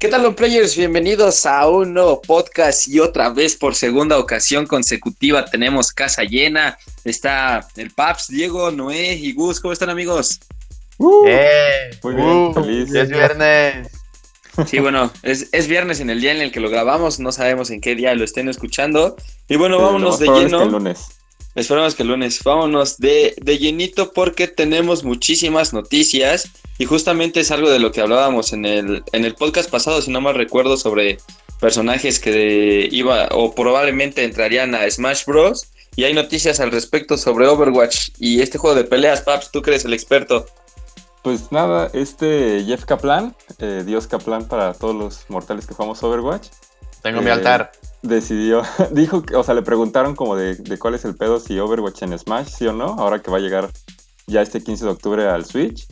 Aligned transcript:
¿Qué 0.00 0.08
tal, 0.08 0.22
los 0.22 0.34
players? 0.34 0.78
Bienvenidos 0.78 1.44
a 1.44 1.68
un 1.68 1.92
nuevo 1.92 2.22
podcast 2.22 2.88
y 2.88 3.00
otra 3.00 3.28
vez 3.28 3.54
por 3.54 3.74
segunda 3.74 4.18
ocasión 4.18 4.66
consecutiva 4.66 5.44
tenemos 5.44 5.92
casa 5.92 6.22
llena. 6.22 6.78
Está 7.04 7.68
el 7.76 7.90
Paps, 7.90 8.28
Diego, 8.28 8.70
Noé 8.70 9.12
y 9.12 9.34
Gus. 9.34 9.60
¿Cómo 9.60 9.74
están, 9.74 9.90
amigos? 9.90 10.40
Uh, 10.96 11.26
eh, 11.26 11.90
muy 12.02 12.14
bien, 12.14 12.26
uh, 12.26 12.54
feliz. 12.54 12.94
Es 12.94 13.10
viernes. 13.10 13.88
Sí, 14.66 14.78
bueno, 14.78 15.12
es, 15.22 15.68
viernes 15.68 16.00
en 16.00 16.08
el 16.08 16.22
día 16.22 16.32
en 16.32 16.40
el 16.40 16.50
que 16.50 16.60
lo 16.60 16.70
grabamos. 16.70 17.20
No 17.20 17.30
sabemos 17.30 17.70
en 17.70 17.82
qué 17.82 17.94
día 17.94 18.14
lo 18.14 18.24
estén 18.24 18.48
escuchando. 18.48 19.16
Y 19.50 19.56
bueno, 19.56 19.82
vámonos 19.82 20.18
de 20.18 20.28
lleno. 20.28 20.62
el 20.62 20.70
lunes. 20.70 21.19
Esperamos 21.54 21.94
que 21.94 22.02
el 22.02 22.08
lunes. 22.08 22.42
Vámonos 22.44 22.98
de, 22.98 23.34
de 23.40 23.58
llenito 23.58 24.12
porque 24.12 24.46
tenemos 24.46 25.02
muchísimas 25.02 25.72
noticias 25.72 26.48
y 26.78 26.84
justamente 26.84 27.40
es 27.40 27.50
algo 27.50 27.68
de 27.70 27.78
lo 27.78 27.92
que 27.92 28.00
hablábamos 28.00 28.52
en 28.52 28.64
el, 28.64 29.02
en 29.12 29.24
el 29.24 29.34
podcast 29.34 29.68
pasado, 29.68 30.00
si 30.00 30.10
no 30.10 30.20
mal 30.20 30.34
recuerdo, 30.34 30.76
sobre 30.76 31.18
personajes 31.60 32.18
que 32.18 32.88
iba 32.90 33.28
o 33.32 33.54
probablemente 33.54 34.24
entrarían 34.24 34.74
a 34.74 34.90
Smash 34.90 35.24
Bros. 35.26 35.66
Y 35.96 36.04
hay 36.04 36.14
noticias 36.14 36.60
al 36.60 36.70
respecto 36.70 37.18
sobre 37.18 37.48
Overwatch 37.48 38.10
y 38.18 38.40
este 38.40 38.56
juego 38.56 38.76
de 38.76 38.84
peleas, 38.84 39.22
Paps, 39.22 39.50
tú 39.50 39.60
crees 39.60 39.84
el 39.84 39.92
experto. 39.92 40.46
Pues 41.22 41.52
nada, 41.52 41.90
este 41.92 42.64
Jeff 42.64 42.84
Kaplan, 42.84 43.36
eh, 43.58 43.82
Dios 43.84 44.06
Kaplan 44.06 44.46
para 44.46 44.72
todos 44.72 44.94
los 44.94 45.28
mortales 45.28 45.66
que 45.66 45.74
jugamos 45.74 46.02
Overwatch. 46.02 46.48
Tengo 47.02 47.20
mi 47.20 47.28
eh, 47.28 47.32
altar. 47.32 47.72
Decidió, 48.02 48.62
dijo, 48.92 49.22
o 49.34 49.42
sea, 49.42 49.54
le 49.54 49.62
preguntaron 49.62 50.16
como 50.16 50.36
de, 50.36 50.54
de, 50.56 50.78
cuál 50.78 50.94
es 50.94 51.04
el 51.04 51.16
pedo 51.16 51.38
si 51.40 51.58
Overwatch 51.58 52.02
en 52.02 52.18
Smash, 52.18 52.48
sí 52.48 52.66
o 52.66 52.72
no, 52.72 52.96
ahora 52.98 53.20
que 53.20 53.30
va 53.30 53.36
a 53.36 53.40
llegar 53.40 53.70
ya 54.26 54.40
este 54.42 54.62
15 54.62 54.84
de 54.84 54.90
octubre 54.90 55.28
al 55.28 55.44
Switch. 55.44 55.86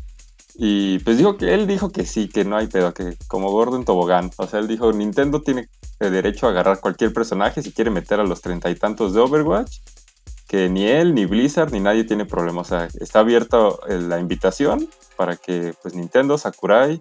Y 0.61 0.99
pues 1.01 1.19
dijo 1.19 1.37
que 1.37 1.55
él 1.55 1.69
dijo 1.69 1.91
que 1.91 2.05
sí, 2.05 2.29
que 2.29 2.45
no 2.45 2.57
hay 2.57 2.67
pedo, 2.67 2.93
que 2.93 3.17
como 3.29 3.53
gordo 3.53 3.77
en 3.77 3.85
tobogán. 3.85 4.31
O 4.39 4.47
sea, 4.49 4.59
él 4.59 4.67
dijo, 4.67 4.93
Nintendo 4.93 5.41
tiene 5.41 5.69
derecho 6.01 6.47
a 6.47 6.51
agarrar 6.51 6.81
cualquier 6.81 7.13
personaje 7.13 7.63
si 7.63 7.73
quiere 7.73 7.91
meter 7.91 8.19
a 8.19 8.25
los 8.25 8.41
treinta 8.41 8.69
y 8.69 8.75
tantos 8.75 9.15
de 9.15 9.21
Overwatch, 9.21 9.79
que 10.49 10.69
ni 10.69 10.85
él, 10.85 11.15
ni 11.15 11.27
Blizzard, 11.27 11.73
ni 11.73 11.79
nadie 11.79 12.03
tiene 12.03 12.25
problema. 12.25 12.63
O 12.63 12.65
sea, 12.65 12.89
está 12.99 13.21
abierta 13.21 13.57
eh, 13.89 14.01
la 14.01 14.19
invitación 14.19 14.89
para 15.17 15.37
que 15.37 15.75
pues 15.81 15.95
Nintendo, 15.95 16.37
Sakurai, 16.39 17.01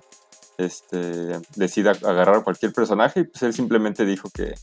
este, 0.60 1.40
decida 1.56 1.92
agarrar 1.92 2.44
cualquier 2.44 2.74
personaje 2.74 3.22
y 3.22 3.24
pues 3.24 3.42
él 3.44 3.54
simplemente 3.54 4.06
dijo 4.06 4.30
que, 4.30 4.54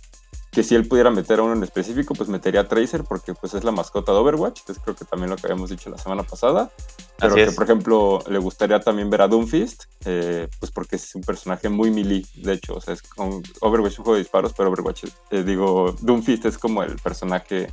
que 0.54 0.62
si 0.62 0.74
él 0.74 0.86
pudiera 0.86 1.10
meter 1.10 1.40
a 1.40 1.42
uno 1.42 1.54
en 1.54 1.62
específico, 1.62 2.14
pues 2.14 2.28
metería 2.28 2.60
a 2.60 2.68
Tracer 2.68 3.04
porque 3.04 3.34
pues 3.34 3.54
es 3.54 3.64
la 3.64 3.72
mascota 3.72 4.12
de 4.12 4.18
Overwatch, 4.18 4.62
que 4.64 4.72
es 4.72 4.78
creo 4.78 4.94
que 4.94 5.04
también 5.04 5.30
lo 5.30 5.36
que 5.36 5.46
habíamos 5.46 5.70
dicho 5.70 5.90
la 5.90 5.98
semana 5.98 6.22
pasada. 6.22 6.70
Pero 7.18 7.34
que, 7.34 7.50
por 7.52 7.64
ejemplo, 7.64 8.22
le 8.28 8.38
gustaría 8.38 8.80
también 8.80 9.10
ver 9.10 9.22
a 9.22 9.28
Doomfist, 9.28 9.84
eh, 10.04 10.48
pues 10.60 10.70
porque 10.72 10.96
es 10.96 11.14
un 11.14 11.22
personaje 11.22 11.68
muy 11.68 11.90
melee, 11.90 12.24
de 12.36 12.54
hecho, 12.54 12.74
o 12.74 12.80
sea, 12.80 12.94
es 12.94 13.02
con 13.02 13.42
Overwatch 13.60 13.92
es 13.92 13.98
un 13.98 14.04
juego 14.04 14.16
de 14.16 14.22
disparos, 14.22 14.52
pero 14.56 14.70
Overwatch, 14.70 15.04
eh, 15.30 15.42
digo, 15.42 15.94
Doomfist 16.00 16.46
es 16.46 16.58
como 16.58 16.82
el 16.82 16.96
personaje 16.96 17.70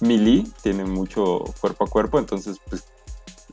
melee, 0.00 0.44
tiene 0.62 0.84
mucho 0.84 1.44
cuerpo 1.60 1.84
a 1.84 1.88
cuerpo, 1.88 2.18
entonces 2.18 2.58
pues 2.68 2.86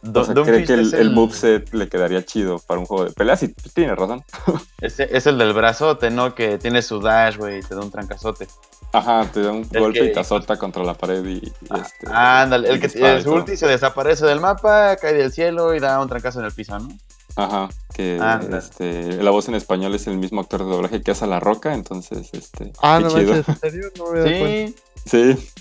o 0.01 0.23
sea, 0.23 0.33
cree 0.33 0.65
que 0.65 0.73
el, 0.73 0.93
el, 0.93 1.11
moveset 1.11 1.73
le 1.73 1.87
quedaría 1.87 2.25
chido 2.25 2.59
para 2.59 2.79
un 2.79 2.85
juego 2.85 3.05
de 3.05 3.11
peleas 3.11 3.43
y 3.43 3.49
pues, 3.49 3.73
tiene 3.73 3.95
razón. 3.95 4.23
Es 4.81 5.27
el 5.27 5.37
del 5.37 5.53
brazote, 5.53 6.09
¿no? 6.09 6.35
Que 6.35 6.57
tiene 6.57 6.81
su 6.81 6.99
dash, 6.99 7.37
güey, 7.37 7.59
y 7.59 7.61
te 7.61 7.75
da 7.75 7.81
un 7.81 7.91
trancazote. 7.91 8.47
Ajá, 8.93 9.29
te 9.31 9.41
da 9.41 9.51
un 9.51 9.67
golpe 9.67 10.05
y 10.05 10.13
te 10.13 10.19
azota 10.19 10.57
contra 10.57 10.83
la 10.83 10.93
pared 10.93 11.23
y, 11.25 11.51
ah, 11.69 11.83
este. 11.83 12.07
Ándale, 12.09 12.69
el 12.69 12.79
que 12.79 12.89
su 12.89 13.31
ulti 13.31 13.57
se 13.57 13.67
desaparece 13.67 14.25
del 14.25 14.39
mapa, 14.39 14.95
cae 14.95 15.13
del 15.13 15.31
cielo 15.31 15.75
y 15.75 15.79
da 15.79 15.99
un 16.01 16.07
trancazo 16.07 16.39
en 16.39 16.45
el 16.45 16.53
piso, 16.53 16.79
¿no? 16.79 16.87
Ajá, 17.35 17.69
que 17.93 18.19
este, 18.57 19.21
la 19.21 19.29
voz 19.29 19.47
en 19.47 19.55
español 19.55 19.93
es 19.93 20.07
el 20.07 20.17
mismo 20.17 20.41
actor 20.41 20.63
de 20.63 20.71
doblaje 20.71 21.01
que 21.03 21.11
hace 21.11 21.27
La 21.27 21.39
Roca, 21.39 21.73
entonces, 21.73 22.29
este. 22.33 22.71
Ah, 22.81 22.99
no, 22.99 23.09
chido. 23.09 23.35
¿en 23.35 23.43
serio? 23.59 23.91
No 23.97 24.11
me 24.11 24.67
sí. 24.67 24.75
Sí. 25.05 25.51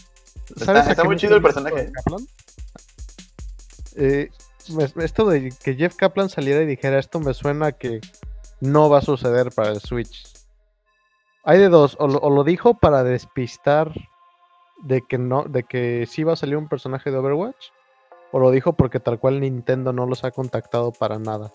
Está, 0.56 0.90
está 0.90 1.04
muy 1.04 1.16
chido 1.16 1.36
el 1.36 1.42
personaje. 1.42 1.92
Eh, 3.96 4.30
esto 4.96 5.26
de 5.26 5.52
que 5.62 5.74
Jeff 5.74 5.96
Kaplan 5.96 6.28
saliera 6.28 6.62
y 6.62 6.66
dijera 6.66 6.98
esto 6.98 7.20
me 7.20 7.34
suena 7.34 7.72
que 7.72 8.00
no 8.60 8.88
va 8.88 8.98
a 8.98 9.02
suceder 9.02 9.50
para 9.54 9.70
el 9.70 9.80
Switch. 9.80 10.24
Hay 11.44 11.58
de 11.58 11.68
dos, 11.68 11.96
o 12.00 12.08
lo, 12.08 12.44
dijo 12.44 12.74
para 12.74 13.04
despistar 13.04 13.92
de 14.82 15.02
que 15.02 15.16
no, 15.16 15.44
de 15.44 15.62
que 15.62 16.06
sí 16.10 16.24
va 16.24 16.32
a 16.32 16.36
salir 16.36 16.56
un 16.56 16.68
personaje 16.68 17.10
de 17.10 17.18
Overwatch, 17.18 17.70
o 18.32 18.40
lo 18.40 18.50
dijo 18.50 18.72
porque 18.72 18.98
tal 18.98 19.20
cual 19.20 19.40
Nintendo 19.40 19.92
no 19.92 20.06
los 20.06 20.24
ha 20.24 20.32
contactado 20.32 20.90
para 20.90 21.18
nada. 21.18 21.52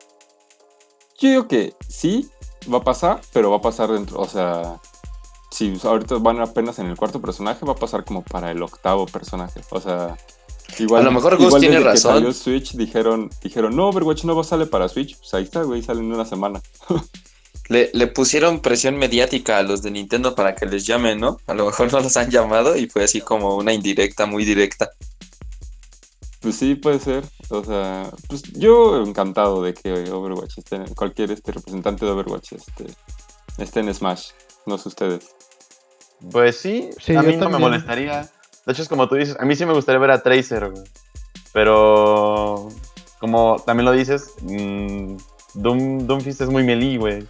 Yo 1.19 1.29
digo 1.29 1.47
que 1.47 1.75
sí, 1.87 2.31
va 2.73 2.77
a 2.77 2.83
pasar, 2.83 3.19
pero 3.33 3.51
va 3.51 3.57
a 3.57 3.61
pasar 3.61 3.91
dentro, 3.91 4.19
o 4.19 4.27
sea, 4.27 4.79
si 5.51 5.77
ahorita 5.83 6.15
van 6.19 6.39
apenas 6.39 6.79
en 6.79 6.85
el 6.85 6.95
cuarto 6.95 7.21
personaje, 7.21 7.65
va 7.65 7.73
a 7.73 7.75
pasar 7.75 8.05
como 8.05 8.23
para 8.23 8.49
el 8.49 8.63
octavo 8.63 9.05
personaje, 9.05 9.59
o 9.71 9.81
sea, 9.81 10.17
Igual, 10.79 11.01
a 11.01 11.05
lo 11.05 11.11
mejor 11.11 11.37
Gus 11.37 11.59
tiene 11.59 11.79
razón. 11.79 11.93
Que 11.93 12.19
salió 12.19 12.33
Switch 12.33 12.73
dijeron, 12.73 13.29
dijeron, 13.43 13.75
no, 13.75 13.89
Overwatch 13.89 14.23
no 14.23 14.35
va 14.35 14.41
a 14.41 14.45
salir 14.45 14.69
para 14.69 14.89
Switch. 14.89 15.17
Pues 15.17 15.33
ahí 15.33 15.43
está, 15.43 15.63
güey, 15.63 15.81
sale 15.81 15.99
en 15.99 16.11
una 16.11 16.25
semana. 16.25 16.61
le, 17.69 17.89
le, 17.93 18.07
pusieron 18.07 18.59
presión 18.61 18.97
mediática 18.97 19.57
a 19.57 19.63
los 19.63 19.81
de 19.81 19.91
Nintendo 19.91 20.35
para 20.35 20.55
que 20.55 20.65
les 20.65 20.85
llamen, 20.85 21.19
¿no? 21.19 21.37
A 21.47 21.53
lo 21.53 21.65
mejor 21.65 21.91
no 21.91 21.99
los 21.99 22.17
han 22.17 22.29
llamado 22.29 22.75
y 22.75 22.87
fue 22.87 23.03
así 23.03 23.21
como 23.21 23.55
una 23.55 23.73
indirecta, 23.73 24.25
muy 24.25 24.45
directa. 24.45 24.91
Pues 26.41 26.55
sí, 26.55 26.75
puede 26.75 26.99
ser. 26.99 27.23
O 27.49 27.63
sea, 27.63 28.09
pues 28.27 28.41
yo 28.53 29.03
encantado 29.03 29.61
de 29.61 29.73
que 29.73 30.11
Overwatch 30.11 30.57
esté 30.57 30.79
cualquier 30.95 31.31
este 31.31 31.51
representante 31.51 32.03
de 32.03 32.11
Overwatch 32.11 32.53
este, 32.53 32.87
esté 33.59 33.81
en 33.81 33.93
Smash. 33.93 34.29
No 34.65 34.77
sé 34.77 34.89
ustedes. 34.89 35.35
Pues 36.31 36.57
sí, 36.57 36.89
sí 36.99 37.15
a 37.15 37.21
mí 37.21 37.35
no 37.35 37.49
me 37.49 37.59
molestaría. 37.59 38.29
De 38.65 38.73
hecho, 38.73 38.81
es 38.81 38.89
como 38.89 39.07
tú 39.07 39.15
dices, 39.15 39.37
a 39.39 39.45
mí 39.45 39.55
sí 39.55 39.65
me 39.65 39.73
gustaría 39.73 39.99
ver 39.99 40.11
a 40.11 40.21
Tracer, 40.21 40.69
güey. 40.69 40.83
Pero, 41.53 42.69
como 43.19 43.61
también 43.65 43.85
lo 43.85 43.91
dices, 43.91 44.33
mmm, 44.41 45.17
Doom, 45.55 46.07
Doomfist 46.07 46.41
es 46.41 46.49
muy 46.49 46.63
melee, 46.63 46.97
güey. 46.97 47.23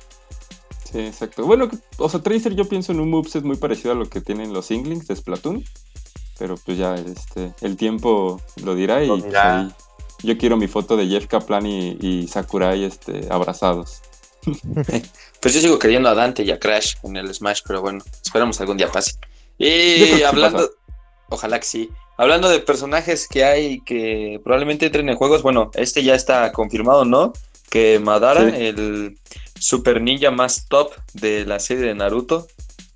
Sí, 0.91 0.99
exacto. 0.99 1.45
Bueno, 1.45 1.69
o 1.97 2.09
sea, 2.09 2.21
Tracer 2.21 2.53
yo 2.53 2.67
pienso 2.67 2.91
en 2.91 2.99
un 2.99 3.09
moveset 3.09 3.43
muy 3.43 3.55
parecido 3.55 3.93
a 3.93 3.95
lo 3.95 4.09
que 4.09 4.21
tienen 4.21 4.53
los 4.53 4.71
Inglings 4.71 5.07
de 5.07 5.15
Splatoon. 5.15 5.63
Pero 6.37 6.55
pues 6.65 6.77
ya, 6.77 6.95
este, 6.95 7.53
el 7.61 7.77
tiempo 7.77 8.41
lo 8.63 8.73
dirá 8.73 9.03
y 9.03 9.07
pues, 9.07 9.35
ahí, 9.35 9.71
yo 10.23 10.37
quiero 10.37 10.57
mi 10.57 10.67
foto 10.67 10.97
de 10.97 11.07
Jeff 11.07 11.27
Kaplan 11.27 11.65
y, 11.65 12.27
Sakurai 12.27 12.83
este, 12.83 13.27
abrazados. 13.29 14.01
pues 15.39 15.53
yo 15.53 15.61
sigo 15.61 15.77
queriendo 15.77 16.09
a 16.09 16.15
Dante 16.15 16.43
y 16.43 16.49
a 16.49 16.59
Crash 16.59 16.95
en 17.03 17.15
el 17.15 17.33
Smash, 17.33 17.61
pero 17.65 17.81
bueno, 17.81 18.03
esperamos 18.23 18.59
algún 18.59 18.77
día 18.77 18.91
pase. 18.91 19.13
Y 19.59 20.23
hablando, 20.23 20.67
Ojalá 21.31 21.59
que 21.59 21.65
sí. 21.65 21.89
Hablando 22.17 22.49
de 22.49 22.59
personajes 22.59 23.27
que 23.27 23.43
hay 23.43 23.81
que 23.81 24.39
probablemente 24.43 24.85
entren 24.85 25.09
en 25.09 25.15
juegos, 25.15 25.41
bueno, 25.41 25.71
este 25.73 26.03
ya 26.03 26.13
está 26.13 26.51
confirmado, 26.51 27.05
¿no? 27.05 27.33
Que 27.69 27.99
Madara, 27.99 28.49
el 28.55 29.17
super 29.57 30.01
ninja 30.01 30.29
más 30.29 30.67
top 30.67 30.91
de 31.13 31.45
la 31.45 31.59
serie 31.59 31.85
de 31.85 31.95
Naruto, 31.95 32.47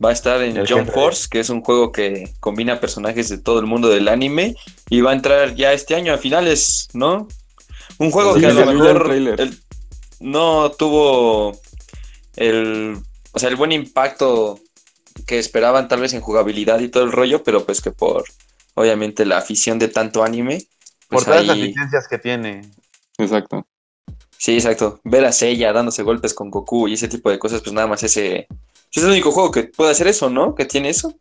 va 0.03 0.09
a 0.09 0.13
estar 0.13 0.44
en 0.44 0.66
Jump 0.66 0.91
Force, 0.91 1.28
que 1.31 1.40
es 1.40 1.50
un 1.50 1.62
juego 1.62 1.94
que 1.94 2.29
combina 2.41 2.81
personajes 2.81 3.29
de 3.29 3.38
todo 3.38 3.59
el 3.59 3.66
mundo 3.66 3.88
del 3.88 4.09
anime 4.09 4.56
y 4.90 5.00
va 5.00 5.12
a 5.12 5.16
entrar 5.16 5.56
ya 5.56 5.72
este 5.72 5.96
año 5.96 6.13
a 6.13 6.17
finales, 6.17 6.90
¿no? 6.94 7.29
Un 7.97 8.12
juego 8.12 8.35
que 8.35 8.47
a 8.47 8.53
lo 8.53 8.66
mejor 8.66 9.09
no 10.19 10.72
tuvo 10.72 11.57
el, 12.35 12.97
o 13.31 13.40
sea, 13.40 13.47
el 13.47 13.56
buen 13.56 13.72
impacto 13.72 14.59
que 15.26 15.40
esperaban 15.40 15.88
tal 15.88 16.02
vez 16.02 16.14
en 16.14 16.22
jugabilidad 16.22 16.80
y 16.80 16.90
todo 16.90 17.03
el 17.03 17.12
rollo, 17.12 17.44
pero 17.44 17.66
pues 17.66 17.81
que 17.81 17.92
por 17.92 18.26
obviamente 18.74 19.26
la 19.26 19.38
afición 19.38 19.80
de 19.80 19.88
tanto 19.88 20.24
anime. 20.24 20.68
Pues 21.08 21.24
por 21.24 21.34
todas 21.34 21.46
las 21.46 21.58
licencias 21.58 22.08
que 22.08 22.18
tiene. 22.18 22.62
Exacto. 23.18 23.66
Sí, 24.38 24.56
exacto. 24.56 25.00
Ver 25.03 25.26
a 25.26 25.31
Seiya 25.31 25.74
dándose 25.74 26.03
golpes 26.03 26.34
con 26.34 26.52
Goku 26.52 26.88
y 26.88 26.94
ese 26.94 27.08
tipo 27.08 27.30
de 27.30 27.40
cosas, 27.40 27.62
pues 27.62 27.74
nada 27.74 27.88
más 27.88 28.03
ese. 28.03 28.48
Es 28.91 29.03
el 29.03 29.09
único 29.09 29.32
juego 29.32 29.52
que 29.52 29.64
puede 29.64 29.91
hacer 29.91 30.08
eso, 30.08 30.29
¿no? 30.29 30.56
Que 30.56 30.66
tiene 30.66 30.90
eso. 30.90 31.16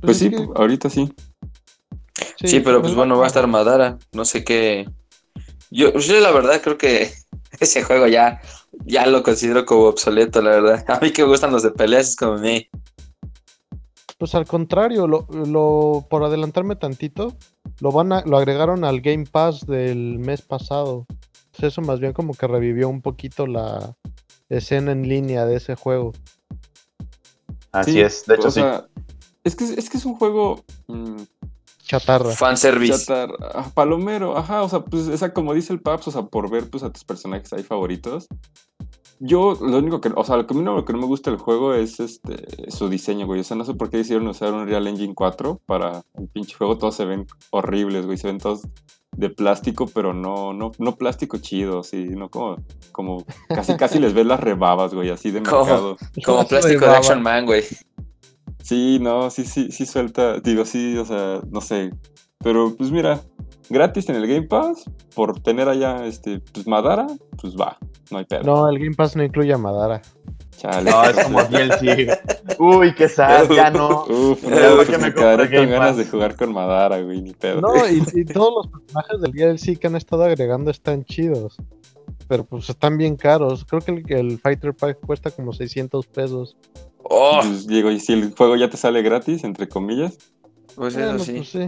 Pues, 0.00 0.18
sí, 0.18 0.30
ahorita 0.54 0.90
sí. 0.90 1.12
sí. 2.36 2.60
pero 2.60 2.82
pues 2.82 2.94
bueno, 2.94 3.18
va 3.18 3.24
a 3.24 3.28
estar 3.28 3.46
Madara. 3.46 3.98
No 4.12 4.24
sé 4.24 4.44
qué. 4.44 4.88
Yo, 5.70 5.92
yo 5.98 6.20
la 6.20 6.30
verdad 6.30 6.60
creo 6.62 6.78
que 6.78 7.12
ese 7.60 7.82
juego 7.82 8.06
ya 8.06 8.40
ya 8.84 9.06
lo 9.06 9.22
considero 9.22 9.64
como 9.64 9.84
obsoleto, 9.84 10.42
la 10.42 10.50
verdad. 10.50 10.84
A 10.88 11.00
mí 11.00 11.12
que 11.12 11.22
me 11.22 11.28
gustan 11.28 11.52
los 11.52 11.62
de 11.62 11.70
peleas 11.70 12.10
es 12.10 12.16
como 12.16 12.38
me. 12.38 12.68
Pues 14.18 14.34
al 14.34 14.46
contrario, 14.46 15.06
lo, 15.06 15.26
lo, 15.30 16.06
por 16.08 16.24
adelantarme 16.24 16.76
tantito, 16.76 17.36
lo 17.80 17.92
van 17.92 18.14
a, 18.14 18.22
lo 18.24 18.38
agregaron 18.38 18.84
al 18.84 19.02
Game 19.02 19.26
Pass 19.30 19.66
del 19.66 20.18
mes 20.18 20.40
pasado. 20.40 21.06
eso 21.58 21.82
más 21.82 22.00
bien 22.00 22.14
como 22.14 22.32
que 22.32 22.46
revivió 22.46 22.88
un 22.88 23.02
poquito 23.02 23.46
la 23.46 23.94
escena 24.48 24.92
en 24.92 25.06
línea 25.06 25.44
de 25.44 25.56
ese 25.56 25.74
juego. 25.74 26.12
Así 27.72 28.00
es, 28.00 28.24
de 28.24 28.36
hecho 28.36 28.50
sí. 28.50 28.62
es 29.44 29.54
que 29.54 29.64
es 29.64 29.90
que 29.90 29.98
es 29.98 30.06
un 30.06 30.14
juego 30.14 30.64
mm, 30.86 31.22
chatarra. 31.86 32.30
Fanservice. 32.30 33.06
Chatarra. 33.06 33.70
Palomero, 33.74 34.36
ajá, 34.36 34.62
o 34.62 34.68
sea, 34.68 34.80
pues 34.80 35.08
esa 35.08 35.32
como 35.32 35.54
dice 35.54 35.72
el 35.72 35.80
Paps, 35.80 36.08
o 36.08 36.10
sea, 36.10 36.22
por 36.22 36.50
ver 36.50 36.68
pues 36.68 36.82
a 36.82 36.90
tus 36.90 37.04
personajes 37.04 37.52
ahí 37.52 37.62
favoritos. 37.62 38.26
Yo, 39.18 39.56
lo 39.60 39.78
único 39.78 40.02
que, 40.02 40.10
o 40.14 40.24
sea, 40.24 40.36
lo 40.36 40.46
que, 40.46 40.52
a 40.52 40.56
mí 40.58 40.62
no, 40.62 40.74
lo 40.74 40.84
que 40.84 40.92
no 40.92 40.98
me 40.98 41.06
gusta 41.06 41.30
del 41.30 41.40
juego 41.40 41.72
es 41.72 42.00
este 42.00 42.70
su 42.70 42.90
diseño, 42.90 43.26
güey. 43.26 43.40
O 43.40 43.44
sea, 43.44 43.56
no 43.56 43.64
sé 43.64 43.72
por 43.72 43.88
qué 43.88 43.98
decidieron 43.98 44.28
usar 44.28 44.52
un 44.52 44.66
Real 44.66 44.86
Engine 44.86 45.14
4 45.14 45.62
para 45.64 46.02
el 46.18 46.28
pinche 46.28 46.54
juego. 46.54 46.76
Todos 46.76 46.96
se 46.96 47.06
ven 47.06 47.26
horribles, 47.50 48.04
güey. 48.04 48.18
Se 48.18 48.26
ven 48.26 48.38
todos 48.38 48.62
de 49.16 49.30
plástico, 49.30 49.86
pero 49.86 50.12
no, 50.12 50.52
no, 50.52 50.72
no 50.78 50.96
plástico 50.96 51.38
chido, 51.38 51.82
sí, 51.82 52.04
no 52.10 52.28
como, 52.28 52.56
como 52.92 53.24
casi 53.48 53.74
casi 53.76 53.98
les 53.98 54.12
ves 54.12 54.26
las 54.26 54.40
rebabas, 54.40 54.92
güey, 54.92 55.10
así 55.10 55.30
de 55.30 55.40
mercado. 55.40 55.96
Como, 56.24 56.46
plástico 56.46 56.84
de 56.84 56.90
Action 56.90 57.22
Man, 57.22 57.46
güey. 57.46 57.64
Sí, 58.66 58.98
no, 59.00 59.30
sí, 59.30 59.44
sí, 59.44 59.70
sí 59.70 59.86
suelta, 59.86 60.40
digo, 60.40 60.64
sí, 60.64 60.98
o 60.98 61.04
sea, 61.04 61.40
no 61.48 61.60
sé. 61.60 61.92
Pero 62.42 62.74
pues 62.76 62.90
mira, 62.90 63.20
gratis 63.70 64.08
en 64.08 64.16
el 64.16 64.26
Game 64.26 64.48
Pass, 64.48 64.90
por 65.14 65.38
tener 65.38 65.68
allá 65.68 66.04
este, 66.04 66.40
pues 66.52 66.66
Madara, 66.66 67.06
pues 67.40 67.56
va, 67.56 67.78
no 68.10 68.18
hay 68.18 68.24
pedo. 68.24 68.42
No, 68.42 68.68
el 68.68 68.80
Game 68.80 68.96
Pass 68.96 69.14
no 69.14 69.22
incluye 69.22 69.52
a 69.52 69.56
Madara. 69.56 70.02
Chale. 70.56 70.90
No, 70.90 71.04
es 71.04 71.16
como 71.16 71.44
DLC. 71.44 72.18
Uy, 72.58 72.92
qué 72.96 73.08
sad, 73.08 73.48
ya 73.52 73.70
no. 73.70 74.02
Uf, 74.08 74.42
no, 74.42 74.84
que 74.84 74.98
me 74.98 75.14
quedaré 75.14 75.56
con 75.56 75.70
ganas 75.70 75.96
de 75.96 76.04
jugar 76.04 76.34
con 76.34 76.52
Madara, 76.52 77.00
güey, 77.02 77.22
ni 77.22 77.34
pedo. 77.34 77.60
No, 77.60 77.88
y, 77.88 78.02
y, 78.20 78.24
todos 78.24 78.64
los 78.64 78.80
personajes 78.80 79.20
del 79.20 79.30
DLC 79.30 79.78
que 79.78 79.86
han 79.86 79.94
estado 79.94 80.24
agregando 80.24 80.72
están 80.72 81.04
chidos. 81.04 81.56
Pero 82.26 82.42
pues 82.44 82.68
están 82.68 82.98
bien 82.98 83.14
caros. 83.14 83.64
Creo 83.64 83.80
que 83.80 83.92
el, 83.92 84.12
el 84.12 84.38
Fighter 84.40 84.74
Pack 84.74 84.98
cuesta 85.06 85.30
como 85.30 85.52
600 85.52 86.04
pesos. 86.08 86.56
Oh. 87.10 87.40
Pues, 87.40 87.66
digo, 87.66 87.90
y 87.90 88.00
si 88.00 88.12
el 88.12 88.34
juego 88.34 88.56
ya 88.56 88.68
te 88.70 88.76
sale 88.76 89.02
gratis, 89.02 89.44
entre 89.44 89.68
comillas. 89.68 90.18
Pues 90.74 90.96
eso 90.96 91.18
sí. 91.18 91.32
Pues 91.32 91.48
sí. 91.48 91.66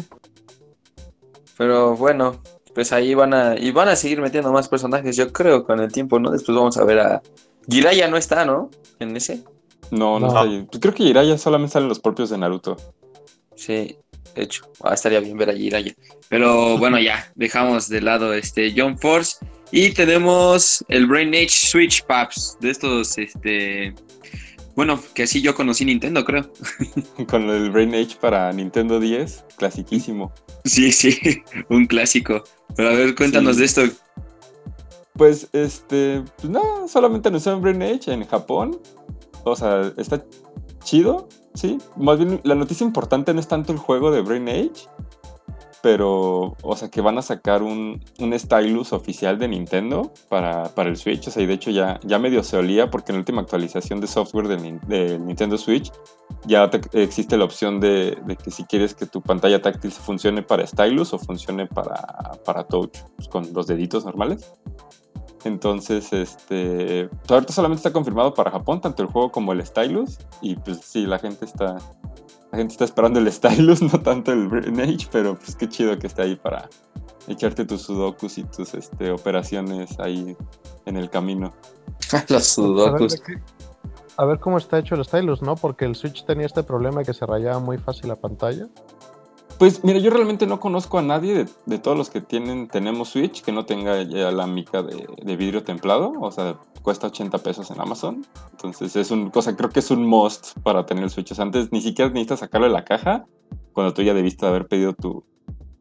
Pero 1.56 1.96
bueno, 1.96 2.40
pues 2.74 2.92
ahí 2.92 3.14
van 3.14 3.34
a. 3.34 3.58
Y 3.58 3.72
van 3.72 3.88
a 3.88 3.96
seguir 3.96 4.20
metiendo 4.20 4.52
más 4.52 4.68
personajes, 4.68 5.16
yo 5.16 5.32
creo, 5.32 5.64
con 5.64 5.80
el 5.80 5.90
tiempo, 5.90 6.18
¿no? 6.18 6.30
Después 6.30 6.56
vamos 6.56 6.76
a 6.76 6.84
ver 6.84 7.00
a. 7.00 7.22
Jiraiya 7.68 8.08
no 8.08 8.16
está, 8.16 8.44
¿no? 8.44 8.70
En 8.98 9.16
ese. 9.16 9.42
No, 9.90 10.20
no, 10.20 10.28
está 10.28 10.42
ahí. 10.42 10.66
Pues 10.70 10.80
creo 10.80 10.94
que 10.94 11.04
Jiraiya 11.04 11.38
solamente 11.38 11.72
salen 11.72 11.88
los 11.88 11.98
propios 11.98 12.30
de 12.30 12.38
Naruto. 12.38 12.76
Sí, 13.56 13.96
de 14.34 14.42
hecho. 14.42 14.70
Ah, 14.82 14.94
estaría 14.94 15.20
bien 15.20 15.36
ver 15.36 15.50
a 15.50 15.54
Jiraiya. 15.54 15.94
Pero 16.28 16.78
bueno, 16.78 16.98
ya, 17.00 17.30
dejamos 17.34 17.88
de 17.88 18.00
lado 18.00 18.32
este 18.32 18.72
John 18.76 18.98
Force. 18.98 19.38
Y 19.70 19.92
tenemos 19.92 20.84
el 20.88 21.06
Brain 21.06 21.34
Age 21.34 21.48
Switch 21.50 22.04
Paps. 22.04 22.56
De 22.60 22.70
estos, 22.70 23.18
este. 23.18 23.94
Bueno, 24.78 25.00
que 25.12 25.24
así 25.24 25.42
yo 25.42 25.56
conocí 25.56 25.84
Nintendo, 25.84 26.24
creo. 26.24 26.52
Con 27.28 27.50
el 27.50 27.68
Brain 27.72 27.92
Age 27.96 28.16
para 28.20 28.52
Nintendo 28.52 29.00
10, 29.00 29.46
clasiquísimo. 29.56 30.32
Sí, 30.64 30.92
sí, 30.92 31.42
un 31.68 31.86
clásico. 31.86 32.44
Pero 32.76 32.90
a 32.90 32.92
ver, 32.92 33.16
cuéntanos 33.16 33.56
de 33.56 33.64
esto. 33.64 33.82
Pues, 35.14 35.48
este, 35.52 36.22
pues 36.36 36.48
nada, 36.48 36.86
solamente 36.86 37.28
anunciaron 37.28 37.60
Brain 37.60 37.82
Age 37.82 38.12
en 38.12 38.24
Japón. 38.24 38.78
O 39.42 39.56
sea, 39.56 39.92
está 39.96 40.24
chido, 40.84 41.28
sí. 41.54 41.78
Más 41.96 42.18
bien, 42.18 42.40
la 42.44 42.54
noticia 42.54 42.86
importante 42.86 43.34
no 43.34 43.40
es 43.40 43.48
tanto 43.48 43.72
el 43.72 43.78
juego 43.78 44.12
de 44.12 44.20
Brain 44.20 44.48
Age, 44.48 44.86
pero, 45.82 46.56
o 46.62 46.76
sea, 46.76 46.88
que 46.90 47.00
van 47.00 47.18
a 47.18 47.22
sacar 47.22 47.62
un, 47.62 48.02
un 48.18 48.38
stylus 48.38 48.92
oficial 48.92 49.38
de 49.38 49.48
Nintendo 49.48 50.12
para, 50.28 50.74
para, 50.74 50.88
el 50.88 50.96
Switch. 50.96 51.28
O 51.28 51.30
sea, 51.30 51.42
y 51.42 51.46
de 51.46 51.54
hecho 51.54 51.70
ya, 51.70 52.00
ya 52.02 52.18
medio 52.18 52.42
se 52.42 52.56
olía 52.56 52.90
porque 52.90 53.12
en 53.12 53.16
la 53.16 53.20
última 53.20 53.42
actualización 53.42 54.00
de 54.00 54.06
software 54.06 54.48
del 54.48 54.80
de 54.86 55.18
Nintendo 55.18 55.56
Switch 55.56 55.92
ya 56.46 56.68
te, 56.70 56.80
existe 57.02 57.36
la 57.36 57.44
opción 57.44 57.80
de, 57.80 58.18
de, 58.26 58.36
que 58.36 58.50
si 58.50 58.64
quieres 58.64 58.94
que 58.94 59.06
tu 59.06 59.22
pantalla 59.22 59.62
táctil 59.62 59.90
funcione 59.92 60.42
para 60.42 60.66
stylus 60.66 61.12
o 61.12 61.18
funcione 61.18 61.66
para, 61.66 62.32
para 62.44 62.64
touch, 62.64 62.98
pues, 63.16 63.28
con 63.28 63.52
los 63.52 63.66
deditos 63.66 64.04
normales. 64.04 64.52
Entonces, 65.44 66.12
este, 66.12 67.08
ahorita 67.28 67.52
solamente 67.52 67.80
está 67.80 67.92
confirmado 67.92 68.34
para 68.34 68.50
Japón, 68.50 68.80
tanto 68.80 69.02
el 69.02 69.08
juego 69.08 69.30
como 69.30 69.52
el 69.52 69.64
stylus. 69.64 70.18
Y 70.40 70.56
pues 70.56 70.80
sí, 70.82 71.06
la 71.06 71.18
gente 71.18 71.44
está, 71.44 71.76
la 72.50 72.58
gente 72.58 72.72
está 72.72 72.84
esperando 72.84 73.20
el 73.20 73.32
stylus, 73.32 73.82
no 73.82 74.00
tanto 74.00 74.32
el 74.32 74.48
Brain 74.48 74.80
Age, 74.80 75.08
pero 75.10 75.36
pues 75.36 75.54
qué 75.54 75.68
chido 75.68 75.98
que 75.98 76.06
esté 76.06 76.22
ahí 76.22 76.36
para 76.36 76.68
echarte 77.28 77.64
tus 77.64 77.82
sudokus 77.82 78.38
y 78.38 78.44
tus 78.44 78.74
este, 78.74 79.10
operaciones 79.10 79.98
ahí 80.00 80.36
en 80.86 80.96
el 80.96 81.10
camino. 81.10 81.52
Los 82.28 82.46
sudokus. 82.46 83.20
A 84.16 84.24
ver, 84.24 84.40
cómo 84.40 84.58
está 84.58 84.80
hecho 84.80 84.96
el 84.96 85.04
stylus, 85.04 85.42
¿no? 85.42 85.54
Porque 85.54 85.84
el 85.84 85.94
Switch 85.94 86.24
tenía 86.24 86.46
este 86.46 86.64
problema 86.64 87.04
que 87.04 87.14
se 87.14 87.24
rayaba 87.24 87.60
muy 87.60 87.78
fácil 87.78 88.08
la 88.08 88.16
pantalla. 88.16 88.66
Pues 89.58 89.82
mira, 89.82 89.98
yo 89.98 90.10
realmente 90.10 90.46
no 90.46 90.60
conozco 90.60 90.98
a 90.98 91.02
nadie 91.02 91.46
de, 91.66 91.78
todos 91.78 91.98
los 91.98 92.10
que 92.10 92.20
tienen, 92.20 92.68
tenemos 92.68 93.08
Switch 93.08 93.42
que 93.42 93.50
no 93.50 93.66
tenga 93.66 94.02
ya 94.02 94.30
la 94.30 94.46
mica 94.46 94.82
de, 94.82 95.06
de, 95.20 95.36
vidrio 95.36 95.64
templado. 95.64 96.12
O 96.20 96.30
sea, 96.30 96.56
cuesta 96.82 97.08
80 97.08 97.38
pesos 97.38 97.70
en 97.72 97.80
Amazon. 97.80 98.24
Entonces 98.52 98.94
es 98.94 99.10
un 99.10 99.30
cosa, 99.30 99.56
creo 99.56 99.70
que 99.70 99.80
es 99.80 99.90
un 99.90 100.06
must 100.06 100.56
para 100.60 100.86
tener 100.86 101.02
el 101.02 101.10
Switch. 101.10 101.32
O 101.32 101.34
sea, 101.34 101.44
antes 101.44 101.72
ni 101.72 101.80
siquiera 101.80 102.08
necesitas 102.08 102.38
sacarlo 102.38 102.68
de 102.68 102.72
la 102.72 102.84
caja 102.84 103.26
cuando 103.72 103.92
tú 103.92 104.02
ya 104.02 104.14
debiste 104.14 104.46
haber 104.46 104.68
pedido 104.68 104.92
tu, 104.92 105.24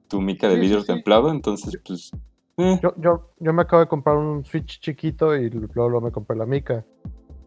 tu 0.08 0.22
mica 0.22 0.50
de 0.50 0.56
vidrio 0.56 0.84
templado. 0.84 1.30
Entonces, 1.30 1.80
pues. 1.86 2.12
Eh. 2.58 2.80
Yo, 2.82 2.94
yo, 2.98 3.32
yo 3.40 3.54
me 3.54 3.62
acabo 3.62 3.82
de 3.82 3.88
comprar 3.88 4.18
un 4.18 4.44
Switch 4.44 4.80
chiquito 4.80 5.36
y 5.36 5.52
luego, 5.52 5.90
luego 5.90 6.02
me 6.02 6.12
compré 6.12 6.36
la 6.36 6.48
mica. 6.48 6.84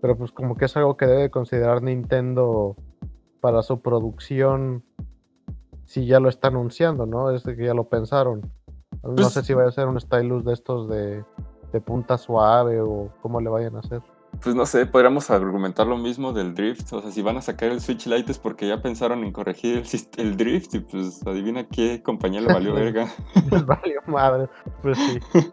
Pero 0.00 0.16
pues 0.16 0.30
como 0.30 0.56
que 0.56 0.66
es 0.66 0.76
algo 0.76 0.96
que 0.96 1.06
debe 1.06 1.30
considerar 1.30 1.82
Nintendo 1.82 2.76
para 3.40 3.62
su 3.62 3.80
producción 3.80 4.84
si 5.90 6.06
ya 6.06 6.20
lo 6.20 6.28
está 6.28 6.46
anunciando, 6.48 7.04
¿no? 7.04 7.32
Es 7.32 7.42
que 7.42 7.56
ya 7.56 7.74
lo 7.74 7.88
pensaron. 7.88 8.42
No 9.02 9.16
pues 9.16 9.32
sé 9.32 9.42
si 9.42 9.54
va 9.54 9.66
a 9.66 9.72
ser 9.72 9.88
un 9.88 10.00
stylus 10.00 10.44
de 10.44 10.52
estos 10.52 10.88
de, 10.88 11.24
de, 11.72 11.80
punta 11.80 12.16
suave 12.16 12.80
o 12.80 13.12
cómo 13.20 13.40
le 13.40 13.50
vayan 13.50 13.74
a 13.74 13.80
hacer. 13.80 14.00
Pues 14.40 14.54
no 14.54 14.66
sé, 14.66 14.86
podríamos 14.86 15.32
argumentar 15.32 15.88
lo 15.88 15.96
mismo 15.96 16.32
del 16.32 16.54
drift. 16.54 16.92
O 16.92 17.02
sea, 17.02 17.10
si 17.10 17.22
van 17.22 17.38
a 17.38 17.42
sacar 17.42 17.70
el 17.70 17.80
Switch 17.80 18.06
Lite 18.06 18.30
es 18.30 18.38
porque 18.38 18.68
ya 18.68 18.80
pensaron 18.80 19.24
en 19.24 19.32
corregir 19.32 19.78
el, 19.78 19.84
el 20.24 20.36
drift 20.36 20.72
y 20.76 20.78
pues 20.78 21.26
adivina 21.26 21.66
qué 21.66 22.00
compañía 22.04 22.40
le 22.40 22.52
valió 22.52 22.72
verga. 22.76 23.08
valió 23.66 24.00
madre, 24.06 24.48
pues 24.82 24.96
sí. 24.96 25.18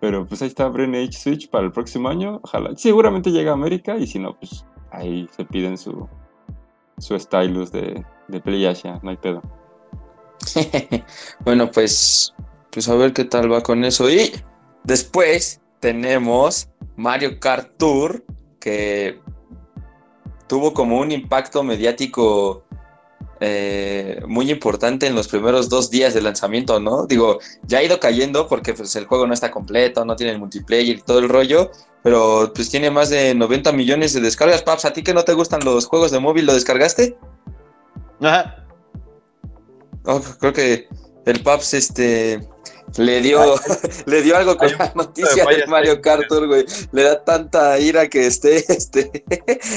Pero 0.00 0.24
pues 0.28 0.42
ahí 0.42 0.48
está 0.48 0.68
Brain 0.68 0.94
Age 0.94 1.14
Switch 1.14 1.50
para 1.50 1.64
el 1.64 1.72
próximo 1.72 2.08
año. 2.08 2.38
Ojalá. 2.44 2.70
Seguramente 2.76 3.32
llega 3.32 3.50
a 3.50 3.54
América 3.54 3.96
y 3.96 4.06
si 4.06 4.20
no, 4.20 4.38
pues 4.38 4.64
ahí 4.92 5.28
se 5.36 5.44
piden 5.44 5.76
su, 5.76 6.08
su 6.98 7.18
stylus 7.18 7.72
de, 7.72 8.04
de 8.28 8.40
PlayStation, 8.40 9.00
no 9.02 9.10
hay 9.10 9.16
pedo. 9.16 9.42
bueno, 11.40 11.70
pues, 11.70 12.32
pues 12.70 12.88
a 12.88 12.94
ver 12.94 13.12
qué 13.12 13.24
tal 13.24 13.52
va 13.52 13.62
con 13.62 13.84
eso. 13.84 14.08
Y 14.08 14.32
después 14.84 15.60
tenemos 15.80 16.68
Mario 16.96 17.40
Kart 17.40 17.76
Tour, 17.76 18.24
que 18.60 19.20
tuvo 20.46 20.72
como 20.72 20.98
un 20.98 21.12
impacto 21.12 21.62
mediático 21.62 22.64
eh, 23.40 24.20
muy 24.26 24.50
importante 24.50 25.06
en 25.06 25.14
los 25.14 25.28
primeros 25.28 25.68
dos 25.68 25.90
días 25.90 26.12
de 26.12 26.22
lanzamiento, 26.22 26.80
¿no? 26.80 27.06
Digo, 27.06 27.38
ya 27.62 27.78
ha 27.78 27.82
ido 27.84 28.00
cayendo 28.00 28.48
porque 28.48 28.74
pues, 28.74 28.96
el 28.96 29.06
juego 29.06 29.26
no 29.26 29.34
está 29.34 29.50
completo, 29.50 30.04
no 30.04 30.16
tiene 30.16 30.32
el 30.32 30.40
multiplayer 30.40 30.96
y 30.96 31.02
todo 31.02 31.20
el 31.20 31.28
rollo, 31.28 31.70
pero 32.02 32.50
pues 32.54 32.68
tiene 32.68 32.90
más 32.90 33.10
de 33.10 33.34
90 33.34 33.72
millones 33.72 34.12
de 34.12 34.20
descargas. 34.20 34.62
Paps, 34.62 34.86
¿a 34.86 34.92
ti 34.92 35.02
que 35.02 35.14
no 35.14 35.24
te 35.24 35.34
gustan 35.34 35.64
los 35.64 35.86
juegos 35.86 36.10
de 36.10 36.18
móvil, 36.18 36.46
lo 36.46 36.54
descargaste? 36.54 37.16
Ajá. 38.20 38.64
Oh, 40.04 40.20
creo 40.40 40.52
que 40.52 40.88
el 41.26 41.42
Paps 41.42 41.74
este 41.74 42.40
le 42.96 43.20
dio 43.20 43.54
le 44.06 44.22
dio 44.22 44.36
algo 44.36 44.56
con 44.56 44.70
la 44.78 44.92
noticia 44.94 45.44
de 45.44 45.66
Mario 45.66 46.00
Kart 46.00 46.28
güey. 46.28 46.64
Le 46.92 47.02
da 47.02 47.22
tanta 47.24 47.78
ira 47.78 48.08
que 48.08 48.26
esté 48.26 48.56
este 48.68 49.24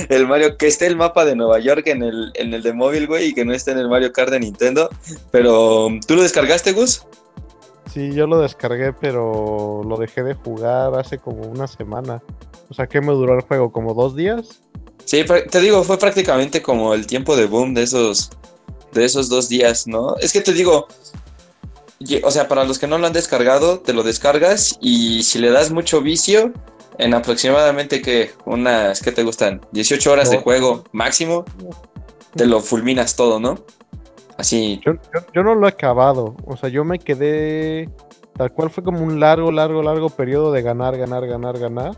el 0.10 0.28
Mario 0.28 0.58
que 0.58 0.68
esté 0.68 0.88
el 0.88 0.96
mapa 0.96 1.26
de 1.26 1.36
Nueva 1.36 1.60
York 1.60 1.88
en 1.88 2.04
el 2.04 2.32
en 2.36 2.54
el 2.54 2.64
de 2.64 2.74
móvil, 2.74 3.08
güey, 3.08 3.30
y 3.30 3.34
que 3.34 3.46
no 3.46 3.54
esté 3.54 3.72
en 3.72 3.80
el 3.80 3.90
Mario 3.90 4.14
Kart 4.14 4.32
de 4.32 4.40
Nintendo, 4.40 4.90
pero 5.32 5.90
¿tú 6.08 6.16
lo 6.16 6.24
descargaste, 6.24 6.72
Gus? 6.72 7.06
Sí, 7.92 8.14
yo 8.14 8.26
lo 8.26 8.40
descargué, 8.40 8.94
pero 8.94 9.82
lo 9.86 9.98
dejé 9.98 10.24
de 10.24 10.34
jugar 10.34 10.98
hace 10.98 11.18
como 11.18 11.42
una 11.42 11.68
semana. 11.68 12.24
O 12.70 12.74
sea, 12.74 12.88
¿qué 12.88 13.02
me 13.02 13.12
duró 13.12 13.36
el 13.36 13.42
juego? 13.42 13.74
¿Como 13.74 13.94
dos 13.94 14.16
días? 14.16 14.62
Sí, 15.06 15.24
te 15.26 15.60
digo, 15.60 15.84
fue 15.84 15.98
prácticamente 15.98 16.62
como 16.62 16.94
el 16.94 17.08
tiempo 17.08 17.36
de 17.36 17.46
boom 17.46 17.74
de 17.74 17.84
esos, 17.84 18.30
de 18.94 19.06
esos 19.06 19.30
dos 19.30 19.50
días, 19.50 19.88
¿no? 19.88 20.16
Es 20.18 20.32
que 20.32 20.42
te 20.42 20.54
digo, 20.54 20.88
o 22.24 22.32
sea, 22.32 22.48
para 22.48 22.64
los 22.64 22.80
que 22.80 22.88
no 22.88 22.98
lo 22.98 23.08
han 23.08 23.14
descargado, 23.14 23.80
te 23.80 23.94
lo 23.94 24.04
descargas 24.04 24.78
y 24.82 25.24
si 25.24 25.40
le 25.40 25.52
das 25.52 25.72
mucho 25.72 26.02
vicio, 26.02 26.54
en 26.98 27.14
aproximadamente 27.14 28.02
que 28.02 28.32
unas, 28.46 29.02
¿qué 29.02 29.12
te 29.12 29.24
gustan? 29.24 29.62
18 29.72 30.12
horas 30.12 30.30
de 30.30 30.38
juego 30.38 30.84
máximo, 30.92 31.46
te 32.36 32.46
lo 32.46 32.60
fulminas 32.60 33.16
todo, 33.16 33.40
¿no? 33.40 33.60
Así. 34.38 34.82
Yo, 34.86 34.94
yo, 35.34 35.44
no 35.44 35.56
lo 35.56 35.68
he 35.68 35.70
acabado, 35.70 36.36
o 36.46 36.58
sea, 36.58 36.70
yo 36.70 36.84
me 36.84 37.00
quedé, 37.00 37.90
tal 38.36 38.52
cual 38.52 38.70
fue 38.70 38.84
como 38.84 39.04
un 39.04 39.20
largo, 39.20 39.52
largo, 39.52 39.82
largo 39.84 40.10
periodo 40.10 40.52
de 40.52 40.62
ganar, 40.62 40.98
ganar, 40.98 41.28
ganar, 41.28 41.60
ganar 41.60 41.98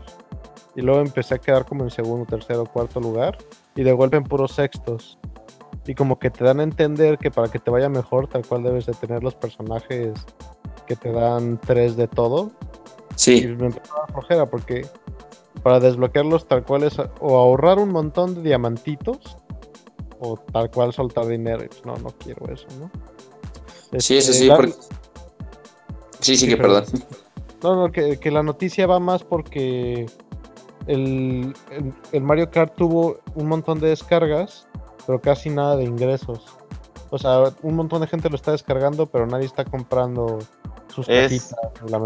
y 0.76 0.82
luego 0.82 1.00
empecé 1.00 1.34
a 1.34 1.38
quedar 1.38 1.64
como 1.64 1.84
en 1.84 1.90
segundo, 1.90 2.26
tercero, 2.26 2.64
cuarto 2.66 3.00
lugar 3.00 3.38
y 3.76 3.82
de 3.82 3.92
golpe 3.92 4.16
en 4.16 4.24
puros 4.24 4.52
sextos. 4.52 5.18
Y 5.86 5.94
como 5.94 6.18
que 6.18 6.30
te 6.30 6.44
dan 6.44 6.60
a 6.60 6.62
entender 6.62 7.18
que 7.18 7.30
para 7.30 7.48
que 7.48 7.58
te 7.58 7.70
vaya 7.70 7.88
mejor, 7.88 8.26
tal 8.26 8.46
cual 8.46 8.62
debes 8.62 8.86
de 8.86 8.94
tener 8.94 9.22
los 9.22 9.34
personajes 9.34 10.12
que 10.86 10.96
te 10.96 11.12
dan 11.12 11.60
tres 11.60 11.96
de 11.96 12.08
todo. 12.08 12.52
Sí. 13.16 13.44
Y 13.44 13.48
me 13.48 13.66
empezó 13.66 14.02
a 14.02 14.06
flojera 14.06 14.46
porque 14.46 14.86
para 15.62 15.80
desbloquearlos 15.80 16.46
tal 16.46 16.64
cual 16.64 16.84
es 16.84 16.98
o 16.98 17.38
ahorrar 17.38 17.78
un 17.78 17.90
montón 17.90 18.34
de 18.34 18.42
diamantitos 18.42 19.36
o 20.20 20.36
tal 20.36 20.70
cual 20.70 20.92
soltar 20.92 21.26
dinero. 21.26 21.64
Pues, 21.66 21.84
no, 21.84 21.96
no 21.96 22.10
quiero 22.18 22.46
eso, 22.52 22.66
¿no? 22.80 22.90
sí, 24.00 24.16
eso 24.16 24.32
este, 24.32 24.72
sí. 24.72 24.74
Sí, 26.20 26.36
sí, 26.36 26.48
que 26.48 26.56
perdón. 26.58 26.84
No, 27.62 27.76
no, 27.76 27.92
que, 27.92 28.30
la 28.30 28.42
noticia 28.42 28.86
va 28.86 29.00
más 29.00 29.24
porque 29.24 30.06
el, 30.86 31.54
Mario 32.20 32.50
Kart 32.50 32.74
tuvo 32.74 33.18
un 33.34 33.46
montón 33.46 33.80
de 33.80 33.88
descargas, 33.88 34.66
pero 35.06 35.20
casi 35.20 35.50
nada 35.50 35.76
de 35.76 35.84
ingresos. 35.84 36.44
O 37.10 37.18
sea, 37.18 37.52
un 37.62 37.76
montón 37.76 38.00
de 38.00 38.06
gente 38.06 38.28
lo 38.28 38.36
está 38.36 38.52
descargando, 38.52 39.06
pero 39.06 39.26
nadie 39.26 39.46
está 39.46 39.64
comprando 39.64 40.38
sus 40.92 41.08
es, 41.08 41.54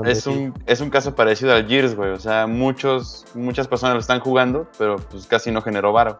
es 0.07 0.27
un, 0.27 0.55
es 0.67 0.81
un 0.81 0.91
caso 0.91 1.15
parecido 1.15 1.53
al 1.53 1.67
Gears, 1.67 1.95
güey. 1.95 2.11
O 2.11 2.21
sea, 2.21 2.47
muchos, 2.47 3.27
muchas 3.35 3.69
personas 3.69 3.95
lo 3.95 4.01
están 4.01 4.21
jugando, 4.21 4.67
pero 4.79 4.97
pues 4.97 5.27
casi 5.27 5.51
no 5.51 5.63
generó 5.63 5.93
varo. 5.93 6.19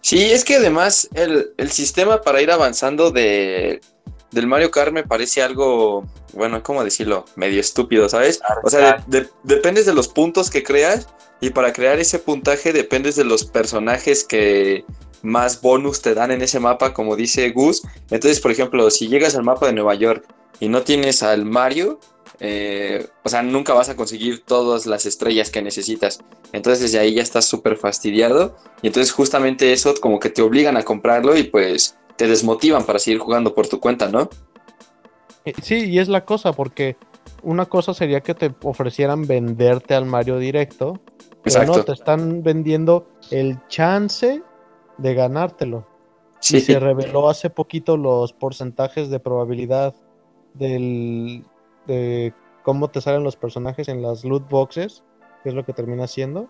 Sí, 0.00 0.30
es 0.30 0.44
que 0.44 0.56
además 0.56 1.08
el, 1.14 1.52
el 1.56 1.70
sistema 1.70 2.20
para 2.20 2.40
ir 2.40 2.50
avanzando 2.50 3.10
de, 3.10 3.80
del 4.30 4.46
Mario 4.46 4.70
Kart 4.70 4.92
me 4.92 5.04
parece 5.04 5.42
algo, 5.42 6.04
bueno, 6.34 6.62
¿cómo 6.62 6.84
decirlo? 6.84 7.24
Medio 7.36 7.60
estúpido, 7.60 8.08
¿sabes? 8.08 8.40
O 8.62 8.70
sea, 8.70 9.04
dependes 9.42 9.86
de 9.86 9.94
los 9.94 10.08
puntos 10.08 10.50
que 10.50 10.62
creas 10.62 11.08
y 11.40 11.50
para 11.50 11.72
crear 11.72 11.98
ese 11.98 12.18
puntaje 12.18 12.72
dependes 12.72 13.16
de 13.16 13.24
los 13.24 13.44
personajes 13.44 14.24
que 14.24 14.84
más 15.22 15.60
bonus 15.60 16.02
te 16.02 16.14
dan 16.14 16.30
en 16.30 16.42
ese 16.42 16.60
mapa, 16.60 16.92
como 16.92 17.16
dice 17.16 17.50
Gus. 17.50 17.82
Entonces, 18.10 18.40
por 18.40 18.50
ejemplo, 18.50 18.90
si 18.90 19.08
llegas 19.08 19.34
al 19.34 19.44
mapa 19.44 19.66
de 19.66 19.72
Nueva 19.72 19.94
York 19.94 20.26
y 20.60 20.68
no 20.68 20.82
tienes 20.82 21.22
al 21.22 21.44
Mario, 21.44 21.98
eh, 22.40 23.08
o 23.24 23.28
sea, 23.28 23.42
nunca 23.42 23.74
vas 23.74 23.88
a 23.88 23.96
conseguir 23.96 24.44
todas 24.44 24.86
las 24.86 25.06
estrellas 25.06 25.50
que 25.50 25.62
necesitas. 25.62 26.20
Entonces 26.52 26.82
desde 26.82 26.98
ahí 26.98 27.14
ya 27.14 27.22
estás 27.22 27.46
súper 27.46 27.76
fastidiado. 27.76 28.56
Y 28.82 28.88
entonces 28.88 29.12
justamente 29.12 29.72
eso 29.72 29.94
como 30.00 30.20
que 30.20 30.30
te 30.30 30.42
obligan 30.42 30.76
a 30.76 30.84
comprarlo 30.84 31.36
y 31.36 31.44
pues 31.44 31.96
te 32.18 32.26
desmotivan 32.26 32.84
para 32.84 32.98
seguir 32.98 33.20
jugando 33.20 33.54
por 33.54 33.68
tu 33.68 33.80
cuenta, 33.80 34.08
¿no? 34.08 34.28
Eh, 35.44 35.54
sí, 35.62 35.88
y 35.88 36.00
es 36.00 36.08
la 36.08 36.24
cosa, 36.24 36.52
porque 36.52 36.96
una 37.42 37.66
cosa 37.66 37.94
sería 37.94 38.20
que 38.20 38.34
te 38.34 38.52
ofrecieran 38.64 39.26
venderte 39.26 39.94
al 39.94 40.04
Mario 40.04 40.38
directo. 40.38 41.00
Exacto. 41.44 41.78
no, 41.78 41.84
te 41.84 41.92
están 41.92 42.42
vendiendo 42.42 43.08
el 43.30 43.58
chance 43.68 44.42
de 44.98 45.14
ganártelo. 45.14 45.86
Sí. 46.40 46.58
Y 46.58 46.60
se 46.60 46.78
reveló 46.80 47.30
hace 47.30 47.50
poquito 47.50 47.96
los 47.96 48.32
porcentajes 48.32 49.10
de 49.10 49.20
probabilidad 49.20 49.94
del, 50.54 51.44
de 51.86 52.34
cómo 52.64 52.88
te 52.88 53.00
salen 53.00 53.22
los 53.22 53.36
personajes 53.36 53.88
en 53.88 54.02
las 54.02 54.24
loot 54.24 54.48
boxes, 54.50 55.04
que 55.42 55.50
es 55.50 55.54
lo 55.54 55.64
que 55.64 55.72
termina 55.72 56.08
siendo. 56.08 56.48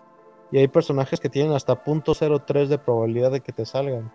Y 0.51 0.59
hay 0.59 0.69
personajes 0.69 1.21
que 1.21 1.29
tienen 1.29 1.53
hasta 1.53 1.85
.03 1.85 2.67
de 2.69 2.79
probabilidad 2.79 3.31
de 3.31 3.41
que 3.41 3.53
te 3.53 3.67
salgan. 3.67 4.11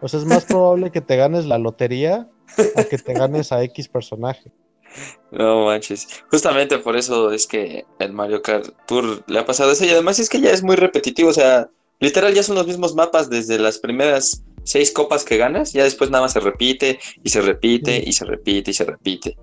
O 0.00 0.08
sea, 0.08 0.20
es 0.20 0.26
más 0.26 0.44
probable 0.44 0.90
que 0.90 1.00
te 1.00 1.16
ganes 1.16 1.46
la 1.46 1.58
lotería 1.58 2.28
a 2.76 2.84
que 2.84 2.98
te 2.98 3.12
ganes 3.12 3.52
a 3.52 3.62
X 3.64 3.88
personaje. 3.88 4.50
No 5.30 5.66
manches. 5.66 6.08
Justamente 6.30 6.78
por 6.78 6.96
eso 6.96 7.30
es 7.30 7.46
que 7.46 7.84
el 8.00 8.12
Mario 8.12 8.42
Kart 8.42 8.70
Tour 8.86 9.22
le 9.28 9.38
ha 9.38 9.46
pasado 9.46 9.70
eso. 9.70 9.84
Y 9.84 9.90
además 9.90 10.18
es 10.18 10.28
que 10.28 10.40
ya 10.40 10.50
es 10.50 10.64
muy 10.64 10.74
repetitivo. 10.74 11.30
O 11.30 11.32
sea, 11.32 11.68
literal 12.00 12.34
ya 12.34 12.42
son 12.42 12.56
los 12.56 12.66
mismos 12.66 12.96
mapas 12.96 13.30
desde 13.30 13.58
las 13.58 13.78
primeras 13.78 14.42
seis 14.64 14.90
copas 14.90 15.24
que 15.24 15.36
ganas. 15.36 15.72
Ya 15.72 15.84
después 15.84 16.10
nada 16.10 16.24
más 16.24 16.32
se 16.32 16.40
repite 16.40 16.98
y 17.22 17.30
se 17.30 17.40
repite 17.40 18.02
y 18.04 18.12
se 18.12 18.24
repite 18.24 18.72
y 18.72 18.74
se 18.74 18.84
repite. 18.84 19.36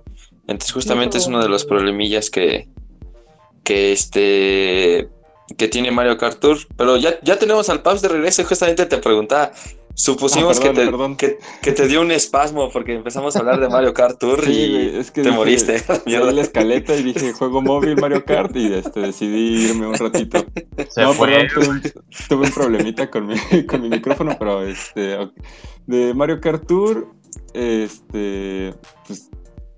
Entonces 0.47 0.73
justamente 0.73 1.17
es 1.17 1.27
uno 1.27 1.41
de 1.41 1.49
los 1.49 1.65
problemillas 1.65 2.29
que, 2.29 2.67
que 3.63 3.93
este 3.93 5.09
que 5.57 5.67
tiene 5.69 5.91
Mario 5.91 6.17
Kart 6.17 6.39
Tour. 6.39 6.57
Pero 6.75 6.97
ya, 6.97 7.19
ya 7.21 7.39
tenemos 7.39 7.69
al 7.69 7.81
Paps 7.81 8.01
de 8.01 8.09
regreso 8.09 8.41
y 8.41 8.45
justamente 8.45 8.85
te 8.85 8.97
preguntaba, 8.97 9.53
Supusimos 9.97 10.59
que, 10.59 10.69
te, 10.69 11.37
que, 11.63 11.71
te, 11.71 11.87
dio 11.87 12.01
un 12.01 12.11
espasmo 12.11 12.69
porque 12.71 12.93
empezamos 12.93 13.35
a 13.35 13.39
hablar 13.39 13.59
de 13.59 13.67
Mario 13.67 13.95
Kart 13.95 14.19
Tour 14.19 14.43
y 14.47 14.95
es 14.95 15.09
que 15.09 15.23
te 15.23 15.31
moriste. 15.31 15.83
Yo 16.05 16.23
la 16.31 16.41
escaleta 16.41 16.95
y 16.95 17.01
dije, 17.01 17.33
juego 17.33 17.63
móvil 17.63 17.95
Mario 17.99 18.23
Kart 18.23 18.55
y 18.55 18.73
este, 18.73 18.99
decidí 18.99 19.69
irme 19.69 19.87
un 19.87 19.95
ratito. 19.95 20.45
no, 20.97 21.13
perdón, 21.13 21.81
tuve 22.29 22.45
un, 22.45 22.51
problemita 22.51 23.09
con 23.09 23.25
mi, 23.25 23.35
con 23.67 23.81
mi 23.81 23.89
micrófono, 23.89 24.35
pero 24.37 24.61
este, 24.61 25.17
de 25.87 26.13
Mario 26.13 26.41
Kart 26.41 26.67
Tour, 26.67 27.07
este, 27.55 28.75
pues 29.07 29.31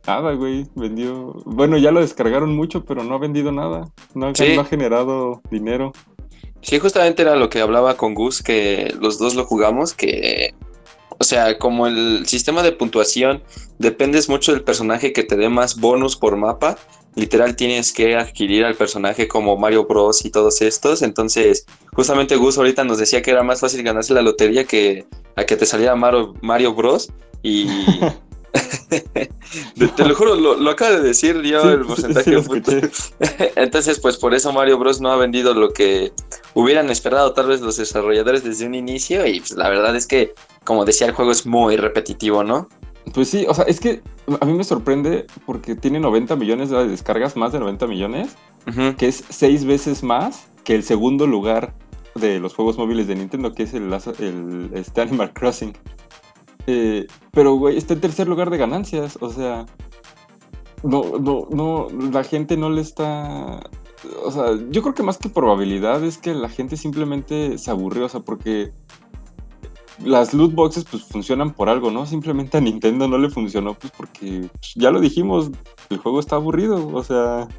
nada, 0.05 0.33
güey, 0.33 0.65
vendió. 0.75 1.31
Bueno, 1.45 1.77
ya 1.77 1.91
lo 1.91 2.01
descargaron 2.01 2.53
mucho, 2.57 2.83
pero 2.83 3.05
no 3.05 3.15
ha 3.15 3.19
vendido 3.19 3.53
nada. 3.53 3.89
No, 4.13 4.33
no 4.33 4.61
ha 4.61 4.65
generado 4.65 5.41
dinero. 5.49 5.93
Sí, 6.62 6.80
justamente 6.80 7.22
era 7.22 7.36
lo 7.36 7.50
que 7.50 7.62
hablaba 7.62 7.96
con 7.96 8.13
Gus, 8.13 8.44
que 8.44 8.94
los 9.00 9.18
dos 9.18 9.36
lo 9.36 9.46
jugamos, 9.46 9.94
que, 9.94 10.54
o 11.18 11.24
sea, 11.24 11.58
como 11.58 11.88
el 11.88 12.25
sistema 12.28 12.63
de 12.63 12.72
puntuación 12.72 13.42
dependes 13.78 14.30
mucho 14.30 14.51
del 14.51 14.63
personaje 14.63 15.13
que 15.13 15.24
te 15.24 15.38
dé 15.38 15.50
más 15.50 15.80
bonus 15.80 16.18
por 16.18 16.36
mapa, 16.36 16.78
literal 17.16 17.56
tienes 17.56 17.94
que 17.94 18.16
adquirir 18.16 18.66
al 18.66 18.75
personaje 18.75 19.28
como 19.28 19.58
Mario 19.58 19.86
Bros 19.86 20.25
y 20.25 20.30
todos 20.30 20.62
estos, 20.62 21.01
entonces 21.01 21.66
justamente 21.94 22.36
Gus 22.36 22.58
ahorita 22.58 22.84
nos 22.84 22.98
decía 22.98 23.22
que 23.22 23.32
era 23.32 23.44
más 23.44 23.62
fácil 23.62 23.84
ganarse 23.84 24.13
la 24.13 24.22
lotería 24.22 24.66
que 24.66 25.06
a 25.36 25.46
que 25.46 25.56
te 25.56 25.66
saliera 25.66 25.96
Mario, 25.96 26.34
Mario 26.42 26.74
Bros. 26.74 27.10
Y... 27.42 27.68
te, 28.89 30.06
lo 30.06 30.15
juro, 30.15 30.36
lo, 30.36 30.70
acaba 30.70 30.91
de 30.91 31.01
decir 31.01 31.41
yo 31.41 31.62
el 31.70 31.86
porcentaje. 31.86 32.36
Entonces, 33.56 34.00
pues 34.00 34.18
por 34.18 34.34
eso 34.34 34.51
Mario 34.51 34.77
Bros. 34.77 35.01
no 35.01 35.12
ha 35.12 35.18
vendido 35.18 35.53
lo 35.53 35.72
que 35.72 36.12
hubieran 36.53 36.89
esperado 36.89 37.34
tal 37.34 37.48
vez 37.48 37.62
los 37.62 37.77
desarrolladores 37.77 38.44
desde 38.44 38.65
un 38.65 38.75
inicio. 38.75 39.25
Y 39.25 39.39
pues 39.39 39.51
la 39.51 39.70
verdad 39.70 39.96
es 39.96 40.08
que, 40.08 40.34
como 40.63 40.86
decía, 40.86 41.08
el 41.08 41.13
juego 41.13 41.32
es 41.32 41.46
muy 41.46 41.77
repetitivo, 41.77 42.44
¿no? 42.44 42.68
Pues 43.13 43.29
sí, 43.29 43.46
o 43.48 43.53
sea, 43.53 43.65
es 43.65 43.79
que 43.79 44.01
a 44.39 44.46
mí 44.46 44.53
me 44.53 44.63
sorprende 44.63 45.25
porque 45.46 45.75
tiene 45.75 46.00
90 46.00 46.36
millones 46.36 46.70
de 46.70 46.88
descargas, 46.88 47.36
más 47.36 47.51
de 47.51 47.60
90 47.60 47.88
millones, 47.88 48.36
que 48.98 49.08
es 49.08 49.24
seis 49.29 49.65
veces 49.65 50.03
más 50.03 50.48
que 50.63 50.75
el 50.75 50.84
segundo 50.84 51.25
lugar 51.25 51.74
de 52.15 52.39
los 52.39 52.53
juegos 52.53 52.77
móviles 52.77 53.08
de 53.08 53.15
Nintendo, 53.15 53.53
que 53.53 53.63
es 53.63 53.74
el, 53.74 53.91
el 54.20 54.70
este 54.74 55.01
Animal 55.01 55.34
Crossing. 55.34 55.74
Eh, 56.71 57.07
pero, 57.31 57.55
güey, 57.55 57.77
está 57.77 57.95
en 57.95 58.01
tercer 58.01 58.27
lugar 58.27 58.51
de 58.51 58.57
ganancias. 58.59 59.17
O 59.21 59.31
sea, 59.31 59.65
no, 60.83 61.17
no, 61.19 61.47
no, 61.49 61.88
la 62.11 62.23
gente 62.23 62.57
no 62.57 62.69
le 62.69 62.81
está. 62.81 63.59
O 64.23 64.31
sea, 64.31 64.51
yo 64.69 64.83
creo 64.83 64.93
que 64.93 65.03
más 65.03 65.17
que 65.17 65.29
probabilidad 65.29 66.03
es 66.03 66.19
que 66.19 66.35
la 66.35 66.47
gente 66.47 66.77
simplemente 66.77 67.57
se 67.57 67.71
aburrió, 67.71 68.05
o 68.05 68.09
sea, 68.09 68.19
porque 68.19 68.71
las 70.03 70.33
loot 70.33 70.53
boxes 70.53 70.85
pues 70.85 71.03
funcionan 71.03 71.53
por 71.53 71.69
algo, 71.69 71.89
¿no? 71.89 72.05
Simplemente 72.05 72.57
a 72.57 72.61
Nintendo 72.61 73.07
no 73.07 73.17
le 73.17 73.29
funcionó 73.29 73.73
pues 73.73 73.91
porque 73.97 74.47
pues, 74.53 74.73
ya 74.75 74.91
lo 74.91 75.01
dijimos, 75.01 75.51
el 75.89 75.97
juego 75.97 76.19
está 76.19 76.35
aburrido, 76.35 76.88
o 76.88 77.03
sea, 77.03 77.49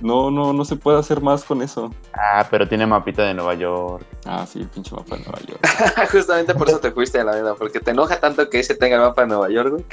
no, 0.00 0.30
no, 0.30 0.52
no 0.52 0.64
se 0.64 0.76
puede 0.76 0.98
hacer 0.98 1.20
más 1.20 1.44
con 1.44 1.62
eso. 1.62 1.92
Ah, 2.12 2.46
pero 2.50 2.68
tiene 2.68 2.86
mapita 2.86 3.22
de 3.22 3.34
Nueva 3.34 3.54
York. 3.54 4.04
Ah, 4.24 4.46
sí, 4.46 4.60
el 4.60 4.68
pinche 4.68 4.94
mapa 4.94 5.16
de 5.16 5.22
Nueva 5.22 5.40
York. 5.46 5.60
Justamente 6.12 6.54
por 6.54 6.68
eso 6.68 6.80
te 6.80 6.90
fuiste 6.90 7.20
a 7.20 7.24
la 7.24 7.36
vida, 7.36 7.54
porque 7.54 7.80
te 7.80 7.90
enoja 7.90 8.20
tanto 8.20 8.48
que 8.48 8.60
ese 8.60 8.74
tenga 8.74 8.96
el 8.96 9.02
mapa 9.02 9.22
de 9.22 9.28
Nueva 9.28 9.50
York, 9.50 9.70
güey. 9.70 9.84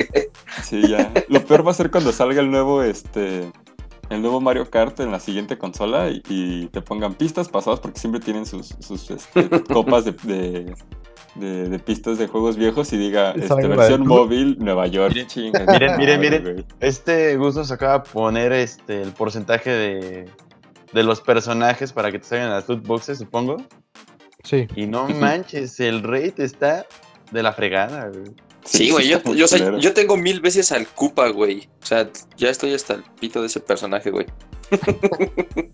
Sí, 0.64 0.88
ya. 0.88 1.12
Lo 1.28 1.44
peor 1.46 1.66
va 1.66 1.72
a 1.72 1.76
ser 1.76 1.92
cuando 1.92 2.12
salga 2.12 2.42
el 2.42 2.50
nuevo, 2.50 2.84
este, 2.84 3.52
el 4.10 4.22
nuevo 4.22 4.40
Mario 4.42 4.70
Kart 4.70 5.00
en 5.00 5.12
la 5.12 5.20
siguiente 5.20 5.58
consola 5.58 6.10
y, 6.10 6.68
te 6.68 6.82
pongan 6.82 7.14
pistas 7.14 7.50
pasadas 7.50 7.80
porque 7.80 8.00
siempre 8.00 8.22
tienen 8.22 8.46
sus, 8.46 8.76
sus 8.80 9.10
este, 9.12 9.50
copas 9.64 10.06
de, 10.06 10.12
de, 10.24 10.76
pistas 11.86 12.18
de 12.18 12.28
juegos 12.28 12.58
viejos 12.58 12.92
y 12.94 12.98
diga 12.98 13.32
este, 13.32 13.68
versión 13.68 14.08
móvil 14.08 14.58
Nueva 14.60 14.88
York. 14.88 15.16
Miren, 15.36 15.98
miren, 15.98 16.20
miren, 16.20 16.66
Este 16.80 17.36
Gus 17.38 17.56
nos 17.56 17.72
acaba 17.72 18.00
de 18.00 18.10
poner 18.12 18.52
este, 18.54 19.02
el 19.02 19.12
porcentaje 19.12 19.70
de, 19.70 20.30
de 20.94 21.04
los 21.04 21.22
personajes 21.22 21.94
para 21.94 22.12
que 22.12 22.20
te 22.20 22.26
salgan 22.26 22.50
las 22.50 22.68
loot 22.68 22.86
boxes, 22.86 23.20
supongo. 23.20 23.58
Sí. 24.44 24.68
Y 24.76 24.86
no 24.86 25.08
manches, 25.10 25.80
el 25.80 26.04
rate 26.04 26.44
está 26.44 26.86
de 27.32 27.44
la 27.44 27.54
fregada, 27.54 28.10
güey. 28.10 28.34
Sí, 28.64 28.92
güey, 28.92 29.08
yo, 29.08 29.22
yo, 29.34 29.78
yo, 29.78 29.94
tengo 29.94 30.18
mil 30.18 30.42
veces 30.42 30.74
al 30.74 30.88
Koopa, 30.88 31.30
güey. 31.30 31.70
O 31.82 31.86
sea, 31.86 32.10
ya 32.36 32.50
estoy 32.50 32.74
hasta 32.74 32.96
el 32.96 33.04
pito 33.20 33.40
de 33.40 33.48
ese 33.48 33.62
personaje, 33.62 34.12
güey. 34.12 34.26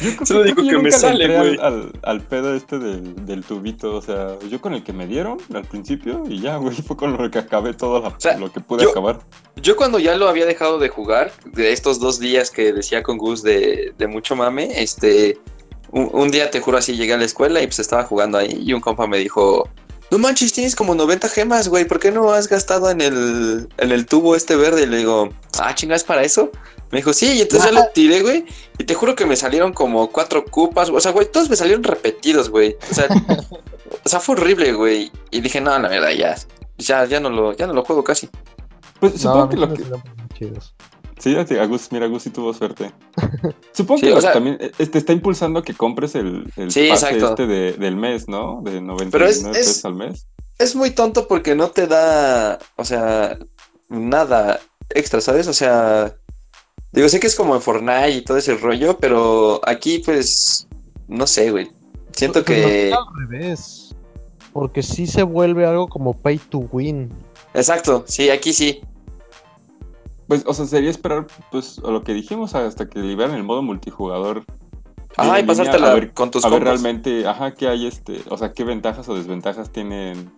Yo 0.00 0.16
creo, 0.16 0.42
digo 0.42 0.62
que, 0.62 0.78
me 0.78 0.90
sale, 0.90 1.36
güey. 1.36 1.58
Al, 2.02 2.20
pedo 2.22 2.54
este 2.54 2.78
del, 2.78 3.44
tubito, 3.44 3.96
o 3.96 4.02
sea, 4.02 4.38
yo 4.48 4.60
con 4.60 4.74
el 4.74 4.82
que 4.82 4.92
me 4.92 5.06
dieron 5.06 5.38
al 5.54 5.64
principio 5.64 6.24
y 6.28 6.40
ya, 6.40 6.56
güey, 6.56 6.74
fue 6.76 6.96
con 6.96 7.16
lo 7.16 7.30
que 7.30 7.38
acabé 7.38 7.74
todo 7.74 8.02
lo 8.38 8.52
que 8.52 8.60
pude 8.60 8.88
acabar. 8.88 9.20
Yo 9.56 9.76
cuando 9.76 9.98
ya 9.98 10.16
lo 10.16 10.28
había 10.28 10.46
dejado 10.46 10.78
de 10.78 10.88
jugar, 10.88 11.32
de 11.44 11.72
estos 11.72 12.00
dos 12.00 12.18
días 12.18 12.50
que 12.50 12.72
decía 12.72 13.02
con 13.02 13.18
Gus 13.18 13.42
de, 13.42 13.94
mucho 14.08 14.36
mame, 14.36 14.82
este, 14.82 15.38
un, 15.92 16.30
día 16.30 16.50
te 16.50 16.60
juro 16.60 16.78
así, 16.78 16.96
llegué 16.96 17.14
a 17.14 17.18
la 17.18 17.24
escuela 17.24 17.62
y 17.62 17.66
pues 17.66 17.80
estaba 17.80 18.04
jugando 18.04 18.38
ahí 18.38 18.62
y 18.64 18.72
un 18.72 18.80
compa 18.80 19.06
me 19.06 19.18
dijo, 19.18 19.68
no 20.10 20.18
manches, 20.18 20.52
tienes 20.52 20.74
como 20.74 20.94
90 20.94 21.28
gemas, 21.28 21.68
güey, 21.68 21.84
¿por 21.84 22.00
qué 22.00 22.10
no 22.10 22.32
has 22.32 22.48
gastado 22.48 22.90
en 22.90 23.00
el, 23.00 23.68
en 23.78 23.92
el 23.92 24.06
tubo 24.06 24.34
este 24.34 24.56
verde? 24.56 24.82
Y 24.82 24.86
le 24.86 24.98
digo, 24.98 25.30
ah, 25.58 25.74
chingas, 25.74 26.04
para 26.04 26.22
eso. 26.22 26.50
Me 26.90 26.98
dijo, 26.98 27.12
sí, 27.12 27.34
y 27.34 27.40
entonces 27.42 27.70
ya 27.70 27.80
lo 27.80 27.86
tiré, 27.94 28.22
güey. 28.22 28.44
Y 28.78 28.84
te 28.84 28.94
juro 28.94 29.14
que 29.14 29.26
me 29.26 29.36
salieron 29.36 29.72
como 29.72 30.10
cuatro 30.10 30.44
cupas. 30.44 30.90
O 30.90 31.00
sea, 31.00 31.12
güey, 31.12 31.30
todos 31.30 31.48
me 31.48 31.56
salieron 31.56 31.84
repetidos, 31.84 32.50
güey. 32.50 32.76
O 32.90 32.94
sea, 32.94 33.06
o 34.04 34.08
sea, 34.08 34.18
fue 34.18 34.34
horrible, 34.34 34.72
güey. 34.72 35.12
Y 35.30 35.40
dije, 35.40 35.60
no, 35.60 35.78
la 35.78 35.88
verdad, 35.88 36.10
ya. 36.10 36.36
Ya, 36.78 37.04
ya 37.04 37.20
no 37.20 37.30
lo, 37.30 37.52
ya 37.52 37.66
no 37.66 37.74
lo 37.74 37.84
juego 37.84 38.02
casi. 38.02 38.28
Pues 38.98 39.20
supongo 39.20 39.48
que 39.48 39.56
lo 39.56 39.72
que. 39.72 39.84
Sí, 41.20 41.36
Agus, 41.36 41.92
mira, 41.92 42.06
Agus 42.06 42.22
sí 42.22 42.30
tuvo 42.30 42.54
suerte. 42.54 42.92
Supongo 43.72 44.00
que 44.00 44.22
también 44.22 44.56
eh, 44.58 44.86
te 44.86 44.96
está 44.96 45.12
impulsando 45.12 45.60
a 45.60 45.62
que 45.62 45.74
compres 45.74 46.14
el, 46.14 46.50
el 46.56 46.68
pase 46.68 47.18
este 47.18 47.46
del 47.46 47.96
mes, 47.96 48.26
¿no? 48.26 48.62
De 48.64 48.80
99 48.80 49.52
pesos 49.52 49.84
al 49.84 49.96
mes. 49.96 50.26
Es 50.58 50.74
muy 50.74 50.92
tonto 50.92 51.28
porque 51.28 51.54
no 51.54 51.68
te 51.68 51.86
da, 51.86 52.58
o 52.76 52.86
sea, 52.86 53.38
nada 53.90 54.60
extra, 54.94 55.20
¿sabes? 55.20 55.46
O 55.46 55.52
sea, 55.52 56.14
digo, 56.92 57.08
sé 57.08 57.20
que 57.20 57.26
es 57.26 57.36
como 57.36 57.54
en 57.54 57.62
Fortnite 57.62 58.10
y 58.10 58.22
todo 58.22 58.36
ese 58.36 58.56
rollo, 58.56 58.98
pero 58.98 59.60
aquí 59.66 59.98
pues, 60.04 60.66
no 61.08 61.26
sé, 61.26 61.50
güey. 61.50 61.70
Siento 62.12 62.44
pues, 62.44 62.58
que... 62.58 62.92
al 62.92 63.28
revés. 63.28 63.94
Porque 64.52 64.82
sí 64.82 65.06
se 65.06 65.22
vuelve 65.22 65.66
algo 65.66 65.88
como 65.88 66.14
pay 66.14 66.38
to 66.38 66.58
win. 66.72 67.10
Exacto, 67.54 68.04
sí, 68.06 68.30
aquí 68.30 68.52
sí. 68.52 68.80
Pues, 70.26 70.44
o 70.46 70.54
sea, 70.54 70.66
sería 70.66 70.90
esperar, 70.90 71.26
pues, 71.50 71.80
a 71.84 71.90
lo 71.90 72.04
que 72.04 72.12
dijimos 72.12 72.54
hasta 72.54 72.88
que 72.88 73.00
liberen 73.00 73.34
el 73.34 73.42
modo 73.42 73.62
multijugador. 73.62 74.44
Ajá, 75.16 75.40
y 75.40 75.42
pasártela 75.42 76.08
con 76.14 76.30
tus 76.30 76.44
A 76.44 76.48
ver 76.48 76.62
realmente, 76.62 77.26
ajá, 77.26 77.52
qué 77.52 77.66
hay, 77.66 77.86
este, 77.86 78.22
o 78.28 78.36
sea, 78.36 78.52
qué 78.52 78.62
ventajas 78.62 79.08
o 79.08 79.14
desventajas 79.16 79.70
tienen, 79.70 80.32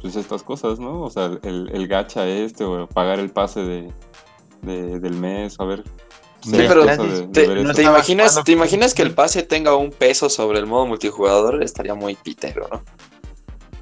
pues, 0.00 0.16
estas 0.16 0.42
cosas, 0.42 0.80
¿no? 0.80 1.02
O 1.02 1.10
sea, 1.10 1.38
el, 1.42 1.70
el 1.72 1.86
gacha 1.86 2.26
este, 2.26 2.64
o 2.64 2.88
pagar 2.88 3.20
el 3.20 3.30
pase 3.30 3.60
de, 3.60 3.92
del 4.62 5.14
mes, 5.14 5.58
a 5.58 5.64
ver. 5.64 5.84
Sí, 6.40 6.52
pero 6.52 6.86
te, 7.32 7.82
imaginas, 7.82 8.42
¿te 8.44 8.52
imaginas 8.52 8.94
que 8.94 9.02
el 9.02 9.12
pase 9.12 9.42
tenga 9.42 9.74
un 9.74 9.90
peso 9.90 10.28
sobre 10.30 10.58
el 10.58 10.66
modo 10.66 10.86
multijugador? 10.86 11.62
Estaría 11.62 11.94
muy 11.94 12.14
pitero, 12.14 12.68
¿no? 12.70 12.82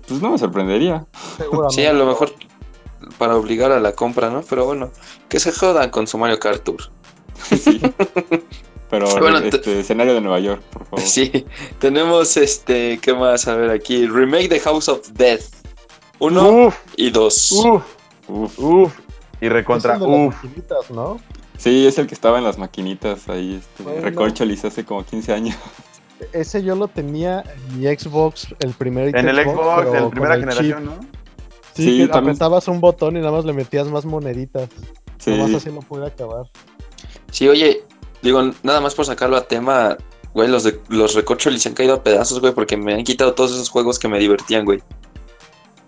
Pues 0.08 0.22
no 0.22 0.30
me 0.30 0.38
sorprendería. 0.38 1.06
Sí, 1.70 1.84
a 1.84 1.92
lo 1.92 2.06
mejor 2.06 2.32
para 3.18 3.36
obligar 3.36 3.72
a 3.72 3.80
la 3.80 3.92
compra, 3.92 4.30
¿no? 4.30 4.42
Pero 4.42 4.64
bueno, 4.64 4.90
que 5.28 5.38
se 5.38 5.52
jodan 5.52 5.90
con 5.90 6.06
su 6.06 6.18
Mario 6.18 6.38
Kart 6.38 6.62
Tour. 6.64 6.82
Sí. 7.56 7.80
Pero 8.88 9.08
bueno, 9.20 9.38
este 9.38 9.80
escenario 9.80 10.14
de 10.14 10.20
Nueva 10.20 10.40
York, 10.40 10.62
por 10.70 10.86
favor. 10.86 11.04
Sí, 11.04 11.44
tenemos 11.78 12.36
este, 12.36 12.98
¿qué 13.00 13.14
más? 13.14 13.46
A 13.48 13.56
ver 13.56 13.70
aquí, 13.70 14.06
remake 14.06 14.48
de 14.48 14.60
House 14.60 14.88
of 14.88 15.08
Death. 15.10 15.42
Uno 16.18 16.72
y 16.96 17.10
dos. 17.10 17.52
Uf, 17.52 17.82
uf, 18.28 18.58
uf. 18.58 18.92
Y 19.40 19.48
recontra, 19.48 19.98
uf. 19.98 20.34
¿no? 20.90 21.18
Sí, 21.58 21.86
es 21.86 21.98
el 21.98 22.06
que 22.06 22.14
estaba 22.14 22.38
en 22.38 22.44
las 22.44 22.58
maquinitas 22.58 23.28
ahí, 23.28 23.56
este, 23.56 23.82
bueno. 23.82 24.34
hace 24.64 24.84
como 24.84 25.04
15 25.04 25.32
años. 25.32 25.56
Ese 26.32 26.62
yo 26.62 26.74
lo 26.74 26.88
tenía 26.88 27.42
en 27.42 27.80
mi 27.80 27.86
Xbox, 27.86 28.48
el 28.60 28.72
primer 28.72 29.14
En 29.14 29.28
el 29.28 29.36
Xbox, 29.36 29.94
en 29.94 30.10
primera 30.10 30.38
generación, 30.38 30.86
¿no? 30.86 31.00
Sí, 31.74 32.06
que 32.06 32.16
apretabas 32.16 32.68
un 32.68 32.80
botón 32.80 33.16
y 33.16 33.20
nada 33.20 33.32
más 33.32 33.44
le 33.44 33.52
metías 33.52 33.86
más 33.88 34.06
moneditas. 34.06 34.68
Sí. 35.18 35.32
Nada 35.32 35.48
más 35.48 35.54
así 35.56 35.70
no 35.70 35.80
puede 35.80 36.06
acabar. 36.06 36.46
Sí, 37.30 37.48
oye, 37.48 37.84
digo, 38.22 38.42
nada 38.62 38.80
más 38.80 38.94
por 38.94 39.04
sacarlo 39.04 39.36
a 39.36 39.46
tema, 39.46 39.98
güey, 40.32 40.48
los, 40.48 40.64
de, 40.64 40.80
los 40.88 41.14
recorcholis 41.14 41.62
se 41.62 41.68
han 41.68 41.74
caído 41.74 41.94
a 41.94 42.02
pedazos, 42.02 42.40
güey, 42.40 42.54
porque 42.54 42.78
me 42.78 42.94
han 42.94 43.04
quitado 43.04 43.34
todos 43.34 43.52
esos 43.52 43.68
juegos 43.68 43.98
que 43.98 44.08
me 44.08 44.18
divertían, 44.18 44.64
güey. 44.64 44.82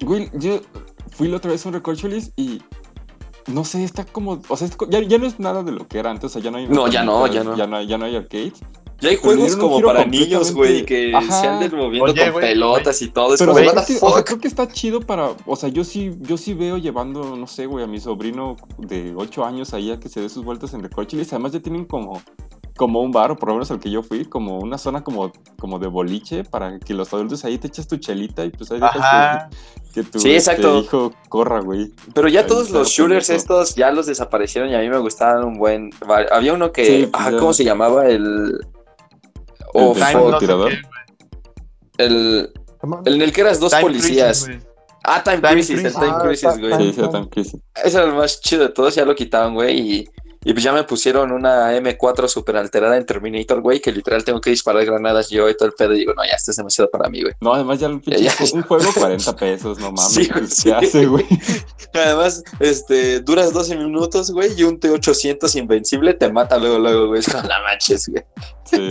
Güey, 0.01 0.31
yo 0.35 0.61
fui 1.11 1.29
la 1.29 1.39
otra 1.39 1.51
vez 1.51 1.65
a 1.65 1.69
un 1.69 1.75
recorcholis 1.75 2.33
y 2.37 2.63
no 3.49 3.65
sé, 3.65 3.85
está 3.85 4.05
como, 4.05 4.41
o 4.49 4.57
sea, 4.57 4.69
ya, 4.89 5.01
ya, 5.03 5.19
no 5.19 5.27
es 5.27 5.39
nada 5.39 5.63
de 5.63 5.73
lo 5.73 5.87
que 5.89 5.99
era 5.99 6.11
antes, 6.11 6.25
o 6.25 6.29
sea, 6.29 6.43
ya 6.43 6.51
no 6.51 6.59
hay... 6.59 6.69
No, 6.69 6.89
ya 6.89 7.03
no, 7.03 7.27
ya 7.27 7.45
no. 7.45 7.57
Ya 7.57 7.67
no, 7.67 7.83
ya 7.83 7.99
no 7.99 8.05
hay 8.05 8.17
arcades. 8.17 8.55
Ya 9.01 9.11
hay 9.11 9.17
juegos 9.17 9.55
como 9.55 9.81
para 9.81 10.05
niños, 10.05 10.53
güey, 10.53 10.85
que 10.85 11.13
se 11.13 11.47
anden 11.47 11.77
moviendo 11.77 12.13
con 12.33 12.41
pelotas 12.41 13.01
y 13.01 13.09
todo. 13.09 13.37
Pero, 13.39 13.53
o 13.53 14.13
sea, 14.13 14.25
creo 14.25 14.41
que 14.41 14.49
está 14.49 14.67
chido 14.67 15.01
para. 15.01 15.35
O 15.47 15.55
sea, 15.55 15.69
yo 15.69 15.85
sí, 15.85 16.17
yo 16.21 16.37
sí 16.37 16.53
veo 16.53 16.79
llevando, 16.79 17.37
no 17.37 17.47
sé, 17.47 17.67
güey, 17.67 17.85
a 17.85 17.87
mi 17.87 18.01
sobrino 18.01 18.57
de 18.77 19.15
8 19.17 19.45
años 19.45 19.73
ahí 19.73 19.93
a 19.93 20.01
que 20.01 20.09
se 20.09 20.21
dé 20.21 20.29
sus 20.29 20.45
vueltas 20.45 20.75
en 20.75 20.83
recorcholis. 20.83 21.33
Además, 21.33 21.53
ya 21.53 21.61
tienen 21.61 21.85
como 21.85 22.21
como 22.79 23.03
un 23.03 23.11
bar, 23.11 23.33
o 23.33 23.37
por 23.37 23.51
lo 23.51 23.57
menos 23.57 23.71
al 23.71 23.81
que 23.81 23.91
yo 23.91 24.03
fui, 24.03 24.25
como 24.25 24.61
una 24.61 24.79
zona 24.79 25.03
como, 25.05 25.33
como 25.59 25.79
de 25.79 25.89
boliche 25.89 26.45
para 26.45 26.79
que 26.79 26.95
los 26.95 27.13
adultos 27.13 27.45
ahí 27.45 27.59
te 27.59 27.67
echas 27.67 27.89
tu 27.89 27.97
chelita 27.99 28.45
y 28.45 28.51
pues 28.51 28.71
ahí 28.71 28.81
dejas 28.81 29.49
que, 29.93 30.05
tu 30.05 30.21
sí, 30.21 30.33
exacto. 30.33 30.79
hijo 30.79 31.13
corra, 31.29 31.61
güey. 31.61 31.93
Pero 32.15 32.29
ya 32.29 32.47
todos 32.47 32.71
los 32.71 32.89
shooters 32.89 33.29
estos 33.31 33.75
ya 33.75 33.91
los 33.91 34.07
desaparecieron 34.07 34.71
y 34.71 34.77
a 34.77 34.79
mí 34.79 34.89
me 34.89 34.99
gustaban 34.99 35.45
un 35.45 35.59
buen... 35.59 35.91
Había 36.31 36.55
uno 36.55 36.73
que... 36.73 37.11
ah, 37.13 37.33
¿cómo 37.39 37.53
se 37.53 37.65
llamaba? 37.65 38.07
El... 38.07 38.59
O 39.75 39.95
¿El 39.95 40.39
tirador? 40.39 40.73
El, 41.99 42.53
el 43.05 43.15
en 43.15 43.23
el 43.23 43.33
que 43.33 43.41
eras 43.41 43.59
dos 43.59 43.75
policías. 43.75 44.49
ah, 45.03 45.23
Time, 45.25 45.43
Crisis, 45.43 45.85
el 45.85 45.93
Time 45.93 46.15
Crisis, 46.23 46.59
güey. 46.59 46.75
Sí, 46.77 46.93
sí, 46.93 47.09
Time 47.11 47.29
Crisis. 47.29 47.61
Ese 47.85 47.99
era 47.99 48.07
el 48.07 48.15
más 48.15 48.41
chido 48.41 48.63
de 48.63 48.69
todos, 48.71 48.95
ya 48.95 49.05
lo 49.05 49.15
quitaban, 49.15 49.55
güey, 49.55 49.79
y, 49.79 50.09
y 50.49 50.55
pues 50.55 50.65
ya 50.65 50.73
me 50.73 50.83
pusieron 50.83 51.31
una 51.31 51.77
M4 51.77 52.27
super 52.27 52.57
alterada 52.57 52.97
en 52.97 53.05
Terminator, 53.05 53.61
güey, 53.61 53.83
que 53.83 53.93
literal 53.93 54.25
tengo 54.25 54.41
que 54.41 54.49
disparar 54.49 54.83
granadas 54.87 55.29
yo 55.29 55.47
y 55.47 55.55
todo 55.55 55.69
el 55.69 55.75
pedo, 55.75 55.93
y 55.93 55.99
digo, 55.99 56.15
no, 56.15 56.25
ya, 56.25 56.37
esto 56.37 56.53
es 56.53 56.57
demasiado 56.57 56.91
para 56.91 57.11
mí, 57.11 57.21
güey. 57.21 57.35
No, 57.43 57.53
además 57.53 57.79
ya, 57.81 57.91
ya, 58.07 58.33
un 58.55 58.63
juego 58.63 58.91
40 58.95 59.37
pesos, 59.37 59.79
no 59.79 59.93
mames, 59.93 60.11
sí, 60.11 60.27
¿qué 60.65 60.73
hace, 60.73 61.05
güey? 61.05 61.27
Además, 61.93 62.43
este, 62.61 63.21
duras 63.21 63.53
12 63.53 63.77
minutos, 63.77 64.31
güey, 64.31 64.59
y 64.59 64.65
un 64.65 64.81
T-800 64.81 65.55
invencible 65.57 66.15
te 66.15 66.33
mata 66.33 66.57
luego, 66.57 66.79
luego, 66.79 67.09
güey, 67.09 67.21
no 67.35 67.43
la 67.43 67.61
manches, 67.65 68.09
güey. 68.09 68.25
Sí. 68.65 68.89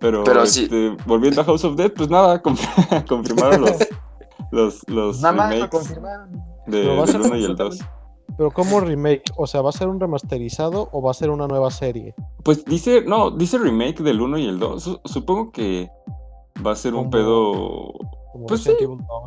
Pero, 0.00 0.24
este, 0.42 0.96
volviendo 1.06 1.42
a 1.42 1.44
House 1.44 1.62
of 1.62 1.76
Dead, 1.76 1.92
pues 1.92 2.08
nada, 2.10 2.42
confirmaron 3.06 3.60
los, 3.60 3.76
los, 4.50 4.88
los 4.88 5.20
nada 5.20 5.48
remakes 5.48 5.70
confirmaron. 5.70 6.42
De, 6.66 6.80
del 6.80 7.20
1 7.20 7.36
y 7.36 7.44
el 7.44 7.54
2. 7.54 7.78
Pero 8.38 8.52
¿cómo 8.52 8.78
remake? 8.78 9.24
O 9.36 9.48
sea, 9.48 9.62
¿va 9.62 9.70
a 9.70 9.72
ser 9.72 9.88
un 9.88 9.98
remasterizado 9.98 10.88
o 10.92 11.02
va 11.02 11.10
a 11.10 11.14
ser 11.14 11.28
una 11.30 11.48
nueva 11.48 11.72
serie? 11.72 12.14
Pues 12.44 12.64
dice, 12.64 13.02
no, 13.02 13.32
dice 13.32 13.58
remake 13.58 14.00
del 14.04 14.20
1 14.20 14.38
y 14.38 14.46
el 14.46 14.60
2. 14.60 15.00
Supongo 15.04 15.50
que 15.50 15.90
va 16.64 16.70
a 16.70 16.76
ser 16.76 16.94
un 16.94 17.10
pedo... 17.10 17.92
pues 18.46 18.62
sí. 18.62 18.70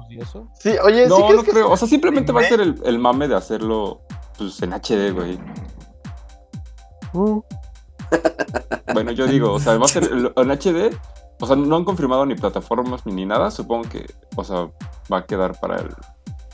y 0.10 0.22
eso? 0.22 0.48
Sí, 0.58 0.72
oye, 0.82 1.08
no, 1.08 1.30
no 1.30 1.44
creo. 1.44 1.70
O 1.70 1.76
sea, 1.76 1.90
simplemente 1.90 2.32
va 2.32 2.40
a 2.40 2.46
ser 2.46 2.62
el, 2.62 2.82
el, 2.86 3.00
mame 3.00 3.28
de 3.28 3.36
hacerlo 3.36 4.00
pues 4.38 4.62
en 4.62 4.72
HD, 4.72 5.12
güey. 5.14 5.38
Uh. 7.14 7.42
Bueno, 8.94 9.12
yo 9.12 9.28
digo, 9.28 9.52
o 9.52 9.60
sea, 9.60 9.78
va 9.78 9.86
a 9.86 9.90
ser 9.90 10.10
en 10.10 10.52
HD, 10.52 10.98
o 11.40 11.48
sea, 11.48 11.56
no 11.58 11.76
han 11.76 11.84
confirmado 11.84 12.26
ni 12.26 12.36
plataformas 12.36 13.06
ni 13.06 13.26
nada, 13.26 13.52
supongo 13.52 13.90
que, 13.90 14.06
o 14.36 14.44
sea, 14.44 14.70
va 15.12 15.18
a 15.20 15.26
quedar 15.26 15.60
para 15.60 15.82
el... 15.82 15.90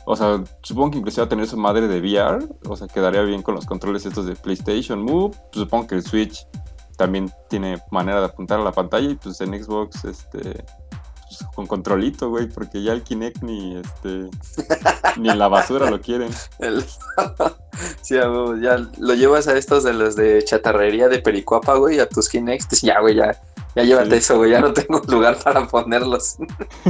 O 0.09 0.15
sea, 0.15 0.41
supongo 0.63 0.91
que 0.91 0.97
inclusive 0.99 1.23
va 1.23 1.25
a 1.25 1.29
tener 1.29 1.47
su 1.47 1.57
madre 1.57 1.85
de 1.89 1.99
VR, 1.99 2.47
o 2.69 2.77
sea, 2.77 2.87
quedaría 2.87 3.23
bien 3.23 3.41
con 3.41 3.55
los 3.55 3.65
controles 3.65 4.05
estos 4.05 4.25
de 4.25 4.37
PlayStation 4.37 5.03
Move, 5.03 5.35
supongo 5.51 5.87
que 5.87 5.95
el 5.95 6.01
Switch 6.01 6.47
también 6.95 7.29
tiene 7.49 7.77
manera 7.91 8.21
de 8.21 8.27
apuntar 8.27 8.57
a 8.61 8.63
la 8.63 8.71
pantalla 8.71 9.09
y 9.09 9.15
pues 9.15 9.41
en 9.41 9.61
Xbox, 9.61 10.05
este, 10.05 10.39
pues, 10.39 11.43
con 11.53 11.67
controlito, 11.67 12.29
güey, 12.29 12.47
porque 12.47 12.81
ya 12.81 12.93
el 12.93 13.03
Kinect 13.03 13.43
ni 13.43 13.75
este 13.75 14.29
ni 15.17 15.29
en 15.29 15.39
la 15.39 15.49
basura 15.49 15.89
lo 15.89 15.99
quieren. 15.99 16.29
sí, 18.01 18.15
ya 18.15 18.77
lo 18.97 19.13
llevas 19.13 19.49
a 19.49 19.57
estos 19.57 19.83
de 19.83 19.91
los 19.91 20.15
de 20.15 20.41
chatarrería 20.41 21.09
de 21.09 21.19
Pericuapa, 21.19 21.75
güey, 21.75 21.99
a 21.99 22.07
tus 22.07 22.29
Kinects, 22.29 22.79
ya, 22.81 23.01
güey, 23.01 23.15
ya, 23.15 23.37
ya 23.77 23.83
llévate 23.83 24.17
eso, 24.17 24.37
güey, 24.37 24.51
ya 24.51 24.59
no 24.59 24.73
tengo 24.73 24.99
lugar 25.07 25.37
para 25.43 25.67
ponerlos. 25.67 26.37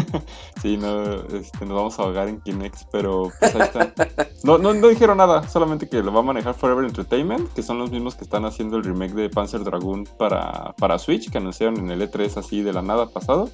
sí, 0.61 0.77
no, 0.77 1.15
este, 1.15 1.65
nos 1.65 1.75
vamos 1.75 1.99
a 1.99 2.03
ahogar 2.03 2.29
en 2.29 2.39
Kinects, 2.39 2.87
pero 2.91 3.29
pues 3.39 3.55
ahí 3.55 3.61
está. 3.61 3.93
No, 4.43 4.57
no, 4.57 4.73
no 4.73 4.87
dijeron 4.87 5.17
nada, 5.17 5.47
solamente 5.49 5.89
que 5.89 6.01
lo 6.01 6.13
va 6.13 6.21
a 6.21 6.23
manejar 6.23 6.53
Forever 6.53 6.85
Entertainment, 6.85 7.51
que 7.53 7.61
son 7.61 7.77
los 7.77 7.91
mismos 7.91 8.15
que 8.15 8.23
están 8.23 8.45
haciendo 8.45 8.77
el 8.77 8.85
remake 8.85 9.13
de 9.13 9.29
Panzer 9.29 9.65
Dragoon 9.65 10.07
para, 10.17 10.73
para 10.77 10.97
Switch, 10.97 11.29
que 11.29 11.37
anunciaron 11.37 11.77
en 11.77 11.91
el 11.91 12.09
E3 12.09 12.37
así 12.37 12.61
de 12.61 12.71
la 12.71 12.81
nada 12.81 13.07
pasado. 13.09 13.49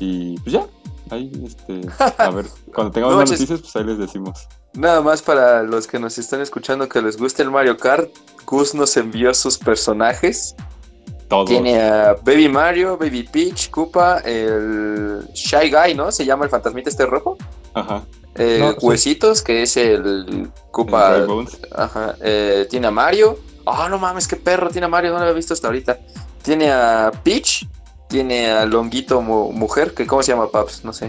Y 0.00 0.38
pues 0.40 0.52
ya, 0.52 0.66
ahí, 1.10 1.30
este, 1.44 1.82
a 2.16 2.30
ver, 2.30 2.46
cuando 2.74 2.90
tengamos 2.90 3.16
más 3.16 3.30
noticias, 3.30 3.60
pues 3.60 3.76
ahí 3.76 3.84
les 3.84 3.98
decimos. 3.98 4.48
Nada 4.72 5.02
más 5.02 5.20
para 5.20 5.62
los 5.62 5.86
que 5.86 5.98
nos 5.98 6.16
están 6.16 6.40
escuchando 6.40 6.88
que 6.88 7.02
les 7.02 7.18
guste 7.18 7.42
el 7.42 7.50
Mario 7.50 7.76
Kart, 7.76 8.10
Gus 8.46 8.74
nos 8.74 8.96
envió 8.96 9.34
sus 9.34 9.58
personajes. 9.58 10.54
Todos. 11.28 11.48
Tiene 11.48 11.80
a 11.80 12.14
Baby 12.22 12.48
Mario, 12.48 12.96
Baby 12.96 13.24
Peach, 13.24 13.70
Koopa, 13.70 14.18
el 14.24 15.26
Shy 15.34 15.70
Guy, 15.70 15.94
¿no? 15.94 16.12
Se 16.12 16.24
llama 16.24 16.44
el 16.44 16.50
fantasmita 16.50 16.88
este 16.88 17.04
rojo. 17.04 17.36
Ajá. 17.74 18.04
Eh, 18.36 18.74
Huesitos, 18.80 19.42
que 19.42 19.62
es 19.62 19.76
el 19.76 20.50
Koopa. 20.70 21.26
Ajá. 21.74 22.14
Eh, 22.22 22.66
tiene 22.70 22.86
a 22.86 22.90
Mario. 22.90 23.38
Ah, 23.66 23.88
no 23.90 23.98
mames, 23.98 24.28
qué 24.28 24.36
perro 24.36 24.70
tiene 24.70 24.86
a 24.86 24.88
Mario, 24.88 25.10
no 25.10 25.16
lo 25.16 25.22
había 25.24 25.34
visto 25.34 25.52
hasta 25.52 25.66
ahorita. 25.66 25.98
Tiene 26.42 26.70
a 26.70 27.10
Peach, 27.24 27.66
tiene 28.08 28.52
a 28.52 28.64
Longuito 28.64 29.20
Mujer, 29.20 29.94
que 29.94 30.06
¿cómo 30.06 30.22
se 30.22 30.30
llama, 30.30 30.48
Paps? 30.48 30.84
No 30.84 30.92
sé. 30.92 31.08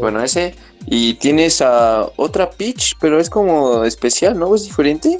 Bueno, 0.00 0.22
ese. 0.22 0.54
Y 0.86 1.14
tienes 1.14 1.60
a 1.62 2.08
otra 2.16 2.50
Peach, 2.50 2.94
pero 3.00 3.18
es 3.18 3.28
como 3.28 3.84
especial, 3.84 4.38
¿no? 4.38 4.54
¿Es 4.54 4.64
diferente? 4.64 5.18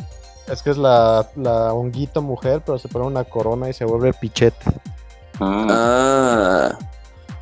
Es 0.51 0.63
que 0.63 0.71
es 0.71 0.79
la, 0.79 1.29
la 1.37 1.73
honguito 1.73 2.23
mujer, 2.23 2.63
pero 2.65 2.79
se 2.79 2.89
pone 2.89 3.07
una 3.07 3.25
corona 3.25 3.69
y 3.69 3.73
se 3.73 3.85
vuelve 3.85 4.13
pichet. 4.13 4.55
Ah. 5.41 5.67
ah. 5.71 6.79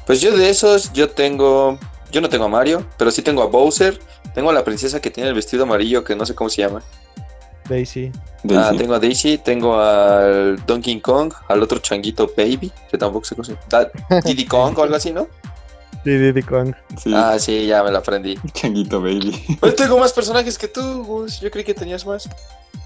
Pues 0.07 0.21
yo 0.21 0.37
de 0.37 0.49
esos, 0.49 0.92
yo 0.92 1.11
tengo. 1.11 1.79
Yo 2.11 2.21
no 2.21 2.29
tengo 2.29 2.47
a 2.47 2.49
Mario, 2.49 2.87
pero 2.97 3.11
sí 3.11 3.23
tengo 3.23 3.42
a 3.42 3.47
Bowser. 3.47 3.99
Tengo 4.35 4.51
a 4.51 4.53
la 4.53 4.64
princesa 4.64 5.01
que 5.01 5.11
tiene 5.11 5.29
el 5.29 5.35
vestido 5.35 5.64
amarillo, 5.64 6.05
que 6.05 6.16
no 6.16 6.25
sé 6.25 6.35
cómo 6.35 6.49
se 6.49 6.62
llama. 6.62 6.83
Daisy. 7.68 8.11
Ah, 8.51 8.73
tengo 8.77 8.94
a 8.94 8.99
Daisy, 8.99 9.38
tengo 9.38 9.79
al 9.79 10.64
Donkey 10.64 11.01
Kong, 11.01 11.33
al 11.49 11.62
otro 11.62 11.79
changuito 11.81 12.31
Baby, 12.37 12.73
que 12.90 12.97
tampoco 12.97 13.27
sé 13.27 13.35
cómo 13.35 13.44
se 13.44 13.57
llama. 13.71 13.90
Diddy 14.25 14.47
Kong 14.47 14.79
o 14.79 14.83
algo 14.83 14.97
así, 14.97 15.12
¿no? 15.12 15.27
Sí, 16.04 16.11
Diddy 16.11 16.42
Kong. 16.42 16.74
Ah, 17.14 17.38
sí, 17.38 17.66
ya 17.66 17.82
me 17.82 17.90
lo 17.90 17.98
aprendí. 17.98 18.38
Changuito 18.52 19.00
Baby. 19.00 19.58
Pues 19.61 19.76
tengo 19.76 19.98
más 19.98 20.12
personajes 20.12 20.56
que 20.58 20.68
tú, 20.68 21.04
Gus. 21.04 21.40
Yo 21.40 21.50
creí 21.50 21.64
que 21.64 21.74
tenías 21.74 22.06
más. 22.06 22.28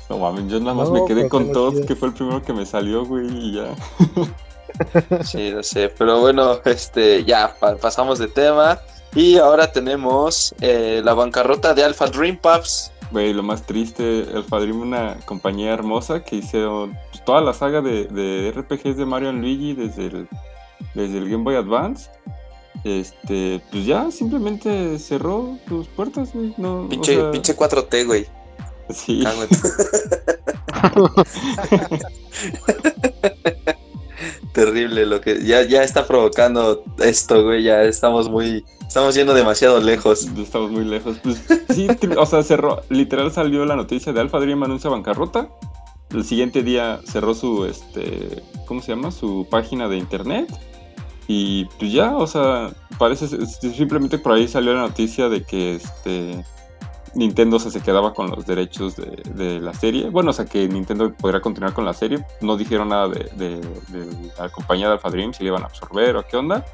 No 0.08 0.18
mames, 0.18 0.50
yo 0.50 0.60
nada 0.60 0.74
más 0.74 0.90
me 0.90 1.04
quedé 1.06 1.28
con 1.28 1.52
Todd, 1.52 1.84
que 1.86 1.96
fue 1.96 2.08
el 2.08 2.14
primero 2.14 2.42
que 2.42 2.52
me 2.52 2.66
salió, 2.66 3.04
güey, 3.04 3.26
y 3.28 3.52
ya. 3.54 3.74
Sí, 5.24 5.50
no 5.50 5.62
sé, 5.62 5.92
pero 5.96 6.20
bueno, 6.20 6.60
este, 6.64 7.24
ya 7.24 7.54
pasamos 7.80 8.18
de 8.18 8.28
tema. 8.28 8.80
Y 9.14 9.36
ahora 9.36 9.70
tenemos 9.70 10.54
eh, 10.60 11.02
la 11.04 11.12
bancarrota 11.12 11.74
de 11.74 11.84
Alpha 11.84 12.06
Dream 12.06 12.38
Pups. 12.38 12.90
Güey, 13.10 13.34
lo 13.34 13.42
más 13.42 13.62
triste, 13.66 14.26
Alpha 14.34 14.58
Dream, 14.58 14.80
una 14.80 15.16
compañía 15.26 15.74
hermosa 15.74 16.24
que 16.24 16.36
hicieron 16.36 16.98
pues, 17.10 17.22
toda 17.24 17.42
la 17.42 17.52
saga 17.52 17.82
de, 17.82 18.52
RPGs 18.56 18.96
de 18.96 19.04
Mario 19.04 19.32
Luigi 19.32 19.74
desde 19.74 20.06
el, 20.06 20.28
desde 20.94 21.18
el 21.18 21.28
Game 21.28 21.44
Boy 21.44 21.56
Advance. 21.56 22.10
Este, 22.84 23.62
pues 23.70 23.86
ya 23.86 24.10
simplemente 24.10 24.98
cerró 24.98 25.58
sus 25.68 25.86
puertas, 25.88 26.34
No, 26.56 26.88
pinche, 26.88 27.22
pinche 27.30 27.56
4T, 27.56 28.06
güey. 28.06 28.26
Sí. 28.90 29.24
Terrible 34.52 35.06
lo 35.06 35.20
que 35.20 35.44
ya, 35.44 35.62
ya 35.62 35.82
está 35.82 36.06
provocando 36.06 36.84
esto, 36.98 37.42
güey. 37.44 37.62
Ya 37.62 37.82
estamos 37.84 38.28
muy. 38.28 38.64
Estamos 38.86 39.14
yendo 39.14 39.32
demasiado 39.32 39.80
lejos. 39.80 40.28
Estamos 40.36 40.70
muy 40.70 40.84
lejos. 40.84 41.16
Pues 41.22 41.42
sí, 41.70 41.88
o 42.16 42.26
sea, 42.26 42.42
cerró. 42.42 42.82
Literal 42.90 43.32
salió 43.32 43.64
la 43.64 43.76
noticia 43.76 44.12
de 44.12 44.20
Alfa 44.20 44.40
Dream 44.40 44.62
anuncia 44.62 44.90
bancarrota. 44.90 45.48
El 46.10 46.24
siguiente 46.24 46.62
día 46.62 47.00
cerró 47.06 47.34
su 47.34 47.64
este. 47.64 48.42
¿Cómo 48.66 48.82
se 48.82 48.88
llama? 48.88 49.10
Su 49.10 49.46
página 49.50 49.88
de 49.88 49.96
internet. 49.96 50.52
Y 51.34 51.64
pues 51.78 51.90
ya, 51.90 52.14
o 52.14 52.26
sea, 52.26 52.70
parece 52.98 53.26
simplemente 53.46 54.18
por 54.18 54.32
ahí 54.32 54.46
salió 54.46 54.74
la 54.74 54.82
noticia 54.82 55.30
de 55.30 55.42
que 55.44 55.76
este 55.76 56.44
Nintendo 57.14 57.58
se 57.58 57.80
quedaba 57.80 58.12
con 58.12 58.28
los 58.28 58.44
derechos 58.44 58.96
de, 58.96 59.58
la 59.58 59.72
serie. 59.72 60.10
Bueno, 60.10 60.28
o 60.28 60.32
sea 60.34 60.44
que 60.44 60.68
Nintendo 60.68 61.10
podría 61.14 61.40
continuar 61.40 61.72
con 61.72 61.86
la 61.86 61.94
serie. 61.94 62.22
No 62.42 62.58
dijeron 62.58 62.90
nada 62.90 63.08
de, 63.08 63.62
la 64.38 64.50
compañía 64.50 64.88
de 64.88 64.92
Alpha 64.92 65.08
Dream, 65.08 65.32
si 65.32 65.42
le 65.42 65.48
iban 65.48 65.62
a 65.62 65.66
absorber 65.66 66.16
o 66.16 66.26
qué 66.26 66.36
onda. 66.36 66.66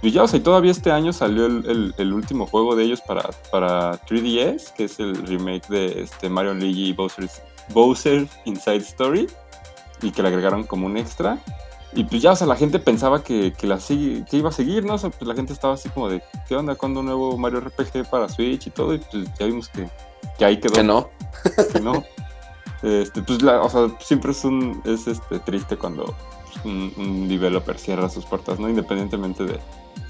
Y 0.00 0.10
ya, 0.10 0.22
o 0.22 0.26
sea, 0.26 0.38
y 0.38 0.42
todavía 0.42 0.70
este 0.70 0.90
año 0.90 1.12
salió 1.12 1.44
el, 1.44 2.12
último 2.14 2.46
juego 2.46 2.76
de 2.76 2.84
ellos 2.84 3.02
para, 3.02 3.28
para 3.50 4.00
3DS, 4.06 4.72
que 4.72 4.84
es 4.84 4.98
el 5.00 5.16
remake 5.26 5.68
de 5.68 6.00
este 6.00 6.30
Mario 6.30 6.54
Luigi 6.54 6.94
Bowser 6.94 8.26
Inside 8.46 8.76
Story, 8.76 9.26
y 10.00 10.12
que 10.12 10.22
le 10.22 10.28
agregaron 10.28 10.64
como 10.64 10.86
un 10.86 10.96
extra. 10.96 11.38
Y 11.94 12.04
pues 12.04 12.20
ya, 12.20 12.32
o 12.32 12.36
sea, 12.36 12.46
la 12.46 12.56
gente 12.56 12.78
pensaba 12.78 13.22
que, 13.22 13.52
que, 13.52 13.66
la 13.66 13.78
que 13.78 14.36
iba 14.36 14.50
a 14.50 14.52
seguir, 14.52 14.84
¿no? 14.84 14.94
O 14.94 14.98
sea, 14.98 15.10
pues 15.10 15.26
la 15.26 15.34
gente 15.34 15.52
estaba 15.52 15.74
así 15.74 15.88
como 15.88 16.08
de, 16.08 16.22
¿qué 16.46 16.54
onda? 16.54 16.74
¿Cuándo 16.74 17.00
un 17.00 17.06
nuevo 17.06 17.38
Mario 17.38 17.60
RPG 17.60 18.10
para 18.10 18.28
Switch 18.28 18.66
y 18.66 18.70
todo? 18.70 18.94
Y 18.94 18.98
pues 18.98 19.26
ya 19.38 19.46
vimos 19.46 19.68
que, 19.68 19.88
que 20.38 20.44
ahí 20.44 20.60
quedó. 20.60 20.74
Que 20.74 20.82
no. 20.82 21.08
Que 21.72 21.80
no. 21.80 22.04
Este, 22.82 23.22
pues, 23.22 23.42
la, 23.42 23.62
o 23.62 23.70
sea, 23.70 23.88
siempre 24.00 24.32
es 24.32 24.44
un, 24.44 24.82
es 24.84 25.06
este, 25.08 25.38
triste 25.40 25.76
cuando 25.76 26.14
pues, 26.44 26.64
un, 26.64 27.28
developer 27.28 27.78
cierra 27.78 28.08
sus 28.08 28.24
puertas, 28.24 28.60
¿no? 28.60 28.68
Independientemente 28.68 29.44
de, 29.44 29.58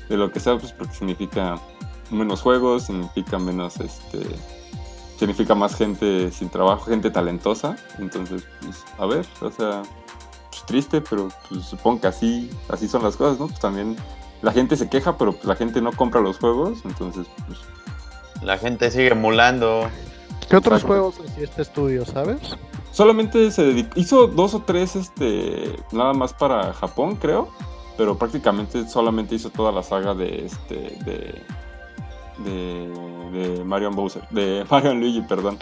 de 0.08 0.16
lo 0.16 0.30
que 0.30 0.40
sea, 0.40 0.58
pues 0.58 0.72
porque 0.72 0.94
significa 0.94 1.58
menos 2.10 2.42
juegos, 2.42 2.84
significa 2.84 3.38
menos, 3.38 3.78
este, 3.80 4.20
significa 5.18 5.54
más 5.54 5.76
gente 5.76 6.30
sin 6.30 6.50
trabajo, 6.50 6.86
gente 6.86 7.10
talentosa. 7.10 7.76
Entonces, 7.98 8.44
pues, 8.60 8.84
a 8.98 9.06
ver, 9.06 9.26
o 9.40 9.50
sea, 9.50 9.82
triste, 10.68 11.00
pero 11.00 11.28
pues, 11.48 11.64
supongo 11.64 12.02
que 12.02 12.06
así, 12.06 12.50
así 12.68 12.86
son 12.86 13.02
las 13.02 13.16
cosas, 13.16 13.40
¿no? 13.40 13.48
Pues 13.48 13.58
también 13.58 13.96
la 14.42 14.52
gente 14.52 14.76
se 14.76 14.88
queja, 14.88 15.16
pero 15.16 15.32
pues, 15.32 15.46
la 15.46 15.56
gente 15.56 15.80
no 15.80 15.92
compra 15.92 16.20
los 16.20 16.38
juegos, 16.38 16.78
entonces 16.84 17.26
pues... 17.46 17.58
La 18.42 18.56
gente 18.56 18.88
sigue 18.92 19.08
emulando. 19.08 19.88
¿Qué 20.48 20.56
otros 20.56 20.84
juegos 20.84 21.16
hacía 21.18 21.42
este 21.42 21.62
estudio, 21.62 22.06
sabes? 22.06 22.38
Solamente 22.92 23.50
se 23.50 23.64
dedicó, 23.64 23.98
hizo 23.98 24.28
dos 24.28 24.54
o 24.54 24.62
tres, 24.62 24.94
este, 24.94 25.74
nada 25.90 26.12
más 26.12 26.32
para 26.32 26.72
Japón, 26.72 27.16
creo, 27.16 27.48
pero 27.96 28.16
prácticamente 28.16 28.88
solamente 28.88 29.34
hizo 29.34 29.50
toda 29.50 29.72
la 29.72 29.82
saga 29.82 30.14
de, 30.14 30.46
este, 30.46 30.74
de, 31.04 31.42
de, 32.44 33.30
de 33.32 33.64
Mario 33.64 33.90
Bowser, 33.90 34.22
de 34.30 34.64
Mario 34.70 34.94
Luigi, 34.94 35.22
perdón. 35.22 35.58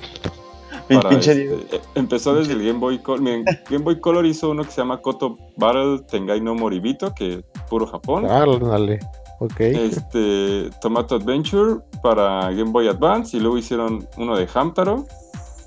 Este, 0.88 1.52
eh, 1.52 1.80
empezó 1.94 2.34
desde 2.34 2.52
el 2.52 2.64
Game 2.64 2.78
Boy 2.78 2.98
Color. 2.98 3.20
Miren, 3.20 3.44
Game 3.68 3.84
Boy 3.84 4.00
Color 4.00 4.26
hizo 4.26 4.50
uno 4.50 4.62
que 4.64 4.70
se 4.70 4.80
llama 4.80 5.00
Koto 5.00 5.36
Battle 5.56 6.00
Tengai 6.08 6.40
no 6.40 6.54
Moribito, 6.54 7.12
que 7.14 7.34
es 7.34 7.44
puro 7.68 7.86
Japón. 7.86 8.26
Ah, 8.28 8.44
dale. 8.46 9.00
Ok. 9.40 9.60
Este, 9.60 10.70
Tomato 10.80 11.16
Adventure 11.16 11.80
para 12.02 12.50
Game 12.50 12.70
Boy 12.70 12.88
Advance 12.88 13.36
y 13.36 13.40
luego 13.40 13.58
hicieron 13.58 14.08
uno 14.16 14.36
de 14.36 14.48
Hamtaro. 14.52 15.06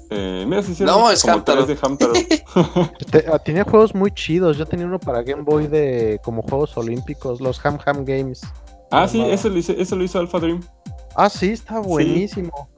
Eh, 0.09 0.43
mira, 0.47 0.63
se 0.63 0.71
hicieron 0.71 0.99
no, 0.99 1.11
es 1.11 1.21
como 1.21 1.43
tres 1.43 1.67
de 1.67 1.77
Hamtaro. 1.79 2.13
este, 2.13 3.25
ah, 3.31 3.37
tenía 3.39 3.63
juegos 3.63 3.93
muy 3.93 4.11
chidos. 4.11 4.57
Yo 4.57 4.65
tenía 4.65 4.85
uno 4.85 4.99
para 4.99 5.21
Game 5.21 5.43
Boy 5.43 5.67
de 5.67 6.19
como 6.23 6.41
Juegos 6.41 6.75
Olímpicos, 6.77 7.41
los 7.41 7.63
Ham 7.65 7.77
Ham 7.85 8.05
Games. 8.05 8.41
Ah, 8.91 9.07
sí, 9.07 9.21
eso 9.21 9.49
lo, 9.49 9.59
hizo, 9.59 9.73
eso 9.73 9.95
lo 9.95 10.03
hizo 10.03 10.17
Alpha 10.17 10.39
Dream. 10.39 10.61
Ah, 11.15 11.29
sí, 11.29 11.51
está 11.51 11.79
buenísimo. 11.79 12.69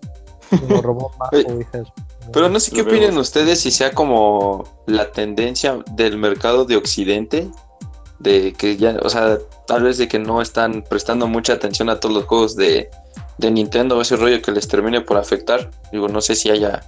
Lo 0.67 0.81
robó 0.81 1.11
pero 2.33 2.49
no 2.49 2.59
sé 2.59 2.71
qué 2.71 2.81
opinan 2.81 3.17
ustedes 3.17 3.61
si 3.61 3.71
sea 3.71 3.91
como 3.91 4.63
la 4.85 5.11
tendencia 5.11 5.83
del 5.91 6.17
mercado 6.17 6.65
de 6.65 6.77
Occidente, 6.77 7.49
de 8.19 8.53
que 8.53 8.77
ya, 8.77 8.97
o 9.01 9.09
sea, 9.09 9.39
tal 9.67 9.83
vez 9.83 9.97
de 9.97 10.07
que 10.07 10.19
no 10.19 10.41
están 10.41 10.83
prestando 10.83 11.27
mucha 11.27 11.53
atención 11.53 11.89
a 11.89 11.99
todos 11.99 12.13
los 12.13 12.25
juegos 12.25 12.55
de, 12.55 12.89
de 13.37 13.51
Nintendo, 13.51 13.99
ese 13.99 14.15
rollo 14.15 14.41
que 14.41 14.51
les 14.51 14.67
termine 14.67 15.01
por 15.01 15.17
afectar. 15.17 15.71
Digo, 15.91 16.07
no 16.07 16.21
sé 16.21 16.35
si 16.35 16.49
haya. 16.49 16.81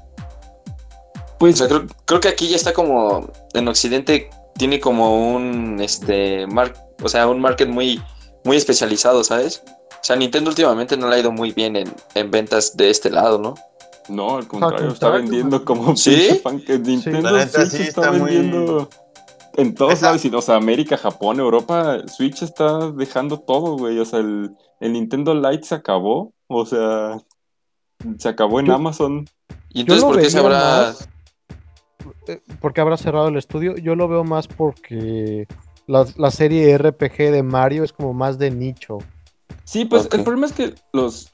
Pues. 1.39 1.61
creo, 2.05 2.19
que 2.21 2.27
aquí 2.27 2.47
ya 2.47 2.55
está 2.55 2.73
como. 2.73 3.31
En 3.53 3.67
Occidente 3.67 4.29
tiene 4.57 4.79
como 4.79 5.33
un. 5.35 5.81
Este. 5.81 6.45
o 7.03 7.09
sea, 7.09 7.27
un 7.27 7.41
market 7.41 7.67
muy. 7.67 8.01
Muy 8.45 8.57
especializado, 8.57 9.23
¿sabes? 9.23 9.63
O 9.91 10.03
sea, 10.05 10.17
Nintendo 10.17 10.49
últimamente 10.49 10.97
no 10.97 11.07
le 11.07 11.15
ha 11.15 11.19
ido 11.19 11.31
muy 11.31 11.53
bien 11.53 11.77
en, 11.77 11.93
en 12.13 12.29
ventas 12.29 12.75
de 12.75 12.89
este 12.89 13.09
lado, 13.09 13.39
¿no? 13.39 13.55
No, 14.09 14.37
al 14.37 14.47
contrario, 14.47 14.89
está 14.89 15.09
vendiendo 15.09 15.63
como 15.63 15.95
¿Sí? 15.95 16.41
que 16.65 16.79
Nintendo 16.79 17.29
Switch 17.47 17.87
está, 17.87 18.11
vendiendo 18.11 18.89
en 19.55 19.75
todos 19.75 20.01
lados. 20.01 20.25
O 20.25 20.41
sea, 20.41 20.55
América, 20.55 20.97
Japón, 20.97 21.39
Europa, 21.39 21.99
Switch 22.07 22.41
está 22.41 22.91
dejando 22.91 23.39
todo, 23.39 23.77
güey. 23.77 23.99
O 23.99 24.05
sea, 24.05 24.19
el, 24.19 24.51
Nintendo 24.79 25.33
Lite 25.33 25.63
se 25.63 25.75
acabó. 25.75 26.33
O 26.47 26.65
sea, 26.65 27.17
se 28.17 28.29
acabó 28.29 28.59
en 28.59 28.71
Amazon. 28.71 29.25
¿Y 29.69 29.81
entonces 29.81 30.03
por 30.03 30.19
qué 30.19 30.29
se 30.29 30.39
habrá...? 30.39 30.93
Eh, 32.27 32.41
porque 32.61 32.81
habrá 32.81 32.97
cerrado 32.97 33.29
el 33.29 33.37
estudio. 33.37 33.75
Yo 33.77 33.95
lo 33.95 34.07
veo 34.07 34.23
más 34.23 34.47
porque 34.47 35.47
la, 35.87 36.05
la 36.17 36.31
serie 36.31 36.77
RPG 36.77 37.31
de 37.31 37.43
Mario 37.43 37.83
es 37.83 37.93
como 37.93 38.13
más 38.13 38.37
de 38.37 38.51
nicho. 38.51 38.99
Sí, 39.63 39.85
pues 39.85 40.09
el 40.11 40.23
problema 40.23 40.47
es 40.47 40.53
que 40.53 40.75
los, 40.91 41.32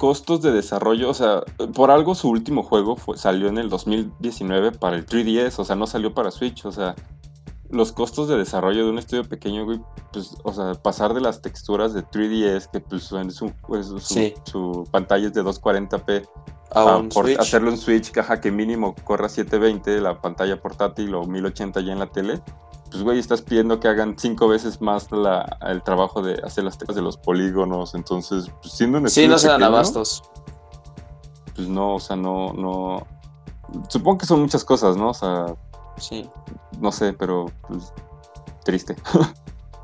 costos 0.00 0.40
de 0.40 0.50
desarrollo, 0.50 1.10
o 1.10 1.14
sea, 1.14 1.42
por 1.74 1.90
algo 1.90 2.14
su 2.14 2.30
último 2.30 2.62
juego 2.62 2.96
fue, 2.96 3.18
salió 3.18 3.48
en 3.48 3.58
el 3.58 3.68
2019 3.68 4.72
para 4.72 4.96
el 4.96 5.04
3DS, 5.04 5.58
o 5.58 5.64
sea, 5.66 5.76
no 5.76 5.86
salió 5.86 6.14
para 6.14 6.30
Switch, 6.30 6.64
o 6.64 6.72
sea, 6.72 6.94
los 7.70 7.92
costos 7.92 8.28
de 8.28 8.36
desarrollo 8.36 8.84
de 8.84 8.90
un 8.90 8.98
estudio 8.98 9.28
pequeño, 9.28 9.64
güey, 9.64 9.80
pues, 10.12 10.36
o 10.44 10.52
sea, 10.52 10.74
pasar 10.74 11.14
de 11.14 11.20
las 11.20 11.40
texturas 11.40 11.94
de 11.94 12.04
3DS, 12.04 12.70
que 12.70 12.80
pues, 12.80 13.04
su, 13.04 13.52
pues, 13.66 13.86
su, 14.44 14.88
pantalla 14.90 15.26
es 15.26 15.34
de 15.34 15.42
240p, 15.42 16.28
a, 16.72 17.02
por 17.12 17.30
hacerlo 17.40 17.70
en 17.70 17.78
Switch, 17.78 18.10
caja 18.10 18.40
que 18.40 18.50
mínimo 18.50 18.94
corra 19.04 19.28
720, 19.28 20.00
la 20.00 20.20
pantalla 20.20 20.60
portátil 20.60 21.14
o 21.14 21.24
1080 21.24 21.80
ya 21.80 21.92
en 21.92 21.98
la 21.98 22.06
tele, 22.06 22.40
pues, 22.90 23.04
güey, 23.04 23.18
estás 23.20 23.40
pidiendo 23.40 23.78
que 23.78 23.86
hagan 23.86 24.16
cinco 24.18 24.48
veces 24.48 24.80
más 24.80 25.08
el 25.62 25.82
trabajo 25.82 26.22
de 26.22 26.40
hacer 26.44 26.64
las 26.64 26.76
teclas 26.76 26.96
de 26.96 27.02
los 27.02 27.16
polígonos. 27.16 27.94
Entonces, 27.94 28.50
pues, 28.60 28.74
siendo 28.74 28.98
un 28.98 29.08
Sí, 29.08 29.28
no 29.28 29.38
se 29.38 29.48
dan 29.48 29.62
abastos. 29.62 30.22
Pues 31.54 31.68
no, 31.68 31.96
o 31.96 32.00
sea, 32.00 32.16
no, 32.16 32.52
no. 32.52 33.06
Supongo 33.88 34.18
que 34.18 34.26
son 34.26 34.40
muchas 34.40 34.64
cosas, 34.64 34.96
¿no? 34.96 35.10
O 35.10 35.14
sea. 35.14 35.54
Sí. 35.98 36.28
No 36.80 36.92
sé, 36.92 37.12
pero 37.12 37.46
pues, 37.66 37.92
triste. 38.64 38.96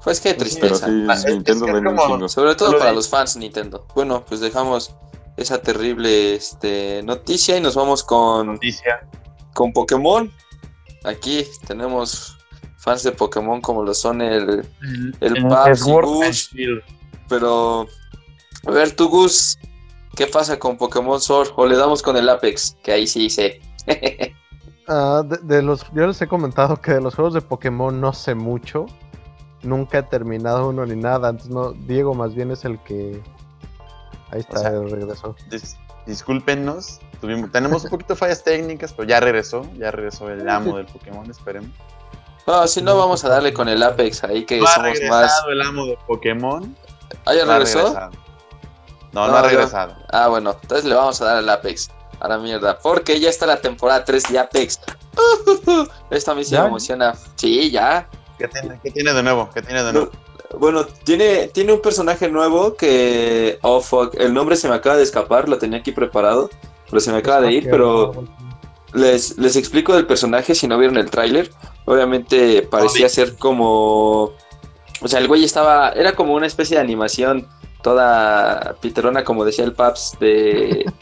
Pues 0.05 0.21
qué 0.21 0.35
tristeza. 0.35 0.87
Nintendo 0.87 1.67
vende 1.67 1.91
un 1.91 1.99
chingo. 1.99 2.29
Sobre 2.29 2.55
todo 2.55 2.79
para 2.79 2.93
los 2.93 3.09
fans 3.09 3.37
Nintendo. 3.37 3.89
Bueno, 3.97 4.25
pues 4.25 4.39
dejamos 4.39 4.95
esa 5.37 5.61
terrible 5.61 6.37
este, 6.37 7.03
noticia 7.03 7.57
y 7.57 7.61
nos 7.61 7.75
vamos 7.75 8.05
con. 8.05 8.47
Noticia 8.47 9.01
con 9.57 9.73
Pokémon. 9.73 10.31
Aquí 11.03 11.45
tenemos 11.67 12.37
fans 12.77 13.03
de 13.03 13.11
Pokémon 13.11 13.61
como 13.61 13.83
lo 13.83 13.95
son 13.95 14.21
el, 14.21 14.65
el, 14.83 15.15
el 15.21 15.45
Pero, 17.29 17.89
a 18.65 18.71
ver, 18.71 18.95
tú, 18.95 19.09
Gus, 19.09 19.59
¿qué 20.15 20.29
pasa 20.29 20.57
con 20.57 20.77
Pokémon 20.77 21.21
Sword? 21.21 21.49
O 21.57 21.67
le 21.67 21.77
damos 21.77 22.01
con 22.03 22.17
el 22.17 22.29
Apex, 22.29 22.77
que 22.85 22.93
ahí 22.93 23.09
sí 23.09 23.29
sé. 23.29 23.61
Ah, 24.89 25.23
de, 25.25 25.63
los, 25.63 25.85
yo 25.93 26.07
les 26.07 26.21
he 26.23 26.29
comentado 26.29 26.81
que 26.81 26.95
de 26.95 27.01
los 27.01 27.15
juegos 27.15 27.35
de 27.35 27.41
Pokémon 27.41 28.01
no 28.01 28.13
sé 28.13 28.35
mucho. 28.35 28.87
Nunca 29.63 29.99
he 29.99 30.03
terminado 30.03 30.69
uno 30.69 30.87
ni 30.87 30.97
nada. 30.97 31.31
Entonces, 31.31 31.53
no, 31.53 31.73
Diego 31.73 32.15
más 32.15 32.35
bien 32.35 32.51
es 32.51 32.65
el 32.65 32.79
que. 32.85 33.21
Ahí 34.31 34.41
está, 34.41 34.71
regresó. 34.71 35.37
discúlpenos, 36.05 37.01
tenemos 37.53 37.85
un 37.85 37.91
poquito 37.91 38.15
de 38.15 38.19
fallas 38.19 38.43
técnicas, 38.43 38.93
pero 38.93 39.09
ya 39.09 39.21
regresó. 39.21 39.65
Ya 39.77 39.91
regresó 39.91 40.29
el 40.29 40.49
amo 40.49 40.77
del 40.77 40.87
Pokémon, 40.87 41.29
esperemos. 41.31 41.71
No, 42.47 42.67
si 42.69 42.81
no, 42.81 42.97
vamos 42.97 43.25
a 43.25 43.29
darle 43.29 43.53
con 43.53 43.69
el 43.69 43.83
Apex 43.83 44.23
ahí 44.23 44.45
que 44.45 44.61
¿No 44.61 44.67
somos 44.67 44.99
ha 45.05 45.09
más. 45.09 45.43
el 45.51 45.63
amo 45.63 45.87
de 45.87 45.99
Pokémon? 46.07 46.77
¿Ah, 47.25 47.35
ya 47.35 47.45
regresó? 47.45 47.93
No, 49.13 49.27
no, 49.27 49.37
ha 49.37 49.43
regresado. 49.43 49.97
Ah, 50.11 50.29
bueno, 50.29 50.57
entonces 50.61 50.85
le 50.85 50.95
vamos 50.95 51.21
a 51.21 51.25
dar 51.25 51.37
al 51.39 51.49
Apex. 51.49 51.91
A 52.21 52.29
la 52.29 52.39
mierda. 52.39 52.79
Porque 52.79 53.21
ya 53.21 53.29
está 53.29 53.47
la 53.47 53.61
temporada 53.61 54.05
3 54.05 54.33
de 54.33 54.39
Apex. 54.39 54.81
Esto 56.11 56.31
a 56.31 56.35
mí 56.35 56.45
sí 56.45 56.55
me 56.55 56.67
emociona. 56.67 57.15
Sí, 57.37 57.71
ya. 57.71 58.09
¿Qué 58.39 58.49
tiene, 58.49 58.81
¿Qué 58.83 58.91
tiene 58.91 59.13
de 59.13 59.23
nuevo? 59.23 59.51
¿Qué 59.53 59.63
tiene 59.63 59.83
de 59.83 59.93
nuevo? 59.93 60.11
Bueno, 60.59 60.85
tiene, 61.05 61.49
tiene 61.49 61.73
un 61.73 61.81
personaje 61.81 62.29
nuevo 62.29 62.77
que. 62.77 63.59
Oh, 63.63 63.81
fuck. 63.81 64.15
El 64.19 64.33
nombre 64.33 64.57
se 64.57 64.69
me 64.69 64.75
acaba 64.75 64.97
de 64.97 65.03
escapar. 65.03 65.49
Lo 65.49 65.59
tenía 65.59 65.79
aquí 65.79 65.93
preparado. 65.93 66.51
Pero 66.89 67.01
se 67.01 67.13
me 67.13 67.19
acaba 67.19 67.41
de 67.41 67.53
ir. 67.53 67.69
Pero. 67.71 68.25
Les, 68.95 69.37
les 69.37 69.57
explico 69.57 69.95
del 69.95 70.07
personaje 70.07 70.55
si 70.55 70.67
no 70.67 70.79
vieron 70.79 70.97
el 70.97 71.11
tráiler. 71.11 71.51
Obviamente 71.85 72.63
parecía 72.63 73.09
ser 73.09 73.37
como. 73.37 74.33
O 75.03 75.09
sea, 75.09 75.19
el 75.19 75.29
güey 75.29 75.45
estaba. 75.45 75.91
Era 75.91 76.13
como 76.13 76.35
una 76.35 76.47
especie 76.47 76.77
de 76.77 76.83
animación 76.83 77.47
toda 77.87 78.75
piterona, 78.81 79.23
como 79.23 79.45
decía 79.45 79.65
el 79.65 79.73
Paps, 79.73 80.17
de, 80.19 80.93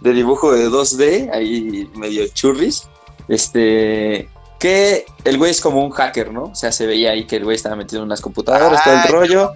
de 0.00 0.12
dibujo 0.12 0.52
de 0.52 0.68
2D, 0.68 1.30
ahí 1.32 1.88
medio 1.94 2.26
churris. 2.34 2.88
Este. 3.28 4.28
Que 4.58 5.06
el 5.22 5.38
güey 5.38 5.52
es 5.52 5.60
como 5.60 5.84
un 5.84 5.92
hacker, 5.92 6.32
¿no? 6.32 6.46
O 6.46 6.54
sea, 6.56 6.72
se 6.72 6.84
veía 6.88 7.12
ahí 7.12 7.28
que 7.28 7.36
el 7.36 7.44
güey 7.44 7.54
estaba 7.54 7.76
metido 7.76 8.02
en 8.02 8.06
unas 8.06 8.20
computadoras, 8.20 8.82
todo 8.82 8.94
el 8.94 9.08
rollo. 9.08 9.52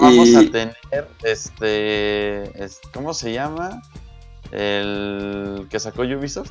Vamos 0.00 0.34
a 0.34 0.50
tener 0.50 0.76
este. 1.22 2.50
¿Cómo 2.92 3.14
se 3.14 3.32
llama? 3.32 3.80
El 4.50 5.68
que 5.70 5.78
sacó 5.78 6.02
Ubisoft. 6.02 6.50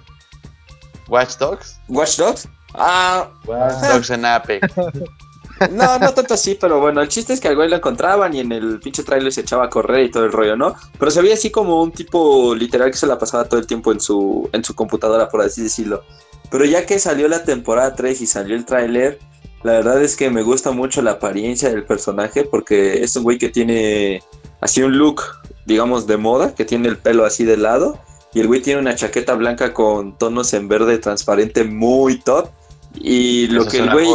Watch 1.10 1.36
Dogs. 1.40 1.78
Watch 1.90 2.16
Dogs. 2.16 2.48
Ah. 2.74 3.34
Watch 3.46 3.82
Dogs 3.92 4.10
en 4.12 4.24
Apex. 4.24 4.74
No, 5.72 6.00
no 6.00 6.14
tanto 6.14 6.34
así, 6.34 6.58
pero 6.60 6.80
bueno, 6.80 7.02
el 7.02 7.08
chiste 7.08 7.34
es 7.34 7.40
que 7.40 7.48
al 7.48 7.56
güey 7.56 7.70
lo 7.70 7.76
encontraban 7.76 8.34
y 8.34 8.40
en 8.40 8.52
el 8.52 8.80
pinche 8.80 9.04
trailer 9.04 9.32
se 9.32 9.42
echaba 9.42 9.66
a 9.66 9.70
correr 9.70 10.06
y 10.06 10.12
todo 10.12 10.26
el 10.26 10.32
rollo, 10.32 10.56
¿no? 10.56 10.76
Pero 10.98 11.12
se 11.12 11.22
veía 11.22 11.34
así 11.34 11.50
como 11.50 11.82
un 11.82 11.92
tipo 11.92 12.54
literal 12.56 12.92
que 12.92 12.98
se 12.98 13.08
la 13.08 13.18
pasaba 13.18 13.46
todo 13.46 13.60
el 13.60 13.68
tiempo 13.68 13.92
en 13.92 14.00
su, 14.00 14.50
en 14.54 14.64
su 14.64 14.76
computadora, 14.76 15.30
por 15.30 15.42
así 15.42 15.64
decirlo. 15.64 16.04
Pero 16.50 16.66
ya 16.66 16.86
que 16.86 17.00
salió 17.00 17.28
la 17.28 17.44
temporada 17.44 17.96
3 17.96 18.22
y 18.22 18.28
salió 18.28 18.56
el 18.56 18.66
tráiler, 18.66 19.20
la 19.64 19.74
verdad 19.74 20.02
es 20.02 20.16
que 20.16 20.30
me 20.30 20.44
gusta 20.44 20.72
mucho 20.72 21.02
la 21.02 21.12
apariencia 21.12 21.70
del 21.70 21.84
personaje 21.84 22.44
porque 22.44 23.04
es 23.04 23.16
un 23.16 23.24
güey 23.24 23.38
que 23.38 23.50
tiene 23.50 24.22
así 24.62 24.82
un 24.82 24.98
look, 24.98 25.22
digamos, 25.66 26.08
de 26.08 26.18
moda, 26.18 26.56
que 26.56 26.66
tiene 26.66 26.88
el 26.88 26.98
pelo 26.98 27.26
así 27.26 27.44
de 27.44 27.58
lado 27.58 28.00
y 28.34 28.40
el 28.40 28.48
güey 28.48 28.62
tiene 28.62 28.80
una 28.80 28.96
chaqueta 28.96 29.34
blanca 29.34 29.74
con 29.74 30.18
tonos 30.18 30.54
en 30.54 30.68
verde 30.68 31.00
transparente 31.00 31.64
muy 31.64 32.20
top. 32.20 32.50
Y 32.94 33.48
lo 33.48 33.66
que 33.66 33.80
el 33.80 33.92
güey... 33.92 34.08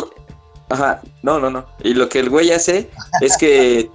Ajá, 0.73 1.03
no, 1.23 1.39
no, 1.39 1.51
no. 1.51 1.67
Y 1.81 1.93
lo 1.93 2.09
que 2.09 2.19
el 2.19 2.31
güey 2.31 2.51
hace 2.51 2.91
es 3.21 3.37
que 3.37 3.91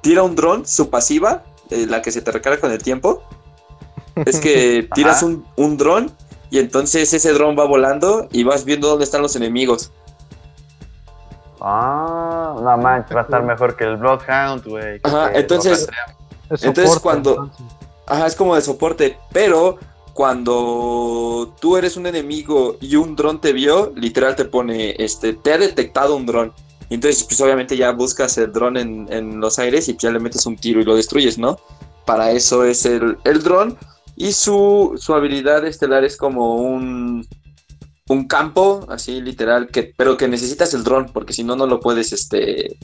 tira 0.00 0.22
un 0.22 0.34
dron, 0.34 0.66
su 0.66 0.88
pasiva, 0.88 1.42
eh, 1.68 1.86
la 1.86 2.00
que 2.00 2.10
se 2.12 2.22
te 2.22 2.32
recarga 2.32 2.60
con 2.60 2.72
el 2.72 2.82
tiempo, 2.82 3.22
es 4.16 4.40
que 4.40 4.88
tiras 4.94 5.22
un, 5.22 5.46
un 5.56 5.76
dron 5.76 6.10
y 6.50 6.60
entonces 6.60 7.12
ese 7.12 7.32
dron 7.34 7.58
va 7.58 7.66
volando 7.66 8.26
y 8.32 8.42
vas 8.42 8.64
viendo 8.64 8.88
dónde 8.88 9.04
están 9.04 9.20
los 9.20 9.36
enemigos. 9.36 9.92
Ah, 11.60 12.56
no 12.58 12.78
manches, 12.78 13.14
va 13.14 13.20
a 13.20 13.24
estar 13.24 13.42
mejor 13.42 13.76
que 13.76 13.84
el 13.84 13.96
Bloodhound, 13.98 14.64
güey. 14.64 15.00
Ajá, 15.02 15.30
entonces, 15.34 15.86
entonces 16.62 16.98
cuando... 17.00 17.50
Ajá, 18.06 18.26
es 18.26 18.34
como 18.34 18.54
de 18.54 18.62
soporte, 18.62 19.18
pero 19.32 19.78
cuando 20.14 21.54
tú 21.60 21.76
eres 21.76 21.96
un 21.96 22.06
enemigo 22.06 22.78
y 22.80 22.94
un 22.94 23.16
dron 23.16 23.40
te 23.40 23.52
vio, 23.52 23.92
literal 23.96 24.36
te 24.36 24.44
pone, 24.44 24.94
este, 24.98 25.34
te 25.34 25.52
ha 25.52 25.58
detectado 25.58 26.14
un 26.14 26.24
dron. 26.24 26.52
Entonces, 26.88 27.24
pues 27.24 27.40
obviamente 27.40 27.76
ya 27.76 27.90
buscas 27.90 28.38
el 28.38 28.52
dron 28.52 28.76
en, 28.76 29.40
los 29.40 29.58
aires 29.58 29.88
y 29.88 29.96
ya 29.98 30.12
le 30.12 30.20
metes 30.20 30.46
un 30.46 30.56
tiro 30.56 30.80
y 30.80 30.84
lo 30.84 30.94
destruyes, 30.94 31.36
¿no? 31.36 31.58
Para 32.06 32.30
eso 32.30 32.64
es 32.64 32.86
el, 32.86 33.18
el 33.24 33.42
dron. 33.42 33.76
Y 34.14 34.32
su, 34.32 34.94
su 34.96 35.14
habilidad 35.14 35.66
estelar 35.66 36.04
es 36.04 36.16
como 36.16 36.56
un, 36.56 37.26
un 38.08 38.28
campo, 38.28 38.86
así 38.88 39.20
literal, 39.20 39.66
que, 39.66 39.94
pero 39.96 40.16
que 40.16 40.28
necesitas 40.28 40.72
el 40.74 40.84
dron, 40.84 41.06
porque 41.12 41.32
si 41.32 41.42
no, 41.42 41.56
no 41.56 41.66
lo 41.66 41.80
puedes, 41.80 42.12
este, 42.12 42.78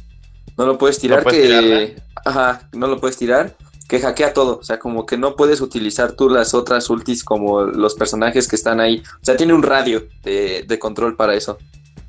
no 0.58 0.66
lo 0.66 0.78
puedes 0.78 0.98
tirar, 0.98 1.24
que, 1.24 1.94
ajá, 2.24 2.68
no 2.72 2.88
lo 2.88 2.98
puedes 2.98 3.16
tirar 3.16 3.56
que 3.90 3.98
hackea 3.98 4.33
todo, 4.33 4.59
o 4.59 4.62
sea, 4.62 4.79
como 4.79 5.05
que 5.05 5.18
no 5.18 5.35
puedes 5.35 5.61
utilizar 5.61 6.12
tú 6.12 6.31
las 6.31 6.55
otras 6.55 6.88
ultis 6.90 7.24
como 7.24 7.62
los 7.62 7.96
personajes 7.96 8.46
que 8.46 8.55
están 8.55 8.79
ahí, 8.79 9.03
o 9.20 9.24
sea, 9.24 9.37
tiene 9.37 9.53
un 9.53 9.64
radio 9.64 10.07
de, 10.22 10.79
control 10.79 11.16
para 11.16 11.35
eso, 11.35 11.59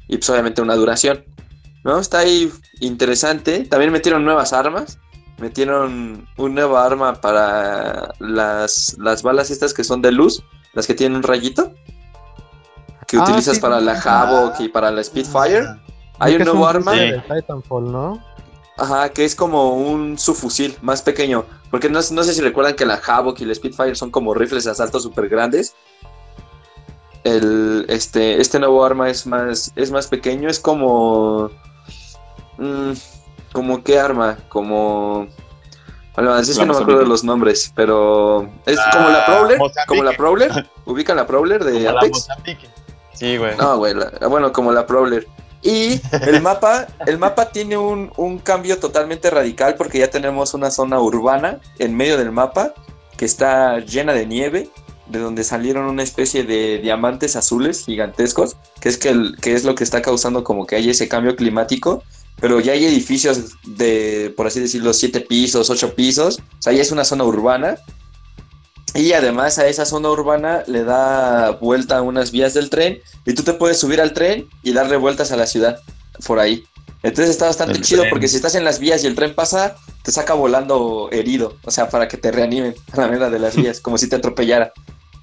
y 0.08 0.18
pues 0.18 0.30
obviamente 0.30 0.62
una 0.62 0.76
duración, 0.76 1.26
¿no? 1.84 1.98
Está 1.98 2.20
ahí 2.20 2.52
interesante, 2.82 3.66
también 3.66 3.92
metieron 3.92 4.24
nuevas 4.24 4.54
armas, 4.54 5.00
metieron 5.40 6.28
un 6.38 6.54
nuevo 6.54 6.78
arma 6.78 7.16
para 7.16 8.14
las, 8.20 8.96
las 9.00 9.24
balas 9.24 9.50
estas 9.50 9.74
que 9.74 9.84
son 9.84 10.04
de 10.04 10.12
luz, 10.12 10.44
las 10.74 10.86
que 10.86 10.94
tienen 10.94 11.18
un 11.18 11.24
rayito, 11.24 11.74
que 13.08 13.18
ah, 13.18 13.24
utilizas 13.24 13.58
para 13.58 13.82
la 13.82 14.00
Havoc 14.00 14.60
y 14.60 14.70
para 14.70 14.92
la 14.92 15.04
Spitfire. 15.04 15.66
Ah. 15.66 15.80
Hay 16.20 16.36
un 16.36 16.44
nuevo 16.44 16.68
arma. 16.68 16.94
Titanfall, 16.94 17.92
¿no? 17.92 18.24
Ajá, 18.78 19.10
que 19.10 19.26
es 19.26 19.36
como 19.36 19.76
un 19.76 20.18
subfusil 20.18 20.78
más 20.82 21.02
pequeño. 21.02 21.46
Porque 21.70 21.90
no, 21.90 22.00
no 22.12 22.24
sé 22.24 22.34
si 22.34 22.42
recuerdan 22.42 22.76
que 22.76 22.86
la 22.86 22.96
Havoc 23.04 23.40
y 23.40 23.46
la 23.46 23.56
Spitfire 23.56 23.96
son 23.96 24.12
como 24.12 24.34
rifles 24.34 24.66
de 24.66 24.72
asalto 24.72 25.00
súper 25.00 25.30
grandes. 25.30 25.76
El, 27.24 27.86
este, 27.88 28.42
este 28.42 28.60
nuevo 28.60 28.84
arma 28.84 29.10
es 29.10 29.28
más, 29.28 29.72
es 29.76 29.92
más 29.92 30.08
pequeño, 30.08 30.50
es 30.50 30.60
como... 30.60 31.52
Mm, 32.58 32.94
como 33.54 33.84
qué 33.84 34.00
arma, 34.00 34.38
como... 34.50 35.28
Bueno, 36.16 36.38
es 36.38 36.58
que 36.58 36.66
no 36.66 36.74
me 36.74 36.80
acuerdo 36.80 37.00
de 37.00 37.08
los 37.08 37.24
nombres, 37.24 37.72
pero 37.74 38.50
es 38.66 38.78
como 38.92 39.10
la 39.10 39.26
Prowler, 39.26 39.60
como 39.88 40.04
la 40.04 40.12
Prowler, 40.12 40.70
ubican 40.86 41.16
la 41.16 41.26
Prowler 41.26 41.64
de 41.64 41.88
Apex. 41.88 42.28
sí, 43.14 43.38
güey. 43.38 43.56
No, 43.56 43.78
güey, 43.78 43.94
bueno, 44.28 44.52
como 44.52 44.74
la 44.74 44.86
Prowler. 44.86 45.26
Y 45.62 46.02
el 46.22 46.42
mapa, 46.42 46.88
el 47.06 47.18
mapa 47.18 47.52
tiene 47.52 47.78
un, 47.78 48.12
un, 48.18 48.40
cambio 48.40 48.80
totalmente 48.80 49.30
radical 49.30 49.76
porque 49.76 50.00
ya 50.00 50.10
tenemos 50.10 50.54
una 50.54 50.72
zona 50.72 51.00
urbana 51.00 51.60
en 51.78 51.96
medio 51.96 52.18
del 52.18 52.32
mapa 52.32 52.74
que 53.16 53.26
está 53.26 53.80
llena 53.80 54.14
de 54.14 54.26
nieve, 54.26 54.70
de 55.06 55.20
donde 55.20 55.44
salieron 55.44 55.86
una 55.86 56.02
especie 56.02 56.44
de 56.44 56.80
diamantes 56.80 57.36
azules 57.36 57.86
gigantescos, 57.86 58.58
que 58.80 58.90
es, 58.90 58.98
que, 58.98 59.14
que 59.40 59.54
es 59.54 59.64
lo 59.64 59.76
que 59.76 59.84
está 59.84 60.02
causando 60.02 60.44
como 60.44 60.66
que 60.66 60.78
hay 60.78 60.90
ese 60.90 61.08
cambio 61.08 61.36
climático. 61.36 62.04
Pero 62.40 62.60
ya 62.60 62.74
hay 62.74 62.86
edificios 62.86 63.52
de, 63.68 64.34
por 64.36 64.48
así 64.48 64.60
decirlo, 64.60 64.94
siete 64.94 65.20
pisos, 65.22 65.70
ocho 65.70 65.94
pisos. 65.94 66.40
O 66.58 66.62
sea, 66.62 66.74
ya 66.74 66.82
es 66.82 66.92
una 66.92 67.04
zona 67.04 67.24
urbana 67.24 67.78
y 68.94 69.14
además 69.14 69.58
a 69.58 69.68
esa 69.68 69.86
zona 69.86 70.10
urbana 70.10 70.64
le 70.68 70.84
da 70.84 71.52
vuelta 71.52 71.98
a 71.98 72.02
unas 72.02 72.32
vías 72.32 72.54
del 72.54 72.70
tren 72.70 73.00
y 73.26 73.34
tú 73.34 73.44
te 73.44 73.54
puedes 73.54 73.80
subir 73.80 74.02
al 74.02 74.14
tren 74.14 74.48
y 74.64 74.74
darle 74.74 74.98
vueltas 74.98 75.32
a 75.32 75.38
la 75.38 75.48
ciudad 75.48 75.80
por 76.26 76.40
ahí. 76.40 76.64
Entonces 77.04 77.32
está 77.32 77.48
bastante 77.48 77.82
chido 77.82 78.04
porque 78.10 78.28
si 78.28 78.36
estás 78.36 78.56
en 78.56 78.64
las 78.64 78.80
vías 78.80 79.04
y 79.04 79.08
el 79.08 79.16
tren 79.16 79.34
pasa, 79.34 79.76
te 80.04 80.12
saca 80.12 80.34
volando 80.34 81.10
herido, 81.12 81.58
o 81.64 81.72
sea, 81.72 81.90
para 81.90 82.08
que 82.08 82.18
te 82.18 82.32
reanimen 82.32 82.76
a 82.92 82.98
la 83.02 83.08
mierda 83.08 83.30
de 83.30 83.40
las 83.40 83.56
vías, 83.56 83.80
como 83.80 83.98
si 83.98 84.08
te 84.08 84.18
atropellara. 84.18 84.72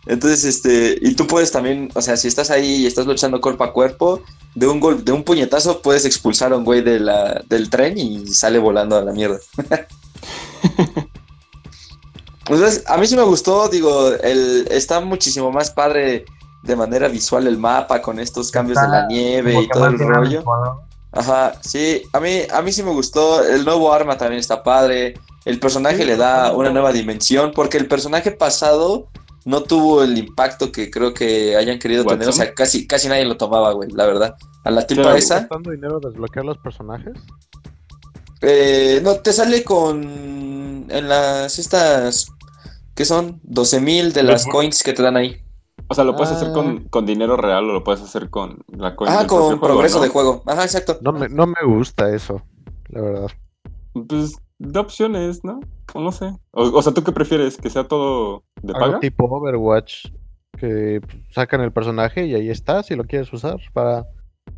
Entonces, 0.06 0.44
este, 0.44 0.98
y 1.02 1.14
tú 1.14 1.26
puedes 1.26 1.52
también, 1.52 1.90
o 1.94 2.00
sea, 2.00 2.16
si 2.16 2.28
estás 2.28 2.50
ahí 2.50 2.76
y 2.76 2.86
estás 2.86 3.06
luchando 3.06 3.40
cuerpo 3.42 3.64
a 3.64 3.74
cuerpo, 3.74 4.22
de 4.54 4.66
un 4.66 4.80
gol, 4.80 5.04
de 5.04 5.12
un 5.12 5.22
puñetazo 5.22 5.82
puedes 5.82 6.06
expulsar 6.06 6.52
a 6.52 6.56
un 6.56 6.64
güey 6.64 6.80
de 6.80 6.98
la, 6.98 7.42
del 7.46 7.68
tren 7.68 7.98
y 7.98 8.26
sale 8.26 8.58
volando 8.58 8.96
a 8.96 9.02
la 9.02 9.12
mierda. 9.12 9.38
Entonces, 12.48 12.84
a 12.86 12.96
mí 12.96 13.06
sí 13.06 13.16
me 13.16 13.22
gustó, 13.22 13.68
digo, 13.68 14.08
el, 14.14 14.66
está 14.70 15.00
muchísimo 15.00 15.52
más 15.52 15.70
padre 15.70 16.24
de 16.62 16.76
manera 16.76 17.08
visual 17.08 17.46
el 17.46 17.58
mapa 17.58 18.02
con 18.02 18.18
estos 18.18 18.50
cambios 18.50 18.80
de 18.80 18.88
la 18.88 19.06
nieve 19.06 19.62
y 19.62 19.68
todo 19.68 19.86
el 19.86 19.98
rollo. 19.98 20.44
Ajá, 21.12 21.54
sí, 21.62 22.02
a 22.12 22.20
mí, 22.20 22.42
a 22.52 22.60
mí 22.62 22.72
sí 22.72 22.82
me 22.82 22.90
gustó, 22.90 23.42
el 23.42 23.64
nuevo 23.64 23.92
arma 23.92 24.18
también 24.18 24.40
está 24.40 24.62
padre, 24.62 25.14
el 25.44 25.58
personaje 25.58 26.04
le 26.04 26.16
da 26.16 26.52
una 26.52 26.70
nueva 26.70 26.92
dimensión, 26.92 27.52
porque 27.54 27.78
el 27.78 27.86
personaje 27.86 28.30
pasado 28.30 29.08
no 29.48 29.62
tuvo 29.62 30.02
el 30.02 30.18
impacto 30.18 30.70
que 30.70 30.90
creo 30.90 31.14
que 31.14 31.56
hayan 31.56 31.78
querido 31.78 32.04
tener. 32.04 32.28
O 32.28 32.32
sea, 32.32 32.52
casi, 32.52 32.86
casi 32.86 33.08
nadie 33.08 33.24
lo 33.24 33.38
tomaba, 33.38 33.72
güey, 33.72 33.90
la 33.90 34.04
verdad. 34.04 34.36
A 34.64 34.70
la 34.70 34.86
tipa 34.86 35.16
esa. 35.16 35.48
¿Costando 35.48 35.70
dinero 35.70 36.00
desbloquear 36.00 36.44
los 36.44 36.58
personajes? 36.58 37.14
Eh, 38.42 39.00
no, 39.02 39.14
te 39.14 39.32
sale 39.32 39.64
con. 39.64 40.86
En 40.90 41.08
las. 41.08 41.58
Estas. 41.58 42.28
¿Qué 42.98 43.04
son? 43.04 43.38
12 43.44 43.80
mil 43.80 44.12
de 44.12 44.24
las 44.24 44.44
coins 44.44 44.82
que 44.82 44.92
te 44.92 45.04
dan 45.04 45.16
ahí. 45.16 45.40
O 45.86 45.94
sea, 45.94 46.02
lo 46.02 46.16
puedes 46.16 46.32
hacer 46.32 46.52
con, 46.52 46.78
ah. 46.84 46.88
con, 46.90 47.06
dinero 47.06 47.36
real 47.36 47.70
o 47.70 47.72
lo 47.72 47.84
puedes 47.84 48.02
hacer 48.02 48.28
con 48.28 48.64
la 48.66 48.96
coin. 48.96 49.08
Ah, 49.12 49.24
con 49.24 49.60
progreso 49.60 50.00
de 50.00 50.08
juego. 50.08 50.42
Ajá, 50.46 50.64
exacto. 50.64 50.98
No 51.00 51.12
me, 51.12 51.28
no 51.28 51.46
me 51.46 51.64
gusta 51.64 52.12
eso, 52.12 52.42
la 52.88 53.00
verdad. 53.00 53.30
Pues 53.92 54.34
de 54.58 54.80
opciones, 54.80 55.44
¿no? 55.44 55.60
O 55.94 56.00
no 56.00 56.10
sé. 56.10 56.34
O, 56.50 56.82
sea, 56.82 56.92
¿tú 56.92 57.04
qué 57.04 57.12
prefieres? 57.12 57.56
¿Que 57.56 57.70
sea 57.70 57.86
todo 57.86 58.42
de 58.62 58.72
paga? 58.72 58.98
tipo 58.98 59.26
Overwatch, 59.26 60.08
que 60.58 61.00
sacan 61.30 61.60
el 61.60 61.70
personaje 61.70 62.26
y 62.26 62.34
ahí 62.34 62.50
está, 62.50 62.82
si 62.82 62.96
lo 62.96 63.04
quieres 63.04 63.32
usar 63.32 63.60
para 63.72 64.08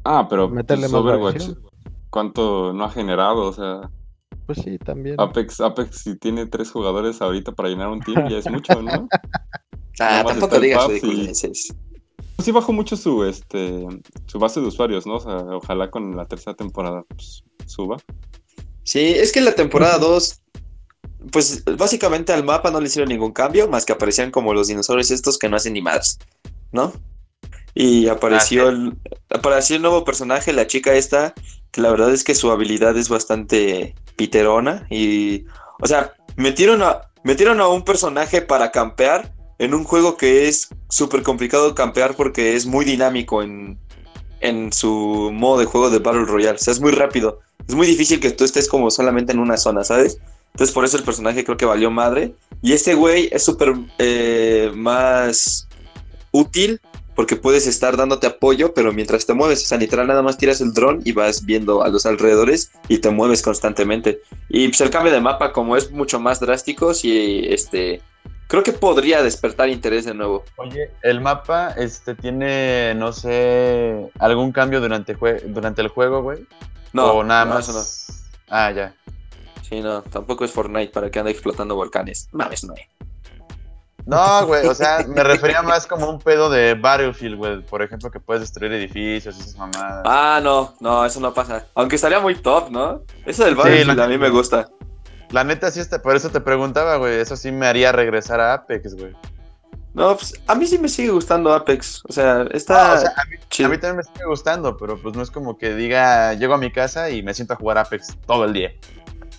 ah, 0.05 0.27
pero 0.31 0.49
meterle 0.49 0.89
pues, 0.89 0.93
más 0.93 1.03
Overwatch. 1.03 1.51
¿Cuánto 2.09 2.73
no 2.73 2.85
ha 2.85 2.91
generado? 2.91 3.43
O 3.43 3.53
sea... 3.53 3.91
Pues 4.53 4.65
sí, 4.65 4.79
también. 4.79 5.15
Apex, 5.17 5.61
Apex 5.61 5.99
si 5.99 6.17
tiene 6.17 6.45
tres 6.45 6.73
jugadores 6.73 7.23
ahorita 7.23 7.53
para 7.53 7.69
llenar 7.69 7.87
un 7.87 8.01
team 8.01 8.29
ya 8.29 8.39
es 8.39 8.51
mucho, 8.51 8.83
¿no? 8.83 9.09
ah, 10.01 10.25
tampoco 10.27 10.59
digas 10.59 10.89
Pues 11.01 11.73
sí 12.41 12.51
bajó 12.51 12.73
mucho 12.73 12.97
su, 12.97 13.23
este, 13.23 13.87
su 14.27 14.41
base 14.41 14.61
de 14.61 14.67
usuarios, 14.67 15.07
¿no? 15.07 15.15
O 15.15 15.21
sea, 15.21 15.37
ojalá 15.37 15.89
con 15.93 16.17
la 16.17 16.27
tercera 16.27 16.57
temporada 16.57 17.05
pues, 17.09 17.45
suba. 17.67 17.99
Sí, 18.83 18.99
es 18.99 19.31
que 19.31 19.39
en 19.39 19.45
la 19.45 19.55
temporada 19.55 19.99
2, 19.99 20.43
pues 21.31 21.63
básicamente 21.77 22.33
al 22.33 22.43
mapa 22.43 22.73
no 22.73 22.81
le 22.81 22.89
hicieron 22.89 23.09
ningún 23.09 23.31
cambio, 23.31 23.69
más 23.69 23.85
que 23.85 23.93
aparecían 23.93 24.33
como 24.33 24.53
los 24.53 24.67
dinosaurios 24.67 25.13
estos 25.13 25.39
que 25.39 25.49
no 25.49 25.55
hacen 25.55 25.75
ni 25.75 25.81
más, 25.81 26.19
¿no? 26.73 26.93
Y 27.75 28.09
apareció, 28.09 28.67
ah, 28.67 28.71
el, 28.71 28.97
apareció 29.31 29.77
el 29.77 29.83
nuevo 29.83 30.05
personaje, 30.05 30.53
la 30.53 30.67
chica 30.67 30.95
esta, 30.95 31.35
que 31.71 31.81
la 31.81 31.91
verdad 31.91 32.13
es 32.13 32.25
que 32.25 32.35
su 32.35 32.51
habilidad 32.51 32.97
es 32.97 33.09
bastante 33.09 33.95
piterona. 34.17 34.87
Y, 34.91 35.45
o 35.81 35.87
sea, 35.87 36.13
metieron 36.37 36.83
a, 36.83 37.03
metieron 37.23 37.61
a 37.61 37.69
un 37.69 37.85
personaje 37.85 38.43
para 38.43 38.71
campear 38.71 39.33
en 39.59 39.75
un 39.75 39.85
juego 39.85 40.17
que 40.17 40.49
es 40.49 40.69
súper 40.89 41.23
complicado 41.23 41.75
campear 41.75 42.17
porque 42.17 42.57
es 42.57 42.67
muy 42.67 42.85
dinámico 42.85 43.43
en, 43.43 43.79
en 44.41 44.73
su 44.73 45.31
modo 45.33 45.61
de 45.61 45.67
juego 45.67 45.91
de 45.91 45.99
Battle 45.99 46.25
Royale. 46.25 46.57
O 46.57 46.59
sea, 46.59 46.73
es 46.73 46.81
muy 46.81 46.93
rápido 46.93 47.41
es 47.71 47.77
muy 47.77 47.87
difícil 47.87 48.19
que 48.19 48.33
tú 48.33 48.45
estés 48.45 48.69
como 48.69 48.91
solamente 48.91 49.33
en 49.33 49.39
una 49.39 49.57
zona, 49.57 49.85
¿sabes? 49.85 50.19
Entonces 50.53 50.75
por 50.75 50.85
eso 50.85 50.97
el 50.97 51.05
personaje 51.05 51.45
creo 51.45 51.57
que 51.57 51.65
valió 51.65 51.89
madre. 51.91 52.35
Y 52.63 52.73
este 52.73 52.95
güey 52.95 53.29
es 53.31 53.45
súper 53.45 53.75
eh, 53.99 54.73
más 54.75 55.69
útil 56.33 56.81
porque 57.15 57.37
puedes 57.37 57.67
estar 57.67 57.97
dándote 57.97 58.27
apoyo, 58.27 58.73
pero 58.75 58.93
mientras 58.93 59.27
te 59.27 59.35
mueves, 59.35 59.63
o 59.63 59.67
sea, 59.67 59.79
literal 59.79 60.07
nada 60.07 60.23
más 60.23 60.39
tiras 60.39 60.61
el 60.61 60.73
dron 60.73 61.01
y 61.05 61.13
vas 61.13 61.45
viendo 61.45 61.83
a 61.83 61.89
los 61.89 62.07
alrededores 62.07 62.73
y 62.89 62.99
te 62.99 63.11
mueves 63.11 63.43
constantemente. 63.43 64.21
Y 64.49 64.69
pues 64.69 64.81
el 64.81 64.91
cambio 64.91 65.13
de 65.13 65.21
mapa 65.21 65.53
como 65.53 65.77
es 65.77 65.91
mucho 65.91 66.21
más 66.21 66.41
drástico, 66.41 66.95
sí, 66.95 67.43
este, 67.49 68.01
creo 68.47 68.63
que 68.63 68.73
podría 68.73 69.23
despertar 69.23 69.69
interés 69.69 70.05
de 70.05 70.15
nuevo. 70.15 70.45
Oye, 70.57 70.91
el 71.03 71.21
mapa, 71.21 71.71
este, 71.77 72.15
tiene, 72.15 72.95
no 72.95 73.13
sé, 73.13 74.11
algún 74.19 74.53
cambio 74.53 74.81
durante, 74.81 75.17
durante 75.47 75.83
el 75.83 75.89
juego, 75.89 76.23
güey. 76.23 76.47
No. 76.93 77.13
O 77.13 77.25
nada 77.25 77.45
más. 77.45 77.69
No. 77.69 77.81
Ah, 78.49 78.73
ya. 78.73 78.95
Sí, 79.63 79.81
no, 79.81 80.03
tampoco 80.03 80.45
es 80.45 80.51
Fortnite 80.51 80.93
para 80.93 81.11
que 81.11 81.21
ande 81.21 81.31
explotando 81.31 81.77
volcanes. 81.77 82.29
Mames, 82.33 82.65
no. 82.65 82.75
No, 84.11 84.45
güey, 84.45 84.67
o 84.67 84.75
sea, 84.75 85.07
me 85.07 85.23
refería 85.23 85.63
más 85.63 85.87
como 85.87 86.11
un 86.11 86.19
pedo 86.19 86.51
de 86.51 86.75
Battlefield, 86.75 87.37
güey. 87.37 87.63
Por 87.63 87.81
ejemplo, 87.81 88.11
que 88.11 88.19
puedes 88.19 88.41
destruir 88.41 88.73
edificios 88.73 89.37
y 89.37 89.41
esas 89.41 89.57
mamadas. 89.57 90.03
Ah, 90.05 90.41
no, 90.43 90.75
no, 90.81 91.05
eso 91.05 91.21
no 91.21 91.33
pasa. 91.33 91.67
Aunque 91.77 91.95
estaría 91.95 92.19
muy 92.19 92.35
top, 92.35 92.71
¿no? 92.73 93.03
Eso 93.25 93.45
del 93.45 93.55
Battlefield 93.55 94.01
a 94.01 94.09
mí 94.09 94.19
me 94.19 94.29
gusta. 94.29 94.69
La 95.31 95.45
neta 95.45 95.71
sí 95.71 95.79
está, 95.79 96.03
por 96.03 96.17
eso 96.17 96.29
te 96.29 96.41
preguntaba, 96.41 96.97
güey. 96.97 97.21
Eso 97.21 97.37
sí 97.37 97.53
me 97.53 97.69
haría 97.69 97.93
regresar 97.93 98.41
a 98.41 98.55
Apex, 98.55 98.97
güey. 98.97 99.15
No, 99.95 100.17
pues 100.17 100.35
a 100.49 100.57
mí 100.57 100.67
sí 100.67 100.77
me 100.77 100.89
sigue 100.89 101.11
gustando 101.11 101.55
Apex. 101.55 102.03
O 102.09 102.13
sea, 102.13 102.47
está. 102.51 102.95
a, 102.95 103.25
mí, 103.27 103.39
también 103.79 103.97
me 103.97 104.03
sigue 104.03 104.25
gustando, 104.27 104.77
pero 104.77 105.01
pues 105.01 105.15
no 105.15 105.23
es 105.23 105.31
como 105.31 105.57
que 105.57 105.73
diga, 105.77 106.35
llego 106.35 106.55
a 106.55 106.59
mi 106.59 106.73
casa 106.73 107.11
y 107.11 107.23
me 107.23 107.33
siento 107.33 107.55
a 107.55 107.57
jugar 107.57 107.79
Apex 107.79 108.17
todo 108.27 108.45
el 108.45 108.55
día. 108.55 108.73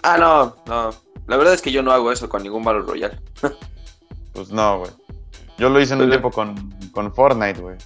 Ah, 0.02 0.18
no, 0.18 0.56
no. 0.66 0.92
La 1.28 1.36
verdad 1.36 1.54
es 1.54 1.62
que 1.62 1.74
yo 1.74 1.84
no 1.84 1.92
hago 1.92 2.10
eso 2.10 2.30
con 2.30 2.42
ningún 2.42 2.64
Battle 2.64 2.84
Royale. 2.84 3.20
pues 4.42 4.52
no, 4.52 4.80
güey. 4.80 4.92
Yo 5.58 5.70
lo 5.70 5.80
hice 5.80 5.94
en 5.94 6.02
un 6.02 6.10
tiempo 6.10 6.32
con, 6.32 6.56
con 6.92 7.14
Fortnite, 7.14 7.62
güey. 7.62 7.78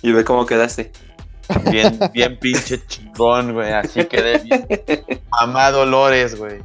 ¿Y 0.00 0.12
ve 0.12 0.24
cómo 0.24 0.46
quedaste? 0.46 0.90
Bien, 1.70 1.98
bien 2.14 2.38
pinche 2.38 2.84
chingón, 2.86 3.52
güey. 3.52 3.72
Así 3.72 4.04
quedé 4.06 4.38
bien. 4.38 4.66
Mamá 5.30 5.70
Dolores, 5.70 6.36
güey. 6.36 6.62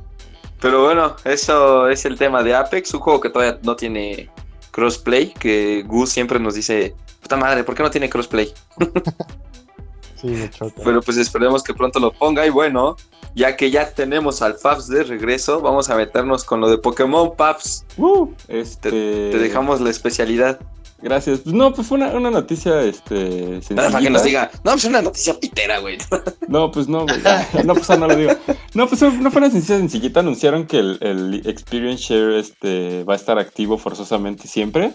Pero 0.61 0.83
bueno, 0.85 1.17
eso 1.25 1.89
es 1.89 2.05
el 2.05 2.17
tema 2.17 2.41
de 2.41 2.55
Apex, 2.55 2.93
un 2.93 3.01
juego 3.01 3.19
que 3.19 3.29
todavía 3.29 3.59
no 3.63 3.75
tiene 3.75 4.29
crossplay, 4.71 5.33
que 5.33 5.83
Gus 5.85 6.09
siempre 6.09 6.39
nos 6.39 6.55
dice, 6.55 6.95
puta 7.21 7.35
madre, 7.35 7.65
¿por 7.65 7.75
qué 7.75 7.83
no 7.83 7.91
tiene 7.91 8.09
crossplay? 8.09 8.53
sí, 10.21 10.27
me 10.27 10.49
choca. 10.49 10.81
Pero 10.85 11.01
pues 11.01 11.17
esperemos 11.17 11.63
que 11.63 11.73
pronto 11.73 11.99
lo 11.99 12.13
ponga 12.13 12.45
y 12.45 12.49
bueno, 12.49 12.95
ya 13.35 13.55
que 13.55 13.71
ya 13.71 13.89
tenemos 13.91 14.41
al 14.41 14.55
Fabs 14.55 14.87
de 14.87 15.03
regreso, 15.03 15.61
vamos 15.61 15.89
a 15.89 15.95
meternos 15.95 16.43
con 16.43 16.61
lo 16.61 16.69
de 16.69 16.77
Pokémon 16.77 17.35
Paps. 17.35 17.85
Uh, 17.97 18.29
este... 18.47 18.89
te 18.91 19.37
dejamos 19.37 19.81
la 19.81 19.89
especialidad. 19.89 20.59
Gracias. 21.03 21.41
Pues 21.41 21.53
no, 21.53 21.73
pues 21.73 21.85
fue 21.85 21.97
una, 21.97 22.07
una 22.11 22.31
noticia, 22.31 22.81
este, 22.81 23.61
sencilla. 23.61 23.89
Para 23.89 23.99
que 23.99 24.09
nos 24.09 24.23
diga, 24.23 24.49
no, 24.63 24.71
pues 24.71 24.85
una 24.85 25.01
noticia 25.01 25.37
pitera, 25.37 25.79
güey. 25.79 25.97
No, 26.47 26.71
pues 26.71 26.87
no, 26.87 27.05
güey. 27.05 27.17
No, 27.65 27.73
pues 27.73 27.89
no 27.89 28.07
lo 28.07 28.15
digo. 28.15 28.31
No, 28.73 28.87
pues 28.87 29.01
no 29.01 29.31
fue 29.31 29.41
una 29.41 29.49
noticia 29.49 29.77
sencillita. 29.77 30.21
Anunciaron 30.21 30.65
que 30.65 30.79
el, 30.79 30.97
el, 31.01 31.41
Experience 31.45 32.03
Share 32.03 32.33
este, 32.35 33.03
va 33.03 33.13
a 33.13 33.15
estar 33.17 33.37
activo 33.37 33.77
forzosamente 33.77 34.47
siempre. 34.47 34.93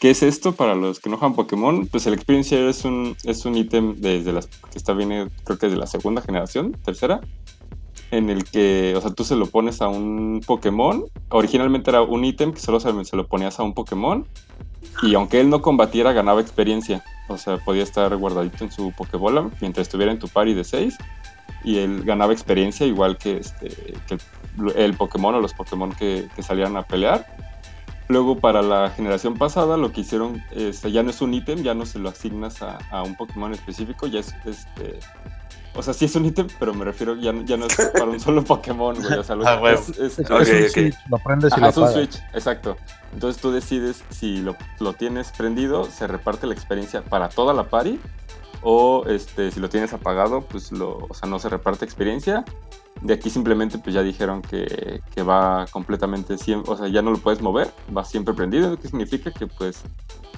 ¿Qué 0.00 0.10
es 0.10 0.22
esto 0.22 0.52
para 0.52 0.74
los 0.74 1.00
que 1.00 1.10
no 1.10 1.18
juegan 1.18 1.36
Pokémon? 1.36 1.86
Pues 1.86 2.06
el 2.06 2.14
Experience 2.14 2.56
Share 2.56 2.68
es 2.68 2.84
un, 2.84 3.16
es 3.24 3.44
un 3.44 3.54
ítem 3.54 3.96
desde 3.98 4.32
las, 4.32 4.46
que 4.46 4.78
está 4.78 4.94
viene, 4.94 5.28
creo 5.44 5.58
que 5.58 5.66
es 5.66 5.72
de 5.72 5.78
la 5.78 5.86
segunda 5.86 6.22
generación, 6.22 6.72
tercera, 6.84 7.20
en 8.12 8.28
el 8.30 8.44
que, 8.44 8.94
o 8.96 9.00
sea, 9.00 9.10
tú 9.10 9.24
se 9.24 9.34
lo 9.34 9.46
pones 9.46 9.80
a 9.80 9.88
un 9.88 10.42
Pokémon. 10.46 11.04
Originalmente 11.30 11.90
era 11.90 12.02
un 12.02 12.24
ítem 12.24 12.52
que 12.52 12.60
solo 12.60 12.78
se, 12.78 13.04
se 13.04 13.16
lo 13.16 13.26
ponías 13.26 13.58
a 13.58 13.64
un 13.64 13.72
Pokémon 13.72 14.26
y 15.02 15.14
aunque 15.14 15.40
él 15.40 15.48
no 15.48 15.62
combatiera, 15.62 16.12
ganaba 16.12 16.40
experiencia. 16.40 17.02
O 17.28 17.38
sea, 17.38 17.56
podía 17.56 17.82
estar 17.82 18.14
guardadito 18.16 18.64
en 18.64 18.70
su 18.70 18.92
Pokébola 18.92 19.48
mientras 19.60 19.86
estuviera 19.86 20.12
en 20.12 20.18
tu 20.18 20.28
party 20.28 20.52
de 20.52 20.64
6. 20.64 20.98
Y 21.64 21.78
él 21.78 22.04
ganaba 22.04 22.32
experiencia 22.32 22.86
igual 22.86 23.16
que, 23.16 23.38
este, 23.38 23.94
el, 24.76 24.94
Pokémon 24.94 25.34
o 25.34 25.40
los 25.40 25.54
Pokémon 25.54 25.92
que, 25.92 26.28
que, 26.36 26.42
salían 26.42 26.76
a 26.76 26.82
pelear. 26.82 27.26
Luego 28.08 28.38
para 28.38 28.60
la 28.60 28.90
generación 28.90 29.34
pasada 29.34 29.76
lo 29.76 29.90
que 29.92 30.02
hicieron 30.02 30.42
este, 30.50 30.92
ya 30.92 31.02
no 31.02 31.10
es 31.10 31.22
un 31.22 31.32
ítem, 31.32 31.62
ya 31.62 31.72
no 31.72 31.86
se 31.86 31.98
lo 31.98 32.10
asignas 32.10 32.60
a, 32.60 32.78
a 32.90 33.02
un 33.02 33.16
Pokémon 33.16 33.52
específico, 33.52 34.06
ya 34.06 34.20
es 34.20 34.34
este, 34.44 34.98
o 35.74 35.82
sea, 35.82 35.94
sí 35.94 36.04
es 36.04 36.14
un 36.16 36.26
ítem, 36.26 36.48
pero 36.58 36.74
me 36.74 36.84
refiero, 36.84 37.16
ya, 37.16 37.32
ya 37.44 37.56
no 37.56 37.66
es 37.66 37.76
para 37.92 38.04
un 38.04 38.20
solo 38.20 38.44
Pokémon, 38.44 38.94
güey. 38.94 39.18
O 39.18 39.24
sea, 39.24 39.36
lo, 39.36 39.46
ah, 39.46 39.72
es, 39.72 39.88
es, 39.90 40.18
es, 40.18 40.30
okay, 40.30 40.66
okay. 40.68 40.92
lo 41.08 41.18
prendes 41.18 41.52
y 41.56 41.60
lo 41.60 41.68
Es 41.68 41.76
un 41.76 41.88
Switch, 41.88 42.16
exacto. 42.34 42.76
Entonces 43.14 43.40
tú 43.40 43.50
decides 43.50 44.04
si 44.10 44.42
lo, 44.42 44.56
lo, 44.80 44.92
tienes 44.92 45.32
prendido, 45.32 45.84
se 45.84 46.06
reparte 46.06 46.46
la 46.46 46.54
experiencia 46.54 47.02
para 47.02 47.28
toda 47.28 47.54
la 47.54 47.64
party. 47.64 47.98
O 48.64 49.04
este, 49.08 49.50
si 49.50 49.58
lo 49.58 49.68
tienes 49.68 49.92
apagado, 49.92 50.42
pues 50.42 50.70
lo, 50.70 51.06
o 51.08 51.14
sea, 51.14 51.28
no 51.28 51.38
se 51.38 51.48
reparte 51.48 51.84
experiencia. 51.84 52.44
De 53.00 53.14
aquí 53.14 53.30
simplemente 53.30 53.78
pues 53.78 53.94
ya 53.94 54.02
dijeron 54.02 54.42
que, 54.42 55.02
que 55.12 55.22
va 55.22 55.66
completamente, 55.72 56.36
o 56.66 56.76
sea, 56.76 56.86
ya 56.86 57.02
no 57.02 57.10
lo 57.10 57.18
puedes 57.18 57.42
mover, 57.42 57.72
va 57.96 58.04
siempre 58.04 58.32
prendido, 58.32 58.78
¿Qué 58.78 58.86
significa 58.86 59.32
que 59.32 59.48
pues 59.48 59.82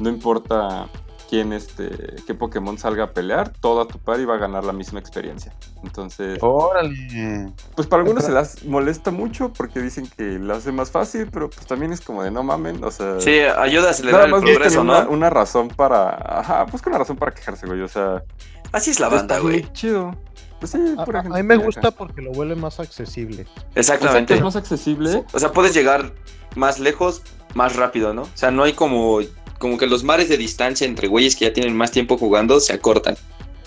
no 0.00 0.08
importa 0.08 0.88
quién 1.34 1.52
este, 1.52 2.14
qué 2.28 2.34
Pokémon 2.34 2.78
salga 2.78 3.04
a 3.04 3.10
pelear, 3.10 3.48
toda 3.48 3.86
tu 3.86 3.98
party 3.98 4.24
va 4.24 4.36
a 4.36 4.38
ganar 4.38 4.62
la 4.62 4.72
misma 4.72 5.00
experiencia. 5.00 5.52
Entonces. 5.82 6.38
¡Órale! 6.40 7.52
Pues 7.74 7.88
para 7.88 8.02
algunos 8.02 8.24
se 8.24 8.30
las 8.30 8.64
molesta 8.64 9.10
mucho 9.10 9.52
porque 9.52 9.80
dicen 9.80 10.08
que 10.16 10.38
lo 10.38 10.54
hace 10.54 10.70
más 10.70 10.92
fácil, 10.92 11.28
pero 11.32 11.50
pues 11.50 11.66
también 11.66 11.92
es 11.92 12.00
como 12.00 12.22
de 12.22 12.30
no 12.30 12.44
mamen, 12.44 12.84
o 12.84 12.90
sea. 12.92 13.20
Sí, 13.20 13.40
ayuda 13.40 13.88
a 13.88 13.90
acelerar 13.90 14.26
el 14.26 14.30
progreso, 14.30 14.84
¿no? 14.84 15.08
Una, 15.08 15.28
razón 15.28 15.66
para. 15.66 16.38
Ajá, 16.38 16.64
busca 16.70 16.88
una 16.88 17.00
razón 17.00 17.16
para 17.16 17.32
quejarse, 17.32 17.66
güey, 17.66 17.80
o 17.80 17.88
sea. 17.88 18.22
Así 18.70 18.92
es 18.92 19.00
la 19.00 19.08
banda, 19.08 19.40
güey. 19.40 19.66
chido. 19.72 20.14
Pues 20.60 20.70
sí, 20.70 20.78
por 21.04 21.16
ejemplo, 21.16 21.34
a, 21.34 21.42
mí 21.42 21.42
me 21.42 21.56
gusta 21.56 21.90
porque 21.90 22.22
lo 22.22 22.30
vuelve 22.30 22.54
más 22.54 22.78
accesible. 22.78 23.44
Exactamente. 23.74 24.34
es 24.34 24.40
más 24.40 24.54
accesible. 24.54 25.24
O 25.32 25.40
sea, 25.40 25.50
puedes 25.50 25.74
llegar 25.74 26.12
más 26.54 26.78
lejos, 26.78 27.22
más 27.54 27.74
rápido, 27.74 28.14
¿no? 28.14 28.22
O 28.22 28.30
sea, 28.34 28.52
no 28.52 28.62
hay 28.62 28.72
como 28.72 29.18
como 29.58 29.78
que 29.78 29.86
los 29.86 30.04
mares 30.04 30.28
de 30.28 30.36
distancia 30.36 30.86
entre 30.86 31.08
güeyes 31.08 31.36
que 31.36 31.46
ya 31.46 31.52
tienen 31.52 31.76
más 31.76 31.90
tiempo 31.90 32.16
jugando 32.16 32.60
se 32.60 32.72
acortan. 32.72 33.16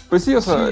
Pues 0.10 0.24
sí, 0.24 0.36
o 0.36 0.42
sea. 0.42 0.70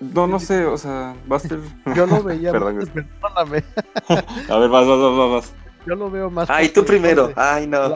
No, 0.00 0.26
no 0.26 0.40
sé, 0.40 0.64
o 0.64 0.78
sea, 0.78 1.14
va 1.30 1.36
a 1.36 1.40
ser. 1.40 1.60
Yo 1.94 2.06
lo 2.06 2.22
veía. 2.22 2.52
Perdón, 2.52 2.90
perdóname. 3.20 3.64
a 4.48 4.58
ver, 4.58 4.70
vas, 4.70 4.86
vas, 4.86 4.98
vas, 4.98 5.30
vas. 5.30 5.52
yo 5.86 5.94
lo 5.94 6.10
veo 6.10 6.30
más. 6.30 6.48
Ay, 6.48 6.70
tú 6.70 6.84
primero. 6.84 7.32
Ay, 7.36 7.66
no. 7.66 7.94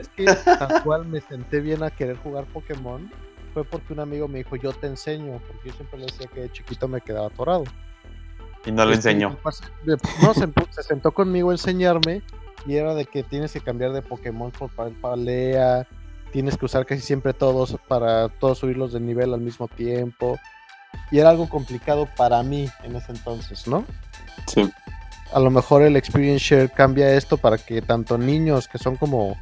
es 0.00 0.08
que 0.16 0.24
tal 0.24 0.82
cual 0.82 1.06
me 1.06 1.20
senté 1.20 1.60
bien 1.60 1.82
a 1.82 1.90
querer 1.90 2.16
jugar 2.18 2.44
Pokémon 2.46 3.10
fue 3.52 3.64
porque 3.64 3.92
un 3.92 4.00
amigo 4.00 4.26
me 4.28 4.38
dijo, 4.38 4.56
yo 4.56 4.72
te 4.72 4.88
enseño, 4.88 5.40
porque 5.46 5.68
yo 5.68 5.74
siempre 5.74 6.00
le 6.00 6.06
decía 6.06 6.26
que 6.26 6.40
de 6.40 6.52
chiquito 6.52 6.88
me 6.88 7.00
quedaba 7.00 7.28
atorado. 7.28 7.64
Y 8.66 8.72
no 8.72 8.84
le 8.84 8.94
enseñó. 8.94 9.38
No, 10.22 10.34
se, 10.34 10.48
se, 10.70 10.82
sentó 10.82 11.12
conmigo 11.12 11.50
a 11.50 11.52
enseñarme 11.52 12.22
y 12.66 12.76
era 12.76 12.94
de 12.94 13.04
que 13.04 13.22
tienes 13.22 13.52
que 13.52 13.60
cambiar 13.60 13.92
de 13.92 14.02
Pokémon 14.02 14.50
por 14.50 14.70
palea, 15.00 15.86
tienes 16.32 16.56
que 16.56 16.64
usar 16.64 16.86
casi 16.86 17.00
siempre 17.00 17.32
todos 17.32 17.76
para 17.86 18.28
todos 18.28 18.58
subirlos 18.58 18.92
de 18.92 19.00
nivel 19.00 19.34
al 19.34 19.40
mismo 19.40 19.68
tiempo. 19.68 20.38
Y 21.10 21.18
era 21.18 21.30
algo 21.30 21.48
complicado 21.48 22.08
para 22.16 22.42
mí 22.42 22.68
en 22.82 22.96
ese 22.96 23.12
entonces, 23.12 23.66
¿no? 23.66 23.84
Sí. 24.46 24.70
A 25.32 25.40
lo 25.40 25.50
mejor 25.50 25.82
el 25.82 25.96
Experience 25.96 26.44
Share 26.44 26.70
cambia 26.70 27.14
esto 27.14 27.36
para 27.36 27.58
que 27.58 27.82
tanto 27.82 28.18
niños 28.18 28.68
que 28.68 28.78
son 28.78 28.96
como 28.96 29.36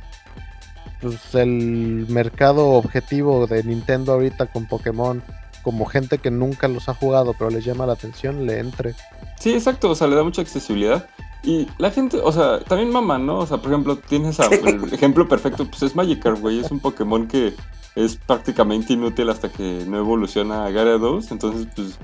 pues, 1.00 1.34
el 1.34 2.06
mercado 2.08 2.70
objetivo 2.70 3.46
de 3.46 3.62
Nintendo 3.62 4.12
ahorita 4.12 4.46
con 4.46 4.66
Pokémon, 4.66 5.22
como 5.62 5.84
gente 5.84 6.18
que 6.18 6.30
nunca 6.30 6.68
los 6.68 6.88
ha 6.88 6.94
jugado 6.94 7.34
pero 7.38 7.50
les 7.50 7.64
llama 7.64 7.86
la 7.86 7.92
atención, 7.92 8.46
le 8.46 8.58
entre. 8.58 8.94
Sí, 9.38 9.52
exacto, 9.52 9.90
o 9.90 9.94
sea, 9.94 10.08
le 10.08 10.16
da 10.16 10.24
mucha 10.24 10.42
accesibilidad. 10.42 11.08
Y 11.44 11.66
la 11.78 11.90
gente, 11.90 12.20
o 12.22 12.30
sea, 12.30 12.60
también 12.60 12.90
mamá, 12.90 13.18
¿no? 13.18 13.38
O 13.38 13.46
sea, 13.46 13.58
por 13.58 13.72
ejemplo, 13.72 13.96
tienes 13.96 14.38
el 14.38 14.84
ejemplo 14.92 15.26
perfecto, 15.28 15.66
pues 15.66 15.82
es 15.82 15.96
Magikarp, 15.96 16.40
güey, 16.40 16.60
es 16.60 16.70
un 16.70 16.78
Pokémon 16.78 17.26
que 17.26 17.54
es 17.96 18.16
prácticamente 18.16 18.92
inútil 18.92 19.28
hasta 19.28 19.50
que 19.50 19.84
no 19.86 19.98
evoluciona 19.98 20.64
a 20.64 20.70
Gyarados, 20.70 21.30
entonces, 21.32 21.66
pues, 21.74 21.98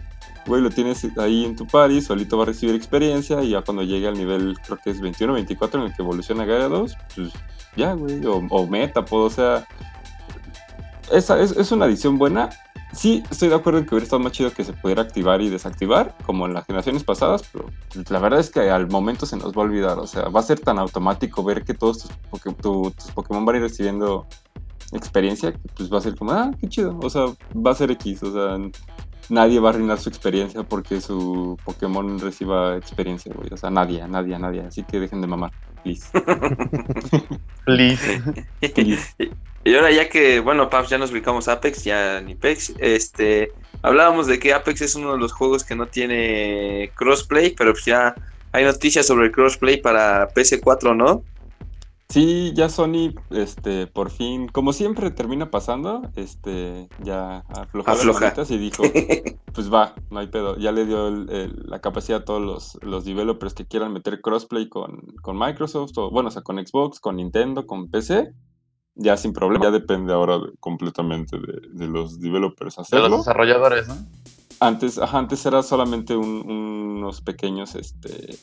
güey, 0.46 0.60
lo 0.60 0.70
tienes 0.70 1.06
ahí 1.18 1.44
en 1.44 1.54
tu 1.54 1.66
party, 1.66 2.00
solito 2.00 2.36
va 2.36 2.42
a 2.42 2.46
recibir 2.46 2.74
experiencia 2.74 3.42
y 3.42 3.50
ya 3.50 3.62
cuando 3.62 3.84
llegue 3.84 4.08
al 4.08 4.18
nivel, 4.18 4.58
creo 4.66 4.78
que 4.82 4.90
es 4.90 5.00
21 5.00 5.32
o 5.32 5.36
24 5.36 5.80
en 5.80 5.86
el 5.86 5.94
que 5.94 6.02
evoluciona 6.02 6.44
Gyarados, 6.44 6.96
pues 7.14 7.32
ya, 7.76 7.92
güey, 7.92 8.24
o, 8.26 8.44
o 8.50 8.66
Metapod, 8.66 9.26
o 9.26 9.30
sea, 9.30 9.66
esa 11.12 11.40
es, 11.40 11.52
es 11.52 11.70
una 11.72 11.84
adición 11.84 12.18
buena 12.18 12.50
Sí, 12.92 13.22
estoy 13.30 13.48
de 13.48 13.54
acuerdo 13.54 13.80
en 13.80 13.86
que 13.86 13.94
hubiera 13.94 14.04
estado 14.04 14.20
más 14.20 14.32
chido 14.32 14.50
que 14.52 14.64
se 14.64 14.72
pudiera 14.72 15.02
activar 15.02 15.40
y 15.40 15.50
desactivar, 15.50 16.16
como 16.24 16.46
en 16.46 16.54
las 16.54 16.66
generaciones 16.66 17.04
pasadas, 17.04 17.42
pero 17.52 17.66
la 18.08 18.18
verdad 18.18 18.40
es 18.40 18.50
que 18.50 18.70
al 18.70 18.88
momento 18.88 19.26
se 19.26 19.36
nos 19.36 19.52
va 19.52 19.62
a 19.62 19.64
olvidar. 19.66 19.98
O 19.98 20.06
sea, 20.06 20.28
va 20.28 20.40
a 20.40 20.42
ser 20.42 20.60
tan 20.60 20.78
automático 20.78 21.44
ver 21.44 21.64
que 21.64 21.74
todos 21.74 22.08
tus, 22.08 22.56
tus 22.56 23.12
Pokémon 23.12 23.44
van 23.44 23.56
a 23.56 23.58
ir 23.58 23.64
recibiendo 23.64 24.26
experiencia, 24.92 25.52
que 25.52 25.58
pues 25.76 25.92
va 25.92 25.98
a 25.98 26.00
ser 26.00 26.16
como, 26.16 26.32
ah, 26.32 26.50
qué 26.60 26.68
chido. 26.68 26.98
O 27.02 27.10
sea, 27.10 27.26
va 27.54 27.72
a 27.72 27.74
ser 27.74 27.90
X. 27.90 28.22
O 28.22 28.32
sea, 28.32 28.58
nadie 29.28 29.60
va 29.60 29.68
a 29.68 29.72
arruinar 29.72 29.98
su 29.98 30.08
experiencia 30.08 30.62
porque 30.62 31.00
su 31.00 31.58
Pokémon 31.64 32.18
reciba 32.18 32.76
experiencia, 32.76 33.32
güey. 33.34 33.48
O 33.52 33.56
sea, 33.56 33.70
nadie, 33.70 34.06
nadie, 34.08 34.38
nadie. 34.38 34.62
Así 34.62 34.82
que 34.82 35.00
dejen 35.00 35.20
de 35.20 35.26
mamar, 35.26 35.52
please. 35.82 36.08
please. 37.64 38.22
please. 38.74 39.14
Y 39.68 39.74
ahora 39.74 39.90
ya 39.90 40.08
que, 40.08 40.40
bueno, 40.40 40.70
Paps, 40.70 40.88
ya 40.88 40.96
nos 40.96 41.12
ubicamos 41.12 41.46
Apex, 41.46 41.84
ya 41.84 42.22
ni 42.22 42.34
Pex, 42.34 42.72
este, 42.78 43.52
hablábamos 43.82 44.26
de 44.26 44.38
que 44.38 44.54
Apex 44.54 44.80
es 44.80 44.94
uno 44.94 45.12
de 45.12 45.18
los 45.18 45.32
juegos 45.32 45.62
que 45.62 45.76
no 45.76 45.86
tiene 45.86 46.90
crossplay, 46.94 47.50
pero 47.50 47.72
pues 47.72 47.84
ya 47.84 48.14
hay 48.52 48.64
noticias 48.64 49.06
sobre 49.06 49.26
el 49.26 49.32
crossplay 49.32 49.76
para 49.76 50.30
PS4, 50.30 50.96
¿no? 50.96 51.22
Sí, 52.08 52.54
ya 52.54 52.70
Sony, 52.70 53.12
este, 53.28 53.86
por 53.86 54.08
fin, 54.08 54.48
como 54.48 54.72
siempre 54.72 55.10
termina 55.10 55.50
pasando, 55.50 56.00
este, 56.16 56.88
ya 57.02 57.40
aflojó 57.50 57.90
Afloja. 57.90 58.32
las 58.34 58.50
y 58.50 58.56
dijo, 58.56 58.82
pues 59.52 59.70
va, 59.70 59.94
no 60.10 60.20
hay 60.20 60.28
pedo. 60.28 60.56
Ya 60.56 60.72
le 60.72 60.86
dio 60.86 61.10
la 61.10 61.82
capacidad 61.82 62.22
a 62.22 62.24
todos 62.24 62.40
los, 62.40 62.78
los 62.82 63.04
developers 63.04 63.52
que 63.52 63.66
quieran 63.66 63.92
meter 63.92 64.22
crossplay 64.22 64.70
con, 64.70 65.02
con 65.20 65.38
Microsoft, 65.38 65.92
o 65.98 66.10
bueno, 66.10 66.30
o 66.30 66.32
sea, 66.32 66.40
con 66.40 66.56
Xbox, 66.56 66.98
con 67.00 67.16
Nintendo, 67.16 67.66
con 67.66 67.90
PC, 67.90 68.32
ya 68.98 69.16
sin 69.16 69.32
problema, 69.32 69.66
ya 69.66 69.70
depende 69.70 70.12
ahora 70.12 70.40
completamente 70.60 71.38
de, 71.38 71.86
los 71.86 72.20
developers 72.20 72.78
hacerlo. 72.78 73.04
De 73.04 73.10
los 73.10 73.20
desarrolladores, 73.20 73.88
¿no? 73.88 73.96
Antes, 74.60 74.98
antes 74.98 75.46
era 75.46 75.62
solamente 75.62 76.16
unos 76.16 77.20
pequeños 77.20 77.76
este, 77.76 78.36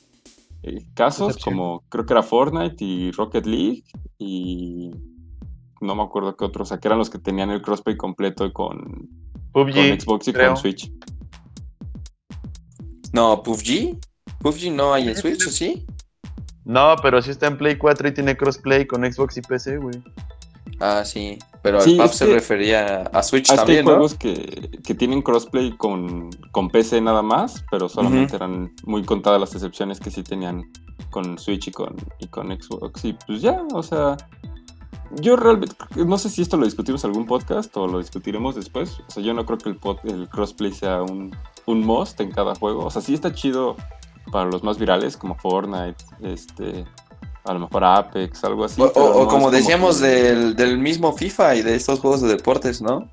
eh, 0.63 0.85
casos, 0.93 1.37
como 1.37 1.83
creo 1.89 2.05
que 2.05 2.13
era 2.13 2.23
Fortnite 2.23 2.83
y 2.83 3.11
Rocket 3.11 3.45
League, 3.45 3.83
y 4.17 4.91
no 5.81 5.93
me 5.93 6.03
acuerdo 6.03 6.37
qué 6.37 6.45
otros, 6.45 6.67
o 6.67 6.69
sea, 6.69 6.79
que 6.79 6.87
eran 6.87 6.99
los 6.99 7.09
que 7.09 7.19
tenían 7.19 7.49
el 7.49 7.61
crossplay 7.61 7.97
completo 7.97 8.51
con, 8.53 9.09
PUBG, 9.51 10.01
Xbox 10.01 10.29
y 10.29 10.33
con 10.33 10.55
Switch. 10.55 10.91
No, 13.11 13.43
PUBG. 13.43 13.99
PUBG 14.39 14.71
no 14.71 14.93
hay 14.93 15.09
en 15.09 15.17
Switch, 15.17 15.45
¿o 15.47 15.49
sí? 15.49 15.85
No, 16.63 16.95
pero 17.01 17.21
sí 17.21 17.31
está 17.31 17.47
en 17.47 17.57
Play 17.57 17.77
4 17.77 18.07
y 18.07 18.13
tiene 18.13 18.37
crossplay 18.37 18.87
con 18.87 19.03
Xbox 19.03 19.37
y 19.37 19.41
PC, 19.41 19.77
güey. 19.77 20.01
Ah, 20.79 21.03
sí. 21.05 21.37
Pero 21.61 21.81
al 21.81 21.97
PAP 21.97 22.11
se 22.11 22.25
refería 22.27 23.03
a 23.11 23.23
Switch 23.23 23.47
también, 23.47 23.79
hay 23.79 23.83
juegos 23.85 24.13
que, 24.13 24.79
que, 24.83 24.93
tienen 24.93 25.23
crossplay 25.23 25.75
con, 25.77 26.29
con, 26.51 26.69
PC 26.69 27.01
nada 27.01 27.23
más, 27.23 27.65
pero 27.71 27.89
solamente 27.89 28.35
eran 28.35 28.71
muy 28.83 29.03
contadas 29.03 29.39
las 29.39 29.53
excepciones 29.55 29.99
que 29.99 30.11
sí 30.11 30.21
tenían 30.21 30.71
con 31.09 31.39
Switch 31.39 31.69
y 31.69 31.71
con, 31.71 31.95
y 32.19 32.27
con 32.27 32.51
Xbox. 32.51 33.05
Y 33.05 33.13
pues 33.13 33.41
ya, 33.41 33.63
o 33.73 33.81
sea, 33.81 34.15
yo 35.21 35.35
realmente, 35.35 35.75
no 35.95 36.17
sé 36.19 36.29
si 36.29 36.43
esto 36.43 36.57
lo 36.57 36.65
discutimos 36.65 37.03
en 37.03 37.11
algún 37.11 37.25
podcast 37.25 37.75
o 37.77 37.87
lo 37.87 37.97
discutiremos 37.97 38.55
después. 38.55 38.99
O 39.07 39.11
sea, 39.11 39.23
yo 39.23 39.33
no 39.33 39.45
creo 39.45 39.57
que 39.57 39.69
el, 39.69 39.79
el 40.03 40.29
crossplay 40.29 40.71
sea 40.71 41.01
un, 41.01 41.35
un 41.65 41.83
must 41.83 42.19
en 42.21 42.31
cada 42.31 42.53
juego. 42.53 42.85
O 42.85 42.91
sea, 42.91 43.01
sí 43.01 43.13
está 43.13 43.33
chido 43.33 43.75
para 44.31 44.49
los 44.49 44.63
más 44.63 44.77
virales 44.77 45.17
como 45.17 45.35
Fortnite, 45.35 46.03
este, 46.21 46.85
a 47.45 47.53
lo 47.53 47.59
mejor 47.59 47.83
Apex, 47.83 48.43
algo 48.43 48.65
así. 48.65 48.81
O, 48.81 49.27
como 49.27 49.51
decíamos 49.51 49.99
del, 49.99 50.77
mismo 50.77 51.13
FIFA 51.13 51.55
y 51.55 51.61
de 51.61 51.75
estos 51.75 51.99
juegos 51.99 52.21
de 52.21 52.29
deportes, 52.29 52.81
¿no? 52.81 53.07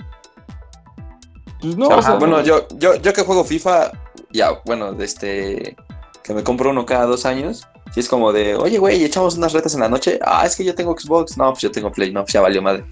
Pues 1.60 1.76
no, 1.76 1.88
bueno, 2.18 2.42
yo, 2.42 2.66
yo, 2.76 2.96
yo 2.96 3.12
que 3.12 3.22
juego 3.22 3.44
FIFA, 3.44 3.92
ya, 4.32 4.60
bueno, 4.64 4.92
este, 5.00 5.76
que 6.24 6.34
me 6.34 6.42
compro 6.42 6.70
uno 6.70 6.84
cada 6.86 7.06
dos 7.06 7.24
años, 7.24 7.68
si 7.92 8.00
es 8.00 8.08
como 8.08 8.32
de, 8.32 8.56
oye, 8.56 8.78
güey, 8.78 9.04
echamos 9.04 9.36
unas 9.36 9.52
retas 9.52 9.74
en 9.74 9.80
la 9.80 9.88
noche. 9.88 10.18
Ah, 10.24 10.46
es 10.46 10.56
que 10.56 10.64
yo 10.64 10.74
tengo 10.74 10.98
Xbox. 10.98 11.36
No, 11.36 11.50
pues 11.50 11.60
yo 11.60 11.70
tengo 11.70 11.92
Play. 11.92 12.10
No, 12.10 12.22
pues 12.22 12.32
ya 12.32 12.40
valió 12.40 12.62
madre. 12.62 12.86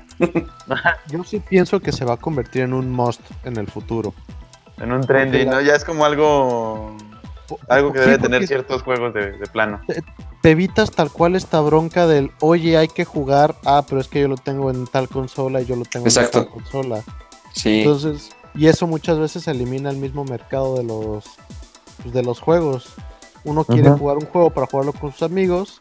yo 1.08 1.24
sí 1.24 1.40
pienso 1.40 1.80
que 1.80 1.90
se 1.90 2.04
va 2.04 2.14
a 2.14 2.16
convertir 2.18 2.62
en 2.62 2.74
un 2.74 2.90
must 2.90 3.22
en 3.44 3.56
el 3.56 3.66
futuro. 3.66 4.12
En 4.76 4.92
un 4.92 5.00
trendy, 5.06 5.46
¿no? 5.46 5.62
Ya 5.62 5.74
es 5.74 5.86
como 5.86 6.04
algo 6.04 6.94
algo 7.68 7.92
que 7.92 8.00
debe 8.00 8.18
tener 8.18 8.46
ciertos 8.46 8.82
juegos 8.82 9.14
de, 9.14 9.32
plano. 9.52 9.80
Te, 10.42 10.50
evitas 10.50 10.90
tal 10.90 11.10
cual 11.10 11.36
esta 11.36 11.60
bronca 11.60 12.06
del, 12.06 12.30
oye, 12.40 12.76
hay 12.76 12.88
que 12.88 13.04
jugar, 13.04 13.56
ah, 13.64 13.84
pero 13.88 14.00
es 14.00 14.08
que 14.08 14.20
yo 14.20 14.28
lo 14.28 14.36
tengo 14.36 14.70
en 14.70 14.86
tal 14.86 15.08
consola 15.08 15.60
y 15.60 15.66
yo 15.66 15.76
lo 15.76 15.84
tengo 15.84 16.06
en 16.06 16.30
tal 16.30 16.48
consola. 16.48 17.02
Sí. 17.52 17.80
Entonces, 17.80 18.30
y 18.54 18.66
eso 18.66 18.86
muchas 18.86 19.18
veces 19.18 19.46
elimina 19.48 19.90
el 19.90 19.96
mismo 19.96 20.24
mercado 20.24 20.76
de 20.76 20.84
los, 20.84 21.24
pues, 22.02 22.14
de 22.14 22.22
los 22.22 22.40
juegos. 22.40 22.92
Uno 23.44 23.64
quiere 23.64 23.90
jugar 23.90 24.18
un 24.18 24.26
juego 24.26 24.50
para 24.50 24.66
jugarlo 24.66 24.92
con 24.92 25.12
sus 25.12 25.22
amigos, 25.22 25.78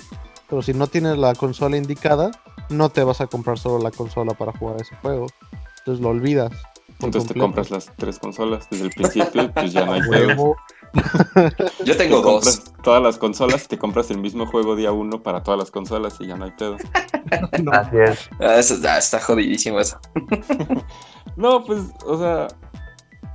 pero 0.50 0.62
si 0.62 0.74
no 0.74 0.88
tienes 0.88 1.18
la 1.18 1.36
consola 1.36 1.78
indicada, 1.78 2.32
no 2.70 2.90
te 2.90 3.04
vas 3.04 3.22
a 3.22 3.28
comprar 3.28 3.60
solo 3.60 3.84
la 3.84 3.92
consola 3.92 4.34
para 4.34 4.54
jugar 4.54 4.82
ese 4.82 4.96
juego. 4.98 5.28
Entonces 5.80 6.02
lo 6.02 6.10
olvidas. 6.10 6.52
Entonces 7.02 7.32
te 7.32 7.40
compras 7.40 7.72
las 7.72 7.92
tres 7.96 8.20
consolas 8.20 8.68
desde 8.70 8.86
el 8.86 8.90
principio, 8.92 9.52
pues 9.54 9.74
ya 9.74 9.86
no 9.86 9.94
hay 9.94 10.02
juego. 10.08 10.56
Yo 11.86 11.98
tengo 11.98 12.22
dos. 12.22 12.64
Todas 12.84 13.02
las 13.02 13.18
consolas, 13.18 13.68
te 13.68 13.78
compras 13.78 14.10
el 14.12 14.20
mismo 14.20 14.46
juego 14.46 14.76
día 14.76 14.92
uno 14.92 15.22
para 15.22 15.44
todas 15.44 15.60
las 15.60 15.72
consolas 15.72 16.16
y 16.20 16.28
ya 16.28 16.36
no 16.36 16.46
hay 16.46 16.52
pedo. 16.52 16.78
Así 17.72 17.98
es. 17.98 18.30
Ah, 18.40 18.56
eso, 18.56 18.76
está 18.76 19.20
jodidísimo 19.20 19.80
eso. 19.80 20.00
no, 21.36 21.64
pues, 21.64 21.84
o 22.06 22.18
sea, 22.18 22.48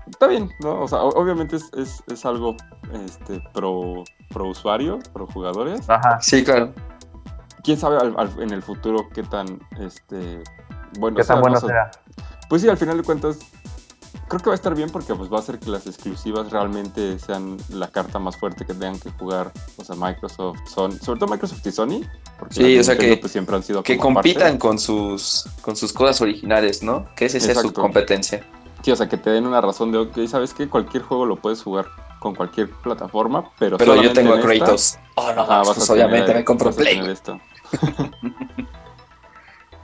está 0.09 0.27
bien, 0.27 0.51
¿no? 0.61 0.83
O 0.83 0.89
sea, 0.89 1.03
obviamente 1.03 1.57
es, 1.57 2.27
algo 2.27 2.57
este, 3.05 3.41
pro, 3.53 4.05
pro 4.31 4.49
usuario, 4.49 4.99
pro 5.13 5.27
jugadores. 5.27 5.89
Ajá. 5.89 6.19
Sí, 6.21 6.45
claro. 6.45 6.73
Quién 7.63 7.79
sabe 7.79 7.99
en 8.41 8.51
el 8.51 8.63
futuro 8.63 9.09
qué 9.15 9.23
tan 9.23 9.59
este 9.81 10.43
bueno, 10.99 11.17
qué 11.17 11.25
tan 11.25 11.41
bueno 11.41 11.59
sea. 11.59 11.91
Pues 12.49 12.63
sí, 12.63 12.69
al 12.69 12.77
final 12.77 12.99
de 12.99 13.05
cuentas, 13.05 13.39
creo 14.29 14.41
que 14.41 14.47
va 14.47 14.53
a 14.53 14.57
estar 14.57 14.75
bien 14.75 14.91
porque 14.91 15.15
pues 15.15 15.33
va 15.33 15.37
a 15.37 15.41
hacer 15.41 15.59
que 15.59 15.71
las 15.71 15.87
exclusivas 15.87 16.51
realmente 16.51 17.19
sean 17.19 17.57
la 17.69 17.89
carta 17.89 18.19
más 18.19 18.37
fuerte 18.37 18.65
que 18.65 18.75
tengan 18.75 18.99
que 18.99 19.11
jugar, 19.11 19.53
o 19.77 19.85
sea, 19.85 19.97
Microsoft, 19.97 20.59
Sony, 20.67 20.93
sobre 21.01 21.21
todo 21.21 21.31
Microsoft 21.31 21.67
y 21.67 21.73
Sony. 21.73 22.01
sí, 22.51 22.79
o 22.79 22.85
sea 22.85 22.97
que, 22.97 23.17
pues, 23.17 23.33
siempre 23.33 23.57
han 23.57 23.63
sido 23.63 23.83
que 23.83 23.99
compitan 23.99 24.59
con 24.59 24.79
sus 24.79 25.47
con 25.61 25.77
sus 25.77 25.93
cosas 25.93 26.21
originales, 26.21 26.83
¿no? 26.83 27.07
Que 27.17 27.27
esa 27.27 27.39
es 27.39 27.59
su 27.59 27.73
competencia. 27.73 28.47
Sí, 28.83 28.91
o 28.91 28.97
sea, 28.97 29.09
que 29.09 29.17
te 29.17 29.31
den 29.31 29.47
una 29.47 29.63
razón 29.63 29.93
de, 29.93 29.99
ok, 29.99 30.27
¿sabes 30.29 30.53
qué? 30.53 30.69
Cualquier 30.69 31.03
juego 31.03 31.25
lo 31.25 31.37
puedes 31.37 31.63
jugar 31.63 31.87
con 32.19 32.35
cualquier 32.35 32.71
plataforma, 32.71 33.51
pero 33.59 33.79
Pero 33.79 34.03
yo 34.03 34.13
tengo 34.13 34.35
a 34.35 34.41
Kratos. 34.41 34.99
oh, 35.15 35.33
no, 35.33 35.47
pues, 35.47 35.89
obviamente 35.89 36.35
me 36.35 36.45
compro 36.45 36.71
Play. 36.71 37.01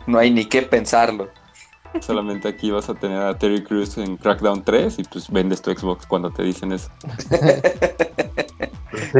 no 0.07 0.19
hay 0.19 0.31
ni 0.31 0.45
que 0.45 0.63
pensarlo. 0.63 1.29
Solamente 2.01 2.49
aquí 2.49 2.71
vas 2.71 2.89
a 2.89 2.95
tener 2.95 3.21
a 3.21 3.37
Terry 3.37 3.63
Crews 3.63 3.99
en 3.99 4.17
Crackdown 4.17 4.63
3 4.63 4.99
y 4.99 5.05
pues 5.05 5.31
vendes 5.31 5.61
tu 5.61 5.71
Xbox 5.73 6.07
cuando 6.07 6.31
te 6.31 6.43
dicen 6.43 6.73
eso. 6.73 6.91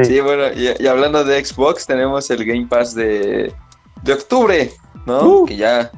Sí, 0.03 0.19
bueno, 0.19 0.43
y, 0.53 0.87
hablando 0.87 1.23
de 1.23 1.43
Xbox, 1.43 1.85
tenemos 1.85 2.29
el 2.29 2.45
Game 2.45 2.67
Pass 2.67 2.95
de, 2.95 3.53
de 4.03 4.13
octubre, 4.13 4.71
¿no? 5.05 5.23
Uh. 5.23 5.45
Que 5.45 5.57
ya, 5.57 5.91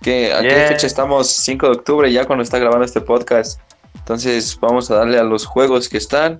que 0.00 0.32
¿a 0.32 0.40
qué 0.40 0.66
fecha 0.68 0.86
estamos? 0.86 1.28
5 1.28 1.66
de 1.66 1.72
octubre 1.72 2.12
ya 2.12 2.24
cuando 2.26 2.42
está 2.42 2.58
grabando 2.58 2.84
este 2.84 3.00
podcast. 3.00 3.60
Entonces 3.94 4.58
vamos 4.60 4.90
a 4.90 4.96
darle 4.96 5.18
a 5.18 5.24
los 5.24 5.46
juegos 5.46 5.88
que 5.88 5.96
están, 5.96 6.38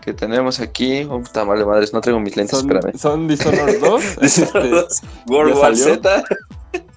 que 0.00 0.12
tenemos 0.12 0.60
aquí. 0.60 1.04
Oh, 1.04 1.20
puta 1.20 1.44
madre, 1.44 1.64
madres, 1.64 1.92
no 1.92 2.00
traigo 2.00 2.20
mis 2.20 2.36
lentes, 2.36 2.58
son, 2.58 2.70
espérame. 2.70 2.98
Son 2.98 3.28
Dishonored 3.28 3.80
2, 3.80 4.16
Dishonored 4.20 4.70
2 4.70 4.92
este, 4.92 5.06
World 5.28 5.56
War 5.56 5.76
Z 5.76 6.24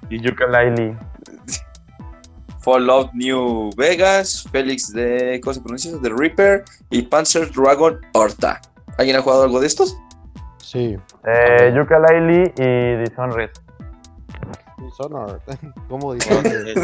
y 0.09 0.19
Yooka-Laylee. 0.19 0.97
Fallout 2.65 3.13
New 3.13 3.69
Vegas, 3.77 4.43
Félix 4.51 4.91
de, 4.91 5.39
¿cómo 5.43 5.53
se 5.53 5.61
pronuncia? 5.61 5.91
The 6.01 6.09
Reaper 6.09 6.65
y 6.89 7.03
Panzer 7.03 7.51
Dragon 7.51 8.01
Horta. 8.13 8.59
¿Alguien 8.97 9.17
ha 9.17 9.21
jugado 9.21 9.43
algo 9.43 9.59
de 9.59 9.67
estos? 9.67 9.95
Sí. 10.57 10.97
Eh, 11.27 11.73
Yooka-Laylee 11.75 12.53
y 12.57 12.97
Dishonored. 13.07 13.51
Dishonored. 14.79 15.39
¿Cómo 15.89 16.13
Dishonored? 16.15 16.75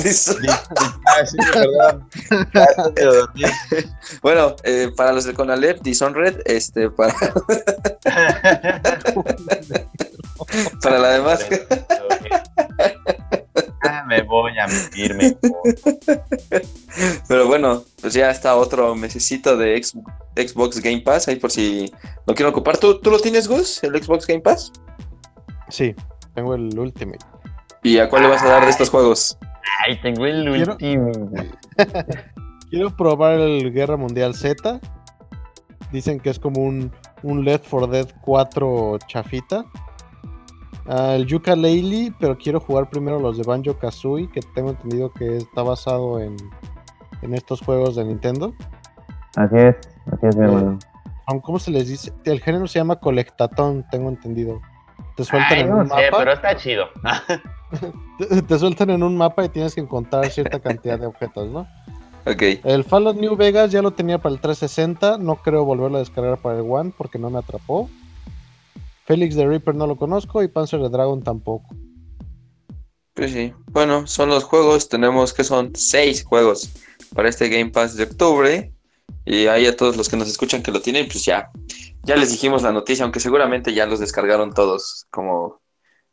ah, 1.07 1.25
sí, 1.25 1.37
perdón. 1.51 2.07
bueno, 4.21 4.55
eh, 4.63 4.91
para 4.95 5.13
los 5.13 5.25
de 5.25 5.33
Conalep, 5.33 5.81
Dishonored, 5.81 6.43
este, 6.45 6.91
para... 6.91 7.15
para 10.83 10.99
la 10.99 11.09
demás. 11.09 11.43
Me 14.11 14.23
voy 14.23 14.51
a 14.59 14.67
mentirme. 14.67 15.37
Pero 17.29 17.47
bueno, 17.47 17.81
pues 18.01 18.13
ya 18.13 18.29
está 18.29 18.57
otro 18.57 18.93
mesecito 18.93 19.55
de 19.55 19.81
Xbox 20.35 20.81
Game 20.81 20.99
Pass, 20.99 21.29
ahí 21.29 21.37
por 21.37 21.49
si 21.49 21.89
lo 22.27 22.35
quiero 22.35 22.49
ocupar. 22.49 22.77
¿Tú, 22.77 22.99
¿Tú 22.99 23.09
lo 23.09 23.21
tienes, 23.21 23.47
Gus, 23.47 23.81
el 23.85 24.03
Xbox 24.03 24.27
Game 24.27 24.41
Pass? 24.41 24.73
Sí, 25.69 25.95
tengo 26.35 26.55
el 26.55 26.77
Ultimate. 26.77 27.25
¿Y 27.83 27.99
a 27.99 28.09
cuál 28.09 28.23
le 28.23 28.27
vas 28.27 28.43
a 28.43 28.49
dar 28.49 28.65
de 28.65 28.71
estos 28.71 28.89
juegos? 28.89 29.37
Ay, 29.87 29.97
tengo 30.01 30.25
el 30.25 30.49
Ultimate. 30.49 31.49
Quiero 32.69 32.93
probar 32.93 33.39
el 33.39 33.71
Guerra 33.71 33.95
Mundial 33.95 34.35
Z. 34.35 34.81
Dicen 35.93 36.19
que 36.19 36.31
es 36.31 36.37
como 36.37 36.59
un, 36.61 36.91
un 37.23 37.45
Left 37.45 37.65
4 37.69 37.87
Dead 37.87 38.07
4 38.23 38.99
chafita 39.07 39.63
el 40.91 41.25
Yuka 41.25 41.55
Laylee, 41.55 42.13
pero 42.19 42.37
quiero 42.37 42.59
jugar 42.59 42.89
primero 42.89 43.19
los 43.19 43.37
de 43.37 43.43
Banjo 43.43 43.77
Kazooie, 43.77 44.29
que 44.29 44.41
tengo 44.41 44.71
entendido 44.71 45.11
que 45.11 45.37
está 45.37 45.63
basado 45.63 46.19
en, 46.19 46.35
estos 47.33 47.61
juegos 47.61 47.95
de 47.95 48.03
Nintendo. 48.03 48.53
Así 49.35 49.55
es, 49.55 49.75
así 50.11 50.27
es, 50.27 50.35
mi 50.35 50.45
hermano. 50.45 50.79
¿Cómo 51.43 51.59
se 51.59 51.71
les 51.71 51.87
dice? 51.87 52.11
El 52.25 52.41
género 52.41 52.67
se 52.67 52.79
llama 52.79 52.97
colectatón, 52.97 53.85
tengo 53.89 54.09
entendido. 54.09 54.59
Te 55.15 55.23
sueltan 55.23 55.59
en 55.59 55.71
un 55.71 55.87
mapa. 55.87 56.17
pero 56.17 56.33
está 56.33 56.55
chido. 56.55 56.87
te, 58.47 58.59
sueltan 58.59 58.89
en 58.89 59.03
un 59.03 59.15
mapa 59.15 59.45
y 59.45 59.49
tienes 59.49 59.73
que 59.75 59.81
encontrar 59.81 60.29
cierta 60.29 60.59
cantidad 60.59 60.99
de 60.99 61.05
objetos, 61.05 61.49
¿no? 61.49 61.67
Ok. 62.25 62.41
El 62.65 62.83
Fallout 62.83 63.15
New 63.15 63.35
Vegas 63.37 63.71
ya 63.71 63.81
lo 63.81 63.91
tenía 63.91 64.17
para 64.17 64.35
el 64.35 64.41
360. 64.41 65.17
No 65.19 65.37
creo 65.37 65.63
volverlo 65.63 65.97
a 65.97 65.99
descargar 65.99 66.37
para 66.37 66.59
el 66.59 66.65
One 66.69 66.91
porque 66.97 67.17
no 67.17 67.29
me 67.29 67.39
atrapó. 67.39 67.89
Félix 69.05 69.35
de 69.35 69.47
Reaper 69.47 69.75
no 69.75 69.87
lo 69.87 69.97
conozco 69.97 70.43
y 70.43 70.47
Panzer 70.47 70.79
de 70.79 70.89
Dragon 70.89 71.21
tampoco. 71.23 71.75
Pues 73.13 73.31
sí, 73.31 73.53
bueno, 73.67 74.07
son 74.07 74.29
los 74.29 74.43
juegos, 74.43 74.87
tenemos 74.87 75.33
que 75.33 75.43
son 75.43 75.75
seis 75.75 76.23
juegos 76.23 76.69
para 77.13 77.29
este 77.29 77.49
Game 77.49 77.71
Pass 77.71 77.95
de 77.95 78.03
octubre. 78.03 78.73
Y 79.25 79.47
ahí 79.47 79.67
a 79.67 79.75
todos 79.75 79.97
los 79.97 80.09
que 80.09 80.17
nos 80.17 80.29
escuchan 80.29 80.63
que 80.63 80.71
lo 80.71 80.81
tienen, 80.81 81.07
pues 81.07 81.25
ya, 81.25 81.51
ya 82.03 82.15
les 82.15 82.31
dijimos 82.31 82.63
la 82.63 82.71
noticia, 82.71 83.03
aunque 83.03 83.19
seguramente 83.19 83.73
ya 83.73 83.85
los 83.85 83.99
descargaron 83.99 84.53
todos 84.53 85.05
como, 85.11 85.61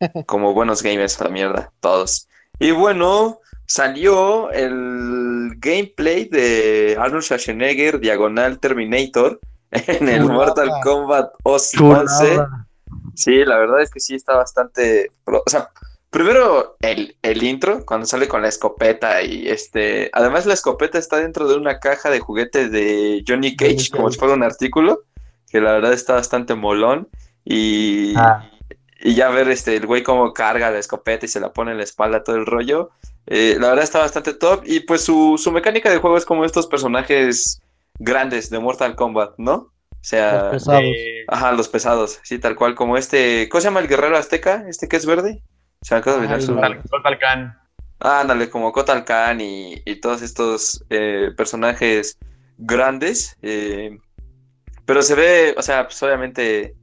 como 0.27 0.53
buenos 0.53 0.83
gamers, 0.83 1.21
la 1.21 1.29
mierda, 1.29 1.73
todos. 1.81 2.29
Y 2.59 2.73
bueno, 2.73 3.39
salió 3.67 4.51
el 4.51 5.53
gameplay 5.59 6.25
de 6.25 6.97
Arnold 6.99 7.23
Schwarzenegger, 7.23 8.01
Diagonal 8.01 8.59
Terminator, 8.59 9.41
en 9.71 10.09
el 10.09 10.25
Mortal 10.25 10.71
Kombat 10.83 11.31
11. 11.45 11.79
Sí, 13.19 13.45
la 13.45 13.59
verdad 13.59 13.83
es 13.83 13.91
que 13.91 13.99
sí 13.99 14.15
está 14.15 14.37
bastante. 14.37 15.11
O 15.25 15.43
sea, 15.51 15.71
primero 16.09 16.77
el, 16.81 17.17
el, 17.23 17.43
intro, 17.43 17.85
cuando 17.85 18.07
sale 18.07 18.29
con 18.29 18.43
la 18.43 18.49
escopeta 18.49 19.23
y 19.23 19.49
este. 19.49 20.09
Además, 20.13 20.47
la 20.47 20.55
escopeta 20.55 20.99
está 20.99 21.17
dentro 21.17 21.49
de 21.49 21.57
una 21.57 21.81
caja 21.81 22.11
de 22.11 22.21
juguete 22.21 22.69
de 22.69 23.25
Johnny 23.27 23.57
Cage, 23.57 23.91
como 23.91 24.09
si 24.13 24.21
fuera 24.21 24.35
un 24.35 24.45
artículo, 24.45 25.03
que 25.51 25.61
la 25.61 25.73
verdad 25.73 25.95
está 25.95 26.15
bastante 26.15 26.55
molón. 26.55 27.09
Y, 27.45 28.15
ah. 28.17 28.49
y 29.01 29.17
ya 29.17 29.31
ver 29.31 29.49
este 29.49 29.75
el 29.75 29.87
güey 29.87 30.05
cómo 30.05 30.33
carga 30.33 30.71
la 30.71 30.79
escopeta 30.79 31.27
y 31.27 31.29
se 31.29 31.41
la 31.41 31.53
pone 31.53 31.73
en 31.73 31.79
la 31.79 31.85
espalda 31.85 32.23
todo 32.23 32.37
el 32.37 32.47
rollo. 32.47 32.91
Eh, 33.27 33.57
la 33.59 33.71
verdad 33.71 33.83
está 33.83 33.99
bastante 33.99 34.33
top. 34.33 34.63
Y 34.65 34.79
pues 34.81 35.03
su, 35.03 35.35
su 35.43 35.51
mecánica 35.51 35.91
de 35.91 35.99
juego 35.99 36.17
es 36.17 36.25
como 36.25 36.45
estos 36.45 36.69
personajes 36.69 37.61
grandes 37.99 38.49
de 38.49 38.61
Mortal 38.61 38.95
Kombat, 38.95 39.35
¿no? 39.39 39.73
O 40.01 40.05
sea, 40.09 40.43
los 40.45 40.51
pesados. 40.53 40.85
ajá, 41.27 41.53
los 41.53 41.69
pesados, 41.69 42.21
sí, 42.23 42.39
tal 42.39 42.57
cual, 42.57 42.75
como 42.75 42.97
este, 42.97 43.49
¿cómo 43.49 43.61
se 43.61 43.67
llama 43.67 43.81
el 43.81 43.89
guerrero 43.89 44.17
azteca? 44.17 44.65
Este 44.69 44.89
que 44.89 44.97
es 44.97 45.07
verde. 45.07 45.43
Se 45.83 45.95
me 45.95 46.01
acaba 46.01 46.17
de 46.17 46.23
olvidar 46.23 46.43
su 46.43 46.55
Kotal 46.91 47.19
Khan. 47.19 47.59
Ah, 48.01 48.21
ándale, 48.21 48.49
como 48.49 48.73
Kotal 48.73 49.05
Khan 49.05 49.41
y, 49.41 49.83
y 49.85 49.97
todos 49.97 50.23
estos 50.23 50.85
eh, 50.91 51.31
personajes 51.37 52.17
grandes. 52.59 53.37
Eh, 53.43 53.99
pero 54.85 55.03
se 55.03 55.15
ve, 55.15 55.55
o 55.57 55.63
sea, 55.63 55.85
pues 55.85 56.03
obviamente 56.03 56.75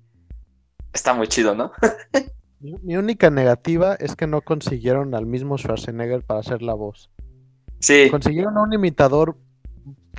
está 0.93 1.13
muy 1.13 1.28
chido, 1.28 1.55
¿no? 1.55 1.72
Mi 2.59 2.97
única 2.97 3.30
negativa 3.30 3.95
es 3.95 4.16
que 4.16 4.28
no 4.28 4.41
consiguieron 4.41 5.13
al 5.13 5.26
mismo 5.26 5.57
Schwarzenegger 5.57 6.24
para 6.24 6.39
hacer 6.39 6.61
la 6.61 6.74
voz. 6.74 7.09
Sí. 7.80 8.09
Consiguieron 8.09 8.57
a 8.57 8.61
un 8.61 8.74
imitador 8.74 9.38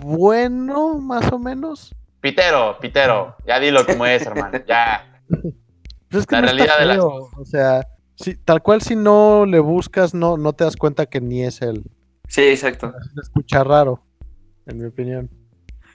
bueno, 0.03 0.99
más 0.99 1.33
o 1.33 1.39
menos, 1.39 1.95
Pitero, 2.27 2.77
Pitero, 2.81 3.37
ya 3.47 3.61
dilo 3.61 3.87
como 3.87 4.05
es, 4.05 4.23
hermano, 4.27 4.59
ya. 4.67 5.23
Pues 5.29 6.23
es 6.23 6.27
que 6.27 6.35
la 6.35 6.41
realidad 6.41 6.81
de 6.81 6.87
la... 6.87 7.05
O 7.05 7.45
sea, 7.45 7.87
si, 8.17 8.35
tal 8.35 8.63
cual 8.63 8.83
si 8.83 8.97
no 8.97 9.47
le 9.47 9.61
buscas, 9.61 10.13
no, 10.13 10.37
no 10.37 10.53
te 10.53 10.65
das 10.65 10.75
cuenta 10.75 11.07
que 11.07 11.21
ni 11.21 11.45
es 11.45 11.63
él. 11.63 11.85
Sí, 12.29 12.43
exacto. 12.43 12.93
Se 13.15 13.21
escucha 13.21 13.63
raro, 13.63 14.05
en 14.67 14.79
mi 14.79 14.87
opinión. 14.87 15.31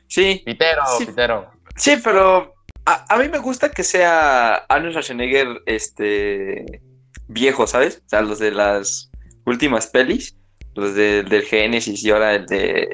Sí. 0.07 0.41
Pitero, 0.45 0.84
Pitero. 0.99 1.51
Sí, 1.75 1.95
pero 2.01 2.53
a, 2.86 3.17
mí 3.17 3.27
me 3.27 3.39
gusta 3.39 3.69
que 3.69 3.84
sea 3.84 4.55
Arnold 4.69 4.93
Schwarzenegger 4.93 5.63
este, 5.65 6.82
viejo, 7.27 7.67
¿sabes? 7.67 8.03
O 8.05 8.09
sea, 8.09 8.21
los 8.21 8.39
de 8.39 8.51
las 8.51 9.11
últimas 9.45 9.88
pelis, 9.88 10.38
los 10.75 10.95
de, 10.95 11.23
del 11.23 11.41
Genesis 11.41 12.01
y 12.05 12.11
ahora 12.11 12.36
el 12.36 12.45
de... 12.45 12.88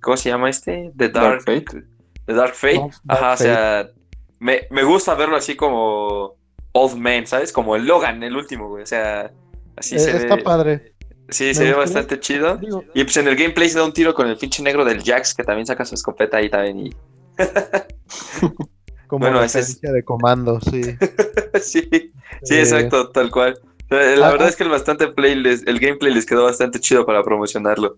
¿Cómo 0.00 0.16
se 0.16 0.28
llama 0.28 0.48
este? 0.48 0.92
The 0.96 1.08
Dark, 1.08 1.44
Dark 1.44 1.64
Fate 1.64 1.93
de 2.26 2.34
Dark 2.34 2.54
Fate. 2.54 2.90
Ajá, 3.08 3.32
o 3.32 3.36
sea, 3.36 3.90
me, 4.38 4.82
gusta 4.84 5.14
verlo 5.14 5.36
así 5.36 5.56
como 5.56 6.36
Old 6.72 6.96
Man, 6.96 7.26
¿sabes? 7.26 7.52
Como 7.52 7.76
el 7.76 7.86
Logan, 7.86 8.22
el 8.22 8.36
último, 8.36 8.68
güey. 8.68 8.82
O 8.82 8.86
sea, 8.86 9.30
así 9.76 9.96
eh, 9.96 10.00
se 10.00 10.16
está 10.16 10.36
padre. 10.36 10.94
Sí, 11.30 11.54
se 11.54 11.64
ve 11.64 11.72
bastante 11.72 12.20
chido. 12.20 12.60
y 12.94 13.04
pues 13.04 13.16
en 13.16 13.28
el 13.28 13.36
gameplay 13.36 13.68
se 13.68 13.78
da 13.78 13.84
un 13.84 13.92
tiro 13.92 14.14
con 14.14 14.28
el 14.28 14.36
pinche 14.36 14.62
negro 14.62 14.84
del 14.84 15.02
Jax, 15.02 15.34
que 15.34 15.42
también 15.42 15.66
saca 15.66 15.84
su 15.84 15.94
escopeta 15.94 16.36
ahí 16.36 16.50
también. 16.50 16.86
Y... 16.86 16.90
como 19.06 19.26
bueno, 19.26 19.40
referencia 19.40 19.90
de 19.90 20.04
comando, 20.04 20.60
sí. 20.60 20.82
sí, 21.62 22.12
sí, 22.42 22.54
exacto, 22.54 23.10
tal 23.10 23.30
cual. 23.30 23.58
La 23.90 24.28
ah, 24.28 24.30
verdad 24.30 24.46
ah. 24.46 24.50
es 24.50 24.56
que 24.56 24.64
el 24.64 24.70
bastante 24.70 25.08
play 25.08 25.32
el 25.32 25.80
gameplay 25.80 26.12
les 26.12 26.26
quedó 26.26 26.44
bastante 26.44 26.80
chido 26.80 27.06
para 27.06 27.22
promocionarlo. 27.22 27.96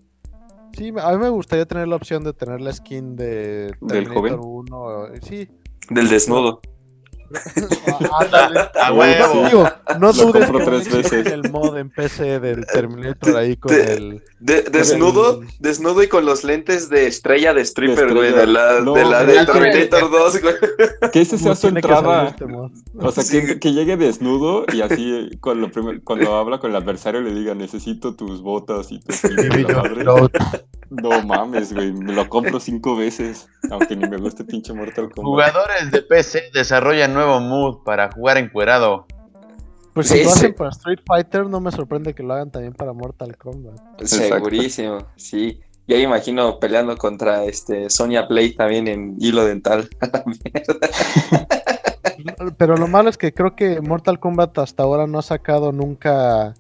Sí, 0.77 0.93
a 1.01 1.13
mí 1.13 1.19
me 1.19 1.31
gustaría 1.31 1.65
tener 1.65 1.89
la 1.89 1.97
opción 1.97 2.23
de 2.23 2.35
tener 2.35 2.61
la 2.61 2.71
skin 2.71 3.17
de 3.17 3.75
¿Del 3.81 4.09
joven? 4.09 4.37
1. 4.39 5.07
Sí. 5.23 5.49
Del 5.89 6.09
desnudo. 6.11 6.61
a 8.81 8.93
huevo. 8.93 9.69
no 9.99 10.13
dudes 10.13 10.51
tres 10.65 10.93
veces. 10.93 11.27
el 11.27 11.51
mod 11.51 11.77
en 11.77 11.91
PC 11.91 12.41
del 12.41 12.67
Terminator 12.73 13.37
ahí 13.37 13.57
con 13.57 13.75
el. 13.75 14.23
desnudo, 14.41 15.41
desnudo 15.59 16.03
y 16.03 16.09
con 16.09 16.25
los 16.27 16.45
lentes 16.45 16.89
de 16.89 17.07
estrella 17.07 17.55
de 17.55 17.63
stripper, 17.63 18.15
güey, 18.15 18.33
de 18.33 18.47
la, 18.47 18.81
de 18.81 19.05
la 19.05 19.25
de 19.25 19.47
Terminator 19.47 20.11
2, 20.11 20.43
güey. 20.43 20.55
Que 21.13 21.21
ese 21.23 21.39
sea 21.39 21.55
su 21.55 21.69
entrada. 21.69 22.29
Este 22.29 22.45
o 22.45 23.13
sea, 23.13 23.25
que, 23.25 23.59
que, 23.59 23.73
llegue 23.73 23.97
desnudo 23.97 24.65
y 24.73 24.81
así 24.81 25.31
cuando, 25.41 25.71
cuando 26.05 26.37
habla 26.37 26.59
con 26.59 26.71
el 26.71 26.77
adversario 26.77 27.21
le 27.21 27.35
diga 27.35 27.55
necesito 27.55 28.15
tus 28.15 28.41
botas 28.41 28.91
y 28.91 29.01
tu 29.01 29.13
No 30.91 31.23
mames, 31.23 31.73
güey, 31.73 31.93
me 31.93 32.13
lo 32.13 32.29
compro 32.29 32.61
cinco 32.61 32.97
veces, 32.97 33.49
aunque 33.71 33.97
ni 33.97 34.09
me 34.09 34.17
guste 34.17 34.45
pinche 34.45 34.73
Mortal 34.73 35.11
Kombat. 35.11 35.25
Jugadores 35.25 35.91
de 35.91 36.03
PC 36.03 36.51
desarrollan 36.53 37.15
nuevo 37.17 37.41
mood 37.41 37.83
para 37.85 38.11
jugar 38.13 38.37
encuerado. 38.39 39.07
Pues 39.93 40.09
si 40.09 40.23
lo 40.23 40.31
hacen 40.31 40.55
para 40.55 40.71
Street 40.71 41.01
Fighter, 41.07 41.47
no 41.47 41.59
me 41.59 41.73
sorprende 41.73 42.15
que 42.15 42.23
lo 42.23 42.35
hagan 42.35 42.51
también 42.51 42.75
para 42.75 42.93
Mortal 42.93 43.37
Kombat. 43.37 44.03
Segurísimo, 44.05 44.99
sí. 45.17 45.61
Ya 45.89 45.97
imagino 45.97 46.59
peleando 46.59 46.97
contra 46.97 47.45
este 47.45 47.89
Sonya 47.89 48.29
Play 48.29 48.55
también 48.55 48.89
en 48.89 49.17
hilo 49.19 49.45
dental. 49.45 49.89
pero 52.59 52.77
lo 52.77 52.89
malo 52.89 53.09
es 53.09 53.17
que 53.17 53.33
creo 53.33 53.57
que 53.57 53.81
Mortal 53.81 54.21
Kombat 54.21 54.59
hasta 54.59 54.83
ahora 54.83 55.07
no 55.07 55.19
ha 55.19 55.23
sacado 55.23 55.73
nunca 55.73 56.55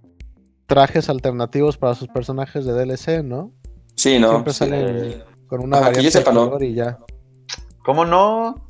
trajes 0.67 1.09
alternativos 1.09 1.77
para 1.77 1.95
sus 1.95 2.09
personajes 2.09 2.65
de 2.65 2.73
DLC, 2.73 3.23
¿no? 3.23 3.53
Sí, 3.95 4.19
no. 4.19 4.31
Siempre 4.31 4.53
salen 4.53 5.25
con 5.47 5.63
una 5.63 5.81
variante 5.81 6.67
y 6.67 6.75
ya. 6.75 6.99
¿Cómo 7.85 8.05
no? 8.05 8.66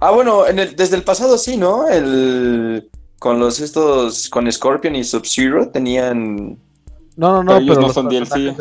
Ah, 0.00 0.10
bueno, 0.10 0.46
en 0.46 0.58
el, 0.58 0.76
desde 0.76 0.96
el 0.96 1.02
pasado 1.02 1.36
sí, 1.38 1.56
¿no? 1.56 1.88
El 1.88 2.90
con 3.18 3.38
los 3.38 3.60
estos 3.60 4.30
con 4.30 4.50
Scorpion 4.50 4.96
y 4.96 5.04
Sub-Zero 5.04 5.68
tenían 5.70 6.58
No, 7.16 7.42
no, 7.42 7.42
no, 7.42 7.58
pero, 7.58 7.82
no 7.82 7.92
son 7.92 8.08
DLC. 8.08 8.56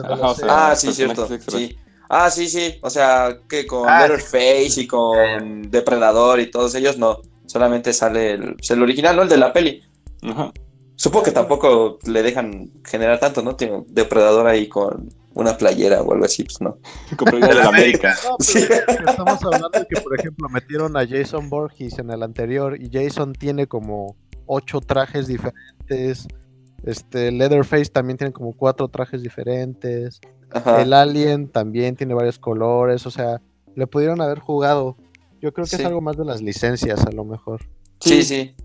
ah, 0.48 0.76
sí, 0.76 0.92
cierto. 0.92 1.28
Sí. 1.48 1.78
Ah, 2.10 2.30
sí, 2.30 2.50
sí. 2.50 2.76
O 2.82 2.90
sea, 2.90 3.38
que 3.48 3.66
con 3.66 3.88
ah, 3.88 4.02
Letterface 4.02 4.82
y 4.82 4.88
con 4.88 5.72
Depredador 5.72 6.40
y 6.40 6.52
todos 6.52 6.76
ellos 6.76 6.98
no. 6.98 7.22
Solamente 7.46 7.94
sale 7.94 8.34
el, 8.34 8.58
el 8.68 8.84
original, 8.84 9.16
¿no? 9.16 9.22
El 9.24 9.30
de 9.30 9.38
la 9.38 9.54
peli. 9.54 9.82
Ajá. 10.22 10.52
Supongo 10.96 11.24
que 11.24 11.32
tampoco 11.32 11.98
le 12.06 12.22
dejan 12.22 12.70
generar 12.84 13.20
tanto, 13.20 13.42
¿no? 13.42 13.56
Tiene 13.56 13.86
Depredador 13.88 14.46
ahí 14.48 14.68
con 14.68 15.10
una 15.34 15.58
playera 15.58 16.02
o 16.02 16.14
algo 16.14 16.26
así, 16.26 16.44
pues 16.44 16.60
no. 16.62 16.78
Como 17.18 17.38
de 17.38 17.54
la 17.54 17.68
América. 17.68 18.16
Estamos 18.40 19.44
hablando 19.44 19.70
de 19.70 19.86
que, 19.86 20.02
por 20.02 20.20
ejemplo, 20.20 20.50
metieron 20.50 20.98
a 20.98 21.08
Jason 21.08 21.50
Borges 21.50 22.00
en 22.00 22.10
el 22.12 22.24
anterior 22.24 22.82
y 22.82 22.90
Jason 22.92 23.34
tiene 23.34 23.68
como 23.68 24.16
ocho 24.46 24.82
trajes 24.82 25.28
diferentes. 25.28 26.28
Este, 26.84 27.32
Leatherface 27.32 27.88
también 27.88 28.18
tiene 28.18 28.34
como 28.34 28.54
cuatro 28.54 28.88
trajes 28.88 29.22
diferentes. 29.22 30.20
El 30.80 30.94
Alien 30.94 31.48
también 31.48 31.96
tiene 31.96 32.14
varios 32.14 32.40
colores. 32.40 33.06
O 33.06 33.12
sea, 33.12 33.42
le 33.76 33.88
pudieron 33.88 34.22
haber 34.22 34.40
jugado. 34.40 34.98
Yo 35.42 35.54
creo 35.54 35.66
que 35.66 35.76
es 35.76 35.86
algo 35.86 36.02
más 36.02 36.18
de 36.18 36.26
las 36.26 36.42
licencias, 36.42 37.06
a 37.06 37.12
lo 37.12 37.24
mejor. 37.24 37.62
Sí, 38.02 38.24
sí. 38.24 38.56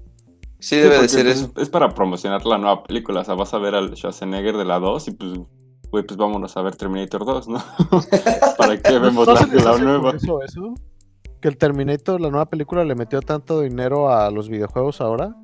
Sí, 0.59 0.77
debe 0.77 0.99
de 0.99 1.09
ser 1.09 1.27
eso. 1.27 1.53
Es 1.59 1.69
para 1.69 1.91
promocionar 1.91 2.47
la 2.47 2.57
nueva 2.57 2.83
película. 2.85 3.21
O 3.21 3.25
sea, 3.25 3.35
vas 3.35 3.53
a 3.53 3.59
ver 3.59 3.75
al 3.75 3.95
Schwarzenegger 3.95 4.57
de 4.57 4.65
la 4.65 4.79
2 4.79 5.09
y 5.09 5.11
pues, 5.11 5.33
güey, 5.95 6.05
pues 6.05 6.17
vámonos 6.17 6.57
a 6.57 6.63
ver 6.63 6.75
Terminator 6.75 7.25
2, 7.25 7.47
¿no? 7.47 7.63
¿Para 8.59 8.77
qué 8.83 8.99
vemos 8.99 9.29
la, 9.29 9.47
la 9.47 9.79
nueva? 9.79 10.11
Eso, 10.11 10.43
eso? 10.43 10.75
Que 11.41 11.47
el 11.47 11.57
Terminator, 11.57 12.21
la 12.21 12.31
nueva 12.31 12.47
película, 12.47 12.85
le 12.85 12.97
metió 12.97 13.21
tanto 13.21 13.61
dinero 13.61 14.11
a 14.11 14.29
los 14.33 14.49
videojuegos 14.49 15.01
ahora. 15.01 15.37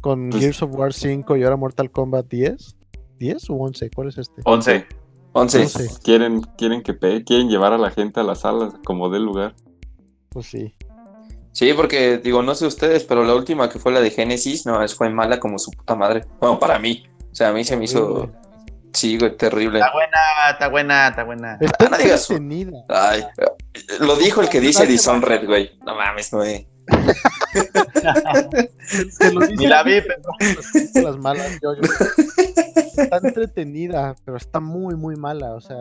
Con 0.00 0.30
pues 0.30 0.40
Gears 0.40 0.62
of 0.62 0.74
War 0.74 0.94
5 0.94 1.36
y 1.36 1.42
ahora 1.42 1.56
Mortal 1.56 1.90
Kombat 1.90 2.26
10. 2.26 2.76
¿10 3.20 3.50
o 3.50 3.54
11? 3.56 3.90
¿Cuál 3.90 4.08
es 4.08 4.16
este? 4.16 4.40
11. 4.46 4.86
11. 5.32 5.90
Quieren, 6.02 6.40
quieren, 6.56 6.82
que 6.82 6.96
quieren 6.96 7.50
llevar 7.50 7.74
a 7.74 7.78
la 7.78 7.90
gente 7.90 8.20
a 8.20 8.22
las 8.22 8.40
salas 8.40 8.72
como 8.82 9.10
del 9.10 9.24
lugar. 9.24 9.54
Pues 10.30 10.46
sí. 10.46 10.72
Sí, 11.52 11.70
porque 11.74 12.16
digo, 12.16 12.42
no 12.42 12.54
sé 12.54 12.64
ustedes, 12.64 13.04
pero 13.04 13.24
la 13.24 13.34
última 13.34 13.68
que 13.68 13.78
fue 13.78 13.92
la 13.92 14.00
de 14.00 14.10
Genesis, 14.10 14.64
no, 14.64 14.82
es 14.82 14.94
fue 14.94 15.10
mala 15.10 15.38
como 15.38 15.58
su 15.58 15.70
puta 15.70 15.94
madre. 15.94 16.24
Bueno, 16.40 16.58
para 16.58 16.78
mí. 16.78 17.04
O 17.30 17.34
sea, 17.34 17.50
a 17.50 17.52
mí 17.52 17.62
se 17.62 17.76
me 17.76 17.84
hizo. 17.84 18.24
Sí, 18.24 18.30
güey, 19.18 19.36
terrible. 19.36 19.78
Está 19.78 19.92
buena, 19.92 20.18
está 20.50 20.68
buena, 20.68 21.08
está 21.08 21.24
buena. 21.24 21.58
Está 21.60 21.90
ah, 21.90 21.98
entretenida. 22.00 22.78
Ay, 22.88 23.26
lo 24.00 24.16
dijo 24.16 24.40
el 24.40 24.48
que 24.48 24.60
dice 24.60 24.86
Dishonored, 24.86 25.44
güey. 25.46 25.78
No 25.84 25.94
mames, 25.94 26.32
no 26.32 26.42
Ni 29.56 29.66
la 29.66 29.82
vi, 29.82 30.00
pero... 30.00 30.22
Las 31.02 31.18
malas, 31.18 31.58
yo, 31.60 31.74
yo. 31.74 31.82
Está 32.96 33.18
entretenida, 33.22 34.14
pero 34.24 34.36
está 34.36 34.60
muy, 34.60 34.94
muy 34.94 35.16
mala. 35.16 35.54
O 35.54 35.60
sea, 35.60 35.78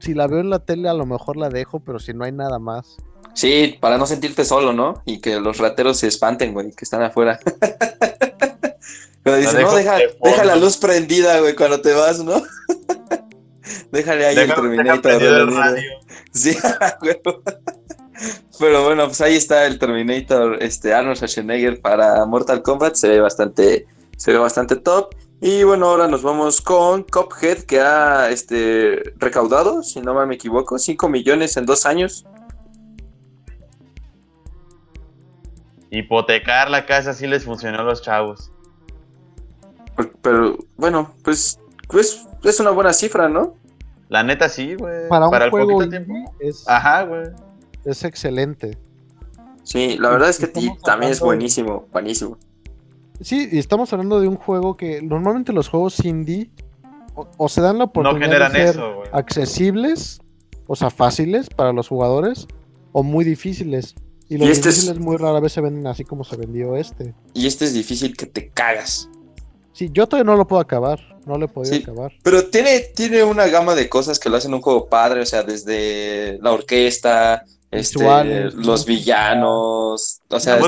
si 0.00 0.14
la 0.14 0.26
veo 0.26 0.40
en 0.40 0.50
la 0.50 0.58
tele, 0.58 0.88
a 0.88 0.94
lo 0.94 1.06
mejor 1.06 1.36
la 1.36 1.48
dejo, 1.48 1.78
pero 1.80 2.00
si 2.00 2.12
no 2.12 2.24
hay 2.24 2.32
nada 2.32 2.58
más. 2.58 2.96
Sí, 3.34 3.78
para 3.80 3.96
no 3.96 4.06
sentirte 4.06 4.44
solo, 4.44 4.72
¿no? 4.72 5.02
Y 5.06 5.20
que 5.20 5.38
los 5.40 5.58
rateros 5.58 5.98
se 5.98 6.08
espanten, 6.08 6.52
güey, 6.52 6.72
que 6.72 6.84
están 6.84 7.02
afuera. 7.02 7.38
Pero 9.22 9.36
dicen, 9.36 9.62
no, 9.62 9.74
deja, 9.74 9.98
deja, 10.22 10.44
la 10.44 10.56
luz 10.56 10.76
prendida, 10.76 11.38
güey, 11.40 11.54
cuando 11.54 11.80
te 11.80 11.92
vas, 11.92 12.18
¿no? 12.24 12.42
Déjale 13.92 14.26
ahí 14.26 14.36
el 14.36 14.54
Terminator. 14.54 15.22
El 15.22 15.54
radio. 15.54 15.82
Sí, 16.32 16.56
güey. 17.00 17.20
Pero 18.58 18.84
bueno, 18.84 19.06
pues 19.06 19.20
ahí 19.20 19.36
está 19.36 19.66
el 19.66 19.78
Terminator, 19.78 20.62
este 20.62 20.94
Arnold 20.94 21.16
Schwarzenegger 21.16 21.80
para 21.80 22.24
Mortal 22.24 22.62
Kombat, 22.62 22.94
se 22.94 23.08
ve 23.08 23.20
bastante, 23.20 23.86
se 24.16 24.32
ve 24.32 24.38
bastante 24.38 24.76
top. 24.76 25.14
Y 25.40 25.64
bueno, 25.64 25.88
ahora 25.88 26.06
nos 26.06 26.22
vamos 26.22 26.60
con 26.60 27.02
Cophead, 27.02 27.64
que 27.64 27.80
ha 27.80 28.30
este, 28.30 29.02
recaudado, 29.16 29.82
si 29.82 30.00
no 30.00 30.14
me 30.24 30.34
equivoco, 30.34 30.78
5 30.78 31.08
millones 31.08 31.56
en 31.56 31.66
dos 31.66 31.84
años. 31.84 32.24
Hipotecar 35.90 36.70
la 36.70 36.86
casa 36.86 37.12
sí 37.12 37.26
les 37.26 37.44
funcionó 37.44 37.80
a 37.80 37.82
los 37.82 38.00
chavos. 38.02 38.51
Pero, 40.22 40.58
bueno, 40.76 41.14
pues, 41.22 41.58
pues 41.88 42.26
es 42.42 42.60
una 42.60 42.70
buena 42.70 42.92
cifra, 42.92 43.28
¿no? 43.28 43.54
La 44.08 44.22
neta 44.22 44.48
sí, 44.48 44.74
güey. 44.74 45.08
Para, 45.08 45.28
un 45.28 45.34
el 45.34 45.50
poquito 45.50 45.88
tiempo. 45.88 46.14
Es, 46.38 46.68
Ajá, 46.68 47.04
güey. 47.04 47.28
Es 47.84 48.04
excelente. 48.04 48.76
Sí, 49.62 49.96
la 49.98 50.10
verdad 50.10 50.28
es 50.28 50.38
que 50.38 50.48
también 50.84 51.12
es 51.12 51.20
buenísimo, 51.20 51.86
buenísimo. 51.92 52.36
Sí, 53.20 53.48
y 53.50 53.58
estamos 53.58 53.92
hablando 53.92 54.20
de 54.20 54.28
un 54.28 54.36
juego 54.36 54.76
que 54.76 55.00
normalmente 55.00 55.52
los 55.52 55.68
juegos 55.68 56.04
indie 56.04 56.50
o, 57.14 57.48
se 57.48 57.60
dan 57.60 57.78
la 57.78 57.84
oportunidad 57.84 58.50
de 58.52 58.72
ser 58.72 58.80
accesibles, 59.12 60.20
o 60.66 60.74
sea, 60.74 60.90
fáciles 60.90 61.48
para 61.48 61.72
los 61.72 61.88
jugadores, 61.88 62.46
o 62.92 63.02
muy 63.02 63.24
difíciles. 63.24 63.94
Y 64.28 64.38
los 64.38 64.48
este 64.48 64.70
difíciles 64.70 64.98
muy 64.98 65.16
rara 65.16 65.40
vez 65.40 65.52
se 65.52 65.60
venden 65.60 65.86
así 65.86 66.04
como 66.04 66.24
se 66.24 66.36
vendió 66.36 66.76
este. 66.76 67.14
Y 67.34 67.46
este 67.46 67.66
es 67.66 67.74
difícil 67.74 68.16
que 68.16 68.26
te 68.26 68.48
cagas. 68.48 69.08
Sí, 69.72 69.90
yo 69.92 70.06
todavía 70.06 70.30
no 70.30 70.36
lo 70.36 70.46
puedo 70.46 70.60
acabar. 70.60 71.00
No 71.26 71.38
lo 71.38 71.46
he 71.46 71.48
podido 71.48 71.76
acabar. 71.76 72.12
Pero 72.22 72.46
tiene, 72.46 72.80
tiene 72.94 73.22
una 73.22 73.46
gama 73.46 73.74
de 73.74 73.88
cosas 73.88 74.18
que 74.18 74.28
lo 74.28 74.36
hacen 74.36 74.52
un 74.54 74.60
juego 74.60 74.88
padre. 74.88 75.20
O 75.20 75.26
sea, 75.26 75.42
desde 75.42 76.38
la 76.42 76.52
orquesta, 76.52 77.44
este, 77.70 78.50
los 78.50 78.84
villanos. 78.84 80.20
O 80.28 80.40
sea, 80.40 80.58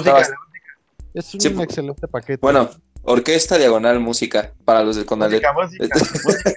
es 1.13 1.35
un 1.35 1.61
excelente 1.61 2.09
paquete. 2.09 2.39
Bueno, 2.41 2.71
orquesta 3.03 3.59
diagonal 3.59 4.01
música 4.01 4.53
para 4.65 4.83
los 4.83 4.97
de 4.97 5.05
Condalet. 5.05 5.43
Música, 5.55 6.55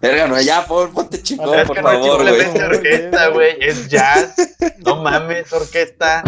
Verga, 0.00 0.28
no, 0.28 0.40
ya, 0.40 0.66
por, 0.66 0.92
ponte 0.92 1.22
chingón, 1.22 1.66
por 1.66 1.80
favor, 1.80 2.22
güey. 2.22 2.40
Es 2.40 2.62
orquesta, 2.62 3.28
güey, 3.28 3.56
es 3.60 3.88
jazz. 3.88 4.34
No 4.84 5.02
mames, 5.02 5.52
orquesta. 5.52 6.22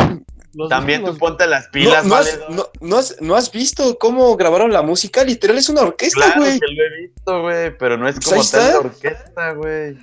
También 0.69 1.05
tú 1.05 1.17
ponte 1.19 1.47
las 1.47 1.69
pilas, 1.69 2.05
no, 2.05 2.15
vale. 2.15 2.31
No, 2.49 2.69
no, 2.81 2.97
has, 2.99 3.21
no, 3.21 3.35
has, 3.35 3.51
visto 3.53 3.99
cómo 3.99 4.37
grabaron 4.37 4.73
la 4.73 4.83
música? 4.83 5.23
Literal 5.25 5.59
es 5.59 5.69
una 5.69 5.83
orquesta, 5.83 6.35
güey. 6.37 6.59
Claro 6.59 6.61
que 6.61 6.75
lo 6.75 6.83
he 6.83 7.01
visto, 7.03 7.43
güey, 7.43 7.79
pero 7.79 7.97
no 7.97 8.09
es 8.09 8.15
pues 8.17 8.27
como 8.27 8.45
tal 8.45 8.73
la 8.73 8.79
orquesta, 8.79 9.53
güey. 9.53 9.97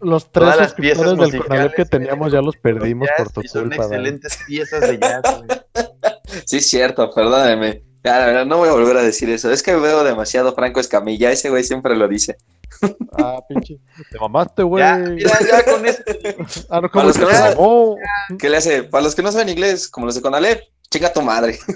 Los 0.00 0.32
tres 0.32 0.54
suscriptores 0.56 1.32
del 1.32 1.44
canal 1.44 1.74
que 1.74 1.84
teníamos 1.84 2.32
ya 2.32 2.40
los 2.40 2.56
perdimos 2.56 3.08
por 3.16 3.28
tu 3.28 3.42
culpa. 3.42 3.48
Son 3.52 3.72
excelentes 3.72 4.38
piezas 4.46 4.80
de 4.80 4.98
jazz, 4.98 5.22
güey. 5.22 5.60
sí, 6.46 6.56
es 6.58 6.68
cierto, 6.68 7.10
perdóname. 7.10 7.82
Ya, 8.02 8.44
no 8.46 8.58
voy 8.58 8.70
a 8.70 8.72
volver 8.72 8.96
a 8.96 9.02
decir 9.02 9.28
eso. 9.28 9.50
Es 9.50 9.62
que 9.62 9.76
veo 9.76 10.04
demasiado 10.04 10.54
Franco 10.54 10.80
Escamilla. 10.80 11.30
Ese 11.30 11.50
güey 11.50 11.64
siempre 11.64 11.96
lo 11.96 12.08
dice. 12.08 12.38
Ah, 13.12 13.40
pinche. 13.48 13.78
Te 14.10 14.18
mamaste, 14.18 14.62
güey. 14.62 14.82
Ya, 14.82 15.38
ya 15.40 15.64
con 15.64 15.86
eso. 15.86 16.02
Ah, 16.70 16.80
para 16.80 17.06
los 17.06 17.18
que 17.18 17.24
no 17.24 17.30
saben, 17.30 17.58
¿Qué 18.38 18.48
le 18.48 18.56
hace? 18.56 18.84
Para 18.84 19.04
los 19.04 19.14
que 19.14 19.22
no 19.22 19.32
saben 19.32 19.48
inglés, 19.48 19.88
como 19.88 20.06
los 20.06 20.14
de 20.14 20.22
Conalep, 20.22 20.62
chica 20.90 21.12
tu 21.12 21.22
madre. 21.22 21.58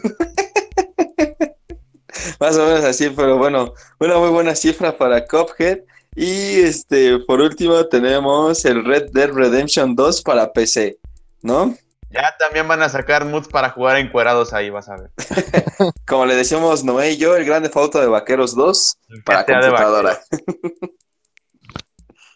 Más 2.41 2.57
o 2.57 2.67
menos 2.67 2.85
así, 2.85 3.11
pero 3.11 3.39
bueno, 3.39 3.75
una 3.99 4.19
muy 4.19 4.31
buena 4.31 4.55
cifra 4.55 4.97
para 4.97 5.27
Cophead. 5.27 5.81
Y 6.17 6.61
este, 6.61 7.19
por 7.21 7.41
último, 7.41 7.87
tenemos 7.87 8.65
el 8.65 8.85
Red 8.85 9.11
Dead 9.13 9.31
Redemption 9.31 9.97
2 9.97 10.23
para 10.23 10.53
PC, 10.53 10.99
¿no? 11.43 11.77
Ya 12.15 12.37
también 12.39 12.69
van 12.69 12.81
a 12.81 12.89
sacar 12.89 13.25
moods 13.25 13.49
para 13.49 13.71
jugar 13.71 13.97
encuerados 13.97 14.53
ahí, 14.53 14.71
vas 14.71 14.89
a 14.89 14.97
ver. 14.97 15.11
Como 16.07 16.27
le 16.27 16.37
decimos 16.37 16.85
Noé 16.85 17.13
y 17.13 17.17
yo, 17.17 17.35
el 17.35 17.45
grande 17.45 17.71
foto 17.71 18.01
de 18.01 18.07
Vaqueros 18.07 18.55
2 18.55 18.99
para 19.25 19.45
computadora. 19.45 20.21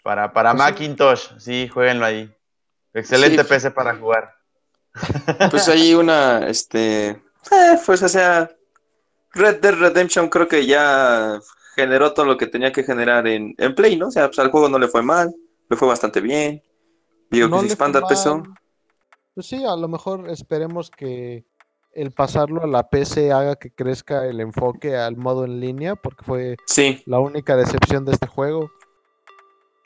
para 0.03 0.33
para 0.33 0.53
pues 0.53 0.59
Macintosh, 0.59 1.29
sí, 1.39 1.69
jueguenlo 1.69 2.07
ahí. 2.07 2.35
Excelente 2.93 3.45
PC 3.45 3.71
para 3.71 3.97
jugar. 3.97 4.35
Pues 5.51 5.69
hay 5.69 5.95
una, 5.95 6.49
este, 6.49 7.11
eh, 7.11 7.79
pues 7.87 8.03
o 8.03 8.09
sea, 8.09 8.51
Red 9.33 9.61
Dead 9.61 9.75
Redemption 9.75 10.29
creo 10.29 10.49
que 10.49 10.67
ya 10.67 11.39
generó 11.77 12.13
todo 12.13 12.27
lo 12.27 12.37
que 12.37 12.49
tenía 12.49 12.73
que 12.73 12.83
generar 12.83 13.29
en, 13.29 13.55
en 13.59 13.75
Play, 13.77 13.97
¿no? 13.97 14.09
O 14.09 14.11
sea, 14.11 14.27
pues 14.27 14.41
al 14.41 14.51
juego 14.51 14.69
no 14.69 14.81
le 14.81 14.89
fue 14.89 15.03
mal, 15.03 15.33
le 15.71 15.77
fue 15.77 15.87
bastante 15.87 16.21
bien. 16.21 16.65
Digo 17.31 17.49
que 17.49 17.61
se 17.61 17.67
expanda 17.67 18.01
el 18.01 18.07
peso. 18.07 18.43
Pues 19.39 19.47
sí, 19.47 19.65
a 19.65 19.77
lo 19.77 19.87
mejor 19.87 20.29
esperemos 20.31 20.91
que 20.91 21.45
el 21.93 22.11
pasarlo 22.11 22.65
a 22.65 22.67
la 22.67 22.91
PC 22.91 23.31
haga 23.31 23.55
que 23.55 23.71
crezca 23.71 24.27
el 24.27 24.41
enfoque 24.41 24.97
al 24.97 25.17
modo 25.17 25.45
en 25.45 25.61
línea, 25.61 25.95
porque 25.95 26.25
fue 26.25 26.57
la 27.07 27.21
única 27.21 27.55
decepción 27.55 28.05
de 28.05 28.15
este 28.15 28.27
juego. 28.27 28.69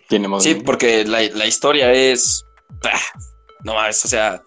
¿Tiene 0.09 0.27
modo 0.27 0.41
sí, 0.41 0.55
porque 0.55 1.05
la, 1.05 1.47
historia 1.47 1.93
es. 1.93 2.47
Ah, 2.83 2.99
no 3.63 3.75
más, 3.75 4.03
o 4.07 4.09
sea. 4.09 4.43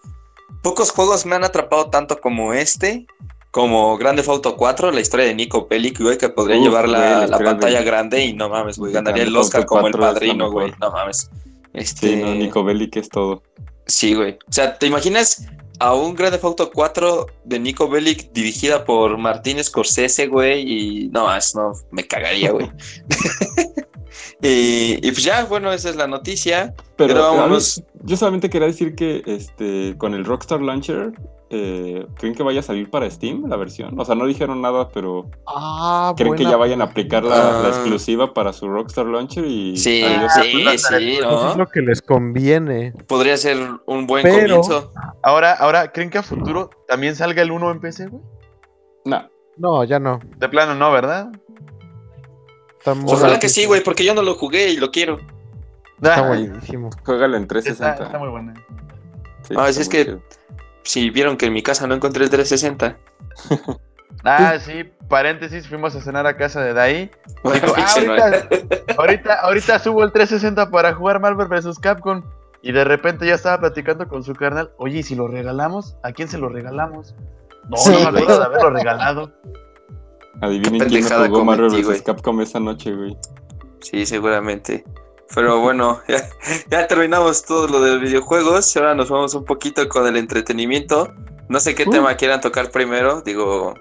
pocos 0.64 0.90
juegos 0.90 1.24
me 1.24 1.36
han 1.36 1.44
atrapado 1.44 1.88
tanto 1.88 2.20
como 2.20 2.52
este, 2.52 3.06
como 3.52 3.96
Grande 3.98 4.24
Auto 4.26 4.56
4, 4.56 4.90
la 4.90 5.00
historia 5.00 5.26
de 5.26 5.36
Nico 5.36 5.68
Bellic, 5.70 6.00
güey, 6.00 6.18
que 6.18 6.30
podría 6.30 6.56
llevar 6.56 6.88
la, 6.88 7.28
pantalla 7.38 7.82
grande 7.82 8.24
y 8.24 8.32
no 8.32 8.48
mames, 8.48 8.76
güey, 8.76 8.92
ganaría 8.92 9.22
el 9.22 9.36
Oscar 9.36 9.66
como 9.66 9.86
el 9.86 9.92
padrino, 9.92 10.50
güey, 10.50 10.72
no 10.80 10.90
mames. 10.90 11.30
Este... 11.74 12.08
Sí, 12.08 12.16
no, 12.16 12.34
Nico 12.34 12.64
Bellic 12.64 12.96
es 12.96 13.08
todo. 13.08 13.44
Sí, 13.86 14.14
güey. 14.14 14.38
O 14.48 14.52
sea, 14.52 14.78
¿te 14.78 14.86
imaginas 14.86 15.46
a 15.78 15.94
un 15.94 16.14
Grande 16.14 16.40
Auto 16.42 16.70
4 16.72 17.26
de 17.44 17.58
Nico 17.58 17.88
Bellic 17.88 18.32
dirigida 18.32 18.84
por 18.84 19.16
Martín 19.16 19.62
Scorsese, 19.62 20.26
güey? 20.26 20.62
Y 20.62 21.08
no 21.08 21.26
más, 21.26 21.54
no, 21.54 21.72
me 21.90 22.06
cagaría, 22.06 22.50
güey. 22.50 22.70
y, 24.40 25.10
pues 25.10 25.24
ya, 25.24 25.44
bueno, 25.44 25.72
esa 25.72 25.90
es 25.90 25.96
la 25.96 26.06
noticia. 26.06 26.74
Pero, 26.96 27.14
vámonos. 27.14 27.82
yo 28.02 28.16
solamente 28.16 28.50
quería 28.50 28.68
decir 28.68 28.94
que 28.94 29.22
este 29.26 29.96
con 29.98 30.14
el 30.14 30.24
Rockstar 30.24 30.60
Launcher 30.60 31.12
eh, 31.48 32.04
¿creen 32.16 32.34
que 32.34 32.42
vaya 32.42 32.58
a 32.58 32.62
salir 32.62 32.90
para 32.90 33.08
Steam 33.08 33.48
la 33.48 33.56
versión? 33.56 33.98
O 34.00 34.04
sea, 34.04 34.16
no 34.16 34.26
dijeron 34.26 34.60
nada, 34.62 34.88
pero 34.88 35.30
ah, 35.46 36.12
¿creen 36.16 36.34
que 36.34 36.42
ya 36.42 36.56
vayan 36.56 36.80
a 36.80 36.86
aplicar 36.86 37.22
la, 37.22 37.60
ah. 37.60 37.68
exclusiva 37.68 38.34
para 38.34 38.52
su 38.52 38.68
Rockstar 38.68 39.06
Launcher? 39.06 39.44
Y 39.44 39.76
sí, 39.76 40.02
sí, 40.02 40.42
sí, 40.50 41.18
¿no? 41.20 41.50
es 41.50 41.56
lo 41.56 41.66
que 41.68 41.82
les 41.82 42.02
conviene. 42.02 42.92
Podría 43.06 43.36
ser 43.36 43.58
un 43.86 44.06
buen 44.08 44.26
comienzo. 44.28 44.92
Ahora, 45.22 45.52
ahora, 45.52 45.92
¿creen 45.92 46.10
que 46.10 46.18
a 46.18 46.24
futuro 46.24 46.70
también 46.88 47.14
salga 47.14 47.42
el 47.42 47.52
1 47.52 47.70
en 47.70 47.80
PC, 47.80 48.08
güey? 48.08 48.22
No. 49.04 49.28
No, 49.56 49.84
ya 49.84 50.00
no. 50.00 50.20
De 50.38 50.48
plano 50.48 50.74
no, 50.74 50.90
¿verdad? 50.90 51.30
Ojalá 52.86 53.38
que 53.38 53.48
sí, 53.48 53.66
güey, 53.66 53.82
porque 53.82 54.04
yo 54.04 54.14
no 54.14 54.22
lo 54.22 54.34
jugué 54.34 54.68
y 54.70 54.76
lo 54.76 54.90
quiero. 54.90 55.18
Está 56.00 56.22
buenísimo. 56.22 56.90
Juégalo 57.04 57.36
en 57.36 57.46
360. 57.46 58.04
Está, 58.04 58.18
muy 58.18 58.28
bueno. 58.28 58.54
ah, 59.56 59.68
es 59.68 59.88
que 59.88 60.18
si 60.82 61.10
vieron 61.10 61.36
que 61.36 61.46
en 61.46 61.52
mi 61.52 61.62
casa 61.62 61.86
no 61.86 61.94
encontré 61.94 62.24
el 62.24 62.30
360. 62.30 62.96
Ah, 64.24 64.58
sí, 64.58 64.82
paréntesis, 65.08 65.68
fuimos 65.68 65.94
a 65.94 66.00
cenar 66.00 66.26
a 66.26 66.36
casa 66.36 66.60
de 66.60 66.72
Dai. 66.72 67.10
Ah, 67.44 68.42
ahorita, 68.96 69.34
ahorita, 69.34 69.78
subo 69.78 70.02
el 70.02 70.10
360 70.10 70.70
para 70.70 70.94
jugar 70.94 71.20
Marvel 71.20 71.46
vs. 71.46 71.78
Capcom. 71.78 72.24
Y 72.60 72.72
de 72.72 72.82
repente 72.82 73.24
ya 73.24 73.34
estaba 73.34 73.60
platicando 73.60 74.08
con 74.08 74.24
su 74.24 74.34
carnal. 74.34 74.72
Oye, 74.78 74.98
¿y 74.98 75.02
si 75.04 75.14
lo 75.14 75.28
regalamos? 75.28 75.96
¿A 76.02 76.10
quién 76.10 76.26
se 76.26 76.38
lo 76.38 76.48
regalamos? 76.48 77.14
No, 77.68 77.76
no 77.92 78.10
me 78.10 78.18
acuerdo 78.18 78.40
de 78.40 78.44
haberlo 78.44 78.70
regalado. 78.70 79.32
Adivinen 80.40 80.88
quién 80.88 81.04
jugó 81.04 81.44
Marvel 81.44 81.70
vs. 81.70 82.02
Capcom 82.02 82.40
esa 82.40 82.60
noche, 82.60 82.94
güey. 82.94 83.16
Sí, 83.80 84.04
seguramente. 84.06 84.84
Pero 85.34 85.60
bueno, 85.60 86.00
ya, 86.70 86.86
terminamos 86.86 87.44
todo 87.44 87.68
lo 87.68 87.80
de 87.80 87.98
videojuegos. 87.98 88.76
Ahora 88.76 88.94
nos 88.94 89.10
vamos 89.10 89.34
un 89.34 89.44
poquito 89.44 89.88
con 89.88 90.06
el 90.06 90.16
entretenimiento. 90.16 91.12
No 91.48 91.60
sé 91.60 91.74
qué 91.74 91.84
uh. 91.86 91.90
tema 91.90 92.16
quieran 92.16 92.40
tocar 92.40 92.70
primero. 92.70 93.22
Digo, 93.22 93.74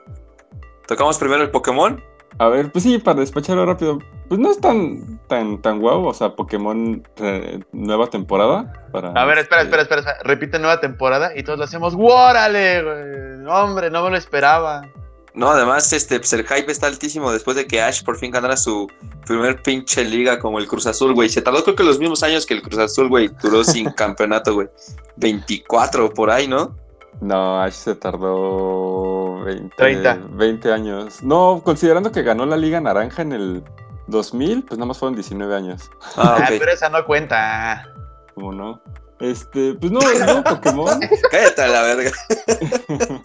¿tocamos 0.87 1.17
primero 1.17 1.43
el 1.43 1.51
Pokémon? 1.51 2.01
A 2.37 2.49
ver, 2.49 2.71
pues 2.71 2.83
sí, 2.83 2.97
para 2.97 3.21
despacharlo 3.21 3.65
rápido. 3.65 3.99
Pues 4.27 4.39
no 4.39 4.51
es 4.51 4.59
tan 4.59 5.19
tan 5.27 5.61
tan 5.61 5.79
guau, 5.79 6.05
o 6.05 6.13
sea, 6.13 6.35
Pokémon 6.35 7.07
eh, 7.17 7.59
nueva 7.71 8.07
temporada. 8.07 8.73
Para, 8.91 9.09
a 9.11 9.25
ver, 9.25 9.37
espera, 9.37 9.61
espera, 9.61 9.83
espera, 9.83 10.01
espera, 10.01 10.17
repite 10.23 10.59
nueva 10.59 10.81
temporada 10.81 11.31
y 11.35 11.43
todos 11.43 11.59
lo 11.59 11.65
hacemos. 11.65 11.95
¡Órale! 11.97 13.45
Hombre, 13.47 13.89
no 13.89 14.03
me 14.03 14.09
lo 14.09 14.17
esperaba. 14.17 14.81
No, 15.35 15.49
además, 15.49 15.91
este, 15.91 16.17
pues 16.19 16.31
el 16.31 16.47
hype 16.47 16.71
está 16.71 16.87
altísimo 16.87 17.31
después 17.31 17.57
de 17.57 17.67
que 17.67 17.81
Ash 17.81 18.03
por 18.03 18.17
fin 18.17 18.31
ganara 18.31 18.55
su 18.55 18.89
primer 19.25 19.61
pinche 19.61 20.05
liga 20.05 20.39
como 20.39 20.59
el 20.59 20.67
Cruz 20.67 20.87
Azul, 20.87 21.13
güey. 21.13 21.27
Se 21.27 21.41
tardó 21.41 21.63
creo 21.63 21.75
que 21.75 21.83
los 21.83 21.99
mismos 21.99 22.23
años 22.23 22.45
que 22.45 22.53
el 22.53 22.61
Cruz 22.61 22.79
Azul, 22.79 23.09
güey. 23.09 23.29
Duró 23.41 23.63
sin 23.65 23.91
campeonato, 23.95 24.53
güey. 24.53 24.69
24 25.17 26.13
por 26.13 26.31
ahí, 26.31 26.47
¿no? 26.47 26.77
No, 27.19 27.61
Ash 27.61 27.73
se 27.73 27.95
tardó 27.95 29.43
20, 29.43 29.75
30. 29.75 30.19
20 30.31 30.71
años. 30.71 31.21
No, 31.21 31.61
considerando 31.63 32.11
que 32.11 32.23
ganó 32.23 32.45
la 32.45 32.57
Liga 32.57 32.79
Naranja 32.79 33.21
en 33.21 33.33
el 33.33 33.63
2000, 34.07 34.63
pues 34.63 34.77
nada 34.77 34.87
más 34.87 34.97
fueron 34.97 35.15
19 35.15 35.53
años. 35.53 35.89
Ah, 36.15 36.37
ah 36.39 36.45
pero 36.47 36.71
esa 36.71 36.89
no 36.89 37.05
cuenta. 37.05 37.89
¿Cómo 38.35 38.53
no? 38.53 38.81
Este, 39.19 39.73
pues 39.75 39.91
no, 39.91 39.99
no, 39.99 40.43
Pokémon. 40.49 40.99
Cállate 41.31 41.61
a 41.61 41.67
la 41.67 41.81
verga. 41.81 42.11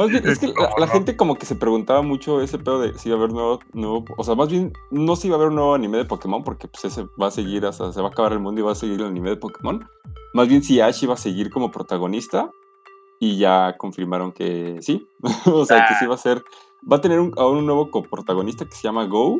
Más 0.00 0.08
bien, 0.08 0.26
es 0.26 0.38
que 0.38 0.50
la, 0.78 0.86
gente 0.86 1.14
como 1.14 1.34
que 1.34 1.44
se 1.44 1.54
preguntaba 1.54 2.00
mucho 2.00 2.40
ese 2.40 2.56
pedo 2.56 2.80
de 2.80 2.96
si 2.98 3.10
iba 3.10 3.18
a 3.18 3.20
haber 3.20 3.34
nuevo, 3.34 3.58
nuevo, 3.74 4.06
o 4.16 4.24
sea, 4.24 4.34
más 4.34 4.48
bien 4.48 4.72
no 4.90 5.14
si 5.14 5.26
iba 5.26 5.36
a 5.36 5.38
haber 5.38 5.48
un 5.48 5.56
nuevo 5.56 5.74
anime 5.74 5.98
de 5.98 6.06
Pokémon, 6.06 6.42
porque 6.42 6.68
pues 6.68 6.86
ese 6.86 7.04
va 7.20 7.26
a 7.26 7.30
seguir, 7.30 7.66
o 7.66 7.72
sea, 7.72 7.92
se 7.92 8.00
va 8.00 8.08
a 8.08 8.10
acabar 8.10 8.32
el 8.32 8.38
mundo 8.38 8.62
y 8.62 8.64
va 8.64 8.72
a 8.72 8.74
seguir 8.74 8.98
el 8.98 9.08
anime 9.08 9.28
de 9.28 9.36
Pokémon. 9.36 9.86
Más 10.32 10.48
bien 10.48 10.62
si 10.62 10.80
Ash 10.80 11.04
iba 11.04 11.12
a 11.12 11.18
seguir 11.18 11.50
como 11.50 11.70
protagonista 11.70 12.50
y 13.18 13.36
ya 13.36 13.76
confirmaron 13.76 14.32
que 14.32 14.78
sí, 14.80 15.06
o 15.44 15.66
sea, 15.66 15.84
que 15.86 15.94
sí 15.96 16.06
va 16.06 16.14
a 16.14 16.18
ser, 16.18 16.42
va 16.90 16.96
a 16.96 17.00
tener 17.02 17.20
un, 17.20 17.38
un 17.38 17.66
nuevo 17.66 17.90
coprotagonista 17.90 18.64
que 18.64 18.72
se 18.72 18.84
llama 18.84 19.04
Go, 19.04 19.36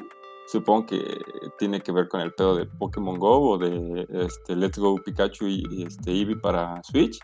supongo 0.47 0.85
que 0.85 1.23
tiene 1.59 1.81
que 1.81 1.91
ver 1.91 2.07
con 2.09 2.21
el 2.21 2.35
pedo 2.35 2.55
de 2.55 2.67
Pokémon 2.67 3.19
Go 3.19 3.53
o 3.53 3.57
de 3.57 4.07
este, 4.11 4.57
Let's 4.57 4.79
Go 4.79 4.97
Pikachu 4.97 5.47
y, 5.47 5.65
y 5.71 5.85
este, 5.85 6.11
Eevee 6.11 6.37
para 6.37 6.83
Switch. 6.83 7.19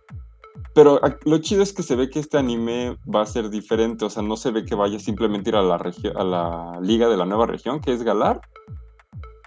Pero 0.75 1.01
lo 1.25 1.39
chido 1.39 1.63
es 1.63 1.73
que 1.73 1.83
se 1.83 1.97
ve 1.97 2.11
que 2.11 2.19
este 2.19 2.39
anime 2.39 2.97
va 3.13 3.23
a 3.23 3.27
ser 3.27 3.51
diferente, 3.51 4.05
o 4.05 4.11
sea, 4.11 4.23
no 4.23 4.37
se 4.37 4.51
ve 4.51 4.65
que 4.65 4.75
vaya 4.75 4.99
simplemente 4.99 5.51
ir 5.51 5.57
a 5.57 5.63
la, 5.63 5.77
a 5.77 6.25
la 6.25 6.79
liga 6.81 7.09
de 7.09 7.17
la 7.17 7.25
nueva 7.25 7.47
región, 7.47 7.81
que 7.81 7.93
es 7.93 8.03
Galar, 8.03 8.41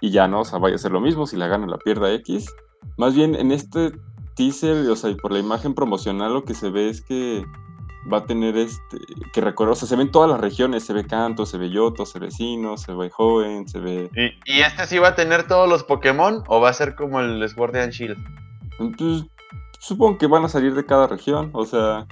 y 0.00 0.10
ya 0.10 0.26
no, 0.26 0.40
o 0.40 0.44
sea, 0.44 0.58
vaya 0.58 0.74
a 0.74 0.78
ser 0.78 0.92
lo 0.92 1.00
mismo, 1.00 1.26
si 1.26 1.36
la 1.36 1.46
gana 1.46 1.66
la 1.66 1.78
pierda 1.78 2.12
X. 2.14 2.52
Más 2.96 3.14
bien 3.14 3.34
en 3.34 3.52
este 3.52 3.92
teaser, 4.34 4.88
o 4.88 4.96
sea, 4.96 5.10
y 5.10 5.14
por 5.14 5.32
la 5.32 5.38
imagen 5.38 5.74
promocional 5.74 6.32
lo 6.32 6.44
que 6.44 6.54
se 6.54 6.70
ve 6.70 6.88
es 6.88 7.02
que 7.02 7.44
va 8.10 8.18
a 8.18 8.24
tener 8.24 8.56
este, 8.56 8.98
que 9.32 9.40
recuerdo, 9.40 9.74
o 9.74 9.76
sea, 9.76 9.86
se 9.86 9.96
ven 9.96 10.10
todas 10.10 10.30
las 10.30 10.40
regiones, 10.40 10.84
se 10.84 10.92
ve 10.94 11.04
Canto, 11.04 11.44
se 11.44 11.58
ve 11.58 11.70
Yoto, 11.70 12.06
se 12.06 12.18
ve 12.18 12.30
Sino, 12.30 12.76
se 12.76 12.94
ve 12.94 13.10
Joven, 13.10 13.68
se 13.68 13.78
ve... 13.78 14.10
¿Y, 14.14 14.52
¿Y, 14.52 14.60
este 14.62 14.86
sí 14.86 14.98
va 14.98 15.08
a 15.08 15.14
tener 15.14 15.46
todos 15.46 15.68
los 15.68 15.84
Pokémon 15.84 16.42
o 16.48 16.60
va 16.60 16.70
a 16.70 16.72
ser 16.72 16.94
como 16.94 17.20
el 17.20 17.46
Sword 17.48 17.76
and 17.76 17.92
Shield? 17.92 18.18
Entonces, 18.78 19.30
supongo 19.80 20.18
que 20.18 20.26
van 20.26 20.44
a 20.44 20.48
salir 20.48 20.74
de 20.74 20.84
cada 20.84 21.06
región, 21.06 21.50
o 21.54 21.64
sea, 21.64 22.06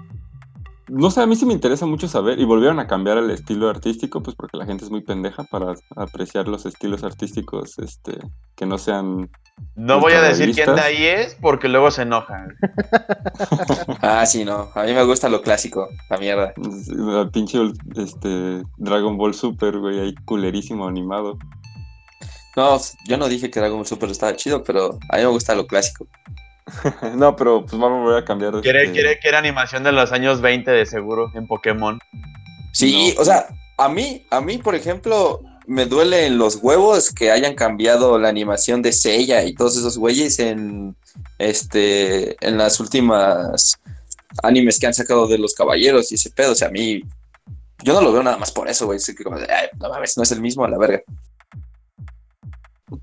no 0.89 1.11
sé, 1.11 1.21
a 1.21 1.27
mí 1.27 1.37
sí 1.37 1.45
me 1.45 1.53
interesa 1.53 1.85
mucho 1.85 2.09
saber, 2.09 2.39
y 2.39 2.45
volvieron 2.45 2.81
a 2.81 2.87
cambiar 2.87 3.19
el 3.19 3.31
estilo 3.31 3.69
artístico, 3.69 4.23
pues 4.23 4.35
porque 4.35 4.57
la 4.57 4.65
gente 4.65 4.85
es 4.85 4.91
muy 4.91 5.03
pendeja 5.03 5.45
para 5.45 5.75
apreciar 5.97 6.49
los 6.49 6.65
estilos 6.65 7.05
artísticos, 7.05 7.79
este, 7.79 8.19
que 8.57 8.65
no 8.65 8.79
sean... 8.79 9.31
No 9.75 10.01
voy 10.01 10.15
a 10.15 10.23
decir 10.23 10.55
quién 10.55 10.75
de 10.75 10.81
ahí 10.81 11.05
es, 11.05 11.37
porque 11.43 11.69
luego 11.69 11.91
se 11.91 12.03
enojan. 12.03 12.57
ah, 14.01 14.25
sí, 14.25 14.47
no, 14.47 14.71
a 14.75 14.85
mí 14.85 14.95
me 14.95 15.05
gusta 15.05 15.29
lo 15.29 15.43
clásico, 15.43 15.89
la 16.09 16.17
mierda. 16.17 16.55
El 16.57 17.31
pinche, 17.31 17.59
este, 17.97 18.63
Dragon 18.79 19.19
Ball 19.19 19.35
Super, 19.35 19.79
güey, 19.79 20.01
ahí 20.01 20.15
culerísimo 20.25 20.89
animado. 20.89 21.37
No, 22.57 22.79
yo 23.07 23.19
no 23.19 23.29
dije 23.29 23.51
que 23.51 23.61
Dragon 23.61 23.77
Ball 23.77 23.87
Super 23.87 24.09
estaba 24.11 24.35
chido, 24.37 24.65
pero 24.65 24.99
a 25.11 25.17
mí 25.17 25.23
me 25.23 25.29
gusta 25.29 25.55
lo 25.55 25.67
clásico. 25.67 26.09
no, 27.17 27.37
pero 27.37 27.63
pues 27.63 27.73
vamos 27.73 27.99
a 27.99 28.03
volver 28.03 28.23
a 28.23 28.25
cambiar. 28.25 28.61
Quiere, 28.61 28.83
este 28.83 28.93
quiere, 28.93 29.19
quiere 29.19 29.37
animación 29.37 29.83
de 29.83 29.93
los 29.93 30.13
años 30.13 30.41
20 30.41 30.71
de 30.71 30.87
seguro 30.87 31.31
en 31.35 31.47
Pokémon. 31.47 31.99
Sí, 32.73 33.15
o 33.19 33.25
sea, 33.25 33.49
a 33.77 33.89
mí, 33.89 34.27
a 34.31 34.41
mí, 34.41 34.59
por 34.59 34.75
ejemplo, 34.75 35.41
me 35.67 35.87
duele 35.87 36.27
en 36.27 36.39
los 36.39 36.57
huevos 36.57 37.11
que 37.13 37.31
hayan 37.31 37.55
cambiado 37.55 38.19
la 38.19 38.29
animación 38.29 38.83
de 38.83 38.93
Seiya 38.93 39.45
y 39.45 39.55
todos 39.55 39.77
esos 39.77 39.99
güeyes 39.99 40.39
en 40.39 40.97
este 41.39 42.37
en 42.47 42.57
las 42.57 42.81
últimas 42.81 43.79
animes 44.43 44.79
que 44.79 44.87
han 44.87 44.95
sacado 44.95 45.27
de 45.27 45.39
los 45.39 45.55
caballeros 45.55 46.11
y 46.11 46.15
ese 46.15 46.31
pedo. 46.31 46.53
O 46.53 46.55
sea, 46.55 46.69
a 46.69 46.71
mí, 46.71 47.03
yo 47.83 47.93
no 47.95 48.01
lo 48.01 48.13
veo 48.13 48.23
nada 48.23 48.37
más 48.37 48.51
por 48.51 48.69
eso, 48.69 48.87
güey. 48.87 48.99
que 48.99 49.25
como 49.25 49.39
no 49.39 49.89
mames, 49.89 50.17
no 50.17 50.23
es 50.23 50.33
el 50.33 50.41
mismo 50.41 50.65
a 50.65 50.69
la 50.71 50.79
verga. 50.79 51.03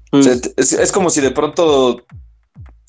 Pues 0.09 0.53
es, 0.57 0.91
como 0.91 1.09
si 1.09 1.21
de 1.21 1.31
pronto 1.31 2.03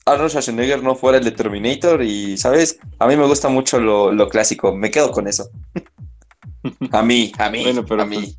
Arnold 0.07 0.31
Schwarzenegger 0.31 0.83
no 0.83 0.95
fuera 0.95 1.19
el 1.19 1.25
de 1.25 1.33
Terminator 1.33 2.01
y, 2.03 2.37
¿sabes? 2.39 2.79
A 3.01 3.09
mí 3.09 3.17
me 3.17 3.27
gusta 3.27 3.49
mucho 3.49 3.81
lo, 3.81 4.29
clásico, 4.29 4.75
me 4.75 4.91
quedo 4.91 5.11
con 5.11 5.27
eso. 5.27 5.51
A 6.91 7.01
mí, 7.01 7.31
a 7.39 7.49
mí, 7.49 7.63
bueno, 7.63 7.85
pero 7.87 8.03
a 8.03 8.07
mí. 8.07 8.17
Pues, 8.17 8.39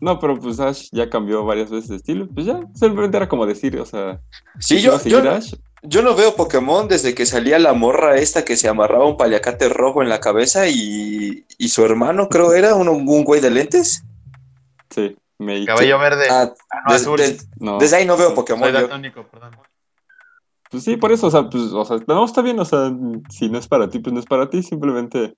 no, 0.00 0.20
pero 0.20 0.38
pues 0.38 0.60
Ash 0.60 0.90
ya 0.92 1.10
cambió 1.10 1.44
varias 1.44 1.68
veces 1.68 1.88
de 1.88 1.96
estilo, 1.96 2.28
pues 2.32 2.46
ya, 2.46 2.60
simplemente 2.72 3.16
era 3.16 3.28
como 3.28 3.46
decir, 3.46 3.76
o 3.80 3.84
sea... 3.84 4.20
Sí, 4.60 4.80
yo, 4.80 4.96
yo, 5.82 6.02
no 6.02 6.14
veo 6.14 6.36
Pokémon 6.36 6.86
desde 6.86 7.12
que 7.12 7.26
salía 7.26 7.58
la 7.58 7.72
morra 7.72 8.16
esta 8.18 8.44
que 8.44 8.56
se 8.56 8.68
amarraba 8.68 9.06
un 9.06 9.16
paliacate 9.16 9.68
rojo 9.68 10.02
en 10.02 10.08
la 10.08 10.20
cabeza 10.20 10.68
y, 10.68 11.44
y 11.58 11.68
su 11.70 11.84
hermano 11.84 12.28
creo 12.28 12.52
era 12.54 12.76
un, 12.76 12.86
un 12.86 13.24
güey 13.24 13.40
de 13.40 13.50
lentes. 13.50 14.04
Sí, 14.90 15.16
me... 15.38 15.64
Cabello 15.64 15.98
verde. 15.98 16.28
Ah, 16.30 16.52
ah 16.70 16.96
no, 17.58 17.78
desde 17.78 17.96
ahí 17.96 18.06
no 18.06 18.16
veo 18.16 18.36
Pokémon. 18.36 18.70
perdón. 18.70 19.02
Pues 20.70 20.84
sí, 20.84 20.96
por 20.96 21.10
eso, 21.10 21.26
o 21.26 21.30
sea, 21.30 21.48
pues, 21.48 21.64
o 21.64 21.84
sea, 21.84 21.98
no, 22.06 22.24
está 22.24 22.42
bien, 22.42 22.58
o 22.60 22.64
sea, 22.64 22.92
si 23.28 23.48
no 23.48 23.58
es 23.58 23.66
para 23.66 23.88
ti, 23.88 23.98
pues 23.98 24.12
no 24.12 24.20
es 24.20 24.26
para 24.26 24.48
ti, 24.48 24.62
simplemente 24.62 25.34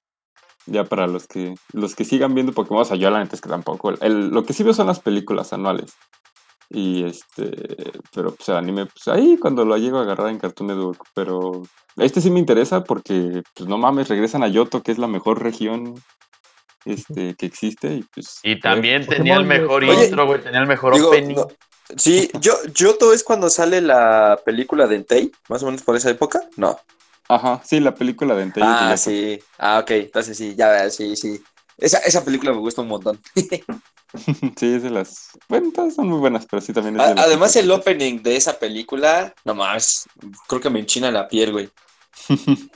ya 0.67 0.85
para 0.85 1.07
los 1.07 1.27
que 1.27 1.55
los 1.73 1.97
que 1.97 2.05
sigan 2.05 2.35
viendo 2.35 2.53
Pokémon, 2.53 2.83
o 2.83 2.85
sea, 2.85 2.97
yo 2.97 3.11
la 3.11 3.19
neta 3.19 3.35
es 3.35 3.41
que 3.41 3.49
tampoco, 3.49 3.91
el, 4.01 4.29
lo 4.29 4.45
que 4.45 4.53
sí 4.53 4.63
veo 4.63 4.75
son 4.75 4.87
las 4.87 5.01
películas 5.01 5.53
anuales. 5.53 5.95
Y 6.69 7.05
este, 7.05 7.53
pero 8.15 8.35
pues 8.35 8.49
el 8.49 8.57
anime, 8.57 8.87
pues 8.87 9.09
ahí 9.09 9.37
cuando 9.39 9.65
lo 9.65 9.77
llego 9.77 9.99
a 9.99 10.03
agarrar 10.03 10.29
en 10.29 10.39
Cartoon 10.39 10.69
Network, 10.69 11.05
pero 11.15 11.63
este 11.97 12.21
sí 12.21 12.31
me 12.31 12.39
interesa 12.39 12.85
porque, 12.85 13.43
pues 13.55 13.69
no 13.69 13.77
mames, 13.77 14.09
regresan 14.09 14.43
a 14.43 14.49
Yoto, 14.49 14.83
que 14.83 14.93
es 14.93 14.99
la 14.99 15.07
mejor 15.07 15.43
región 15.43 15.95
este, 16.85 17.35
que 17.35 17.47
existe. 17.47 17.95
Y, 17.95 18.05
pues, 18.15 18.41
y 18.43 18.59
también 18.59 19.07
tenía 19.07 19.37
el 19.37 19.45
mejor 19.45 19.85
intro, 19.85 20.27
güey, 20.27 20.43
tenía 20.43 20.61
el 20.61 20.67
mejor 20.67 20.95
opening. 20.95 21.37
Sí, 21.97 22.31
yo, 22.41 22.55
Yoto 22.75 23.13
es 23.13 23.23
cuando 23.23 23.51
sale 23.51 23.81
la 23.81 24.41
película 24.45 24.87
de 24.87 24.97
Entei, 24.97 25.33
más 25.49 25.63
o 25.63 25.67
menos 25.67 25.83
por 25.83 25.97
esa 25.97 26.11
época, 26.11 26.43
no. 26.57 26.79
Ajá, 27.29 27.63
sí, 27.65 27.81
la 27.81 27.95
película 27.95 28.35
de 28.35 28.43
Entei. 28.43 28.63
Ah, 28.67 28.97
sí, 28.97 29.39
ah, 29.59 29.79
ok, 29.81 29.91
entonces 29.93 30.37
sí, 30.37 30.55
ya, 30.57 30.89
sí, 30.91 31.17
sí. 31.17 31.43
Esa, 31.79 31.99
esa 31.99 32.25
película 32.25 32.53
me 32.53 32.59
gusta 32.59 32.83
un 32.83 32.89
montón. 32.89 33.21
sí, 34.57 34.75
es 34.75 34.83
de 34.83 34.91
las. 34.91 35.31
Bueno, 35.49 35.71
todas 35.75 35.95
son 35.95 36.09
muy 36.09 36.19
buenas, 36.19 36.47
pero 36.47 36.61
sí 36.61 36.73
también 36.73 37.01
es 37.01 37.15
de 37.15 37.21
Además, 37.21 37.57
el 37.57 37.71
opening 37.71 38.23
de 38.23 38.37
esa 38.37 38.59
película, 38.59 39.35
no 39.45 39.55
más, 39.55 40.09
creo 40.49 40.61
que 40.61 40.71
me 40.71 40.81
enchina 40.81 41.11
la 41.11 41.29
piel, 41.29 41.53
güey. 41.53 41.71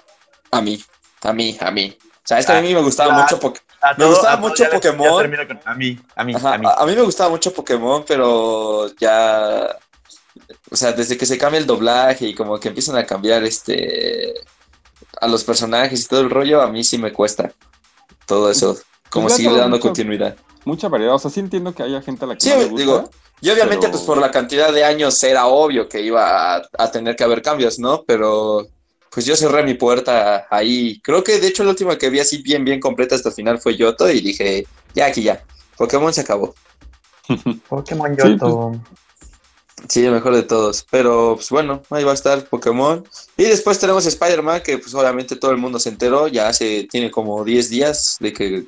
a 0.50 0.60
mí, 0.60 0.82
a 1.22 1.32
mí, 1.32 1.56
a 1.60 1.70
mí. 1.70 1.96
O 2.00 2.28
sea, 2.28 2.38
es 2.38 2.46
que 2.46 2.52
a 2.52 2.62
mí 2.62 2.74
me 2.74 2.82
gustaba 2.82 3.22
mucho 3.22 3.38
porque 3.38 3.60
me 3.96 4.06
gustaba 4.06 4.36
mucho 4.36 4.64
Pokémon. 4.70 5.24
a 5.64 5.74
mí, 5.74 5.98
a 6.14 6.24
mí, 6.24 6.34
a 6.34 6.58
mí. 6.58 6.68
A 6.76 6.86
mí 6.86 6.94
me 6.94 7.02
gustaba 7.02 7.30
mucho 7.30 7.52
Pokémon, 7.52 8.04
pero 8.06 8.94
ya. 8.96 9.76
O 10.70 10.76
sea, 10.76 10.92
desde 10.92 11.16
que 11.16 11.26
se 11.26 11.38
cambia 11.38 11.58
el 11.58 11.66
doblaje 11.66 12.26
y 12.26 12.34
como 12.34 12.58
que 12.58 12.68
empiezan 12.68 12.96
a 12.96 13.06
cambiar 13.06 13.44
este. 13.44 14.34
a 15.20 15.28
los 15.28 15.44
personajes 15.44 16.04
y 16.04 16.08
todo 16.08 16.20
el 16.20 16.30
rollo, 16.30 16.62
a 16.62 16.68
mí 16.68 16.84
sí 16.84 16.98
me 16.98 17.12
cuesta 17.12 17.52
todo 18.26 18.50
eso. 18.50 18.78
Como 19.10 19.28
pues 19.28 19.36
sigue 19.36 19.56
dando 19.56 19.80
continuidad. 19.80 20.36
Mucha 20.64 20.88
variedad, 20.88 21.14
o 21.14 21.18
sea, 21.18 21.30
sí 21.30 21.40
entiendo 21.40 21.74
que 21.74 21.84
haya 21.84 22.02
gente 22.02 22.24
a 22.24 22.28
la 22.28 22.36
que 22.36 22.48
no 22.48 22.56
le 22.56 22.64
gusta, 22.64 22.76
digo, 22.76 23.10
y 23.40 23.50
obviamente 23.50 23.88
pues 23.88 24.02
por 24.02 24.18
la 24.18 24.30
cantidad 24.30 24.72
de 24.72 24.84
años 24.84 25.22
era 25.22 25.46
obvio 25.46 25.88
que 25.88 26.00
iba 26.00 26.56
a, 26.56 26.90
tener 26.90 27.16
que 27.16 27.24
haber 27.24 27.42
cambios, 27.42 27.78
¿no? 27.78 28.02
Pero 28.04 28.66
pues 29.16 29.24
yo 29.24 29.34
cerré 29.34 29.62
mi 29.62 29.72
puerta 29.72 30.46
ahí. 30.50 31.00
Creo 31.02 31.24
que 31.24 31.40
de 31.40 31.46
hecho 31.46 31.64
la 31.64 31.70
última 31.70 31.96
que 31.96 32.10
vi 32.10 32.20
así 32.20 32.42
bien, 32.42 32.66
bien 32.66 32.80
completa 32.80 33.14
hasta 33.14 33.30
el 33.30 33.34
final 33.34 33.58
fue 33.58 33.74
Yoto 33.74 34.10
y 34.10 34.20
dije, 34.20 34.66
ya 34.94 35.06
aquí 35.06 35.22
ya, 35.22 35.42
Pokémon 35.78 36.12
se 36.12 36.20
acabó. 36.20 36.54
Pokémon 37.70 38.14
Yoto. 38.14 38.72
Pues. 38.72 38.80
Sí, 39.88 40.04
el 40.04 40.12
mejor 40.12 40.34
de 40.34 40.42
todos. 40.42 40.86
Pero 40.90 41.36
pues 41.36 41.48
bueno, 41.48 41.82
ahí 41.88 42.04
va 42.04 42.10
a 42.10 42.14
estar 42.14 42.44
Pokémon. 42.44 43.08
Y 43.38 43.44
después 43.44 43.78
tenemos 43.78 44.04
Spider-Man, 44.04 44.60
que 44.62 44.76
pues 44.76 44.92
obviamente 44.94 45.36
todo 45.36 45.50
el 45.50 45.56
mundo 45.56 45.78
se 45.78 45.88
enteró. 45.88 46.28
Ya 46.28 46.48
hace, 46.48 46.86
tiene 46.90 47.10
como 47.10 47.42
10 47.42 47.70
días 47.70 48.18
de 48.20 48.34
que 48.34 48.66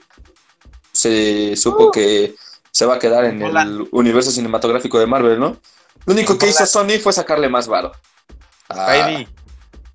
se 0.92 1.57
supo 1.57 1.88
uh. 1.88 1.90
que 1.90 2.36
se 2.70 2.86
va 2.86 2.94
a 2.94 2.99
quedar 2.99 3.26
en 3.26 3.42
el 3.42 3.86
universo 3.90 4.30
cinematográfico 4.30 4.99
de 4.99 5.07
Marvel, 5.07 5.38
¿no? 5.38 5.59
Lo 6.07 6.14
único 6.14 6.38
que 6.38 6.49
hizo 6.49 6.64
Sony 6.64 6.99
fue 7.03 7.12
sacarle 7.12 7.51
más 7.51 7.68
varo. 7.68 7.92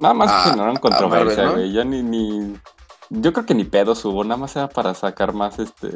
Nada 0.03 0.13
más 0.13 0.43
generaron 0.43 0.75
controversia, 0.75 1.51
güey. 1.51 1.71
Yo 1.71 1.85
ni, 1.85 2.03
ni. 2.03 2.57
Yo 3.09 3.31
creo 3.31 3.45
que 3.45 3.55
ni 3.55 3.63
pedo 3.63 3.93
hubo, 4.03 4.25
nada 4.25 4.35
más 4.35 4.53
era 4.57 4.67
para 4.67 4.93
sacar 4.93 5.31
más 5.31 5.59
este. 5.59 5.89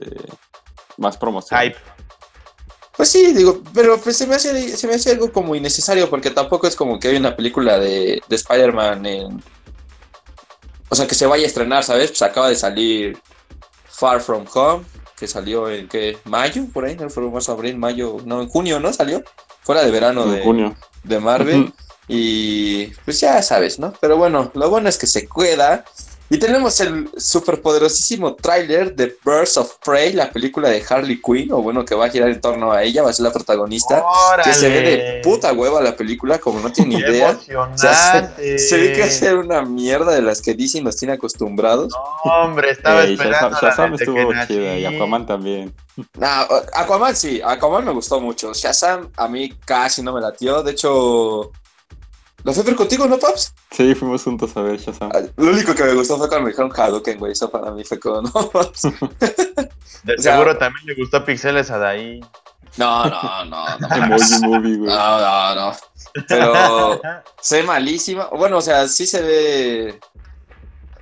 más 0.95 1.17
promoción. 1.17 1.59
Hype. 1.59 1.75
Pues 2.95 3.09
sí, 3.09 3.33
digo, 3.33 3.61
pero 3.73 3.97
pues 3.99 4.15
se 4.15 4.25
me, 4.25 4.35
hace, 4.35 4.77
se 4.77 4.87
me 4.87 4.95
hace 4.95 5.11
algo 5.11 5.31
como 5.31 5.55
innecesario 5.55 6.09
porque 6.09 6.31
tampoco 6.31 6.67
es 6.67 6.75
como 6.77 6.99
que 6.99 7.09
hay 7.09 7.17
una 7.17 7.35
película 7.35 7.77
de, 7.77 8.23
de 8.27 8.35
Spider-Man 8.35 9.05
en... 9.05 9.43
O 10.89 10.95
sea, 10.95 11.05
que 11.05 11.13
se 11.13 11.27
vaya 11.27 11.43
a 11.43 11.47
estrenar, 11.47 11.83
¿sabes? 11.83 12.09
Pues 12.09 12.21
acaba 12.23 12.49
de 12.49 12.55
salir 12.55 13.19
Far 13.87 14.21
From 14.21 14.45
Home, 14.51 14.83
que 15.15 15.27
salió 15.27 15.69
en, 15.69 15.87
¿qué? 15.87 16.17
¿Mayo? 16.23 16.65
Por 16.73 16.85
ahí, 16.85 16.95
no 16.95 17.09
fue 17.09 17.29
más 17.29 17.49
abril, 17.49 17.77
mayo, 17.77 18.17
no, 18.25 18.41
en 18.41 18.47
junio, 18.47 18.79
¿no? 18.79 18.91
Salió. 18.93 19.21
Fuera 19.61 19.83
de 19.83 19.91
verano 19.91 20.25
de, 20.25 20.41
junio. 20.43 20.75
de 21.03 21.19
Marvel. 21.19 21.73
Y 22.07 22.87
pues 23.05 23.19
ya 23.19 23.41
sabes, 23.41 23.79
¿no? 23.79 23.93
Pero 23.99 24.17
bueno, 24.17 24.51
lo 24.53 24.69
bueno 24.69 24.89
es 24.89 24.97
que 24.97 25.07
se 25.07 25.27
queda 25.27 25.83
y 26.29 26.39
tenemos 26.39 26.77
el 26.81 27.09
superpoderosísimo 27.15 28.35
tráiler 28.35 28.93
de 28.93 29.15
Birds 29.23 29.55
of 29.55 29.75
Prey, 29.83 30.11
la 30.11 30.29
película 30.29 30.67
de 30.67 30.83
Harley 30.87 31.21
Quinn, 31.21 31.53
o 31.53 31.61
bueno, 31.61 31.85
que 31.85 31.95
va 31.95 32.07
a 32.07 32.09
girar 32.09 32.29
en 32.29 32.41
torno 32.41 32.73
a 32.73 32.83
ella, 32.83 33.01
va 33.01 33.11
a 33.11 33.13
ser 33.13 33.23
la 33.23 33.31
protagonista. 33.31 34.03
Que 34.43 34.53
se 34.53 34.67
ve 34.67 34.81
de 34.81 35.21
puta 35.23 35.53
hueva 35.53 35.81
la 35.81 35.95
película, 35.95 36.37
como 36.37 36.59
no 36.59 36.69
tiene 36.69 36.99
idea. 36.99 37.39
se, 37.75 38.77
ve 38.77 38.93
que 38.93 38.99
va 38.99 39.05
a 39.05 39.09
ser 39.09 39.37
una 39.37 39.61
mierda 39.61 40.11
de 40.11 40.21
las 40.21 40.41
que 40.41 40.53
DC 40.53 40.81
nos 40.81 40.97
tiene 40.97 41.13
acostumbrados. 41.13 41.93
No, 42.25 42.31
hombre, 42.43 42.71
estaba 42.71 43.05
esperando. 43.05 43.57
Shazam, 43.61 43.93
estuvo 43.93 44.33
chida 44.47 44.77
y 44.79 44.85
Aquaman 44.85 45.25
también. 45.25 45.73
No, 46.15 46.27
Aquaman 46.73 47.15
sí, 47.15 47.41
Aquaman 47.41 47.85
me 47.85 47.93
gustó 47.93 48.19
mucho. 48.19 48.53
Shazam 48.53 49.09
a 49.15 49.29
mí 49.29 49.53
casi 49.63 50.01
no 50.01 50.11
me 50.11 50.19
latió. 50.19 50.61
De 50.61 50.71
hecho, 50.71 51.53
¿Lo 52.47 52.53
fue 52.53 52.73
contigo, 52.77 53.05
no, 53.07 53.19
Paps? 53.19 53.53
Sí, 53.71 53.93
fuimos 53.93 54.23
juntos 54.23 54.55
a 54.55 54.61
ver 54.61 54.79
Shazam. 54.79 55.11
Lo 55.35 55.51
único 55.51 55.75
que 55.75 55.83
me 55.83 55.93
gustó 55.95 56.17
fue 56.17 56.29
cuando 56.29 56.45
me 56.45 56.51
dijeron 56.51 56.71
Hadouken, 56.73 57.19
güey. 57.19 57.33
Eso 57.33 57.51
para 57.51 57.71
mí 57.71 57.83
fue 57.83 57.99
como, 57.99 58.21
no, 58.21 58.31
Paps. 58.31 58.83
De 60.03 60.17
seguro 60.17 60.57
también 60.57 60.85
le 60.85 60.95
gustó 60.95 61.25
Pixeles 61.25 61.69
a 61.71 61.77
Daí. 61.77 62.21
No, 62.77 63.03
no, 63.03 63.43
no. 63.43 63.65
no 63.79 63.95
Emoji 63.97 64.39
Movie, 64.43 64.77
güey. 64.77 64.89
No, 64.89 65.19
no, 65.19 65.55
no. 65.55 65.77
Pero 66.25 67.01
se 67.41 67.57
ve 67.57 67.63
malísima. 67.63 68.29
Bueno, 68.29 68.59
o 68.59 68.61
sea, 68.61 68.87
sí 68.87 69.05
se 69.05 69.21
ve... 69.21 69.99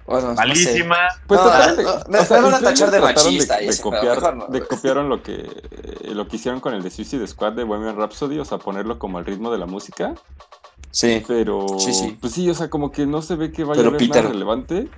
Bueno, 0.07 0.35
Malísima. 0.35 0.97
pues 1.25 1.41
total, 1.41 2.05
me, 2.09 2.19
o 2.19 2.25
sea, 2.25 2.39
van 2.39 2.53
a 2.53 2.59
tachar 2.59 2.91
de 2.91 2.99
machista. 2.99 3.57
De, 3.57 3.75
copiar, 3.79 4.47
de 4.49 4.61
copiaron 4.67 5.09
lo 5.09 5.23
que, 5.23 5.49
lo 6.03 6.27
que 6.27 6.35
hicieron 6.35 6.59
con 6.59 6.75
el 6.75 6.83
de 6.83 6.91
Suicide 6.91 7.25
Squad 7.25 7.53
de 7.53 7.63
Bohemian 7.63 7.97
Rhapsody, 7.97 8.37
o 8.37 8.45
sea, 8.45 8.59
ponerlo 8.59 8.99
como 8.99 9.17
al 9.17 9.25
ritmo 9.25 9.51
de 9.51 9.57
la 9.57 9.65
música. 9.65 10.13
Sí. 10.95 11.21
Pero. 11.27 11.67
Sí, 11.77 11.93
sí. 11.93 12.17
Pues 12.21 12.31
sí, 12.31 12.49
o 12.49 12.53
sea, 12.53 12.69
como 12.69 12.89
que 12.89 13.05
no 13.05 13.21
se 13.21 13.35
ve 13.35 13.51
que 13.51 13.65
vaya 13.65 13.83
a 13.83 13.87
haber 13.87 14.07
nada 14.07 14.21
relevante. 14.21 14.89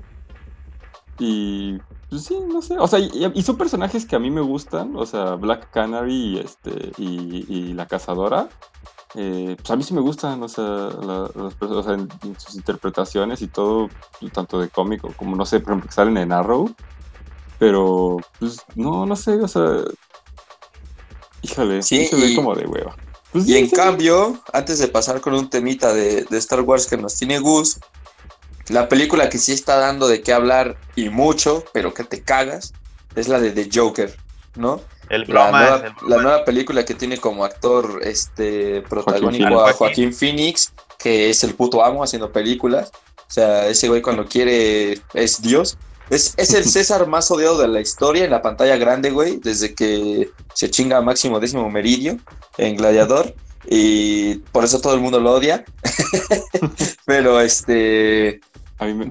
Y. 1.17 1.79
Pues 2.07 2.23
sí, 2.23 2.37
no 2.47 2.61
sé. 2.61 2.77
O 2.77 2.87
sea, 2.87 2.99
y, 2.99 3.41
son 3.41 3.57
personajes 3.57 4.05
que 4.05 4.15
a 4.15 4.19
mí 4.19 4.29
me 4.29 4.41
gustan. 4.41 4.95
O 4.95 5.07
sea, 5.07 5.33
Black 5.33 5.71
Canary 5.71 6.13
y, 6.13 6.37
este, 6.37 6.91
y, 6.99 7.73
la 7.73 7.87
cazadora. 7.87 8.47
Eh, 9.15 9.55
pues 9.57 9.71
a 9.71 9.75
mí 9.75 9.81
sí 9.81 9.95
me 9.95 10.01
gustan, 10.01 10.43
o 10.43 10.47
sea, 10.47 10.65
o 10.65 11.83
sea 11.83 11.93
en, 11.93 12.07
sus 12.37 12.55
interpretaciones 12.55 13.41
y 13.41 13.47
todo, 13.47 13.89
tanto 14.31 14.59
de 14.59 14.67
cómico 14.69 15.11
como, 15.15 15.35
no 15.35 15.45
sé, 15.45 15.61
por 15.61 15.71
ejemplo, 15.71 15.89
que 15.89 15.95
salen 15.95 16.17
en 16.17 16.31
Arrow. 16.31 16.69
Pero, 17.57 18.17
pues, 18.37 18.61
no, 18.75 19.07
no 19.07 19.15
sé, 19.15 19.41
o 19.41 19.47
sea. 19.47 19.83
Híjole, 21.41 21.81
sí, 21.81 22.05
se 22.05 22.15
ve 22.15 22.35
como 22.35 22.53
de 22.53 22.67
hueva. 22.67 22.95
Pues 23.37 23.49
y 23.49 23.57
en 23.57 23.69
cambio, 23.69 24.41
antes 24.53 24.79
de 24.79 24.87
pasar 24.87 25.21
con 25.21 25.33
un 25.33 25.49
temita 25.49 25.93
de, 25.93 26.25
Star 26.31 26.61
Wars 26.61 26.87
que 26.87 26.97
nos 26.97 27.15
tiene 27.15 27.39
Gus, 27.39 27.79
la 28.69 28.89
película 28.89 29.29
que 29.29 29.37
sí 29.37 29.53
está 29.53 29.77
dando 29.77 30.07
de 30.07 30.21
qué 30.21 30.33
hablar 30.33 30.77
y 30.95 31.09
mucho, 31.09 31.63
pero 31.73 31.93
que 31.93 32.03
te 32.03 32.21
cagas, 32.21 32.73
es 33.15 33.27
la 33.27 33.39
de 33.39 33.51
The 33.51 33.69
Joker, 33.73 34.15
¿no? 34.55 34.81
El 35.09 35.25
la, 35.27 35.51
nueva, 35.51 35.95
la 36.05 36.17
nueva 36.17 36.45
película 36.45 36.83
que 36.83 36.93
tiene 36.93 37.17
como 37.17 37.45
actor 37.45 38.01
este 38.03 38.81
protagónico 38.81 39.65
a 39.65 39.71
Joaquín 39.71 40.13
Phoenix, 40.13 40.73
que 40.97 41.29
es 41.29 41.43
el 41.43 41.53
puto 41.53 41.83
amo 41.83 42.03
haciendo 42.03 42.31
películas. 42.31 42.91
O 43.17 43.31
sea, 43.31 43.67
ese 43.67 43.87
güey 43.87 44.01
cuando 44.01 44.25
quiere 44.25 44.99
es 45.13 45.41
Dios. 45.41 45.77
Es, 46.09 46.35
el 46.37 46.65
César 46.69 47.07
más 47.07 47.29
odiado 47.31 47.57
de 47.57 47.67
la 47.67 47.81
historia 47.81 48.25
en 48.25 48.31
la 48.31 48.41
pantalla 48.41 48.77
grande, 48.77 49.11
güey, 49.11 49.37
desde 49.37 49.73
que 49.73 50.29
se 50.53 50.69
chinga 50.69 50.97
a 50.97 51.01
Máximo 51.01 51.39
Décimo 51.39 51.69
Meridio 51.69 52.17
en 52.57 52.75
Gladiador. 52.75 53.33
Y 53.69 54.35
por 54.51 54.63
eso 54.63 54.79
todo 54.79 54.93
el 54.93 55.01
mundo 55.01 55.19
lo 55.19 55.33
odia. 55.33 55.65
Pero 57.05 57.41
este. 57.41 58.39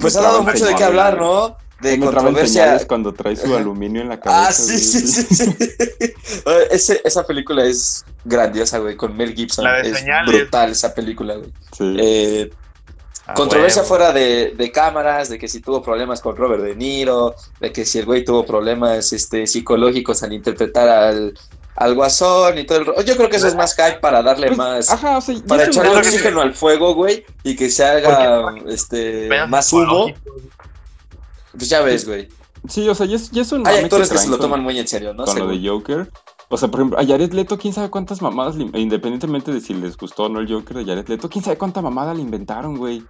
pues 0.01 0.17
ha 0.17 0.23
dado 0.23 0.43
mucho 0.43 0.65
de 0.65 0.75
qué 0.75 0.85
hablar, 0.85 1.19
¿no? 1.19 1.57
De 1.81 1.99
controversia. 1.99 2.87
cuando 2.87 3.13
trae 3.13 3.37
su 3.37 3.55
aluminio 3.57 4.01
en 4.01 4.09
la 4.09 4.19
cabeza. 4.19 4.49
Ah, 4.49 4.53
sí, 4.53 4.79
sí, 4.79 5.07
sí, 5.07 6.95
esa 7.05 7.27
película 7.27 7.67
es 7.67 8.03
grandiosa, 8.25 8.79
güey, 8.79 8.97
con 8.97 9.15
Mel 9.15 9.35
Gibson. 9.35 9.67
es 9.85 10.03
brutal 10.27 10.71
esa 10.71 10.95
película, 10.95 11.35
güey. 11.35 11.53
Sí. 11.77 11.97
Eh, 11.99 12.51
Ah, 13.27 13.35
Controversia 13.35 13.83
fuera 13.83 14.13
de, 14.13 14.71
cámaras, 14.73 15.29
de 15.29 15.39
que 15.39 15.49
si 15.49 15.61
tuvo 15.61 15.83
problemas 15.83 16.21
con 16.21 16.37
Robert 16.37 16.63
De 16.63 16.77
Niro, 16.77 17.35
de 17.59 17.73
que 17.73 17.85
si 17.85 17.99
el 17.99 18.05
güey 18.05 18.25
tuvo 18.25 18.47
problemas 18.47 19.13
este, 19.13 19.47
psicológicos 19.49 20.23
al 20.23 20.33
interpretar 20.33 20.89
al, 20.89 21.35
al 21.75 21.95
guasón 21.95 22.59
y 22.59 22.65
todo 22.65 22.79
el 22.79 23.05
Yo 23.05 23.17
creo 23.17 23.29
que 23.29 23.37
eso 23.37 23.49
es 23.49 23.57
más 23.57 23.75
hype 23.75 23.99
para 24.01 24.23
darle 24.23 24.49
pues, 24.49 24.59
más. 24.59 24.91
Ajá, 24.91 25.19
o 25.19 25.21
sea, 25.21 25.35
para 25.47 25.65
echarle 25.65 25.97
oxígeno 25.97 26.41
al 26.41 26.55
fuego, 26.55 26.95
güey, 26.95 27.25
y 27.43 27.57
que 27.57 27.69
se 27.69 27.85
haga 27.85 28.55
este 28.69 29.29
más 29.49 29.73
humo. 29.73 30.13
Pues 31.53 31.69
ya 31.69 31.81
ves, 31.81 32.07
güey. 32.07 32.29
Sí, 32.69 32.89
o 32.89 32.95
sea, 32.95 33.07
ya 33.07 33.17
es, 33.17 33.31
ya 33.31 33.43
es 33.43 33.53
un. 33.53 33.67
Hay 33.67 33.85
actores 33.85 34.11
que, 34.11 34.19
se 34.19 34.29
lo 34.29 34.39
toman 34.39 34.63
muy 34.63 34.79
en 34.79 34.87
serio, 34.87 35.15
¿no? 35.15 35.25
Con 35.25 35.39
lo 35.39 35.49
de 35.49 35.69
Joker. 35.69 36.11
O 36.49 36.57
sea, 36.57 36.69
por 36.69 36.81
ejemplo, 36.81 36.99
a 36.99 37.05
Jared 37.05 37.33
Leto, 37.33 37.59
quién 37.59 37.73
sabe 37.73 37.91
cuántas 37.91 38.23
mamadas, 38.23 38.57
independientemente 38.57 39.53
de 39.53 39.61
si 39.61 39.75
les 39.75 39.97
gustó 39.97 40.25
o 40.25 40.29
no 40.29 40.41
el 40.41 40.53
Joker 40.53 40.77
de 40.77 40.85
Jared 40.85 41.09
Leto, 41.09 41.29
quién 41.29 41.45
sabe 41.45 41.59
cuánta 41.59 41.83
mamada 41.83 42.15
le 42.15 42.23
inventaron, 42.23 42.77
güey. 42.77 43.05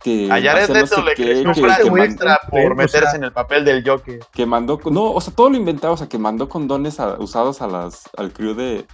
Que 0.00 0.30
a 0.30 0.40
Jared 0.40 0.70
Leto 0.70 1.02
le 1.02 1.14
qué, 1.14 1.42
un 1.42 1.98
extra 1.98 2.38
por 2.50 2.76
meterse 2.76 3.16
en 3.16 3.24
el 3.24 3.32
papel 3.32 3.64
del 3.64 3.86
Joker. 3.86 4.20
Que 4.32 4.46
mandó, 4.46 4.80
no, 4.90 5.12
o 5.12 5.20
sea, 5.20 5.34
todo 5.34 5.50
lo 5.50 5.56
inventado, 5.56 5.94
o 5.94 5.96
sea, 5.96 6.08
que 6.08 6.18
mandó 6.18 6.48
condones 6.48 6.98
usados 7.18 7.60
a 7.60 7.66
las, 7.66 8.08
al 8.16 8.32
crew 8.32 8.54
de, 8.54 8.86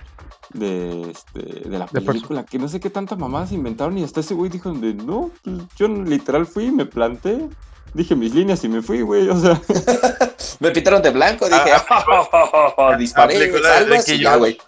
de, 0.55 1.11
este, 1.11 1.69
de 1.69 1.79
la 1.79 1.87
película, 1.87 2.45
que 2.45 2.59
no 2.59 2.69
sé 2.69 2.81
qué 2.81 2.91
tanta 2.91 3.17
mamá 3.17 3.47
se 3.47 3.55
inventaron 3.55 3.99
y 3.99 4.05
hasta 4.05 4.21
ese 4.21 4.35
güey 4.35 4.51
dijo, 4.51 4.73
de, 4.73 4.95
no, 4.95 5.31
pues, 5.43 5.57
yo 5.77 5.89
literal 5.89 6.47
fui, 6.47 6.71
me 6.71 6.87
planté, 6.87 7.49
dije 7.95 8.15
mis 8.15 8.35
líneas 8.35 8.63
y 8.65 8.69
me 8.69 8.83
fui, 8.83 9.01
güey, 9.01 9.29
o 9.29 9.37
sea. 9.41 9.61
me 10.61 10.71
pintaron 10.71 11.01
de 11.01 11.11
blanco, 11.11 11.47
dije, 11.47 11.73
ah, 11.89 12.97
disparé, 12.99 13.51
güey. 14.39 14.59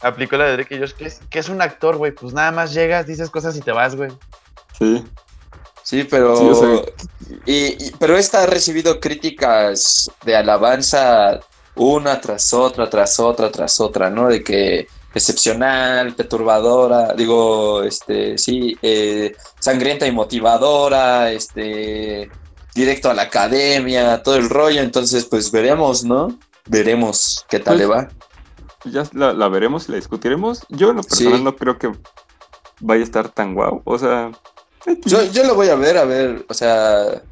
Aplicó 0.00 0.36
la 0.36 0.46
de 0.46 0.52
Drake 0.52 0.76
y 0.76 0.78
Josh, 0.78 0.92
que 0.92 1.06
es, 1.06 1.20
que 1.30 1.38
es 1.38 1.48
un 1.48 1.62
actor, 1.62 1.96
güey, 1.96 2.12
pues 2.12 2.34
nada 2.34 2.50
más 2.50 2.74
llegas, 2.74 3.06
dices 3.06 3.30
cosas 3.30 3.56
y 3.56 3.60
te 3.60 3.72
vas, 3.72 3.94
güey. 3.96 4.10
Sí. 4.78 5.04
Sí, 5.82 6.04
pero. 6.04 6.84
y, 7.44 7.92
pero 7.92 8.16
esta 8.16 8.42
ha 8.42 8.46
recibido 8.46 8.98
críticas 8.98 10.10
de 10.24 10.34
alabanza 10.34 11.38
una 11.76 12.20
tras 12.20 12.52
otra, 12.52 12.90
tras 12.90 13.20
otra, 13.20 13.52
tras 13.52 13.78
otra, 13.80 14.10
¿no? 14.10 14.28
De 14.28 14.42
que 14.42 14.88
excepcional, 15.16 16.14
perturbadora, 16.14 17.14
digo, 17.14 17.82
este, 17.82 18.36
sí, 18.36 18.76
eh, 18.82 19.34
sangrienta 19.58 20.06
y 20.06 20.12
motivadora, 20.12 21.32
este, 21.32 22.30
directo 22.74 23.08
a 23.08 23.14
la 23.14 23.22
academia, 23.22 24.22
todo 24.22 24.36
el 24.36 24.50
rollo. 24.50 24.82
Entonces, 24.82 25.24
pues 25.24 25.50
veremos, 25.50 26.04
¿no? 26.04 26.38
Veremos 26.66 27.46
qué 27.48 27.58
tal 27.60 27.78
pues, 27.78 27.78
le 27.78 27.86
va. 27.86 28.08
Ya 28.84 29.04
la, 29.14 29.48
veremos 29.48 29.88
y 29.88 29.92
la 29.92 29.96
discutiremos. 29.96 30.66
Yo 30.68 30.90
en 30.90 30.96
lo 30.96 31.02
personal 31.02 31.42
no 31.42 31.56
creo 31.56 31.78
que 31.78 31.92
vaya 32.80 33.00
a 33.00 33.04
estar 33.04 33.30
tan 33.30 33.54
guau. 33.54 33.80
O 33.84 33.98
sea. 33.98 34.30
Yo, 35.06 35.24
yo 35.32 35.44
lo 35.44 35.54
voy 35.54 35.70
a 35.70 35.76
ver, 35.76 35.96
a 35.96 36.04
ver, 36.04 36.44
o 36.46 36.52
sea. 36.52 37.22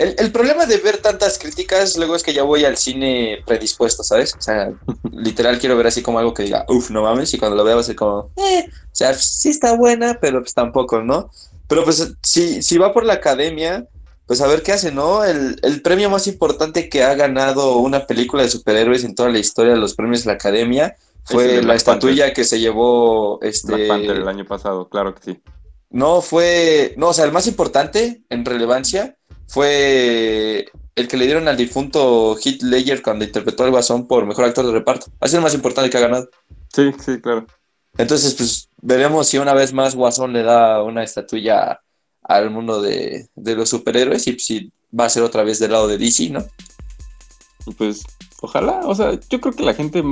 El, 0.00 0.32
problema 0.32 0.64
de 0.64 0.78
ver 0.78 0.96
tantas 0.96 1.38
críticas 1.38 1.98
luego 1.98 2.16
es 2.16 2.22
que 2.22 2.32
ya 2.32 2.42
voy 2.42 2.64
al 2.64 2.78
cine 2.78 3.42
predispuesto, 3.46 4.02
¿sabes? 4.02 4.34
O 4.34 4.40
sea, 4.40 4.72
literal 5.12 5.58
quiero 5.58 5.76
ver 5.76 5.88
así 5.88 6.00
como 6.00 6.18
algo 6.18 6.32
que 6.32 6.44
diga, 6.44 6.64
uff, 6.68 6.90
no 6.90 7.02
mames, 7.02 7.34
y 7.34 7.38
cuando 7.38 7.56
lo 7.56 7.64
vea 7.64 7.74
va 7.74 7.82
a 7.82 7.84
ser 7.84 7.96
como, 7.96 8.30
eh, 8.36 8.64
o 8.66 8.94
sea, 8.94 9.12
sí 9.12 9.50
está 9.50 9.76
buena, 9.76 10.18
pero 10.18 10.40
pues 10.40 10.54
tampoco, 10.54 11.02
¿no? 11.02 11.30
Pero 11.68 11.84
pues 11.84 12.14
si, 12.22 12.62
si 12.62 12.78
va 12.78 12.94
por 12.94 13.04
la 13.04 13.14
academia, 13.14 13.86
pues 14.24 14.40
a 14.40 14.46
ver 14.46 14.62
qué 14.62 14.72
hace, 14.72 14.90
¿no? 14.90 15.22
El, 15.22 15.58
el, 15.62 15.82
premio 15.82 16.08
más 16.08 16.26
importante 16.26 16.88
que 16.88 17.04
ha 17.04 17.14
ganado 17.14 17.76
una 17.76 18.06
película 18.06 18.42
de 18.42 18.48
superhéroes 18.48 19.04
en 19.04 19.14
toda 19.14 19.28
la 19.28 19.38
historia 19.38 19.74
de 19.74 19.80
los 19.80 19.94
premios 19.94 20.24
de 20.24 20.28
la 20.28 20.34
academia 20.34 20.96
fue 21.24 21.62
la 21.62 21.74
estatuilla 21.74 22.32
que 22.32 22.44
se 22.44 22.58
llevó 22.58 23.38
este 23.42 23.74
Black 23.74 23.88
Panther 23.88 24.16
el 24.16 24.28
año 24.28 24.46
pasado, 24.46 24.88
claro 24.88 25.14
que 25.14 25.22
sí. 25.22 25.40
No, 25.90 26.22
fue, 26.22 26.94
no, 26.96 27.08
o 27.08 27.12
sea, 27.12 27.24
el 27.24 27.32
más 27.32 27.46
importante 27.46 28.22
en 28.30 28.44
relevancia 28.44 29.16
fue 29.50 30.70
el 30.94 31.08
que 31.08 31.16
le 31.16 31.24
dieron 31.24 31.48
al 31.48 31.56
difunto 31.56 32.36
Heath 32.36 32.62
Ledger 32.62 33.02
cuando 33.02 33.24
interpretó 33.24 33.64
al 33.64 33.72
Guasón 33.72 34.06
por 34.06 34.24
mejor 34.24 34.44
actor 34.44 34.64
de 34.64 34.72
reparto. 34.72 35.06
Ha 35.18 35.26
sido 35.26 35.38
el 35.38 35.42
más 35.42 35.54
importante 35.54 35.90
que 35.90 35.98
ha 35.98 36.02
ganado. 36.02 36.30
Sí, 36.72 36.92
sí, 37.04 37.20
claro. 37.20 37.46
Entonces, 37.98 38.34
pues 38.34 38.68
veremos 38.80 39.26
si 39.26 39.38
una 39.38 39.52
vez 39.52 39.72
más 39.72 39.96
Guasón 39.96 40.32
le 40.32 40.44
da 40.44 40.84
una 40.84 41.02
estatuilla 41.02 41.80
al 42.22 42.50
mundo 42.50 42.80
de, 42.80 43.28
los 43.34 43.68
superhéroes 43.68 44.28
y 44.28 44.38
si 44.38 44.72
va 44.98 45.06
a 45.06 45.10
ser 45.10 45.24
otra 45.24 45.42
vez 45.42 45.58
del 45.58 45.72
lado 45.72 45.88
de 45.88 45.98
DC, 45.98 46.30
¿no? 46.30 46.46
Pues 47.76 48.04
ojalá, 48.40 48.82
o 48.84 48.94
sea, 48.94 49.18
yo 49.28 49.40
creo 49.40 49.52
que 49.52 49.64
la 49.64 49.74
gente 49.74 50.04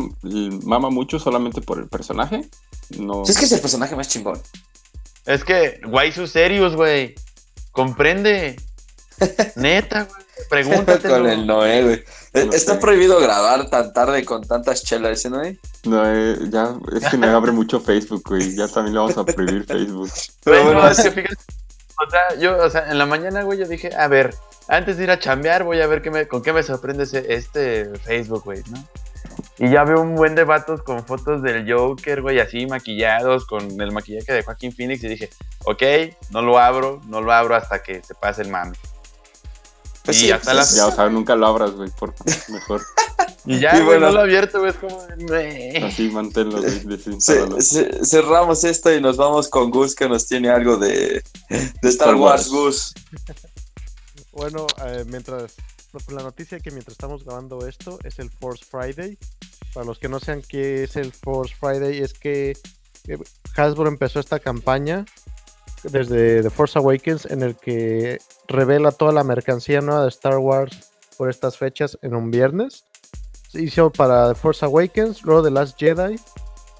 mama 0.65 0.91
mucho 0.91 1.21
solamente 1.21 1.61
por 1.61 1.79
el 1.79 1.89
personaje. 1.89 2.49
No. 2.99 3.23
Es 3.23 3.39
que 3.39 3.45
es 3.45 3.53
el 3.53 3.61
personaje 3.61 3.95
más 3.95 4.09
chingón. 4.09 4.41
Es 5.27 5.45
que, 5.45 5.81
guay, 5.87 6.11
sus 6.11 6.31
serios, 6.31 6.75
güey. 6.75 7.15
Comprende. 7.71 8.57
Neta, 9.57 10.05
güey. 10.05 10.29
Pregúntate. 10.49 11.09
con 11.09 11.27
el 11.27 11.47
Noé, 11.47 11.83
güey. 11.83 12.05
Está 12.33 12.79
prohibido 12.79 13.19
grabar 13.21 13.69
tan 13.71 13.93
tarde 13.93 14.25
con 14.25 14.47
tantas 14.47 14.83
chelas, 14.85 15.25
¿eh, 15.25 15.31
Noé? 15.31 15.59
No, 15.85 16.03
eh, 16.07 16.37
ya, 16.51 16.75
es 16.95 17.09
que 17.09 17.17
me 17.17 17.27
abre 17.27 17.53
mucho 17.53 17.81
Facebook, 17.81 18.23
güey. 18.27 18.55
Ya 18.55 18.69
también 18.69 18.95
le 18.95 19.01
vamos 19.01 19.19
a 19.19 19.25
prohibir 19.25 19.65
Facebook. 19.65 20.11
Pero 20.45 20.65
bueno, 20.65 20.89
es 20.89 21.01
que 21.01 21.11
fíjate. 21.11 21.37
O 22.07 22.11
sea, 22.11 22.39
yo, 22.39 22.57
o 22.59 22.71
sea, 22.71 22.91
en 22.91 22.99
la 22.99 23.07
mañana, 23.07 23.43
güey, 23.43 23.59
yo 23.59 23.67
dije, 23.67 23.91
a 23.97 24.07
ver, 24.07 24.33
antes 24.69 24.97
de 24.97 25.05
ir 25.05 25.11
a 25.11 25.19
chambear, 25.19 25.65
voy 25.65 25.81
a 25.81 25.87
ver 25.89 26.01
qué 26.01 26.11
me, 26.11 26.29
con 26.29 26.43
qué 26.43 26.53
me 26.53 26.63
sorprende 26.63 27.05
este 27.29 27.91
Facebook, 27.99 28.45
güey, 28.45 28.63
¿no? 28.71 28.85
Y 29.59 29.71
ya 29.71 29.83
veo 29.83 30.01
un 30.01 30.15
buen 30.15 30.37
debate 30.37 30.75
con 30.85 31.05
fotos 31.05 31.43
del 31.43 31.71
Joker, 31.71 32.23
güey, 32.23 32.39
así 32.39 32.67
maquillados, 32.67 33.47
con 33.47 33.81
el 33.81 33.91
maquillaje 33.91 34.33
de 34.33 34.43
Joaquín 34.43 34.73
Phoenix. 34.73 35.03
Y 35.03 35.09
dije, 35.09 35.31
ok, 35.65 35.83
no 36.31 36.43
lo 36.43 36.59
abro, 36.59 37.01
no 37.07 37.21
lo 37.21 37.33
abro 37.33 37.57
hasta 37.57 37.83
que 37.83 38.03
se 38.03 38.15
pase 38.15 38.43
el 38.43 38.49
mame. 38.51 38.77
Pues 40.09 40.23
y 40.23 40.31
hasta 40.31 40.55
las... 40.55 40.75
Ya, 40.75 40.87
o 40.87 40.91
sea, 40.91 41.11
nunca 41.11 41.37
lo 41.37 41.47
abras, 41.47 41.73
güey, 41.73 41.91
por 41.91 42.15
mejor. 42.49 42.81
y 43.45 43.59
ya, 43.59 43.79
güey, 43.85 44.01
no 44.01 44.11
lo 44.11 44.21
abierto, 44.21 44.61
güey, 44.61 44.71
es 44.71 44.79
como... 44.79 45.07
Así, 45.87 46.09
manténlo, 46.09 46.63
güey, 46.63 47.21
cerramos 48.07 48.65
esto 48.65 48.91
y 48.91 49.03
nos 49.03 49.19
vamos 49.19 49.49
con 49.49 49.71
Gus, 49.71 49.95
que 49.95 50.09
nos 50.09 50.27
tiene 50.27 50.49
algo 50.49 50.79
de, 50.79 51.23
de 51.51 51.89
Star, 51.91 52.15
Wars, 52.15 52.49
Gus. 52.49 52.95
bueno, 54.33 54.67
eh, 54.87 55.05
mientras... 55.07 55.55
La 56.11 56.23
noticia 56.23 56.59
que 56.59 56.71
mientras 56.71 56.93
estamos 56.93 57.23
grabando 57.23 57.67
esto 57.67 57.99
es 58.03 58.19
el 58.19 58.31
Force 58.31 58.65
Friday. 58.65 59.19
Para 59.75 59.85
los 59.85 59.99
que 59.99 60.09
no 60.09 60.21
sepan 60.21 60.41
qué 60.41 60.85
es 60.85 60.97
el 60.97 61.13
Force 61.13 61.55
Friday, 61.55 61.99
es 61.99 62.15
que 62.15 62.57
eh, 63.09 63.19
Hasbro 63.57 63.89
empezó 63.89 64.21
esta 64.21 64.39
campaña 64.39 65.05
desde 65.83 66.43
The 66.43 66.51
Force 66.51 66.79
Awakens 66.79 67.27
en 67.27 67.43
el 67.43 67.57
que 67.57 68.19
revela 68.47 68.93
toda 68.93 69.13
la 69.13 69.25
mercancía 69.25 69.81
nueva 69.81 70.03
de 70.03 70.09
Star 70.09 70.39
Wars 70.39 70.91
por 71.17 71.31
estas 71.31 71.57
fechas 71.57 71.99
en 72.03 72.15
un 72.15 72.31
viernes. 72.31 72.85
Se 73.51 73.63
hizo 73.63 73.91
para 73.91 74.29
The 74.29 74.35
Force 74.35 74.65
Awakens, 74.65 75.23
luego 75.23 75.43
The 75.43 75.51
Last 75.51 75.79
Jedi. 75.79 76.19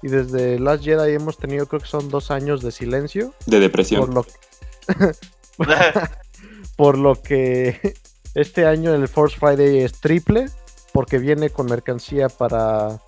Y 0.01 0.07
desde 0.07 0.59
Last 0.59 0.83
Jedi 0.83 1.13
hemos 1.13 1.37
tenido, 1.37 1.65
creo 1.65 1.81
que 1.81 1.87
son 1.87 2.09
dos 2.09 2.31
años 2.31 2.61
de 2.61 2.71
silencio. 2.71 3.33
De 3.45 3.59
depresión. 3.59 4.01
Por 4.01 4.13
lo 4.13 4.23
que, 4.23 5.11
por 6.77 6.97
lo 6.97 7.15
que 7.21 7.95
este 8.33 8.65
año 8.65 8.93
el 8.93 9.07
Force 9.07 9.37
Friday 9.37 9.79
es 9.79 9.99
triple. 9.99 10.45
Porque 10.93 11.19
viene 11.19 11.49
con 11.49 11.67
mercancía 11.67 12.29
para 12.29 12.99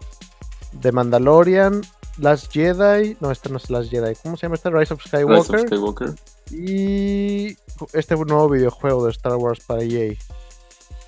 The 0.80 0.92
Mandalorian, 0.92 1.82
Last 2.18 2.52
Jedi. 2.52 3.18
No, 3.20 3.32
este 3.32 3.50
no 3.50 3.58
es 3.58 3.70
Last 3.70 3.90
Jedi. 3.90 4.16
¿Cómo 4.24 4.38
se 4.38 4.44
llama 4.44 4.56
este? 4.56 4.70
Rise 4.70 4.94
of 4.94 5.02
Skywalker. 5.06 5.56
Rise 5.56 5.56
of 5.56 5.68
Skywalker. 5.68 6.16
Y 6.52 7.58
este 7.94 8.16
nuevo 8.16 8.50
videojuego 8.50 9.06
de 9.06 9.12
Star 9.12 9.36
Wars 9.36 9.62
para 9.66 9.84
EA. 9.84 10.14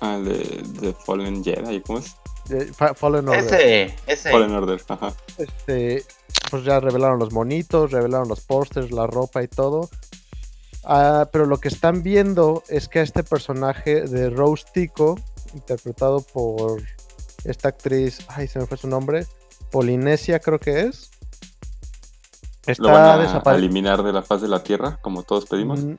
Ah, 0.00 0.18
de, 0.18 0.94
Fallen 1.04 1.42
Jedi, 1.42 1.80
¿cómo 1.82 1.98
es? 1.98 2.16
Fallen 2.96 3.28
Order. 3.28 3.44
Ese, 3.44 3.94
ese. 4.06 4.30
Fallen 4.30 4.52
Order, 4.52 4.80
ajá. 4.88 5.14
Este, 5.38 6.04
pues 6.50 6.64
ya 6.64 6.80
revelaron 6.80 7.18
los 7.18 7.32
monitos, 7.32 7.90
revelaron 7.90 8.28
los 8.28 8.40
posters, 8.40 8.90
la 8.90 9.06
ropa 9.06 9.42
y 9.42 9.48
todo. 9.48 9.88
Ah, 10.84 11.28
pero 11.32 11.46
lo 11.46 11.58
que 11.58 11.68
están 11.68 12.02
viendo 12.02 12.62
es 12.68 12.88
que 12.88 13.00
este 13.00 13.22
personaje 13.22 14.02
de 14.02 14.28
Rose 14.30 14.64
Tico, 14.72 15.18
interpretado 15.54 16.20
por 16.20 16.82
esta 17.44 17.68
actriz, 17.68 18.18
ay, 18.28 18.48
se 18.48 18.58
me 18.58 18.66
fue 18.66 18.76
su 18.76 18.88
nombre, 18.88 19.26
Polinesia 19.74 20.38
creo 20.38 20.60
que 20.60 20.82
es. 20.82 21.10
Está 22.64 22.80
¿Lo 22.84 22.92
van 22.92 23.42
a, 23.44 23.54
eliminar 23.56 24.04
de 24.04 24.12
la 24.12 24.22
faz 24.22 24.40
de 24.40 24.46
la 24.46 24.62
Tierra, 24.62 25.00
como 25.02 25.24
todos 25.24 25.46
pedimos? 25.46 25.82
Mm, 25.82 25.94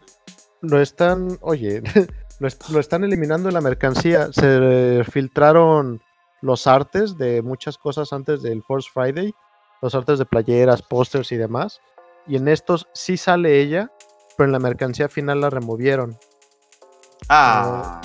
lo 0.62 0.82
están, 0.82 1.38
oye, 1.42 1.84
lo, 2.40 2.80
están 2.80 3.04
eliminando 3.04 3.50
en 3.50 3.54
la 3.54 3.60
mercancía. 3.60 4.32
Se 4.32 5.04
filtraron 5.12 6.02
los 6.42 6.68
artes 6.68 7.18
de 7.18 7.42
muchas 7.42 7.78
cosas 7.78 8.14
antes 8.14 8.42
del 8.42 8.64
Force 8.64 8.90
Friday, 8.94 9.34
los 9.82 9.94
artes 9.94 10.20
de 10.20 10.26
playeras, 10.26 10.82
pósters 10.82 11.34
y 11.34 11.36
demás. 11.36 11.82
Y 12.28 12.38
en 12.38 12.48
estos 12.48 12.88
sí 12.94 13.18
sale 13.18 13.60
ella, 13.60 13.92
pero 14.38 14.46
en 14.46 14.54
la 14.54 14.60
mercancía 14.60 15.10
final 15.10 15.42
la 15.42 15.50
removieron. 15.50 16.18
Ah. 17.28 18.00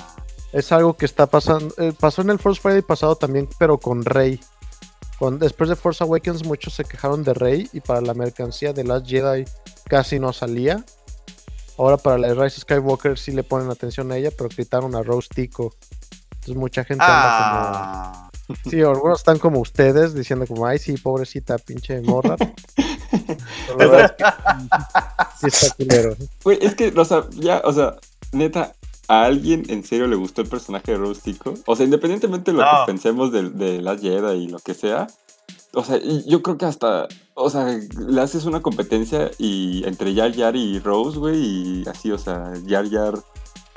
es 0.53 0.73
algo 0.73 0.95
que 0.95 1.07
está 1.07 1.27
pasando. 1.27 1.73
Eh, 1.79 1.93
pasó 1.99 2.23
en 2.23 2.31
el 2.31 2.41
Force 2.41 2.61
Friday 2.61 2.83
pasado 2.83 3.15
también, 3.15 3.49
pero 3.57 3.79
con 3.79 4.05
Rey 4.05 4.41
después 5.39 5.69
de 5.69 5.77
Force 5.77 6.03
Awakens 6.03 6.45
muchos 6.47 6.75
se 6.75 6.85
quejaron 6.85 7.23
de 7.23 7.35
Rey 7.35 7.69
y 7.73 7.81
para 7.81 8.01
la 8.01 8.15
mercancía 8.15 8.73
de 8.73 8.85
Last 8.85 9.07
Jedi 9.07 9.45
casi 9.85 10.19
no 10.19 10.33
salía. 10.33 10.83
Ahora 11.77 11.99
para 11.99 12.19
la 12.19 12.35
Rise 12.35 12.61
Skywalker 12.61 13.19
sí 13.19 13.33
le 13.33 13.43
ponen 13.43 13.71
atención 13.71 14.11
a 14.13 14.17
ella, 14.17 14.31
pero 14.37 14.49
quitaron 14.49 14.95
a 14.95 15.03
Rose 15.03 15.29
Tico. 15.35 15.75
Entonces 16.33 16.57
mucha 16.57 16.85
gente 16.85 17.05
anda 17.05 17.17
como... 17.17 17.61
Ah. 17.67 18.31
Sí, 18.69 18.81
algunos 18.81 19.21
están 19.21 19.39
como 19.39 19.61
ustedes 19.61 20.13
diciendo 20.15 20.47
como, 20.47 20.67
ay 20.67 20.79
sí, 20.79 20.95
pobrecita 20.97 21.57
pinche 21.59 22.01
morra. 22.01 22.37
sí 25.39 25.47
está 25.47 25.75
culero. 25.77 26.17
es 26.61 26.75
que, 26.75 26.93
o 26.97 27.05
sea, 27.05 27.27
ya, 27.31 27.63
o 27.65 27.73
sea, 27.73 27.97
neta, 28.33 28.75
¿A 29.11 29.25
alguien 29.25 29.65
en 29.69 29.83
serio 29.83 30.07
le 30.07 30.15
gustó 30.15 30.43
el 30.43 30.49
personaje 30.49 30.93
de 30.93 30.99
Rose 30.99 31.21
Tico? 31.21 31.55
O 31.67 31.75
sea, 31.75 31.85
independientemente 31.85 32.53
de 32.53 32.59
lo 32.59 32.63
que 32.63 32.87
pensemos 32.87 33.33
de, 33.33 33.51
de 33.51 33.83
la 33.83 33.99
Jedi 33.99 34.45
y 34.45 34.49
lo 34.49 34.61
que 34.61 34.73
sea, 34.73 35.09
o 35.73 35.83
sea, 35.83 35.99
yo 36.27 36.43
creo 36.43 36.57
que 36.57 36.67
hasta, 36.67 37.09
o 37.35 37.51
sea, 37.51 37.77
le 37.99 38.21
haces 38.21 38.45
una 38.45 38.63
competencia 38.63 39.33
y 39.37 39.83
entre 39.85 40.15
Yar 40.15 40.31
Yar 40.31 40.55
y 40.55 40.79
Rose, 40.79 41.19
güey, 41.19 41.39
y 41.41 41.85
así, 41.89 42.13
o 42.13 42.19
sea, 42.19 42.53
Yar 42.67 42.85
Yar 42.87 43.15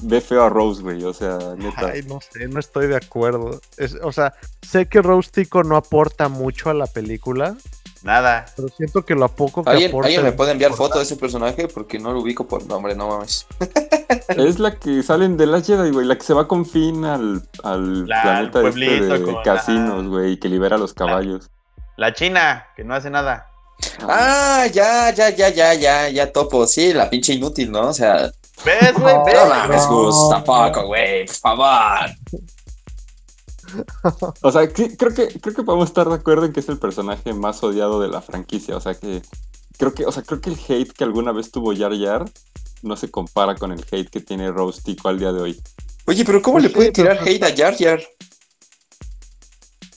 ve 0.04 0.22
feo 0.22 0.44
a 0.44 0.50
Rose, 0.50 0.82
güey. 0.82 1.04
O 1.04 1.14
sea, 1.14 1.38
neta. 1.58 1.88
Ay, 1.94 2.04
no 2.04 2.20
sé, 2.22 2.48
no 2.48 2.60
estoy 2.60 2.88
de 2.88 2.98
acuerdo. 2.98 3.60
o 4.04 4.12
sea, 4.12 4.34
sé 4.62 4.88
que 4.88 5.02
Rose 5.02 5.32
Tico 5.32 5.64
no 5.64 5.76
aporta 5.76 6.30
mucho 6.30 6.70
a 6.70 6.74
la 6.74 6.88
película. 6.88 7.58
Nada. 8.04 8.46
Pero 8.56 8.68
siento 8.68 9.04
que 9.04 9.16
lo 9.16 9.30
poco 9.30 9.64
que 9.64 9.70
¿Alguien, 9.70 9.90
aporta. 9.90 10.08
¿Alguien 10.08 10.24
me 10.24 10.34
puede 10.34 10.52
enviar 10.52 10.74
foto 10.74 10.98
de 10.98 11.06
ese 11.06 11.16
personaje? 11.16 11.70
Porque 11.70 12.00
no 12.00 12.12
lo 12.12 12.20
ubico 12.20 12.46
por 12.46 12.66
nombre, 12.66 12.96
no 12.96 13.08
mames. 13.08 13.48
es 14.28 14.60
la 14.60 14.78
que 14.78 15.02
sale 15.02 15.24
en 15.26 15.38
The 15.38 15.46
Last 15.46 15.68
Jedi, 15.68 15.90
güey. 15.92 16.06
La 16.06 16.18
que 16.18 16.24
se 16.24 16.34
va 16.34 16.48
con 16.48 16.66
fin 16.66 17.06
al, 17.06 17.42
al 17.64 18.06
planeta 18.06 18.68
este 18.68 19.02
de 19.02 19.38
casinos, 19.46 20.08
güey. 20.08 20.34
Y 20.34 20.38
que 20.38 20.50
libera 20.50 20.76
a 20.76 20.80
los 20.80 20.94
caballos. 20.94 21.50
La 21.96 22.14
China, 22.14 22.68
que 22.76 22.84
no 22.84 22.94
hace 22.94 23.10
nada. 23.10 23.48
Ah, 24.02 24.66
ya, 24.72 25.12
ya, 25.12 25.30
ya, 25.30 25.50
ya, 25.50 25.74
ya, 25.74 26.10
ya 26.10 26.32
topo. 26.32 26.68
Sí, 26.68 26.94
la 26.94 27.10
pinche 27.10 27.34
inútil, 27.34 27.72
¿no? 27.72 27.88
O 27.88 27.94
sea. 27.94 28.32
¿Ves, 28.66 28.94
güey? 28.94 29.16
No, 29.16 29.26
no 29.26 29.50
mames, 29.50 29.88
Gus, 29.88 30.30
tampoco, 30.30 30.88
güey, 30.88 31.26
por 31.26 31.36
favor. 31.36 32.10
O 34.42 34.52
sea, 34.52 34.72
creo 34.72 35.14
que 35.14 35.28
creo 35.40 35.56
que 35.56 35.64
podemos 35.64 35.88
estar 35.88 36.08
de 36.08 36.16
acuerdo 36.16 36.46
en 36.46 36.54
que 36.54 36.60
es 36.60 36.70
el 36.70 36.80
personaje 36.80 37.34
más 37.34 37.64
odiado 37.64 38.00
de 38.02 38.08
la 38.08 38.22
franquicia. 38.22 38.78
O 38.78 38.82
sea 38.82 38.96
que 38.96 39.22
creo 39.78 39.94
que, 39.94 40.06
o 40.06 40.12
sea, 40.12 40.24
creo 40.24 40.42
que 40.42 40.52
el 40.52 40.58
hate 40.68 40.92
que 40.92 41.04
alguna 41.04 41.32
vez 41.32 41.52
tuvo 41.52 41.74
Yar 41.74 41.94
Yar 41.94 42.26
no 42.82 42.96
se 42.98 43.10
compara 43.10 43.56
con 43.56 43.72
el 43.72 43.84
hate 43.90 44.10
que 44.10 44.22
tiene 44.22 44.52
Rose 44.52 44.82
Tico 44.84 45.10
al 45.10 45.20
día 45.20 45.32
de 45.32 45.42
hoy. 45.42 45.62
Oye, 46.06 46.26
pero 46.26 46.42
¿cómo 46.42 46.60
le 46.60 46.70
puede 46.70 46.92
tirar 46.92 47.20
hate 47.26 47.44
a 47.44 47.50
Yar 47.50 47.76
Yar? 47.78 48.02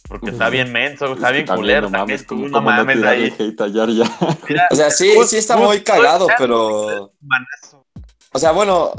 Porque 0.08 0.30
está 0.30 0.50
bien 0.50 0.72
menso, 0.72 1.14
está 1.14 1.30
bien 1.32 1.46
culero. 1.46 1.90
No 1.90 1.98
mames, 1.98 2.22
como, 2.22 2.48
no 2.48 2.62
mames 2.62 3.02
ahí. 3.02 3.34
Hate 3.36 3.60
a 3.60 3.68
Yar 3.68 3.90
Yar. 3.90 4.10
o 4.70 4.74
sea, 4.76 4.90
sí, 4.90 5.12
sí 5.26 5.36
está 5.36 5.56
muy 5.56 5.82
cagado, 5.82 6.28
pero. 6.38 7.12
O 8.32 8.38
sea, 8.38 8.52
bueno, 8.52 8.92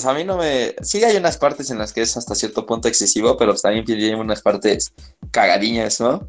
sea, 0.00 0.10
a 0.10 0.14
mí 0.14 0.24
no 0.24 0.36
me. 0.36 0.74
Sí, 0.82 1.02
hay 1.04 1.16
unas 1.16 1.36
partes 1.38 1.70
en 1.70 1.78
las 1.78 1.92
que 1.92 2.02
es 2.02 2.16
hasta 2.16 2.34
cierto 2.34 2.66
punto 2.66 2.88
excesivo, 2.88 3.36
pero 3.36 3.54
también 3.54 3.84
tiene 3.84 4.16
unas 4.16 4.42
partes 4.42 4.92
cagadiñas, 5.30 6.00
¿no? 6.00 6.28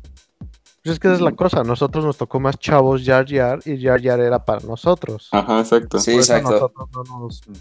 Pues 0.86 0.94
es 0.94 1.00
que 1.00 1.08
esa 1.08 1.16
es 1.16 1.22
la 1.22 1.32
cosa. 1.32 1.64
nosotros 1.64 2.06
nos 2.06 2.16
tocó 2.16 2.40
más 2.40 2.60
chavos 2.60 3.02
Jar 3.04 3.26
Jar 3.28 3.58
y 3.66 3.84
Jar 3.84 4.00
Jar 4.00 4.20
era 4.20 4.46
para 4.46 4.60
nosotros. 4.60 5.30
Ajá, 5.32 5.62
exacto. 5.62 5.98
Sí, 5.98 6.14
exacto. 6.14 6.72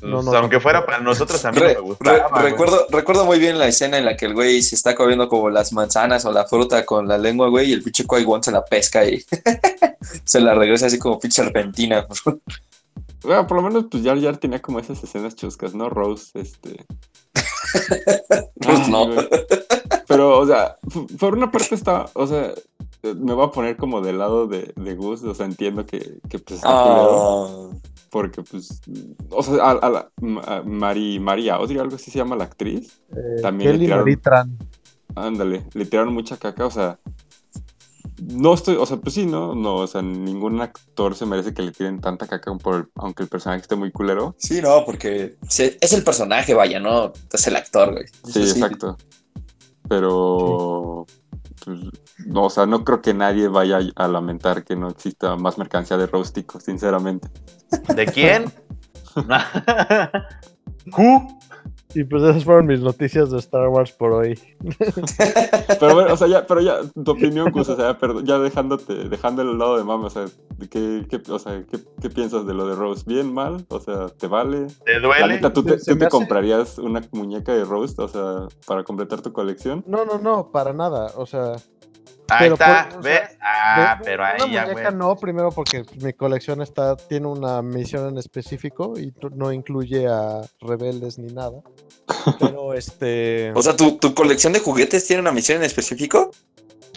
No 0.03 0.21
pues, 0.21 0.37
aunque 0.37 0.61
fuera 0.61 0.85
para 0.85 1.01
nosotros 1.01 1.41
también 1.41 1.69
me 1.69 1.75
gustaba, 1.77 2.43
recuerdo, 2.43 2.87
recuerdo 2.91 3.25
muy 3.25 3.39
bien 3.39 3.59
la 3.59 3.67
escena 3.67 3.97
en 3.97 4.05
la 4.05 4.15
que 4.15 4.27
el 4.27 4.35
güey 4.35 4.61
se 4.61 4.75
está 4.75 4.95
comiendo 4.95 5.27
como 5.31 5.49
las 5.49 5.73
manzanas 5.73 6.27
o 6.27 6.33
la 6.33 6.45
fruta 6.45 6.85
con 6.85 7.09
la 7.09 7.17
lengua, 7.17 7.49
güey, 7.49 7.71
y 7.71 7.73
el 7.73 7.83
pinche 7.83 8.05
qui 8.05 8.27
se 8.43 8.53
la 8.53 8.63
pesca 8.63 9.07
y 9.07 9.25
se 10.25 10.41
la 10.41 10.55
regresa 10.55 10.85
así 10.85 10.99
como 10.99 11.19
pinche 11.19 11.41
argentina. 11.41 12.07
Bueno, 13.25 13.47
por 13.47 13.57
lo 13.57 13.63
menos, 13.63 13.87
pues 13.91 14.05
Jar 14.05 14.21
Jar 14.21 14.37
tenía 14.37 14.61
como 14.61 14.79
esas 14.79 15.03
escenas 15.03 15.35
chuscas, 15.35 15.75
¿no? 15.75 15.89
Rose, 15.89 16.31
este. 16.35 16.85
pues 18.61 18.89
no. 18.89 19.09
Pero, 20.07 20.39
o 20.39 20.47
sea, 20.47 20.79
por 21.19 21.35
una 21.35 21.51
parte 21.51 21.75
está, 21.75 22.07
o 22.15 22.27
sea, 22.27 22.53
me 23.03 23.33
voy 23.33 23.47
a 23.47 23.51
poner 23.51 23.77
como 23.77 24.01
del 24.01 24.19
lado 24.19 24.47
de, 24.47 24.73
de 24.77 24.95
Gus, 24.95 25.23
o 25.25 25.35
sea, 25.35 25.47
entiendo 25.47 25.85
que, 25.87 26.19
que 26.29 26.39
pues 26.39 26.57
está 26.59 26.71
oh. 26.71 27.73
Porque, 28.11 28.43
pues, 28.43 28.81
o 29.31 29.43
sea, 29.43 29.71
a, 29.71 29.91
la 29.91 30.11
Mari, 30.65 31.19
María 31.19 31.57
Audrey, 31.57 31.79
algo 31.79 31.97
así 31.97 32.11
se 32.11 32.19
llama 32.19 32.37
la 32.37 32.45
actriz. 32.45 33.01
Eh, 33.11 33.43
también 33.43 33.73
Kelly 33.73 33.89
le 33.89 34.17
tiraron, 34.17 34.59
Ándale, 35.17 35.67
le 35.75 35.85
tiraron 35.85 36.15
mucha 36.15 36.37
caca, 36.37 36.67
o 36.67 36.71
sea, 36.71 36.99
no 38.29 38.55
estoy, 38.55 38.77
o 38.77 38.87
sea, 38.87 38.97
pues 38.97 39.15
sí, 39.15 39.27
¿no? 39.27 39.55
No, 39.55 39.77
o 39.77 39.87
sea, 39.87 40.03
ningún 40.03 40.61
actor 40.61 41.15
se 41.15 41.27
merece 41.27 41.53
que 41.53 41.63
le 41.63 41.73
tiren 41.73 42.01
tanta 42.01 42.27
caca 42.27 42.55
por, 42.57 42.91
aunque 42.97 43.23
el 43.23 43.29
personaje 43.29 43.63
esté 43.63 43.77
muy 43.77 43.91
culero. 43.91 44.35
Sí, 44.39 44.61
no, 44.63 44.85
porque 44.85 45.37
es 45.49 45.93
el 45.93 46.05
personaje, 46.05 46.55
vaya, 46.55 46.81
¿no? 46.81 47.13
Es 47.33 47.47
el 47.47 47.57
actor, 47.57 47.93
güey. 47.93 48.05
Sí, 48.25 48.43
exacto. 48.43 48.97
Pero, 49.89 51.07
pues, 51.65 51.79
no, 52.27 52.45
o 52.45 52.51
sea, 52.51 52.67
no 52.67 52.85
creo 52.85 53.03
que 53.03 53.15
nadie 53.15 53.49
vaya 53.49 53.81
a 53.97 54.09
lamentar 54.09 54.65
que 54.65 54.77
no 54.77 54.89
exista 54.89 55.37
más 55.37 55.59
mercancía 55.59 55.97
de 55.97 56.07
Róstico, 56.07 56.61
sinceramente. 56.61 57.29
¿De 57.95 58.07
quién? 58.07 58.45
¿Who? 60.97 61.39
Y 61.95 62.05
pues 62.05 62.23
esas 62.23 62.45
fueron 62.45 62.67
mis 62.67 62.81
noticias 62.81 63.31
de 63.31 63.39
Star 63.39 63.69
Wars 63.69 63.93
por 63.93 64.13
hoy. 64.13 64.39
pero 65.81 65.95
bueno, 65.95 66.13
o 66.13 66.17
sea, 66.17 66.27
ya, 66.27 66.47
pero 66.47 66.61
ya, 66.61 66.81
tu 67.05 67.13
opinión, 67.13 67.51
Gus, 67.51 67.69
o 67.69 67.77
sea, 67.77 67.97
ya 68.25 68.39
dejándote, 68.39 69.09
dejando 69.09 69.43
el 69.43 69.59
lado 69.59 69.77
de 69.77 69.85
mami, 69.85 70.07
o 70.07 70.11
sea, 70.11 70.27
¿qué, 70.71 71.07
qué, 71.09 71.21
o 71.31 71.39
sea 71.39 71.65
¿qué, 72.01 72.11
piensas 72.11 72.47
de 72.47 72.55
lo 72.55 72.67
de 72.67 72.75
Rose? 72.75 73.05
¿Bien, 73.07 73.33
mal? 73.33 73.65
O 73.69 73.81
sea, 73.81 74.09
¿te 74.09 74.27
vale? 74.27 74.67
¿Te 74.85 75.01
duele? 75.01 75.39
¿tú, 75.51 75.63
te, 75.63 75.79
¿tú 75.79 75.97
te 75.97 76.09
comprarías 76.09 76.79
una 76.79 77.03
muñeca 77.13 77.53
de 77.53 77.65
Rose, 77.65 77.95
o 77.99 78.09
sea, 78.09 78.49
para 78.67 78.83
completar 78.83 79.21
tu 79.21 79.33
colección? 79.33 79.85
No, 79.87 80.05
no, 80.05 80.19
no, 80.19 80.51
para 80.51 80.73
nada, 80.73 81.13
o 81.17 81.27
sea... 81.27 81.57
Ahí 82.29 82.51
está, 82.51 82.89
¿ves? 83.03 83.21
ah, 83.41 84.01
pero 84.03 84.25
ahí 84.25 84.53
ya, 84.53 84.71
güey. 84.71 84.85
no, 84.95 85.15
primero 85.17 85.51
porque 85.51 85.85
mi 86.01 86.13
colección 86.15 86.63
está, 86.63 86.97
tiene 86.97 87.27
una 87.27 87.61
misión 87.61 88.09
en 88.09 88.19
específico 88.19 88.95
y 88.99 89.13
no 89.35 89.53
incluye 89.53 90.07
a 90.09 90.41
rebeldes 90.61 91.19
ni 91.19 91.33
nada. 91.33 91.61
Pero 92.41 92.73
este. 92.75 93.53
O 93.55 93.63
sea, 93.63 93.77
¿tu, 93.77 93.99
colección 94.15 94.53
de 94.53 94.61
juguetes 94.61 95.07
tiene 95.07 95.21
una 95.21 95.33
misión 95.33 95.59
en 95.59 95.65
específico? 95.65 96.31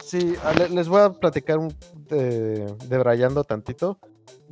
Sí, 0.04 0.36
les 0.70 0.88
voy 0.88 1.02
a 1.02 1.10
platicar 1.12 1.60
de, 2.10 2.66
de 2.66 3.44
tantito. 3.46 4.00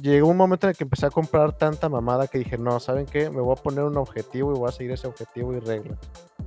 Llegó 0.01 0.27
un 0.27 0.35
momento 0.35 0.67
en 0.67 0.71
el 0.71 0.77
que 0.77 0.83
empecé 0.83 1.05
a 1.05 1.09
comprar 1.09 1.57
tanta 1.57 1.87
mamada 1.87 2.27
que 2.27 2.37
dije, 2.37 2.57
no, 2.57 2.81
¿saben 2.81 3.05
qué? 3.05 3.29
Me 3.29 3.39
voy 3.39 3.55
a 3.57 3.61
poner 3.61 3.85
un 3.85 3.95
objetivo 3.95 4.53
y 4.53 4.59
voy 4.59 4.67
a 4.67 4.73
seguir 4.73 4.91
ese 4.91 5.07
objetivo 5.07 5.53
y 5.53 5.59
regla. 5.59 5.97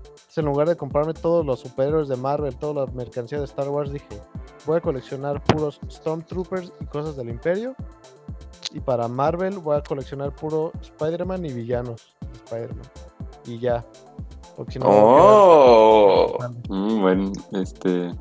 Entonces, 0.04 0.38
en 0.38 0.44
lugar 0.46 0.68
de 0.68 0.76
comprarme 0.76 1.14
todos 1.14 1.44
los 1.44 1.60
superhéroes 1.60 2.08
de 2.08 2.16
Marvel, 2.16 2.56
toda 2.56 2.86
la 2.86 2.92
mercancía 2.92 3.38
de 3.38 3.44
Star 3.44 3.68
Wars, 3.68 3.92
dije, 3.92 4.06
voy 4.66 4.78
a 4.78 4.80
coleccionar 4.80 5.42
puros 5.42 5.80
Stormtroopers 5.90 6.72
y 6.80 6.84
cosas 6.86 7.16
del 7.16 7.30
Imperio. 7.30 7.74
Y 8.72 8.80
para 8.80 9.08
Marvel 9.08 9.58
voy 9.58 9.76
a 9.76 9.82
coleccionar 9.82 10.34
puro 10.34 10.72
Spider-Man 10.82 11.46
y 11.46 11.52
villanos 11.52 12.14
de 12.20 12.38
Spider-Man 12.44 12.90
y 13.46 13.58
ya. 13.58 13.84
oh. 14.82 16.38
Mm, 16.68 17.00
bueno, 17.00 17.32
este. 17.52 18.12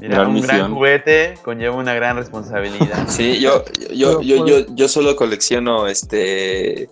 Mira, 0.00 0.26
un 0.26 0.40
gran 0.40 0.74
juguete 0.74 1.34
conlleva 1.44 1.76
una 1.76 1.92
gran 1.92 2.16
responsabilidad. 2.16 3.06
Sí, 3.08 3.38
yo, 3.38 3.64
yo, 3.94 4.22
yo, 4.22 4.46
yo, 4.46 4.66
yo 4.74 4.88
solo 4.88 5.14
colecciono 5.14 5.86
este 5.88 6.88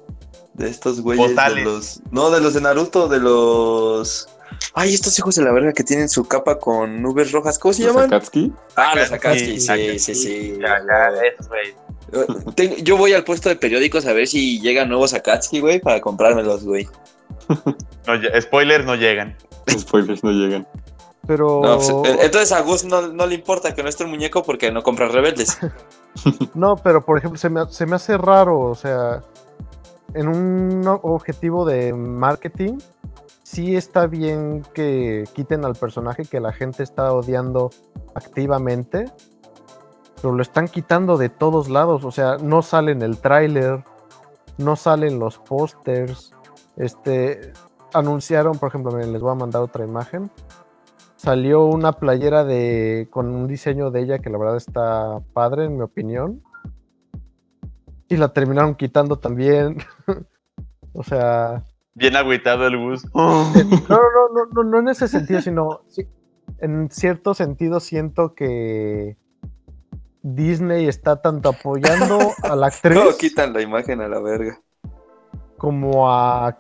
de 0.59 0.69
estos 0.69 1.01
güeyes 1.01 1.35
de 1.35 1.63
los. 1.63 2.01
No, 2.11 2.31
de 2.31 2.41
los 2.41 2.55
de 2.55 2.61
Naruto, 2.61 3.09
de 3.09 3.21
los. 3.21 4.29
Ay, 4.75 4.93
estos 4.93 5.19
hijos 5.19 5.37
de 5.37 5.43
la 5.43 5.53
verga 5.53 5.73
que 5.73 5.85
tienen 5.85 6.09
su 6.09 6.27
capa 6.27 6.59
con 6.59 7.01
nubes 7.01 7.33
rojas, 7.33 7.59
¿cómo 7.59 7.73
se 7.73 7.85
llaman? 7.85 8.07
Akatsuki? 8.07 8.53
Ah, 8.77 8.95
los 8.97 9.13
Akatsuki, 9.13 9.61
sí, 9.61 9.99
sí, 9.99 10.15
sí. 10.15 10.59
Ya, 10.61 10.79
ya, 10.87 11.23
esos, 11.23 11.49
güey. 11.49 12.83
Yo 12.83 12.97
voy 12.97 13.13
al 13.13 13.25
puesto 13.25 13.49
de 13.49 13.57
periódicos 13.57 14.07
a 14.07 14.13
ver 14.13 14.27
si 14.27 14.61
llegan 14.61 14.89
nuevos 14.89 15.15
Akatsuki, 15.15 15.61
güey, 15.61 15.81
para 15.81 16.01
comprármelos, 16.01 16.65
güey. 16.65 16.87
No, 18.07 18.15
spoilers 18.41 18.87
no 18.87 18.95
llegan. 18.95 19.37
Spoilers 19.69 20.25
no 20.25 20.31
llegan. 20.31 20.67
Pero. 21.27 21.61
Pues, 21.61 21.91
eh, 21.91 22.19
entonces 22.23 22.53
a 22.53 22.63
Gus 22.63 22.85
no, 22.85 23.27
le 23.27 23.35
importa 23.35 23.75
que 23.75 23.83
no 23.83 23.91
esté 23.91 24.05
un 24.05 24.11
muñeco 24.11 24.43
porque 24.43 24.73
no 24.73 24.83
compra 24.83 25.09
rebeldes. 25.09 25.59
no, 26.55 26.77
pero 26.77 27.05
por 27.05 27.19
ejemplo, 27.19 27.39
se 27.39 27.51
me, 27.51 27.71
se 27.71 27.85
me 27.85 27.97
hace 27.97 28.17
raro, 28.17 28.61
o 28.61 28.75
sea, 28.75 29.23
en 30.15 30.29
un 30.29 30.87
objetivo 30.87 31.65
de 31.65 31.93
marketing, 31.93 32.79
sí 33.43 33.77
está 33.77 34.07
bien 34.07 34.63
que 34.75 35.25
quiten 35.33 35.65
al 35.65 35.75
personaje 35.75 36.25
que 36.25 36.41
la 36.41 36.53
gente 36.53 36.83
está 36.83 37.13
odiando 37.13 37.71
activamente, 38.15 39.07
pero 40.21 40.35
lo 40.35 40.43
están 40.43 40.69
quitando 40.69 41.17
de 41.17 41.29
todos 41.29 41.69
lados, 41.69 42.05
o 42.05 42.11
sea, 42.11 42.37
no 42.39 42.63
sale 42.63 42.93
en 42.93 43.03
el 43.03 43.19
tráiler, 43.19 43.85
no 44.59 44.77
salen 44.77 45.19
los 45.19 45.39
pósters, 45.39 46.33
este, 46.77 47.53
anunciaron, 47.93 48.59
por 48.59 48.69
ejemplo, 48.69 48.97
les 48.97 49.21
voy 49.21 49.33
a 49.33 49.35
mandar 49.35 49.63
otra 49.63 49.85
imagen. 49.85 50.31
Salió 51.17 51.65
una 51.65 51.93
playera 51.93 52.45
de 52.45 53.09
con 53.11 53.29
un 53.35 53.49
diseño 53.49 53.91
de 53.91 54.03
ella 54.03 54.19
que 54.21 54.31
la 54.31 54.39
verdad 54.39 54.57
está 54.57 55.21
padre, 55.33 55.65
en 55.65 55.77
mi 55.77 55.83
opinión. 55.83 56.43
Y 58.09 58.17
la 58.17 58.33
terminaron 58.33 58.75
quitando 58.75 59.19
también. 59.19 59.79
o 60.93 61.03
sea. 61.03 61.63
Bien 61.95 62.17
agüitado 62.17 62.67
el 62.67 62.77
bus. 62.77 63.05
no, 63.15 63.53
no, 63.53 64.45
no, 64.53 64.65
no, 64.65 64.79
en 64.79 64.89
ese 64.89 65.09
sentido, 65.09 65.41
sino 65.41 65.83
en 66.59 66.91
cierto 66.91 67.35
sentido 67.35 67.81
siento 67.81 68.35
que 68.35 69.17
Disney 70.23 70.87
está 70.87 71.21
tanto 71.23 71.51
apoyando 71.51 72.19
a 72.43 72.57
la 72.57 72.67
actriz. 72.69 72.95
No, 72.95 73.17
quitan 73.17 73.53
la 73.53 73.63
imagen 73.63 74.01
a 74.01 74.09
la 74.09 74.21
verga. 74.21 74.61
Como 75.57 76.11
a 76.11 76.57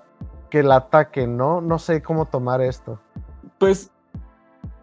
que 0.51 0.63
la 0.63 0.77
ataquen, 0.77 1.37
¿no? 1.37 1.61
No 1.61 1.79
sé 1.79 2.03
cómo 2.03 2.27
tomar 2.27 2.61
esto. 2.61 3.01
Pues, 3.59 3.91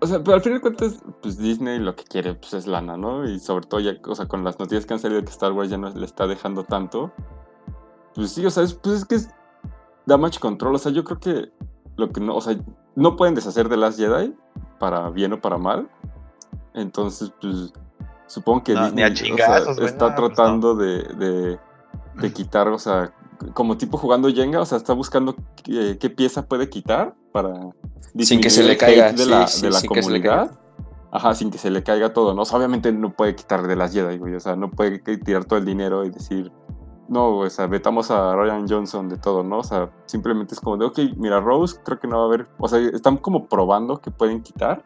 o 0.01 0.07
sea, 0.07 0.23
pero 0.23 0.35
al 0.35 0.41
final 0.41 0.59
de 0.59 0.61
cuentas, 0.61 1.03
pues 1.22 1.38
Disney 1.38 1.80
lo 1.80 1.95
que 1.95 2.03
quiere 2.03 2.34
pues, 2.35 2.53
es 2.53 2.67
lana, 2.67 2.97
¿no? 2.97 3.27
Y 3.27 3.39
sobre 3.39 3.65
todo 3.65 3.80
ya, 3.80 3.93
o 4.05 4.15
sea, 4.15 4.27
con 4.27 4.43
las 4.43 4.59
noticias 4.59 4.85
que 4.85 4.93
han 4.93 4.99
salido 4.99 5.19
de 5.22 5.26
que 5.26 5.31
Star 5.31 5.51
Wars 5.51 5.69
ya 5.69 5.77
no 5.77 5.89
le 5.89 6.05
está 6.05 6.27
dejando 6.27 6.63
tanto. 6.63 7.11
Pues 8.13 8.31
sí, 8.31 8.45
o 8.45 8.49
sea, 8.49 8.63
es, 8.63 8.73
pues 8.73 8.95
es 8.95 9.05
que 9.05 9.15
es, 9.15 9.30
damage 10.05 10.39
control, 10.39 10.76
o 10.76 10.77
sea, 10.77 10.91
yo 10.91 11.03
creo 11.03 11.19
que 11.19 11.51
lo 11.97 12.09
que 12.09 12.22
no, 12.22 12.35
o 12.35 12.41
sea, 12.41 12.55
no 12.95 13.15
pueden 13.15 13.35
deshacer 13.35 13.69
de 13.69 13.77
Last 13.77 13.97
Jedi 13.97 14.34
para 14.80 15.09
bien 15.09 15.34
o 15.34 15.41
para 15.41 15.57
mal. 15.57 15.89
Entonces, 16.73 17.34
pues, 17.41 17.73
supongo 18.27 18.63
que 18.63 18.76
Disney 18.76 19.03
está 19.03 20.15
tratando 20.15 20.76
de, 20.76 21.57
de, 22.15 22.31
quitar, 22.34 22.67
o 22.67 22.80
sea, 22.80 23.13
como 23.53 23.77
tipo 23.77 23.97
jugando 23.97 24.29
Jenga, 24.29 24.61
o 24.61 24.65
sea, 24.65 24.77
está 24.77 24.93
buscando 24.93 25.35
qué, 25.63 26.09
pieza 26.09 26.47
puede 26.47 26.69
quitar 26.69 27.15
para 27.31 27.53
sin 28.19 28.41
que 28.41 28.49
se 28.49 28.63
le 28.63 28.77
caiga 28.77 29.11
de 29.11 29.25
la, 29.25 29.45
de 29.61 29.69
la 29.69 29.81
comunidad. 29.81 30.59
Ajá, 31.11 31.33
sin 31.33 31.49
que 31.49 31.57
se 31.57 31.69
le 31.69 31.81
caiga 31.81 32.11
todo, 32.11 32.33
¿no? 32.33 32.41
obviamente 32.41 32.91
no 32.91 33.13
puede 33.13 33.35
quitar 33.35 33.65
de 33.65 33.77
las 33.77 33.93
Jedi, 33.93 34.17
güey. 34.17 34.35
O 34.35 34.39
sea, 34.41 34.57
no 34.57 34.69
puede 34.69 34.99
tirar 34.99 35.45
todo 35.45 35.57
el 35.59 35.65
dinero 35.65 36.03
y 36.03 36.09
decir, 36.09 36.51
no, 37.07 37.37
o 37.37 37.49
sea, 37.49 37.67
vetamos 37.67 38.11
a 38.11 38.35
Ryan 38.35 38.67
Johnson 38.67 39.07
de 39.07 39.17
todo, 39.17 39.43
¿no? 39.43 39.59
O 39.59 39.63
sea, 39.63 39.89
simplemente 40.07 40.55
es 40.55 40.59
como 40.59 40.75
de, 40.75 40.85
ok, 40.85 40.99
mira, 41.15 41.39
Rose 41.39 41.77
creo 41.85 41.99
que 41.99 42.07
no 42.07 42.17
va 42.17 42.23
a 42.23 42.25
haber, 42.25 42.47
o 42.57 42.67
sea, 42.67 42.79
están 42.79 43.17
como 43.17 43.47
probando 43.47 44.01
que 44.01 44.11
pueden 44.11 44.41
quitar. 44.41 44.83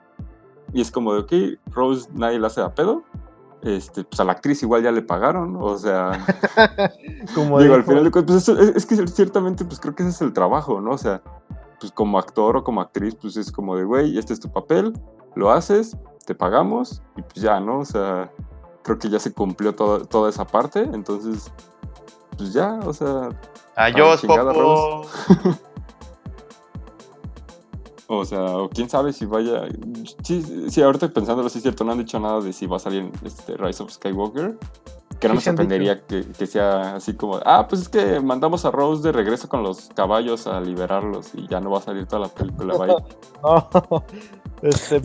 Y 0.72 0.82
es 0.82 0.92
como 0.92 1.14
de, 1.14 1.22
ok, 1.22 1.74
Rose 1.74 2.08
nadie 2.14 2.38
la 2.38 2.48
hace 2.48 2.62
a 2.62 2.76
pedo. 2.76 3.04
Este, 3.62 4.06
pues 4.06 4.20
a 4.22 4.24
la 4.24 4.32
actriz 4.32 4.64
igual 4.64 4.84
ya 4.84 4.92
le 4.92 5.02
pagaron, 5.02 5.58
o 5.60 5.78
sea, 5.78 6.26
como 7.36 7.60
digo, 7.60 7.76
al 7.76 7.84
final 7.84 8.06
de 8.06 8.12
cuentas, 8.12 8.46
pues 8.46 8.58
es, 8.58 8.76
es, 8.78 8.86
que 8.86 9.08
ciertamente, 9.08 9.66
pues 9.66 9.82
creo 9.82 9.94
que 9.94 10.04
ese 10.04 10.12
es 10.12 10.22
el 10.22 10.32
trabajo, 10.32 10.80
¿no? 10.80 10.92
O 10.92 10.98
sea, 10.98 11.22
pues 11.80 11.92
como 11.92 12.18
actor 12.18 12.56
o 12.56 12.64
como 12.64 12.80
actriz, 12.80 13.16
pues 13.16 13.36
es 13.36 13.52
como 13.52 13.76
de, 13.76 13.84
güey, 13.84 14.18
este 14.18 14.32
es 14.32 14.40
tu 14.40 14.50
papel, 14.50 14.94
lo 15.36 15.52
haces, 15.52 15.98
te 16.26 16.36
pagamos 16.36 17.02
y 17.18 17.22
pues 17.22 17.36
ya, 17.36 17.60
¿no? 17.60 17.80
O 17.80 17.86
sea, 17.86 18.32
creo 18.84 18.98
que 18.98 19.10
ya 19.10 19.20
se 19.20 19.34
cumplió 19.34 19.76
toda 19.76 20.30
esa 20.30 20.46
parte, 20.46 20.82
entonces, 20.94 21.52
pues 22.38 22.54
ya, 22.54 22.80
o 22.86 22.94
sea... 22.94 23.30
Adiós, 23.76 24.22
Popo. 24.22 25.06
o 28.12 28.26
sea, 28.26 28.58
o 28.58 28.70
quién 28.70 28.90
sabe 28.90 29.14
si 29.14 29.26
vaya... 29.26 29.68
Sí, 30.24 30.44
sí, 30.70 30.82
ahorita 30.82 31.10
pensándolo, 31.10 31.50
sí 31.50 31.60
es 31.60 31.64
cierto, 31.64 31.84
no 31.84 31.92
han 31.92 32.00
dicho 32.00 32.20
nada 32.20 32.42
de 32.42 32.54
si 32.54 32.66
va 32.66 32.78
a 32.78 32.80
salir 32.80 33.12
este 33.24 33.56
Rise 33.56 33.84
of 33.84 33.92
Skywalker 33.92 34.58
que 35.20 35.28
no 35.28 35.36
me 35.36 35.42
sorprendería 35.42 36.02
que, 36.06 36.26
que, 36.26 36.48
sea 36.48 36.96
así 36.96 37.14
como, 37.14 37.40
ah, 37.46 37.68
pues 37.68 37.82
es 37.82 37.90
que 37.90 38.20
mandamos 38.22 38.66
a 38.66 38.72
Rose 38.72 39.04
de 39.04 39.12
regreso 39.12 39.50
con 39.50 39.64
los 39.64 39.90
caballos 39.94 40.48
a 40.48 40.62
liberarlos 40.62 41.32
y 41.36 41.48
ya 41.48 41.60
no 41.60 41.72
va 41.72 41.80
a 41.80 41.82
salir 41.82 42.08
toda 42.08 42.22
la 42.22 42.30
película. 42.30 42.76
no, 43.44 43.70
este, 44.62 45.02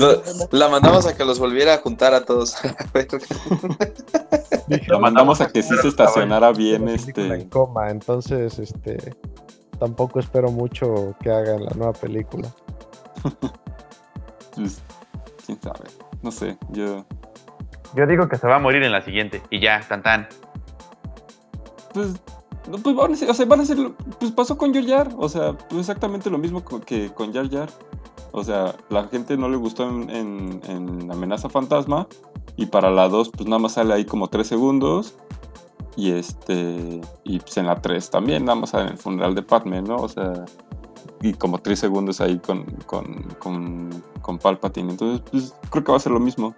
la 0.53 0.69
mandamos 0.69 1.07
a 1.07 1.17
que 1.17 1.25
los 1.25 1.39
volviera 1.39 1.75
a 1.75 1.79
juntar 1.79 2.15
a 2.15 2.25
todos. 2.25 2.57
la 4.87 4.99
mandamos 4.99 5.41
a 5.41 5.49
que 5.49 5.63
sí 5.63 5.75
se 5.83 5.89
estacionara 5.89 6.53
bien 6.53 6.89
este. 6.89 7.27
En 7.27 7.49
coma, 7.49 7.91
entonces 7.91 8.59
este 8.59 9.17
tampoco 9.81 10.21
espero 10.21 10.53
mucho 10.53 11.17
que 11.21 11.31
haga 11.31 11.57
en 11.57 11.65
la 11.65 11.73
nueva 11.75 11.93
película. 11.93 12.49
pues, 14.55 14.83
quién 15.45 15.61
sabe, 15.61 15.89
no 16.23 16.31
sé, 16.31 16.57
yo 16.71 17.05
yo 17.95 18.07
digo 18.07 18.29
que 18.29 18.37
se 18.37 18.47
va 18.47 18.57
a 18.57 18.59
morir 18.59 18.83
en 18.83 18.93
la 18.93 19.03
siguiente 19.03 19.43
y 19.51 19.61
ya, 19.61 19.81
tan 19.89 20.03
tan. 20.03 20.29
Pues, 21.93 22.21
pues 22.83 22.97
van 22.97 23.13
a 23.13 23.17
ser, 23.17 23.31
o 23.31 23.35
sea, 23.35 23.47
van 23.47 23.61
a 23.61 23.65
ser, 23.65 23.79
pues 24.19 24.33
pasó 24.33 24.59
con 24.59 24.75
Jar 24.75 24.87
Jar, 24.87 25.11
o 25.17 25.29
sea, 25.29 25.53
pues 25.53 25.81
exactamente 25.81 26.29
lo 26.29 26.39
mismo 26.39 26.65
que 26.65 27.11
con 27.11 27.33
Jar 27.33 27.49
Jar. 27.49 27.69
O 28.33 28.43
sea, 28.43 28.75
la 28.89 29.05
gente 29.05 29.37
no 29.37 29.49
le 29.49 29.57
gustó 29.57 29.89
en, 29.89 30.61
en, 30.67 31.11
Amenaza 31.11 31.49
Fantasma 31.49 32.09
y 32.57 32.67
para 32.67 32.91
la 32.91 33.09
2 33.09 33.31
pues 33.31 33.49
nada 33.49 33.61
más 33.61 33.75
sale 33.75 33.95
ahí 33.95 34.05
como 34.05 34.27
3 34.27 34.45
segundos 34.45 35.15
y 35.95 36.11
este 36.11 37.01
y 37.23 37.39
pues 37.39 37.57
en 37.59 37.67
la 37.67 37.81
3 37.81 38.11
también 38.11 38.45
nada 38.45 38.57
más 38.57 38.71
sale 38.71 38.87
en 38.87 38.93
el 38.93 38.99
funeral 38.99 39.37
de 39.37 39.43
Padme, 39.43 39.83
¿no? 39.83 39.97
O 39.97 40.09
sea, 40.09 40.47
y 41.25 41.33
como 41.33 41.59
3 41.59 41.79
segundos 41.79 42.21
ahí 42.21 42.39
con, 42.39 42.65
con, 42.87 43.23
con, 43.39 44.05
con 44.21 44.39
Palpatine. 44.39 44.91
Entonces, 44.91 45.23
pues 45.31 45.55
creo 45.71 45.83
que 45.83 45.93
va 45.93 45.97
a 45.97 46.01
ser 46.01 46.13
lo 46.13 46.21
mismo. 46.21 46.55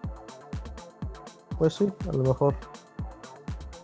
Pues 1.56 1.74
sí, 1.74 1.86
a 2.08 2.12
lo 2.12 2.24
mejor. 2.24 2.56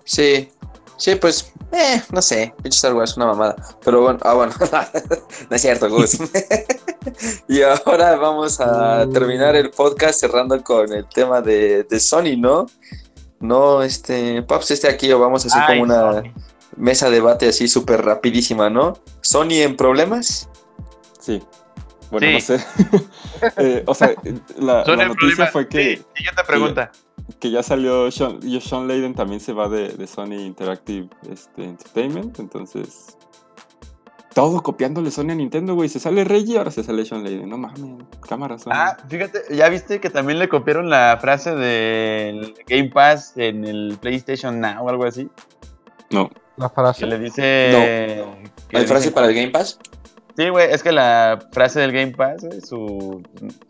Sí, 0.03 0.49
sí, 0.97 1.15
pues, 1.15 1.53
eh, 1.71 2.03
no 2.11 2.21
sé, 2.21 2.53
pinche 2.63 2.75
Star 2.75 2.95
Wars, 2.95 3.17
una 3.17 3.27
mamada. 3.27 3.55
Pero 3.85 4.03
bueno, 4.03 4.19
ah, 4.23 4.35
bueno, 4.35 4.53
no 5.51 5.57
es 5.57 5.63
cierto, 5.63 5.89
Gus. 5.89 6.19
y 7.49 7.63
ahora 7.63 8.17
vamos 8.17 8.61
a 8.61 9.09
terminar 9.09 9.55
el 9.55 9.71
podcast 9.71 10.19
cerrando 10.19 10.61
con 10.65 10.93
el 10.93 11.09
tema 11.09 11.41
de, 11.41 11.85
de 11.85 12.01
Sony, 12.01 12.37
¿no? 12.37 12.67
No, 13.39 13.85
este, 13.85 14.43
Paps 14.43 14.73
esté 14.73 14.89
aquí 14.89 15.13
o 15.13 15.21
vamos 15.21 15.45
a 15.45 15.49
hacer 15.49 15.63
como 15.67 15.83
una 15.85 16.25
mesa 16.77 17.07
de 17.07 17.13
debate 17.13 17.49
así 17.49 17.69
súper 17.69 18.05
rapidísima, 18.05 18.69
¿no? 18.69 18.95
¿Sony 19.21 19.63
en 19.63 19.77
problemas? 19.77 20.49
Sí. 21.23 21.43
Bueno, 22.11 22.31
no 22.33 22.41
sé. 22.41 22.59
Eh, 23.57 23.83
o 23.87 23.95
sea, 23.95 24.15
la, 24.59 24.85
noticia 24.85 25.49
fue 25.49 25.67
que. 25.67 25.97
Sí, 25.97 26.05
siguiente 26.15 26.45
pregunta 26.47 26.93
que 27.41 27.51
ya 27.51 27.63
salió 27.63 28.11
Sean, 28.11 28.41
Sean 28.61 28.87
Layden 28.87 29.15
también 29.15 29.41
se 29.41 29.53
va 29.53 29.69
de, 29.69 30.07
Sony 30.07 30.35
Interactive 30.35 31.09
este, 31.31 31.65
Entertainment, 31.65 32.39
entonces 32.39 33.17
todo 34.35 34.63
copiándole 34.63 35.11
Sony 35.11 35.31
a 35.31 35.35
Nintendo, 35.35 35.75
güey. 35.75 35.91
Se 35.91 36.01
sale 36.01 36.25
Reggie, 36.25 36.57
ahora 36.57 36.71
se 36.71 36.83
sale 36.83 37.05
Sean 37.05 37.23
Layden. 37.23 37.51
No 37.51 37.59
mames, 37.59 38.07
cámara 38.27 38.59
Sony. 38.59 38.71
Ah, 38.73 38.97
fíjate, 39.09 39.43
¿ya 39.51 39.69
viste 39.69 40.01
que 40.01 40.09
también 40.09 40.39
le 40.39 40.49
copiaron 40.49 40.89
la 40.89 41.19
frase 41.21 41.55
del 41.55 42.55
Game 42.67 42.89
Pass 42.89 43.35
en 43.37 43.65
el 43.65 43.99
PlayStation 44.01 44.59
Now 44.59 44.87
o 44.87 44.89
algo 44.89 45.05
así? 45.05 45.29
No. 46.11 46.31
¿La 46.57 46.71
frase? 46.71 47.01
Que 47.01 47.07
le 47.07 47.19
dice... 47.19 48.25
No. 48.25 48.79
¿Hay 48.79 48.87
frase 48.87 49.11
para 49.11 49.27
el 49.27 49.35
Game 49.35 49.51
Pass? 49.51 49.79
Sí, 50.37 50.49
güey, 50.49 50.73
es 50.73 50.83
que 50.83 50.93
la 50.93 51.39
frase 51.53 51.81
del 51.81 51.93
Game 51.93 52.13
Pass, 52.13 52.47
su 52.67 53.23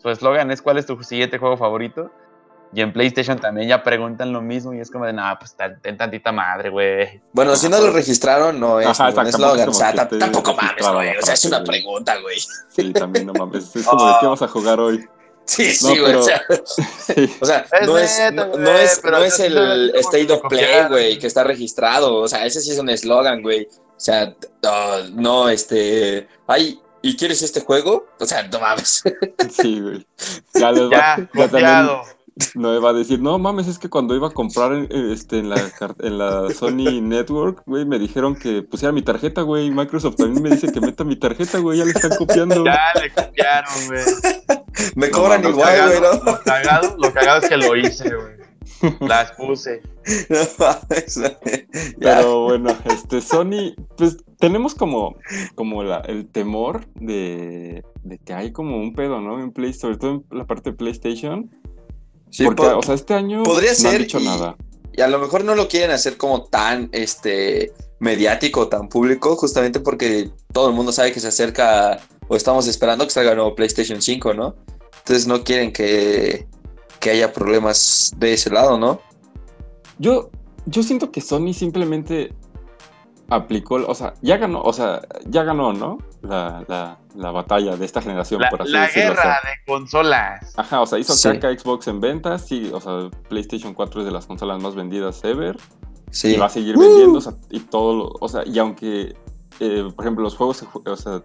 eslogan 0.05 0.51
es 0.51 0.63
¿cuál 0.63 0.79
es 0.79 0.87
tu 0.87 1.03
siguiente 1.03 1.39
juego 1.39 1.57
favorito? 1.57 2.11
Y 2.75 2.81
en 2.81 2.93
PlayStation 2.93 3.39
también 3.39 3.69
ya 3.69 3.83
preguntan 3.83 4.33
lo 4.33 4.41
mismo 4.41 4.73
y 4.73 4.81
es 4.81 4.91
como 4.91 5.05
de, 5.05 5.13
no, 5.13 5.23
pues 5.39 5.55
ten 5.83 5.97
tantita 5.99 6.33
madre, 6.33 6.71
güey. 6.71 7.21
Bueno, 7.33 7.55
si 7.55 7.69
no 7.69 7.79
lo 7.79 7.93
registraron, 7.93 8.59
no 8.59 8.81
es 8.81 8.87
Ajá, 8.87 9.11
un 9.11 9.27
eslogan. 9.27 9.69
O 9.69 9.75
sea, 9.75 9.93
tampoco 9.93 10.55
mames, 10.55 10.89
güey. 10.89 11.17
O 11.19 11.23
sea, 11.23 11.35
es 11.35 11.45
una 11.45 11.63
pregunta, 11.63 12.19
güey. 12.21 12.39
Sí, 12.69 12.93
también 12.95 13.27
no 13.27 13.35
mames. 13.35 13.77
Es 13.77 13.87
como 13.87 14.07
de 14.07 14.15
qué 14.21 14.27
vas 14.27 14.43
a 14.43 14.49
jugar 14.49 14.81
hoy. 14.81 15.07
Sí, 15.45 15.75
sí, 15.75 15.99
güey. 15.99 16.15
O 16.15 16.23
sea, 16.23 16.41
o 17.41 17.45
sea 17.45 17.67
no, 17.85 17.99
es, 17.99 18.33
no, 18.33 18.79
es, 18.79 19.03
no 19.05 19.19
es 19.19 19.41
el 19.41 19.93
State 19.97 20.33
of 20.33 20.43
Play, 20.49 20.87
güey, 20.89 21.19
que 21.19 21.27
está 21.27 21.43
registrado. 21.43 22.15
O 22.15 22.29
sea, 22.29 22.47
ese 22.47 22.61
sí 22.61 22.71
es 22.71 22.79
un 22.79 22.89
eslogan, 22.89 23.43
güey. 23.43 23.69
O 24.03 24.05
sea, 24.05 24.35
no, 25.13 25.49
este. 25.49 26.27
Ay, 26.49 26.81
¿y 27.03 27.17
quieres 27.17 27.41
este 27.41 27.61
juego? 27.61 28.09
O 28.19 28.27
sea, 28.27 28.43
no 28.49 28.59
mames. 28.59 29.05
Sí, 29.49 29.81
güey. 29.81 30.05
Ya 30.55 30.73
les 30.73 30.91
va. 30.91 31.17
Ya, 31.35 31.61
ya 31.61 32.03
no 32.57 32.75
iba 32.75 32.91
a 32.91 32.93
decir, 32.95 33.21
no 33.21 33.39
mames, 33.39 33.69
es 33.69 33.79
que 33.79 33.89
cuando 33.89 34.17
iba 34.17 34.27
a 34.27 34.33
comprar 34.33 34.73
este, 34.91 35.39
en, 35.39 35.51
la, 35.51 35.71
en 36.01 36.19
la 36.19 36.51
Sony 36.51 37.01
Network, 37.01 37.63
güey, 37.67 37.85
me 37.85 38.01
dijeron 38.01 38.35
que 38.35 38.63
pusiera 38.63 38.91
mi 38.91 39.03
tarjeta, 39.03 39.43
güey. 39.43 39.71
Microsoft 39.71 40.17
también 40.17 40.43
me 40.43 40.51
dice 40.51 40.73
que 40.73 40.81
meta 40.81 41.05
mi 41.05 41.15
tarjeta, 41.15 41.59
güey, 41.59 41.79
ya 41.79 41.85
le 41.85 41.93
están 41.93 42.17
copiando. 42.17 42.65
Ya 42.65 42.93
le 43.01 43.13
copiaron, 43.13 43.87
güey. 43.87 44.05
Me 44.97 45.11
cobran 45.11 45.45
igual, 45.47 45.89
güey, 45.89 46.01
¿no? 46.01 46.25
Lo 46.25 46.41
cagado, 46.43 46.97
lo 46.99 47.13
cagado 47.13 47.43
es 47.43 47.49
que 47.49 47.57
lo 47.57 47.77
hice, 47.77 48.13
güey. 48.17 48.42
Las 49.01 49.33
puse. 49.33 49.83
Pero 52.01 52.45
bueno, 52.45 52.77
este 52.87 53.21
Sony, 53.21 53.75
pues 53.97 54.17
tenemos 54.39 54.75
como, 54.75 55.17
como 55.55 55.83
la, 55.83 55.99
el 56.01 56.27
temor 56.27 56.87
de, 56.95 57.85
de 58.03 58.19
que 58.19 58.33
hay 58.33 58.53
como 58.53 58.79
un 58.79 58.95
pedo, 58.95 59.21
¿no? 59.21 59.41
En 59.41 59.53
Play, 59.53 59.73
sobre 59.73 59.97
todo 59.97 60.11
en 60.31 60.39
la 60.39 60.47
parte 60.47 60.71
de 60.71 60.77
PlayStation 60.77 61.51
porque, 62.45 62.63
o 62.63 62.83
sea, 62.83 62.95
este 62.95 63.15
año 63.15 63.43
podría 63.43 63.73
no 63.83 63.89
han 63.91 63.99
dicho 63.99 64.21
nada. 64.21 64.57
Y 64.93 65.01
a 65.01 65.09
lo 65.09 65.19
mejor 65.19 65.45
no 65.45 65.55
lo 65.55 65.69
quieren 65.69 65.91
hacer 65.91 66.17
como 66.17 66.45
tan 66.45 66.89
este 66.93 67.73
mediático, 67.99 68.69
tan 68.69 68.89
público, 68.89 69.37
justamente 69.37 69.81
porque 69.81 70.31
todo 70.53 70.69
el 70.69 70.75
mundo 70.75 70.93
sabe 70.93 71.13
que 71.13 71.21
se 71.21 71.29
acerca 71.29 72.01
o 72.29 72.37
estamos 72.37 72.67
esperando 72.67 73.05
que 73.05 73.11
salga 73.11 73.31
el 73.31 73.37
nuevo 73.37 73.55
PlayStation 73.55 74.01
5, 74.01 74.35
¿no? 74.35 74.57
Entonces 74.99 75.27
no 75.27 75.45
quieren 75.45 75.73
que, 75.73 76.47
que 77.03 77.11
haya 77.11 77.33
problemas 77.33 78.15
de 78.17 78.33
ese 78.33 78.49
lado, 78.49 78.79
¿no? 78.79 79.01
Yo, 79.99 80.31
yo 80.67 80.85
siento 80.85 81.11
que 81.11 81.21
Sony 81.21 81.53
simplemente 81.53 82.33
aplicó, 83.29 83.75
o 83.75 83.95
sea, 83.95 84.15
ya 84.23 84.37
ganó, 84.37 84.63
o 84.63 84.73
sea, 84.73 85.03
ya 85.27 85.43
ganó, 85.43 85.73
¿no? 85.73 85.99
La, 86.23 86.65
la, 86.69 87.01
la 87.17 87.31
batalla 87.33 87.77
de 87.77 87.85
esta 87.85 88.01
generación, 88.01 88.41
por 88.49 88.63
así 88.63 88.71
la 88.71 88.83
decirlo. 88.83 89.15
La 89.15 89.15
guerra 89.17 89.41
de 89.43 89.73
consolas. 89.73 90.55
Ajá, 90.57 90.81
o 90.81 90.87
sea, 90.87 91.01
hizo 91.01 91.15
caca 91.21 91.53
Xbox 91.53 91.89
en 91.89 92.01
ventas, 92.01 92.47
sí, 92.47 92.71
o 92.73 92.81
sea, 92.81 93.11
PlayStation 93.29 93.75
4 93.75 94.03
es 94.03 94.07
de 94.07 94.13
las 94.13 94.27
consolas 94.27 94.63
más 94.63 94.77
vendidas 94.77 95.25
ever. 95.25 95.57
Sí. 96.13 96.35
Y 96.35 96.37
va 96.37 96.47
a 96.47 96.51
seguir 96.51 96.79
vendiendo, 96.79 97.19
o 97.19 97.21
sea, 97.21 97.35
y 97.51 97.59
todo, 97.61 97.97
lo, 97.97 98.13
o 98.21 98.29
sea, 98.29 98.45
y 98.47 98.59
aunque, 98.61 99.17
eh, 99.59 99.89
por 99.97 100.05
ejemplo, 100.05 100.23
los 100.23 100.37
juegos, 100.37 100.65
o 100.87 100.97
sea, 100.97 101.21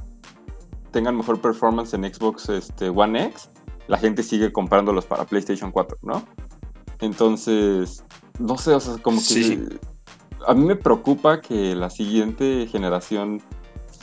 tengan 0.91 1.15
mejor 1.15 1.39
performance 1.39 1.93
en 1.93 2.11
Xbox 2.11 2.49
este, 2.49 2.89
One 2.89 3.25
X, 3.25 3.49
la 3.87 3.97
gente 3.97 4.23
sigue 4.23 4.51
comprándolos 4.51 5.05
para 5.05 5.25
PlayStation 5.25 5.71
4, 5.71 5.97
¿no? 6.03 6.23
Entonces, 6.99 8.03
no 8.39 8.57
sé, 8.57 8.73
o 8.73 8.79
sea, 8.79 8.97
como 8.97 9.21
que 9.21 9.79
a 10.45 10.53
mí 10.53 10.65
me 10.65 10.75
preocupa 10.75 11.41
que 11.41 11.75
la 11.75 11.89
siguiente 11.89 12.67
generación 12.71 13.41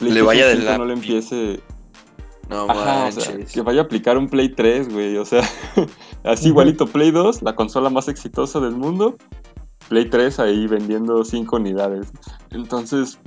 le 0.01 0.23
vaya 0.23 0.48
del 0.48 0.65
no 0.65 0.85
le 0.85 0.94
empiece. 0.94 1.61
No 2.48 2.66
Ajá, 2.69 3.09
que 3.51 3.62
vaya 3.62 3.81
a 3.81 3.85
aplicar 3.85 4.19
un 4.19 4.28
Play 4.28 4.51
3, 4.51 4.93
güey. 4.93 5.16
O 5.16 5.24
sea, 5.24 5.43
así 6.24 6.48
igualito 6.48 6.86
Play 6.86 7.11
2, 7.11 7.43
la 7.43 7.55
consola 7.55 7.89
más 7.89 8.09
exitosa 8.09 8.61
del 8.61 8.73
mundo. 8.73 9.16
Play 9.89 10.11
3 10.11 10.40
ahí 10.40 10.66
vendiendo 10.66 11.24
5 11.24 11.56
unidades. 11.56 12.09
Entonces, 12.51 13.19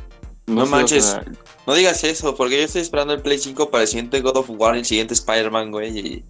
no, 0.48 0.66
manches. 0.66 1.18
no 1.66 1.74
digas 1.74 2.04
eso, 2.04 2.36
porque 2.36 2.58
yo 2.58 2.64
estoy 2.64 2.82
esperando 2.82 3.14
el 3.14 3.22
Play 3.22 3.38
5 3.38 3.70
para 3.70 3.84
el 3.84 3.88
siguiente 3.88 4.22
God 4.22 4.38
of 4.38 4.50
War, 4.50 4.76
el 4.76 4.86
siguiente 4.86 5.14
Spider-Man, 5.14 5.72
güey. 5.72 5.98
Y... 6.00 6.26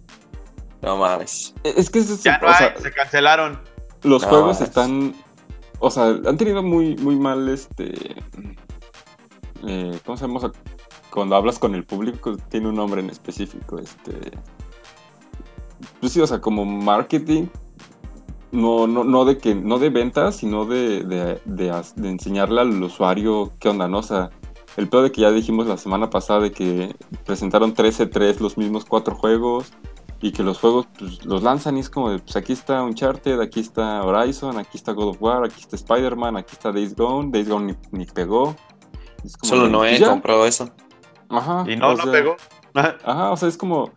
No 0.82 0.96
mames. 0.96 1.54
Es 1.64 1.90
que 1.90 2.02
ya 2.02 2.38
no 2.38 2.48
hay, 2.48 2.70
se 2.80 2.92
cancelaron. 2.92 3.60
Los 4.02 4.24
juegos 4.24 4.60
están. 4.60 5.14
O 5.80 5.90
sea, 5.90 6.06
han 6.06 6.36
tenido 6.36 6.62
muy, 6.62 6.96
muy 6.96 7.16
mal 7.16 7.48
este. 7.48 8.16
Eh, 9.66 9.98
¿Cómo 10.04 10.16
se 10.16 10.26
llama? 10.26 10.52
Cuando 11.10 11.36
hablas 11.36 11.58
con 11.58 11.74
el 11.74 11.84
público, 11.84 12.36
tiene 12.48 12.68
un 12.68 12.76
nombre 12.76 13.00
en 13.00 13.10
específico. 13.10 13.78
Este. 13.78 14.38
Pues 16.00 16.12
sí, 16.12 16.20
o 16.20 16.26
sea, 16.26 16.40
como 16.40 16.64
marketing. 16.64 17.46
No, 18.50 18.86
no, 18.86 19.04
no 19.04 19.24
de 19.24 19.38
que, 19.38 19.54
no 19.54 19.78
de 19.78 19.90
ventas, 19.90 20.36
sino 20.36 20.64
de, 20.64 21.04
de, 21.04 21.40
de, 21.44 22.08
enseñarle 22.08 22.62
al 22.62 22.82
usuario 22.82 23.52
qué 23.60 23.68
onda, 23.68 23.88
¿no? 23.88 23.98
O 23.98 24.02
sea, 24.02 24.30
el 24.76 24.88
peor 24.88 25.04
de 25.04 25.12
que 25.12 25.20
ya 25.20 25.30
dijimos 25.30 25.66
la 25.66 25.76
semana 25.76 26.08
pasada 26.08 26.40
de 26.40 26.52
que 26.52 26.94
presentaron 27.26 27.74
13-3 27.74 28.38
los 28.38 28.56
mismos 28.56 28.84
cuatro 28.84 29.14
juegos 29.14 29.72
y 30.20 30.32
que 30.32 30.42
los 30.42 30.58
juegos 30.58 30.86
pues, 30.98 31.24
los 31.24 31.42
lanzan 31.42 31.76
y 31.76 31.80
es 31.80 31.90
como 31.90 32.10
de, 32.10 32.18
pues 32.20 32.36
aquí 32.36 32.52
está 32.52 32.82
Uncharted, 32.82 33.40
aquí 33.40 33.60
está 33.60 34.02
Horizon, 34.02 34.58
aquí 34.58 34.78
está 34.78 34.92
God 34.92 35.08
of 35.08 35.22
War, 35.22 35.44
aquí 35.44 35.60
está 35.60 35.76
Spider-Man, 35.76 36.36
aquí 36.36 36.52
está 36.52 36.72
Days 36.72 36.94
Gone, 36.96 37.30
Days 37.30 37.48
Gone 37.48 37.76
ni, 37.92 38.06
pegó. 38.06 38.56
Solo 39.42 39.68
no 39.68 39.84
he 39.84 40.00
comprado 40.00 40.46
eso. 40.46 40.70
Ajá. 41.28 41.64
Y 41.68 41.76
no, 41.76 41.94
no 41.94 42.10
pegó. 42.10 42.36
Ajá, 42.74 43.30
o 43.30 43.36
sea, 43.36 43.48
es 43.48 43.56
como, 43.56 43.90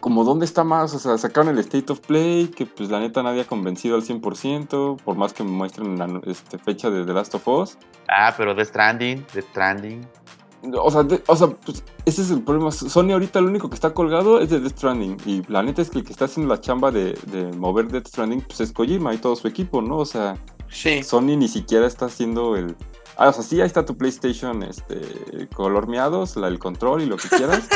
como 0.00 0.24
dónde 0.24 0.44
está 0.44 0.64
más, 0.64 0.94
o 0.94 0.98
sea, 0.98 1.18
sacaron 1.18 1.50
el 1.50 1.58
State 1.58 1.92
of 1.92 2.00
Play, 2.00 2.48
que 2.48 2.66
pues 2.66 2.90
la 2.90 3.00
neta 3.00 3.22
nadie 3.22 3.42
ha 3.42 3.46
convencido 3.46 3.96
al 3.96 4.02
100%, 4.02 5.00
por 5.02 5.16
más 5.16 5.32
que 5.32 5.44
me 5.44 5.50
muestren 5.50 5.98
la 5.98 6.20
este, 6.26 6.58
fecha 6.58 6.90
de 6.90 7.04
The 7.04 7.12
Last 7.12 7.34
of 7.34 7.48
Us. 7.48 7.78
Ah, 8.08 8.34
pero 8.36 8.54
The 8.54 8.64
Stranding, 8.64 9.24
The 9.32 9.42
Stranding. 9.42 10.06
O 10.74 10.90
sea, 10.90 11.06
o 11.26 11.36
sea 11.36 11.48
pues, 11.48 11.84
ese 12.04 12.22
es 12.22 12.30
el 12.30 12.42
problema. 12.42 12.72
Sony 12.72 13.12
ahorita 13.12 13.40
lo 13.40 13.48
único 13.48 13.68
que 13.68 13.74
está 13.74 13.94
colgado 13.94 14.40
es 14.40 14.50
de 14.50 14.60
Death 14.60 14.72
Stranding. 14.72 15.16
Y 15.24 15.42
la 15.50 15.62
neta 15.62 15.82
es 15.82 15.90
que 15.90 15.98
el 15.98 16.04
que 16.04 16.12
está 16.12 16.24
haciendo 16.24 16.52
la 16.52 16.60
chamba 16.60 16.90
de, 16.90 17.16
mover 17.56 17.88
Death 17.88 18.08
Stranding 18.08 18.40
pues 18.42 18.60
es 18.60 18.72
Kojima 18.72 19.14
y 19.14 19.18
todo 19.18 19.36
su 19.36 19.46
equipo, 19.46 19.82
¿no? 19.82 19.98
O 19.98 20.04
sea, 20.04 20.36
Sony 21.02 21.36
ni 21.36 21.48
siquiera 21.48 21.86
está 21.86 22.06
haciendo 22.06 22.56
el. 22.56 22.76
Ah, 23.18 23.30
o 23.30 23.32
sea, 23.32 23.42
sí, 23.42 23.60
ahí 23.60 23.66
está 23.66 23.84
tu 23.84 23.96
PlayStation 23.96 24.62
este, 24.62 25.48
color 25.52 25.88
miados, 25.88 26.36
la, 26.36 26.46
el 26.46 26.60
control 26.60 27.02
y 27.02 27.06
lo 27.06 27.16
que 27.16 27.28
quieras. 27.28 27.68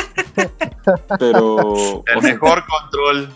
pero. 1.19 2.03
El 2.07 2.21
mejor 2.21 2.63
control. 2.65 3.29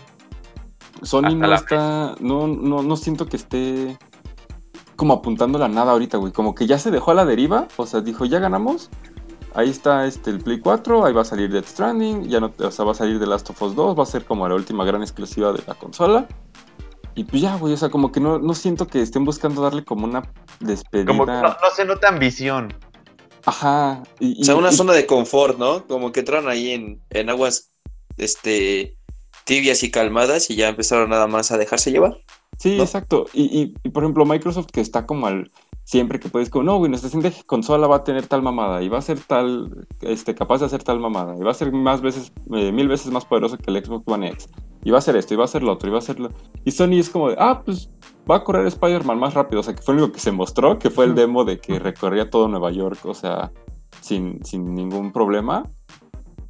Sony 1.02 1.34
no 1.36 1.54
está. 1.54 2.14
No, 2.18 2.46
no, 2.46 2.82
no 2.82 2.96
siento 2.96 3.26
que 3.26 3.36
esté 3.36 3.98
como 4.96 5.12
apuntando 5.12 5.58
la 5.58 5.68
nada 5.68 5.92
ahorita, 5.92 6.16
güey. 6.16 6.32
Como 6.32 6.54
que 6.54 6.66
ya 6.66 6.78
se 6.78 6.90
dejó 6.90 7.10
a 7.10 7.14
la 7.14 7.26
deriva. 7.26 7.68
O 7.76 7.84
sea, 7.84 8.00
dijo, 8.00 8.24
ya 8.24 8.38
ganamos 8.38 8.88
ahí 9.54 9.70
está 9.70 10.06
este, 10.06 10.30
el 10.30 10.38
Play 10.38 10.60
4, 10.60 11.04
ahí 11.04 11.12
va 11.12 11.22
a 11.22 11.24
salir 11.24 11.50
Death 11.50 11.66
Stranding, 11.66 12.28
ya 12.28 12.38
no, 12.38 12.52
o 12.58 12.70
sea, 12.70 12.84
va 12.84 12.92
a 12.92 12.94
salir 12.94 13.18
The 13.18 13.26
Last 13.26 13.50
of 13.50 13.60
Us 13.60 13.74
2, 13.74 13.98
va 13.98 14.04
a 14.04 14.06
ser 14.06 14.24
como 14.24 14.48
la 14.48 14.54
última 14.54 14.84
gran 14.84 15.02
exclusiva 15.02 15.52
de 15.52 15.62
la 15.66 15.74
consola. 15.74 16.28
Y 17.18 17.24
pues 17.24 17.42
ya, 17.42 17.56
güey, 17.56 17.74
o 17.74 17.76
sea, 17.76 17.88
como 17.88 18.12
que 18.12 18.20
no, 18.20 18.38
no 18.38 18.54
siento 18.54 18.86
que 18.86 19.02
estén 19.02 19.24
buscando 19.24 19.60
darle 19.60 19.84
como 19.84 20.04
una 20.04 20.22
despedida. 20.60 21.06
Como 21.06 21.26
que 21.26 21.32
no, 21.32 21.56
se 21.74 21.84
nota 21.84 22.06
ambición. 22.06 22.72
Ajá. 23.44 24.04
o 24.20 24.44
sea, 24.44 24.54
una 24.54 24.70
zona 24.70 24.92
de 24.92 25.04
confort, 25.04 25.58
¿no? 25.58 25.84
Como 25.88 26.12
que 26.12 26.20
entraron 26.20 26.48
ahí 26.48 26.70
en, 26.70 27.02
en 27.10 27.28
aguas 27.28 27.72
este, 28.18 28.96
tibias 29.42 29.82
y 29.82 29.90
calmadas 29.90 30.48
y 30.48 30.54
ya 30.54 30.68
empezaron 30.68 31.10
nada 31.10 31.26
más 31.26 31.50
a 31.50 31.58
dejarse 31.58 31.90
llevar. 31.90 32.22
Sí, 32.56 32.80
exacto. 32.80 33.26
Y, 33.32 33.74
y, 33.82 33.88
por 33.88 34.04
ejemplo, 34.04 34.24
Microsoft 34.24 34.68
que 34.72 34.80
está 34.80 35.04
como 35.04 35.26
al 35.26 35.50
siempre 35.88 36.20
que 36.20 36.28
puedes, 36.28 36.50
como, 36.50 36.64
no, 36.64 36.76
güey, 36.76 36.90
nuestra 36.90 37.08
siguiente 37.08 37.42
consola 37.46 37.86
va 37.86 37.96
a 37.96 38.04
tener 38.04 38.26
tal 38.26 38.42
mamada 38.42 38.82
y 38.82 38.90
va 38.90 38.98
a 38.98 39.02
ser 39.02 39.20
tal, 39.20 39.86
este, 40.02 40.34
capaz 40.34 40.58
de 40.58 40.66
hacer 40.66 40.82
tal 40.82 41.00
mamada 41.00 41.34
y 41.34 41.40
va 41.40 41.50
a 41.50 41.54
ser 41.54 41.72
más 41.72 42.02
veces, 42.02 42.30
eh, 42.52 42.72
mil 42.72 42.88
veces 42.88 43.10
más 43.10 43.24
poderoso 43.24 43.56
que 43.56 43.70
el 43.70 43.82
Xbox 43.82 44.04
One 44.06 44.28
X 44.28 44.50
y 44.84 44.90
va 44.90 44.98
a 44.98 45.00
ser 45.00 45.16
esto 45.16 45.32
y 45.32 45.38
va 45.38 45.46
a 45.46 45.48
ser 45.48 45.62
lo 45.62 45.72
otro 45.72 45.88
y 45.88 45.92
va 45.92 45.96
a 45.96 46.02
ser 46.02 46.20
lo... 46.20 46.28
Y 46.62 46.72
Sony 46.72 46.98
es 46.98 47.08
como 47.08 47.30
de, 47.30 47.36
ah, 47.38 47.62
pues 47.64 47.88
va 48.30 48.36
a 48.36 48.44
correr 48.44 48.66
Spider-Man 48.66 49.18
más 49.18 49.32
rápido, 49.32 49.60
o 49.60 49.62
sea, 49.62 49.74
que 49.74 49.80
fue 49.80 49.94
lo 49.94 50.02
único 50.02 50.12
que 50.12 50.20
se 50.20 50.30
mostró, 50.30 50.78
que 50.78 50.90
fue 50.90 51.06
el 51.06 51.14
demo 51.14 51.46
de 51.46 51.58
que 51.58 51.78
recorría 51.78 52.28
todo 52.28 52.48
Nueva 52.48 52.70
York, 52.70 53.06
o 53.06 53.14
sea, 53.14 53.50
sin, 54.02 54.44
sin 54.44 54.74
ningún 54.74 55.10
problema. 55.10 55.64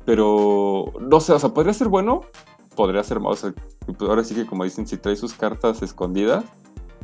Pero, 0.04 0.86
no 1.00 1.20
sé, 1.20 1.32
o 1.32 1.38
sea, 1.38 1.50
podría 1.50 1.74
ser 1.74 1.86
bueno, 1.86 2.22
podría 2.74 3.04
ser 3.04 3.20
malo, 3.20 3.34
o 3.34 3.36
sea, 3.36 3.54
ahora 4.00 4.24
sí 4.24 4.34
que 4.34 4.46
como 4.46 4.64
dicen, 4.64 4.84
si 4.88 4.96
trae 4.96 5.14
sus 5.14 5.32
cartas 5.32 5.80
escondidas, 5.82 6.44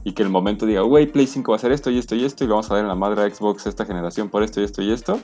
y 0.05 0.12
que 0.12 0.22
el 0.22 0.28
momento 0.28 0.66
diga, 0.66 0.82
güey, 0.82 1.06
Play 1.06 1.26
5 1.26 1.51
va 1.51 1.56
a 1.56 1.59
hacer 1.59 1.72
esto 1.72 1.90
y 1.90 1.98
esto 1.98 2.14
y 2.14 2.24
esto 2.24 2.44
y 2.44 2.47
vamos 2.47 2.70
a 2.70 2.74
dar 2.74 2.82
en 2.82 2.89
la 2.89 2.94
madre 2.94 3.22
a 3.22 3.35
Xbox 3.35 3.66
esta 3.66 3.86
generación 3.86 4.28
por 4.28 4.43
esto 4.43 4.60
y 4.60 4.64
esto 4.64 4.82
y 4.82 4.93
esto. 4.93 5.18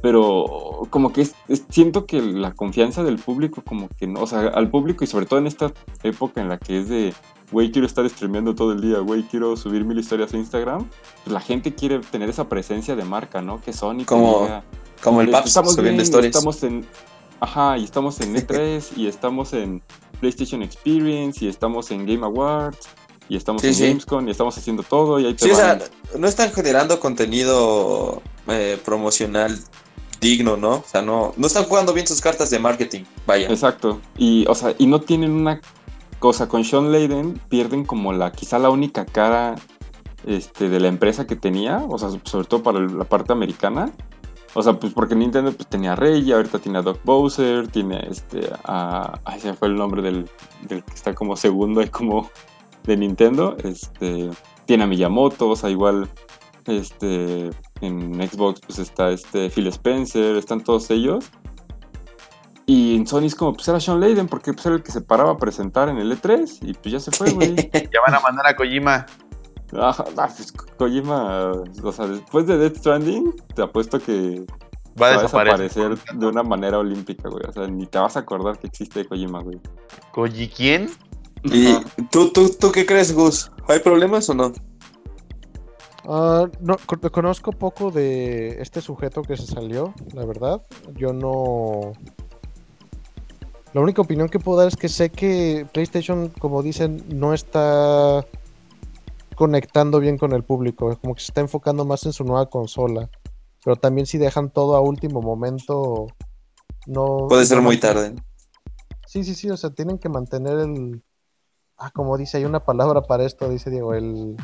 Pero 0.00 0.82
como 0.90 1.12
que 1.12 1.26
siento 1.70 2.06
que 2.06 2.20
la 2.20 2.52
confianza 2.52 3.02
del 3.02 3.18
público 3.18 3.62
como 3.66 3.88
que 3.88 4.06
no, 4.06 4.20
o 4.20 4.26
sea, 4.26 4.48
al 4.48 4.70
público 4.70 5.02
y 5.02 5.06
sobre 5.06 5.26
todo 5.26 5.38
en 5.40 5.46
esta 5.46 5.72
época 6.02 6.40
en 6.40 6.48
la 6.48 6.58
que 6.58 6.80
es 6.80 6.88
de, 6.88 7.14
güey, 7.50 7.72
quiero 7.72 7.86
estar 7.86 8.08
streameando 8.08 8.54
todo 8.54 8.72
el 8.72 8.82
día, 8.82 8.98
güey, 8.98 9.22
quiero 9.22 9.56
subir 9.56 9.84
mil 9.84 9.98
historias 9.98 10.32
a 10.34 10.36
Instagram, 10.36 10.86
pues 11.24 11.32
la 11.32 11.40
gente 11.40 11.74
quiere 11.74 11.98
tener 12.00 12.28
esa 12.28 12.48
presencia 12.48 12.94
de 12.94 13.04
marca, 13.04 13.40
¿no? 13.40 13.62
Que 13.62 13.72
Sony 13.72 14.04
como, 14.04 14.46
como 15.02 15.22
el 15.22 15.30
Paps 15.30 15.48
estamos 15.48 15.74
subiendo 15.74 16.02
Estamos 16.02 16.62
en, 16.62 16.84
ajá, 17.40 17.78
y 17.78 17.84
estamos 17.84 18.20
en 18.20 18.34
E3 18.36 18.98
y 18.98 19.06
estamos 19.06 19.54
en 19.54 19.82
PlayStation 20.20 20.62
Experience 20.62 21.42
y 21.42 21.48
estamos 21.48 21.90
en 21.90 22.04
Game 22.04 22.24
Awards 22.24 22.88
y 23.28 23.36
estamos 23.36 23.64
en 23.64 23.72
Gamescom 23.72 24.26
y 24.28 24.30
estamos 24.30 24.56
haciendo 24.56 24.82
todo 24.82 25.18
y 25.18 25.26
ahí 25.26 25.34
te 25.34 25.46
sí, 25.46 25.50
o 25.50 25.56
sea, 25.56 25.78
no 26.18 26.26
están 26.26 26.52
generando 26.52 27.00
contenido 27.00 28.22
eh, 28.48 28.78
promocional 28.84 29.58
digno, 30.20 30.56
¿no? 30.56 30.76
O 30.76 30.84
sea, 30.86 31.02
no, 31.02 31.34
no 31.36 31.46
están 31.46 31.64
jugando 31.64 31.92
bien 31.92 32.06
sus 32.06 32.20
cartas 32.20 32.50
de 32.50 32.58
marketing, 32.58 33.04
vaya. 33.26 33.48
Exacto. 33.48 34.00
Y, 34.16 34.46
o 34.48 34.54
sea, 34.54 34.74
y 34.78 34.86
no 34.86 35.00
tienen 35.00 35.32
una 35.32 35.60
cosa, 36.18 36.48
con 36.48 36.64
Sean 36.64 36.92
Layden 36.92 37.40
pierden 37.48 37.84
como 37.84 38.12
la, 38.12 38.32
quizá 38.32 38.58
la 38.58 38.70
única 38.70 39.04
cara 39.04 39.56
este, 40.26 40.68
de 40.68 40.80
la 40.80 40.88
empresa 40.88 41.26
que 41.26 41.36
tenía, 41.36 41.84
o 41.88 41.98
sea, 41.98 42.08
sobre 42.24 42.46
todo 42.46 42.62
para 42.62 42.80
la 42.80 43.04
parte 43.04 43.32
americana. 43.32 43.92
O 44.56 44.62
sea, 44.62 44.78
pues 44.78 44.92
porque 44.92 45.16
Nintendo 45.16 45.52
pues, 45.52 45.68
tenía 45.68 45.92
a 45.92 45.96
Rey, 45.96 46.30
ahorita 46.30 46.60
tiene 46.60 46.78
a 46.78 46.82
Doc 46.82 47.00
Bowser, 47.04 47.66
tiene 47.68 48.06
este 48.08 48.48
a... 48.62 49.18
Ay, 49.24 49.40
se 49.40 49.52
fue 49.54 49.66
el 49.66 49.74
nombre 49.74 50.00
del, 50.00 50.30
del 50.68 50.84
que 50.84 50.94
está 50.94 51.12
como 51.12 51.36
segundo 51.36 51.80
ahí 51.80 51.88
como 51.88 52.30
de 52.84 52.96
Nintendo. 52.96 53.56
Este, 53.62 54.30
tiene 54.66 54.84
a 54.84 54.86
Miyamoto, 54.86 55.50
o 55.50 55.56
sea, 55.56 55.70
igual 55.70 56.08
este, 56.66 57.50
en 57.80 58.14
Xbox 58.28 58.60
pues 58.60 58.78
está 58.78 59.10
este 59.10 59.50
Phil 59.50 59.66
Spencer, 59.68 60.36
están 60.36 60.62
todos 60.62 60.90
ellos. 60.90 61.30
Y 62.66 62.96
en 62.96 63.06
Sony 63.06 63.24
es 63.24 63.34
como, 63.34 63.52
pues 63.52 63.68
era 63.68 63.78
Sean 63.78 64.00
Layden, 64.00 64.26
porque 64.26 64.52
pues 64.54 64.64
era 64.64 64.76
el 64.76 64.82
que 64.82 64.90
se 64.90 65.02
paraba 65.02 65.32
a 65.32 65.36
presentar 65.36 65.90
en 65.90 65.98
el 65.98 66.18
E3 66.18 66.60
y 66.62 66.72
pues 66.72 66.92
ya 66.92 67.00
se 67.00 67.10
fue, 67.10 67.30
güey. 67.30 67.54
ya 67.72 68.00
van 68.06 68.14
a 68.14 68.20
mandar 68.20 68.46
a 68.46 68.56
Kojima. 68.56 69.04
Ajá, 69.78 70.04
pues 70.14 70.52
Kojima, 70.78 71.52
o 71.82 71.92
sea, 71.92 72.06
después 72.06 72.46
de 72.46 72.56
Death 72.56 72.76
Stranding, 72.76 73.34
te 73.54 73.62
apuesto 73.62 73.98
que 73.98 74.46
va 75.00 75.08
a 75.08 75.22
desaparecer, 75.22 75.98
de 76.14 76.26
una 76.26 76.42
manera 76.42 76.78
olímpica, 76.78 77.28
güey. 77.28 77.44
O 77.46 77.52
sea, 77.52 77.66
ni 77.66 77.86
te 77.86 77.98
vas 77.98 78.16
a 78.16 78.20
acordar 78.20 78.58
que 78.58 78.68
existe 78.68 79.04
Kojima, 79.04 79.42
güey. 79.42 79.60
¿Koji 80.12 80.48
quién? 80.48 80.90
¿Y 81.44 81.76
tú, 82.10 82.30
tú, 82.30 82.48
tú 82.58 82.72
qué 82.72 82.86
crees, 82.86 83.12
Gus? 83.12 83.50
¿Hay 83.68 83.80
problemas 83.80 84.28
o 84.30 84.34
no? 84.34 84.52
Uh, 86.06 86.48
no, 86.60 86.76
conozco 87.10 87.52
poco 87.52 87.90
de 87.90 88.60
este 88.60 88.80
sujeto 88.82 89.22
que 89.22 89.36
se 89.36 89.46
salió, 89.46 89.94
la 90.12 90.24
verdad. 90.24 90.62
Yo 90.94 91.12
no. 91.12 91.92
La 93.72 93.80
única 93.80 94.02
opinión 94.02 94.28
que 94.28 94.38
puedo 94.38 94.58
dar 94.58 94.68
es 94.68 94.76
que 94.76 94.88
sé 94.88 95.10
que 95.10 95.66
PlayStation, 95.72 96.28
como 96.38 96.62
dicen, 96.62 97.04
no 97.08 97.34
está 97.34 98.24
conectando 99.34 99.98
bien 99.98 100.16
con 100.16 100.32
el 100.32 100.44
público. 100.44 100.96
Como 101.00 101.14
que 101.14 101.20
se 101.20 101.28
está 101.28 101.40
enfocando 101.40 101.84
más 101.84 102.04
en 102.06 102.12
su 102.12 102.24
nueva 102.24 102.48
consola. 102.48 103.10
Pero 103.64 103.76
también 103.76 104.06
si 104.06 104.18
dejan 104.18 104.50
todo 104.50 104.76
a 104.76 104.80
último 104.80 105.22
momento, 105.22 106.06
no. 106.86 107.26
Puede 107.28 107.46
ser 107.46 107.60
muy 107.62 107.78
tarde. 107.78 108.14
Sí, 109.06 109.24
sí, 109.24 109.34
sí. 109.34 109.50
O 109.50 109.56
sea, 109.56 109.70
tienen 109.70 109.98
que 109.98 110.10
mantener 110.10 110.58
el, 110.58 111.02
Ah, 111.84 111.90
como 111.92 112.16
dice, 112.16 112.38
hay 112.38 112.46
una 112.46 112.64
palabra 112.64 113.02
para 113.02 113.24
esto, 113.24 113.46
dice 113.50 113.68
Diego, 113.68 113.92
el 113.92 114.36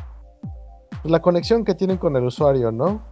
la 1.05 1.23
conexión 1.23 1.65
que 1.65 1.75
tienen 1.75 1.97
con 1.97 2.15
el 2.17 2.25
usuario, 2.25 2.71
¿no? 2.71 3.03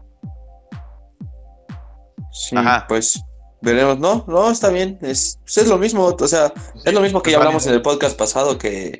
Sí, 2.30 2.54
pues 2.86 3.24
veremos. 3.62 3.98
No, 3.98 4.26
no, 4.28 4.50
está 4.50 4.68
bien. 4.68 4.98
Es, 5.00 5.38
pues, 5.40 5.56
es 5.56 5.68
lo 5.68 5.78
mismo. 5.78 6.04
O 6.04 6.28
sea, 6.28 6.52
es 6.84 6.92
lo 6.92 7.00
mismo 7.00 7.22
que 7.22 7.30
ya 7.30 7.38
hablamos 7.38 7.66
en 7.66 7.72
el 7.72 7.80
podcast 7.80 8.18
pasado, 8.18 8.58
que 8.58 8.98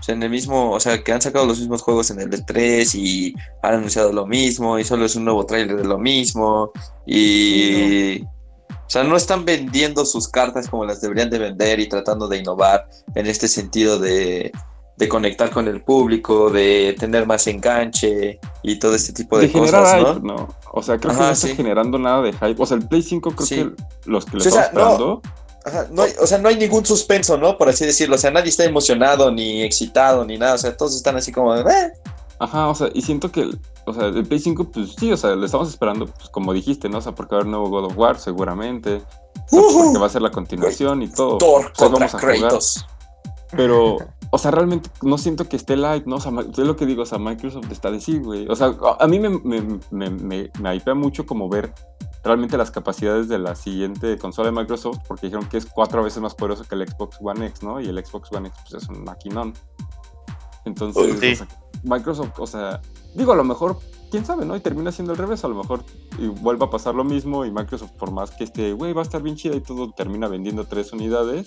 sea, 0.00 0.16
en 0.16 0.24
el 0.24 0.30
mismo, 0.30 0.72
o 0.72 0.80
sea, 0.80 1.04
que 1.04 1.12
han 1.12 1.22
sacado 1.22 1.46
los 1.46 1.60
mismos 1.60 1.82
juegos 1.82 2.10
en 2.10 2.20
el 2.20 2.30
E3 2.30 2.94
y 2.96 3.34
han 3.62 3.74
anunciado 3.74 4.12
lo 4.12 4.26
mismo 4.26 4.76
y 4.76 4.84
solo 4.84 5.04
es 5.04 5.14
un 5.14 5.24
nuevo 5.24 5.46
trailer 5.46 5.76
de 5.76 5.84
lo 5.84 5.98
mismo 5.98 6.72
y... 7.06 8.24
O 8.86 8.90
sea, 8.90 9.02
no 9.02 9.16
están 9.16 9.44
vendiendo 9.44 10.04
sus 10.04 10.28
cartas 10.28 10.68
como 10.68 10.84
las 10.84 11.00
deberían 11.00 11.30
de 11.30 11.38
vender 11.38 11.80
y 11.80 11.88
tratando 11.88 12.28
de 12.28 12.38
innovar 12.38 12.88
en 13.14 13.26
este 13.26 13.48
sentido 13.48 13.98
de, 13.98 14.52
de 14.96 15.08
conectar 15.08 15.50
con 15.50 15.66
el 15.66 15.82
público, 15.82 16.50
de 16.50 16.94
tener 16.98 17.26
más 17.26 17.46
enganche 17.46 18.38
y 18.62 18.78
todo 18.78 18.94
este 18.94 19.12
tipo 19.12 19.38
de, 19.38 19.50
cosas, 19.50 20.22
¿no? 20.22 20.54
O 20.72 20.82
sea, 20.82 20.98
creo 20.98 21.14
que 21.14 21.20
no 21.20 21.30
está 21.30 21.48
generando 21.48 21.98
nada 21.98 22.22
de 22.22 22.32
hype. 22.32 22.56
O 22.58 22.66
sea, 22.66 22.76
el 22.76 22.86
Play 22.86 23.02
5 23.02 23.32
creo 23.32 23.48
que 23.48 23.82
los 24.04 24.26
que 24.26 24.36
le 24.36 24.44
están 24.44 24.64
esperando... 24.64 25.22
no 25.90 26.02
hay, 26.02 26.12
o 26.20 26.26
sea, 26.26 26.38
no 26.38 26.48
hay 26.48 26.56
ningún 26.56 26.84
suspenso, 26.86 27.36
¿no? 27.36 27.58
Por 27.58 27.68
así 27.68 27.84
decirlo. 27.84 28.16
O 28.16 28.18
sea, 28.18 28.30
nadie 28.30 28.50
está 28.50 28.64
emocionado, 28.64 29.30
ni 29.32 29.62
excitado, 29.62 30.24
ni 30.24 30.38
nada. 30.38 30.54
O 30.54 30.58
sea, 30.58 30.76
todos 30.76 30.94
están 30.94 31.16
así 31.16 31.32
como 31.32 31.56
eh". 31.56 31.92
Ajá, 32.38 32.68
o 32.68 32.74
sea, 32.74 32.88
y 32.92 33.02
siento 33.02 33.30
que, 33.30 33.50
o 33.86 33.92
sea, 33.92 34.06
el 34.06 34.26
Play 34.26 34.40
5, 34.40 34.70
pues 34.70 34.94
sí, 34.98 35.12
o 35.12 35.16
sea, 35.16 35.36
le 35.36 35.46
estamos 35.46 35.68
esperando, 35.68 36.06
pues 36.06 36.28
como 36.28 36.52
dijiste, 36.52 36.88
¿no? 36.88 36.98
O 36.98 37.00
sea, 37.00 37.14
porque 37.14 37.34
va 37.34 37.38
a 37.38 37.40
haber 37.42 37.50
nuevo 37.50 37.68
God 37.70 37.84
of 37.86 37.98
War, 37.98 38.18
seguramente. 38.18 39.02
porque 39.50 39.98
va 39.98 40.06
a 40.06 40.10
ser 40.10 40.22
la 40.22 40.30
continuación 40.30 41.02
y 41.02 41.08
todo. 41.08 41.38
Thor 41.38 41.72
contra 41.76 42.08
Kratos. 42.08 42.86
Pero, 43.56 43.98
o 44.30 44.38
sea, 44.38 44.50
realmente 44.50 44.90
no 45.02 45.16
siento 45.16 45.48
que 45.48 45.56
esté 45.56 45.76
light, 45.76 46.06
¿no? 46.06 46.16
O 46.16 46.20
sea, 46.20 46.32
es 46.40 46.58
lo 46.58 46.76
que 46.76 46.86
digo, 46.86 47.02
o 47.02 47.06
sea, 47.06 47.18
Microsoft 47.18 47.70
está 47.70 47.90
de 47.90 48.00
sí, 48.00 48.18
güey. 48.18 48.48
O 48.48 48.56
sea, 48.56 48.74
a 48.98 49.06
mí 49.06 49.20
me, 49.20 49.28
me, 49.28 49.62
me, 49.90 50.10
me, 50.10 50.50
me 50.60 50.94
mucho 50.94 51.24
como 51.24 51.48
ver 51.48 51.72
realmente 52.24 52.56
las 52.56 52.70
capacidades 52.70 53.28
de 53.28 53.38
la 53.38 53.54
siguiente 53.54 54.18
consola 54.18 54.50
de 54.50 54.56
Microsoft, 54.56 54.98
porque 55.06 55.26
dijeron 55.26 55.48
que 55.48 55.58
es 55.58 55.66
cuatro 55.66 56.02
veces 56.02 56.20
más 56.20 56.34
poderoso 56.34 56.64
que 56.64 56.74
el 56.74 56.88
Xbox 56.88 57.18
One 57.20 57.46
X, 57.46 57.62
¿no? 57.62 57.80
Y 57.80 57.86
el 57.86 58.04
Xbox 58.04 58.32
One 58.32 58.48
X 58.48 58.60
pues, 58.68 58.82
es 58.82 58.88
un 58.88 59.04
maquinón. 59.04 59.54
Entonces, 60.64 61.44
Microsoft, 61.82 62.38
o 62.38 62.46
sea, 62.46 62.80
digo, 63.14 63.32
a 63.32 63.36
lo 63.36 63.44
mejor 63.44 63.78
quién 64.10 64.24
sabe, 64.24 64.46
¿no? 64.46 64.54
Y 64.54 64.60
termina 64.60 64.92
siendo 64.92 65.12
al 65.12 65.18
revés, 65.18 65.44
a 65.44 65.48
lo 65.48 65.56
mejor 65.56 65.82
y 66.18 66.28
vuelva 66.28 66.66
a 66.66 66.70
pasar 66.70 66.94
lo 66.94 67.02
mismo 67.02 67.44
y 67.44 67.50
Microsoft, 67.50 67.90
por 67.98 68.12
más 68.12 68.30
que 68.30 68.44
este, 68.44 68.72
güey, 68.72 68.92
va 68.92 69.02
a 69.02 69.04
estar 69.04 69.20
bien 69.20 69.34
chida 69.34 69.56
y 69.56 69.60
todo, 69.60 69.90
termina 69.90 70.28
vendiendo 70.28 70.64
tres 70.64 70.92
unidades 70.92 71.46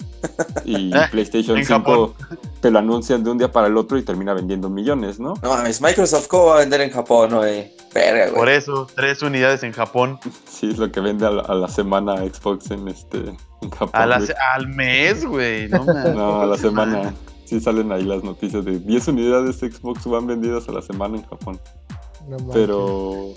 y 0.65 0.93
eh, 0.93 0.99
PlayStation 1.11 1.63
5 1.63 2.15
te 2.59 2.69
lo 2.69 2.79
anuncian 2.79 3.23
de 3.23 3.31
un 3.31 3.37
día 3.37 3.51
para 3.51 3.67
el 3.67 3.77
otro 3.77 3.97
y 3.97 4.03
termina 4.03 4.33
vendiendo 4.33 4.69
millones, 4.69 5.17
¿no? 5.17 5.35
No 5.41 5.49
mames, 5.49 5.81
Microsoft, 5.81 6.27
¿cómo 6.27 6.47
va 6.47 6.55
a 6.55 6.59
vender 6.59 6.81
en 6.81 6.91
Japón, 6.91 7.29
no, 7.31 7.45
eh? 7.45 7.73
Verga, 7.93 8.25
güey. 8.25 8.35
Por 8.35 8.49
eso, 8.49 8.87
tres 8.93 9.21
unidades 9.21 9.63
en 9.63 9.71
Japón. 9.71 10.19
Sí, 10.57 10.71
es 10.71 10.79
lo 10.79 10.91
que 10.91 10.99
vende 11.01 11.27
a 11.27 11.29
la, 11.29 11.67
semana 11.67 12.17
Xbox 12.17 12.71
en 12.71 12.87
este 12.87 13.19
en 13.61 13.69
Japón. 13.69 13.91
al 13.93 14.67
mes, 14.69 15.23
güey. 15.23 15.69
No, 15.69 15.83
no, 16.15 16.41
a 16.41 16.45
la 16.47 16.57
semana. 16.57 17.13
Sí 17.47 17.59
salen 17.59 17.91
ahí 17.91 18.03
las 18.03 18.23
noticias 18.23 18.63
de 18.65 18.79
10 18.79 19.07
unidades 19.07 19.57
Xbox 19.57 20.05
One 20.05 20.27
vendidas 20.27 20.67
a 20.67 20.73
la 20.73 20.81
semana 20.81 21.17
en 21.17 21.23
Japón 21.23 21.59
pero. 22.53 23.33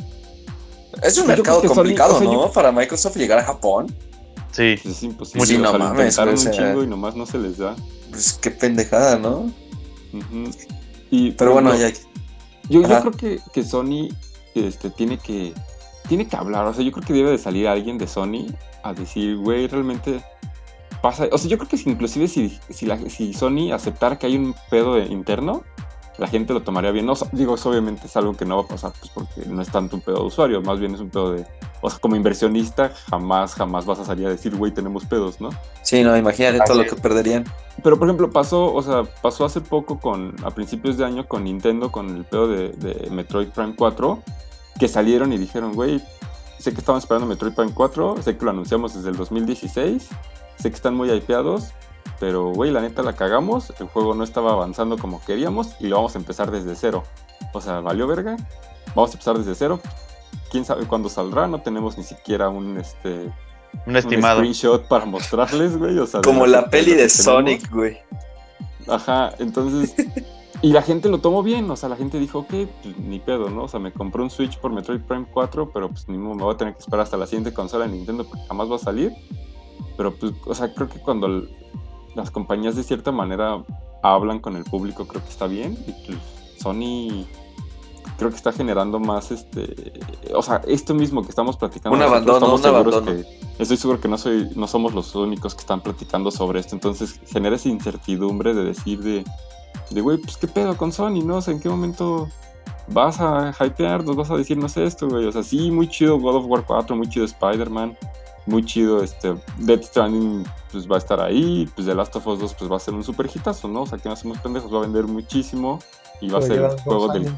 Es 1.03 1.19
un 1.19 1.27
mercado 1.27 1.63
complicado, 1.63 2.21
¿no? 2.21 2.51
Para 2.51 2.73
Microsoft 2.73 3.17
llegar 3.17 3.39
a 3.39 3.45
Japón. 3.45 3.87
Sí. 4.51 4.77
Pues 4.83 4.97
es 4.97 5.03
imposible. 5.03 5.47
Sí, 5.47 5.59
no 5.59 5.79
mames. 5.79 6.19
un 6.19 6.37
chingo 6.37 6.83
y 6.83 6.87
nomás 6.87 7.15
no 7.15 7.27
se 7.27 7.39
les 7.39 7.59
da. 7.59 7.77
Pues 8.11 8.33
qué 8.35 8.51
pendejada, 8.51 9.17
¿no? 9.19 9.51
y, 11.11 11.31
pero 11.33 11.53
bueno, 11.53 11.77
ya. 11.77 11.91
Yo, 12.69 12.83
yo 12.83 13.01
creo 13.01 13.13
que, 13.13 13.41
que 13.53 13.65
Sony 13.65 14.09
este, 14.55 14.91
tiene 14.91 15.19
que 15.19 15.55
tiene 16.09 16.27
que 16.27 16.37
hablar. 16.37 16.67
O 16.67 16.75
sea, 16.75 16.85
yo 16.85 16.91
creo 16.91 17.07
que 17.07 17.13
debe 17.13 17.31
de 17.31 17.39
salir 17.39 17.69
alguien 17.69 17.99
de 17.99 18.07
Sony 18.07 18.47
a 18.83 18.93
decir, 18.93 19.37
güey, 19.37 19.69
realmente 19.69 20.23
pasa. 21.01 21.29
O 21.33 21.39
sea, 21.39 21.51
yo 21.51 21.59
creo 21.59 21.69
que 21.69 21.81
inclusive 21.89 22.29
si, 22.29 22.59
si, 22.69 22.87
la, 22.87 22.99
si 23.09 23.33
Sony 23.33 23.73
aceptara 23.73 24.19
que 24.19 24.27
hay 24.27 24.37
un 24.37 24.55
pedo 24.71 24.99
interno, 24.99 25.63
la 26.19 26.27
gente 26.27 26.53
lo 26.53 26.63
tomaría 26.63 26.91
bien. 26.91 27.07
No, 27.07 27.15
digo, 27.33 27.55
obviamente 27.65 28.07
es 28.07 28.17
algo 28.17 28.37
que 28.37 28.45
no 28.45 28.57
va 28.57 28.63
a 28.63 28.67
pasar, 28.67 28.93
pues 28.99 29.11
porque 29.11 29.49
no 29.49 29.63
es 29.63 29.71
tanto 29.71 29.97
un 29.97 30.03
pedo 30.03 30.17
de 30.17 30.25
usuario, 30.25 30.61
más 30.61 30.79
bien 30.79 30.95
es 30.95 31.01
un 31.01 31.09
pedo 31.09 31.33
de. 31.33 31.47
O 31.81 31.89
sea, 31.89 31.99
como 31.99 32.15
inversionista, 32.15 32.93
jamás, 33.11 33.55
jamás 33.55 33.87
vas 33.87 34.01
a 34.01 34.05
salir 34.05 34.27
a 34.27 34.31
decir, 34.31 34.55
güey, 34.55 34.71
tenemos 34.71 35.07
pedos, 35.07 35.41
¿no? 35.41 35.49
Sí, 35.83 36.03
no, 36.03 36.15
imagínate 36.15 36.61
todo 36.67 36.83
lo 36.83 36.85
que 36.85 36.97
perderían. 36.97 37.45
Pero, 37.83 37.99
por 37.99 38.07
ejemplo, 38.07 38.31
pasó, 38.31 38.73
o 38.75 38.83
sea, 38.83 39.05
pasó 39.23 39.47
hace 39.47 39.63
poco 39.63 39.99
con, 39.99 40.37
a 40.45 40.51
principios 40.51 40.99
de 40.99 41.07
año 41.07 41.27
con 41.27 41.45
Nintendo, 41.45 41.91
con 41.91 42.15
el 42.15 42.25
pedo 42.25 42.49
de, 42.49 42.69
de 42.73 43.09
Metroid 43.11 43.49
Prime 43.49 43.75
4, 43.75 44.23
que 44.79 44.89
salieron 44.89 45.33
y 45.33 45.39
dijeron, 45.39 45.73
güey, 45.73 46.03
sé 46.59 46.73
que 46.73 46.81
estaban 46.81 46.99
esperando 46.99 47.27
Metroid 47.27 47.55
Prime 47.55 47.73
4, 47.75 48.23
sé 48.23 48.37
que 48.37 48.45
lo 48.45 48.51
anunciamos 48.51 48.95
desde 48.95 49.09
el 49.09 49.17
2016, 49.17 50.09
sé 50.61 50.71
que 50.71 50.77
están 50.77 50.95
muy 50.95 51.11
hypeados, 51.11 51.73
pero, 52.19 52.53
güey, 52.53 52.71
la 52.71 52.81
neta 52.83 53.03
la 53.03 53.15
cagamos, 53.15 53.73
el 53.81 53.89
juego 53.89 54.15
no 54.15 54.25
estaba 54.25 54.53
avanzando 54.53 54.99
como 54.99 55.25
queríamos 55.25 55.75
y 55.81 55.89
lo 55.89 55.97
vamos 55.97 56.15
a 56.15 56.19
empezar 56.19 56.51
desde 56.51 56.77
cero. 56.77 57.03
O 57.53 57.61
sea, 57.61 57.81
valió 57.81 58.07
verga, 58.07 58.37
vamos 58.95 59.11
a 59.11 59.15
empezar 59.15 59.39
desde 59.39 59.55
cero. 59.55 59.81
Quién 60.51 60.65
sabe 60.65 60.87
cuándo 60.87 61.09
saldrá, 61.09 61.47
no 61.49 61.63
tenemos 61.63 61.97
ni 61.97 62.05
siquiera 62.05 62.49
un 62.49 62.79
este 62.79 63.33
un 63.87 63.97
estimado 63.97 64.39
screenshot 64.39 64.87
para 64.87 65.07
mostrarles, 65.07 65.77
güey. 65.79 65.99
O 65.99 66.07
sea, 66.07 66.21
como 66.21 66.47
la 66.47 66.69
peli 66.69 66.95
de 66.95 67.09
Sonic, 67.09 67.71
güey. 67.71 67.99
Ajá, 68.87 69.33
entonces. 69.39 69.95
y 70.63 70.73
la 70.73 70.83
gente 70.83 71.09
lo 71.09 71.19
tomó 71.19 71.43
bien, 71.43 71.71
o 71.71 71.77
sea, 71.77 71.89
la 71.89 71.97
gente 71.97 72.19
dijo, 72.19 72.41
ok, 72.41 72.49
pues, 72.83 72.99
ni 72.99 73.19
pedo, 73.19 73.49
¿no? 73.49 73.65
O 73.65 73.69
sea, 73.69 73.81
me 73.81 73.93
compré 73.93 74.23
un 74.23 74.31
Switch 74.31 74.59
por 74.59 74.73
Metroid 74.73 75.01
Prime 75.01 75.27
4, 75.33 75.71
pero 75.73 75.89
pues 75.89 76.09
ni 76.09 76.19
modo, 76.19 76.35
me 76.35 76.43
voy 76.43 76.55
a 76.55 76.59
tener 76.59 76.75
que 76.75 76.81
esperar 76.81 77.05
hasta 77.05 77.17
la 77.17 77.27
siguiente 77.27 77.53
consola 77.53 77.87
de 77.87 77.93
Nintendo 77.93 78.25
porque 78.25 78.45
jamás 78.47 78.71
va 78.71 78.77
a 78.77 78.81
salir. 78.81 79.13
Pero 79.97 80.15
pues, 80.15 80.33
o 80.47 80.55
sea, 80.55 80.73
creo 80.75 80.89
que 80.89 81.01
cuando 81.01 81.45
las 82.15 82.31
compañías 82.31 82.77
de 82.77 82.83
cierta 82.83 83.13
manera 83.13 83.63
hablan 84.03 84.41
con 84.41 84.57
el 84.57 84.65
público, 84.65 85.07
creo 85.07 85.23
que 85.23 85.31
está 85.31 85.47
bien. 85.47 85.79
Y 85.87 85.93
pues 86.07 86.19
Sony 86.59 87.27
creo 88.17 88.31
que 88.31 88.37
está 88.37 88.53
generando 88.53 89.01
más 89.01 89.31
este 89.31 89.93
o 90.35 90.43
sea 90.43 90.61
esto 90.67 90.95
mismo 90.95 91.23
que 91.23 91.31
estamos 91.31 91.57
platicando 91.57 91.97
un 91.97 92.03
abandono 92.03 92.55
un 92.55 92.67
abandono. 92.67 93.13
estoy 93.59 93.77
seguro 93.79 94.01
que 94.01 94.09
no 94.09 94.19
soy 94.19 94.51
no 94.57 94.67
somos 94.67 94.93
los 94.95 95.15
únicos 95.15 95.55
que 95.55 95.61
están 95.61 95.81
platicando 95.81 96.31
sobre 96.31 96.61
esto 96.61 96.75
entonces 96.75 97.19
genera 97.27 97.57
esa 97.57 97.69
incertidumbre 97.69 98.53
de 98.53 98.65
decir 98.65 99.03
de 99.03 99.25
de 99.91 100.01
güey 100.03 100.19
pues 100.19 100.37
qué 100.37 100.49
pedo 100.49 100.77
con 100.77 100.93
Sony 100.93 101.23
no 101.25 101.37
o 101.37 101.41
sea 101.41 101.55
en 101.55 101.61
qué 101.61 101.71
momento 101.71 102.29
vas 102.89 103.21
a 103.21 103.55
hypear 103.59 104.05
nos 104.05 104.17
vas 104.17 104.31
a 104.31 104.37
decirnos 104.37 104.77
esto 104.77 105.09
güey 105.09 105.25
o 105.25 105.33
sea 105.33 105.43
sí 105.43 105.71
muy 105.71 105.89
chido 105.89 106.19
God 106.19 106.37
of 106.37 106.45
War 106.47 106.65
4 106.67 106.95
muy 106.97 107.09
chido 107.09 107.25
Spider-Man 107.25 107.97
muy 108.47 108.65
chido. 108.65 109.03
Este, 109.03 109.35
Death 109.59 109.85
Stranding 109.85 110.45
pues 110.73 110.91
va 110.91 110.97
a 110.97 110.99
estar 110.99 111.21
ahí, 111.21 111.69
pues 111.75 111.87
The 111.87 111.95
Last 111.95 112.15
of 112.17 112.27
Us 112.27 112.39
2 112.39 112.55
pues 112.55 112.71
va 112.71 112.77
a 112.77 112.81
ser 112.81 112.95
un 112.95 113.05
super 113.05 113.29
hitazo, 113.33 113.69
¿no? 113.69 113.83
O 113.83 113.87
sea, 113.87 113.99
que 113.99 114.09
no 114.09 114.13
hacemos 114.13 114.39
pendejos, 114.39 114.73
va 114.73 114.79
a 114.79 114.83
vender 114.83 115.05
muchísimo 115.05 115.81
y 116.21 116.29
va 116.29 116.39
a 116.39 116.43
ser 116.43 116.63
el 116.63 116.81
juego 116.81 117.09
del... 117.09 117.29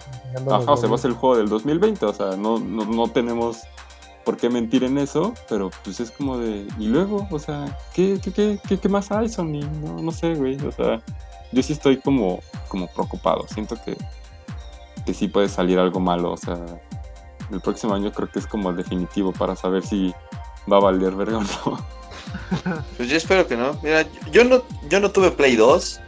Ajá, 0.51 0.73
o 0.73 0.77
sea, 0.77 0.89
va 0.89 0.97
a 0.97 0.99
ser 0.99 1.13
el 1.13 1.17
juego 1.17 1.37
del 1.37 1.49
2020, 1.49 2.05
o 2.05 2.13
sea, 2.13 2.37
no, 2.37 2.59
no, 2.59 2.85
no 2.85 3.09
tenemos 3.09 3.61
por 4.25 4.37
qué 4.37 4.51
mentir 4.51 4.85
en 4.85 4.99
eso, 4.99 5.35
pero 5.49 5.71
pues 5.85 6.01
es 6.01 6.11
como 6.11 6.39
de... 6.39 6.67
Y 6.79 6.89
luego, 6.89 7.27
o 7.31 7.39
sea, 7.39 7.79
¿qué, 7.95 8.21
qué, 8.23 8.59
qué, 8.67 8.79
qué, 8.79 8.89
más 8.89 9.11
hay, 9.11 9.29
Sony? 9.29 9.61
No, 9.83 10.01
no 10.01 10.13
sé, 10.13 10.35
güey, 10.35 10.57
o 10.67 10.73
sea, 10.73 11.01
yo 11.53 11.63
sí 11.63 11.73
estoy 11.73 11.99
como, 11.99 12.41
como 12.69 12.87
preocupado, 12.89 13.47
siento 13.49 13.77
que, 13.85 13.97
que 15.07 15.15
sí 15.15 15.29
puede 15.29 15.49
salir 15.49 15.79
algo 15.79 16.01
malo, 16.01 16.33
o 16.33 16.37
sea, 16.37 16.59
el 17.51 17.61
próximo 17.61 17.95
año 17.95 18.13
creo 18.13 18.31
que 18.31 18.39
es 18.39 18.47
como 18.47 18.71
el 18.71 18.77
definitivo 18.77 19.33
para 19.33 19.57
saber 19.57 19.85
si 19.85 20.15
va 20.71 20.77
a 20.77 20.81
valer 20.81 21.15
verga 21.15 21.39
o 21.39 21.43
no. 21.43 21.93
Pues 22.97 23.09
yo 23.09 23.17
espero 23.17 23.47
que 23.47 23.57
no. 23.57 23.79
Mira, 23.83 24.07
yo 24.31 24.45
no, 24.45 24.63
yo 24.89 25.01
no 25.01 25.11
tuve 25.11 25.31
Play 25.31 25.57
2, 25.57 26.01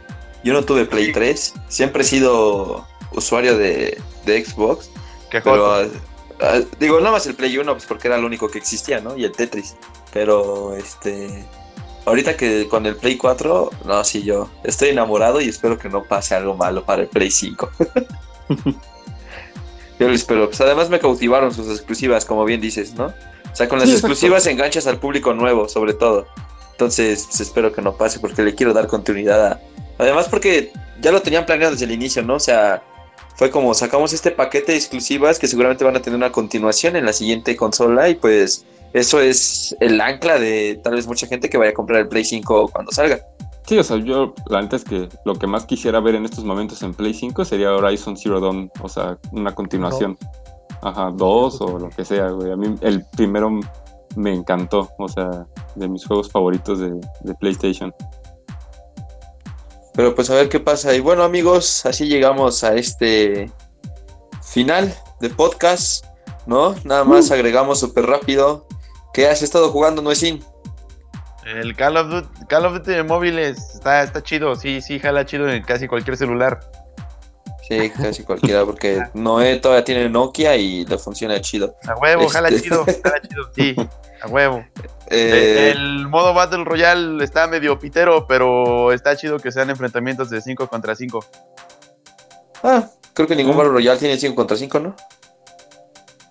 yo 0.43 0.53
no 0.53 0.63
tuve 0.63 0.85
Play 0.85 1.11
3, 1.11 1.53
siempre 1.69 2.03
he 2.03 2.05
sido 2.05 2.85
usuario 3.11 3.57
de, 3.57 4.01
Xbox. 4.25 4.89
¿Qué 5.29 5.41
pero, 5.41 5.73
ah, 5.73 5.85
ah, 6.41 6.59
digo, 6.79 6.99
nada 6.99 7.11
más 7.11 7.27
el 7.27 7.35
Play 7.35 7.57
1, 7.57 7.71
pues 7.71 7.85
porque 7.85 8.07
era 8.07 8.17
lo 8.17 8.27
único 8.27 8.49
que 8.49 8.59
existía, 8.59 8.99
¿no? 8.99 9.17
Y 9.17 9.23
el 9.23 9.31
Tetris. 9.31 9.75
Pero, 10.13 10.75
este... 10.75 11.45
Ahorita 12.05 12.37
que 12.37 12.67
con 12.69 12.85
el 12.85 12.95
Play 12.95 13.17
4, 13.17 13.71
no, 13.85 14.03
sí, 14.03 14.21
yo 14.21 14.47
estoy 14.63 14.89
enamorado 14.89 15.41
y 15.41 15.49
espero 15.49 15.79
que 15.79 15.89
no 15.89 16.03
pase 16.03 16.35
algo 16.35 16.55
malo 16.55 16.85
para 16.85 17.01
el 17.01 17.07
Play 17.07 17.31
5. 17.31 17.71
yo 19.99 20.07
lo 20.07 20.13
espero. 20.13 20.45
Pues 20.45 20.61
además 20.61 20.91
me 20.91 20.99
cautivaron 20.99 21.51
sus 21.51 21.67
exclusivas, 21.67 22.23
como 22.23 22.45
bien 22.45 22.61
dices, 22.61 22.93
¿no? 22.93 23.11
O 23.55 23.57
sea, 23.57 23.69
con 23.69 23.79
las 23.79 23.89
exclusivas 23.89 24.45
enganchas 24.47 24.85
al 24.85 24.99
público 24.99 25.33
nuevo, 25.33 25.69
sobre 25.69 25.93
todo. 25.93 26.27
Entonces, 26.71 27.23
pues, 27.23 27.39
espero 27.39 27.71
que 27.71 27.81
no 27.81 27.95
pase 27.95 28.19
porque 28.19 28.43
le 28.43 28.53
quiero 28.53 28.73
dar 28.73 28.85
continuidad 28.87 29.47
a... 29.47 29.61
Además 29.97 30.27
porque 30.27 30.73
ya 30.99 31.13
lo 31.13 31.21
tenían 31.21 31.45
planeado 31.45 31.71
desde 31.71 31.85
el 31.85 31.91
inicio, 31.91 32.21
¿no? 32.21 32.35
O 32.35 32.39
sea, 32.41 32.83
fue 33.37 33.49
como 33.49 33.73
sacamos 33.73 34.11
este 34.11 34.31
paquete 34.31 34.73
de 34.73 34.77
exclusivas 34.77 35.39
que 35.39 35.47
seguramente 35.47 35.85
van 35.85 35.95
a 35.95 36.01
tener 36.01 36.17
una 36.17 36.33
continuación 36.33 36.97
en 36.97 37.05
la 37.05 37.13
siguiente 37.13 37.55
consola 37.55 38.09
y 38.09 38.15
pues 38.15 38.65
eso 38.91 39.21
es 39.21 39.73
el 39.79 40.01
ancla 40.01 40.37
de 40.37 40.77
tal 40.83 40.95
vez 40.95 41.07
mucha 41.07 41.25
gente 41.25 41.49
que 41.49 41.57
vaya 41.57 41.71
a 41.71 41.73
comprar 41.73 42.01
el 42.01 42.09
Play 42.09 42.25
5 42.25 42.71
cuando 42.73 42.91
salga. 42.91 43.21
Sí, 43.65 43.77
o 43.77 43.83
sea, 43.85 43.95
yo 43.95 44.35
la 44.47 44.61
neta 44.61 44.75
es 44.75 44.83
que 44.83 45.07
lo 45.23 45.35
que 45.35 45.47
más 45.47 45.65
quisiera 45.65 46.01
ver 46.01 46.15
en 46.15 46.25
estos 46.25 46.43
momentos 46.43 46.83
en 46.83 46.93
Play 46.93 47.13
5 47.13 47.45
sería 47.45 47.73
Horizon 47.73 48.17
Zero 48.17 48.41
Dawn, 48.41 48.69
o 48.81 48.89
sea, 48.89 49.17
una 49.31 49.55
continuación. 49.55 50.17
Ajá, 50.85 51.09
dos 51.11 51.59
o 51.61 51.79
lo 51.79 51.89
que 51.89 52.05
sea, 52.05 52.27
güey. 52.29 52.51
A 52.51 52.55
mí 52.55 52.75
el 52.81 53.03
primero 53.17 53.49
me 54.15 54.31
encantó, 54.31 54.91
o 54.99 55.09
sea, 55.09 55.47
de 55.73 55.87
mis 55.87 56.05
juegos 56.05 56.29
favoritos 56.29 56.79
de, 56.79 57.33
PlayStation. 57.39 57.91
Pero 59.95 60.13
pues 60.13 60.29
a 60.29 60.35
ver 60.35 60.47
qué 60.47 60.59
pasa. 60.59 60.93
Y 60.93 60.99
bueno 60.99 61.23
amigos, 61.23 61.87
así 61.87 62.07
llegamos 62.07 62.63
a 62.63 62.75
este 62.75 63.51
final 64.43 64.93
de 65.21 65.31
podcast, 65.31 66.05
¿no? 66.45 66.75
Nada 66.83 67.03
más 67.03 67.31
uh. 67.31 67.33
agregamos 67.33 67.79
súper 67.79 68.05
rápido. 68.05 68.67
¿Qué 69.11 69.27
has 69.27 69.41
estado 69.41 69.71
jugando, 69.71 70.03
Noesin? 70.03 70.45
El 71.47 71.75
Call 71.75 71.97
of 71.97 72.09
Duty, 72.11 72.45
Call 72.47 72.65
of 72.67 72.73
Duty 72.73 72.91
de 72.91 73.03
móviles 73.03 73.73
está, 73.73 74.03
está 74.03 74.21
chido, 74.21 74.55
sí, 74.55 74.81
sí, 74.81 74.99
jala 74.99 75.25
chido 75.25 75.49
en 75.49 75.63
casi 75.63 75.87
cualquier 75.87 76.15
celular. 76.15 76.59
Sí, 77.67 77.89
casi 77.89 78.23
cualquiera, 78.23 78.63
porque 78.63 79.01
Noé 79.15 79.55
todavía 79.57 79.83
tiene 79.83 80.07
Nokia 80.07 80.55
y 80.55 80.85
le 80.85 80.99
funciona 80.99 81.41
chido. 81.41 81.75
A 81.87 81.95
huevo, 81.95 82.27
jala 82.29 82.49
este 82.49 82.61
chido, 82.61 82.85
jala 83.03 83.21
chido, 83.21 83.49
sí, 83.55 83.75
a 84.21 84.27
huevo. 84.27 84.63
Eh, 85.07 85.71
el 85.71 86.07
modo 86.07 86.33
Battle 86.33 86.63
Royale 86.63 87.23
está 87.23 87.45
medio 87.45 87.77
pitero, 87.77 88.25
pero 88.25 88.91
está 88.91 89.15
chido 89.15 89.37
que 89.37 89.51
sean 89.51 89.69
enfrentamientos 89.69 90.31
de 90.31 90.41
5 90.41 90.67
contra 90.67 90.95
5. 90.95 91.23
Ah, 92.63 92.89
creo 93.13 93.27
que 93.27 93.35
ningún 93.35 93.55
Battle 93.55 93.73
Royale 93.73 93.99
tiene 93.99 94.17
5 94.17 94.33
contra 94.33 94.57
5, 94.57 94.79
¿no? 94.79 94.95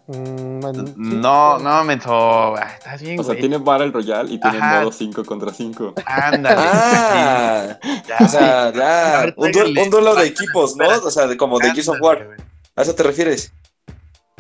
Mm, 0.06 0.60
no, 0.96 1.58
no, 1.58 1.84
menso. 1.84 2.56
Ah, 2.56 2.74
estás 2.76 3.00
bien, 3.00 3.18
O 3.18 3.24
sea, 3.24 3.34
tiene 3.34 3.56
Battle 3.56 3.90
Royale 3.90 4.34
y 4.34 4.38
tiene 4.38 4.58
modo 4.58 4.92
5 4.92 5.24
contra 5.24 5.52
5. 5.52 5.94
Ándale. 6.04 6.56
Ah, 6.58 7.78
ya, 8.06 8.16
o 8.20 8.28
sea, 8.28 8.72
ya. 8.72 9.34
Un, 9.36 9.90
duelo 9.90 10.14
de 10.14 10.26
equipos, 10.26 10.76
¿no? 10.76 10.86
O 10.86 11.10
sea, 11.10 11.26
de, 11.26 11.36
como 11.36 11.58
de 11.58 11.70
Gears 11.70 11.88
of 11.88 12.00
War. 12.00 12.36
¿A 12.76 12.82
eso 12.82 12.94
te 12.94 13.02
refieres? 13.02 13.52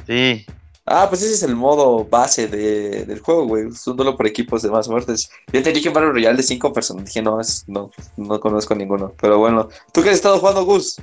Sí. 0.06 0.44
Ah, 0.86 1.06
pues 1.08 1.22
ese 1.22 1.32
es 1.32 1.42
el 1.42 1.56
modo 1.56 2.04
base 2.04 2.46
de, 2.46 3.06
del 3.06 3.20
juego, 3.20 3.46
güey. 3.46 3.68
Es 3.68 3.86
un 3.86 3.96
duelo 3.96 4.18
por 4.18 4.26
equipos 4.26 4.60
de 4.60 4.70
más 4.70 4.86
muertes. 4.86 5.30
Yo 5.50 5.62
te 5.62 5.72
dije 5.72 5.88
Battle 5.88 6.10
Royale 6.10 6.36
de 6.36 6.42
5 6.42 6.74
personas. 6.74 7.06
Dije, 7.06 7.22
no, 7.22 7.40
es, 7.40 7.64
no, 7.66 7.90
no 8.18 8.38
conozco 8.38 8.74
ninguno. 8.74 9.14
Pero 9.18 9.38
bueno. 9.38 9.70
¿Tú 9.94 10.02
qué 10.02 10.10
has 10.10 10.16
estado 10.16 10.38
jugando, 10.38 10.66
Gus? 10.66 11.00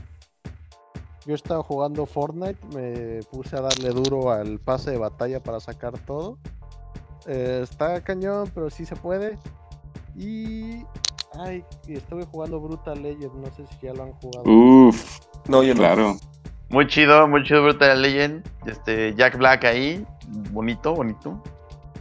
Yo 1.26 1.36
estaba 1.36 1.62
jugando 1.62 2.06
Fortnite, 2.06 2.60
me 2.76 3.20
puse 3.32 3.56
a 3.56 3.62
darle 3.62 3.90
duro 3.90 4.32
al 4.32 4.60
pase 4.60 4.92
de 4.92 4.98
batalla 4.98 5.42
para 5.42 5.60
sacar 5.60 5.98
todo. 6.00 6.38
Eh, 7.28 7.60
está 7.64 8.02
cañón, 8.02 8.50
pero 8.54 8.70
sí 8.70 8.86
se 8.86 8.96
puede. 8.96 9.38
Y. 10.16 10.84
Ay, 11.40 11.64
estuve 11.88 12.26
jugando 12.26 12.60
Brutal 12.60 13.02
Legend, 13.02 13.34
no 13.36 13.46
sé 13.56 13.66
si 13.68 13.88
ya 13.88 13.94
lo 13.94 14.04
han 14.04 14.12
jugado. 14.14 14.44
Uf, 14.46 15.20
no, 15.48 15.64
yo 15.64 15.74
claro. 15.74 16.18
Muy 16.70 16.88
chido, 16.88 17.28
muy 17.28 17.44
chido 17.44 17.64
Brutal 17.64 18.02
Legend. 18.02 18.44
Este, 18.66 19.16
Jack 19.16 19.38
Black 19.38 19.64
ahí, 19.64 20.06
bonito, 20.52 20.94
bonito. 20.94 21.42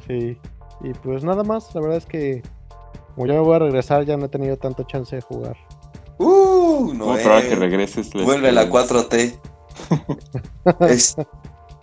Sí, 0.06 0.36
y 0.80 0.92
pues 1.02 1.22
nada 1.22 1.44
más, 1.44 1.72
la 1.74 1.80
verdad 1.80 1.98
es 1.98 2.06
que 2.06 2.42
como 3.14 3.26
ya 3.26 3.34
me 3.34 3.40
voy 3.40 3.56
a 3.56 3.58
regresar, 3.58 4.04
ya 4.04 4.16
no 4.16 4.26
he 4.26 4.28
tenido 4.28 4.56
tanta 4.56 4.84
chance 4.86 5.14
de 5.14 5.22
jugar. 5.22 5.56
Uh, 6.20 6.92
no. 6.92 7.16
que 7.16 7.56
regreses. 7.56 8.12
Vuelve 8.12 8.52
la 8.52 8.68
4T. 8.68 9.40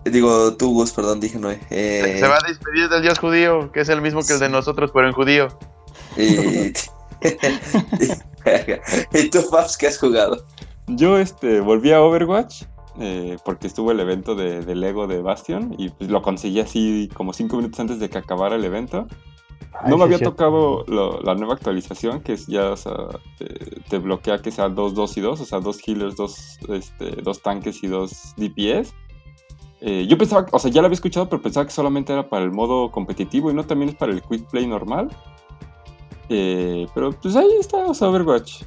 digo, 0.11 0.55
tú, 0.55 0.73
Gus, 0.73 0.91
perdón, 0.91 1.19
dije 1.19 1.39
no. 1.39 1.49
Eh... 1.49 2.18
Se 2.19 2.27
va 2.27 2.35
a 2.35 2.47
despedir 2.47 2.88
del 2.88 3.01
Dios 3.01 3.18
judío, 3.18 3.72
que 3.72 3.81
es 3.81 3.89
el 3.89 3.99
mismo 3.99 4.22
que 4.22 4.34
el 4.34 4.39
de 4.39 4.49
nosotros, 4.49 4.91
pero 4.93 5.07
en 5.07 5.14
judío. 5.14 5.47
Y, 6.15 6.27
¿Y 9.14 9.30
tú, 9.31 9.41
Fabs, 9.41 9.76
qué 9.76 9.88
has 9.88 9.97
jugado? 9.97 10.45
Yo 10.85 11.18
este, 11.18 11.59
volví 11.59 11.91
a 11.91 12.01
Overwatch. 12.01 12.65
Eh, 12.99 13.38
porque 13.45 13.68
estuvo 13.68 13.91
el 13.91 13.99
evento 13.99 14.34
de, 14.34 14.61
de, 14.61 14.73
Lego 14.73 15.05
de 15.05 15.22
Bastion 15.22 15.76
y 15.77 15.89
pues 15.89 16.09
lo 16.09 16.23
conseguí 16.23 16.59
así 16.59 17.11
como 17.14 17.31
cinco 17.31 17.57
minutos 17.57 17.80
antes 17.80 17.99
de 17.99 18.09
que 18.09 18.18
acabara 18.18 18.55
el 18.55 18.65
evento 18.65 19.07
no 19.86 19.98
me 19.98 20.04
había 20.04 20.20
tocado 20.20 20.84
la 20.88 21.36
nueva 21.36 21.54
actualización, 21.54 22.22
que 22.22 22.34
es 22.34 22.48
ya, 22.48 22.74
te, 23.90 23.98
bloquea 23.99 24.40
que 24.41 24.52
sea 24.52 24.70
2, 24.70 24.94
2 24.94 25.18
y 25.18 25.22
2, 25.22 25.41
o 25.41 25.45
sea, 25.45 25.60
dos 25.60 25.80
healers, 25.86 26.16
dos, 26.16 26.58
este, 26.70 27.22
dos 27.22 27.41
tanques 27.41 27.84
y 27.84 27.88
dos 27.88 28.34
DPS. 28.38 28.94
Eh, 29.80 30.08
yo 30.08 30.18
pensaba, 30.18 30.48
o 30.52 30.60
sea, 30.60 30.72
ya 30.72 30.82
lo 30.82 30.88
había 30.88 30.95
escuchado, 30.95 31.30
pero 31.30 31.41
pensaba 31.41 31.66
que 31.66 31.72
solamente 31.72 32.12
era 32.12 32.28
para 32.28 32.44
el 32.44 32.52
modo 32.52 32.91
competitivo 32.91 33.52
y 33.52 33.54
no 33.54 33.64
también 33.66 33.90
es 33.90 33.95
para 33.95 34.12
el 34.12 34.22
quick 34.24 34.49
play 34.49 34.66
normal. 34.66 35.10
Eh, 36.30 36.88
pero 36.94 37.12
pues 37.12 37.36
ahí 37.36 37.48
está, 37.60 37.86
o 37.86 37.94
sea, 37.94 38.10
Overwatch. 38.10 38.64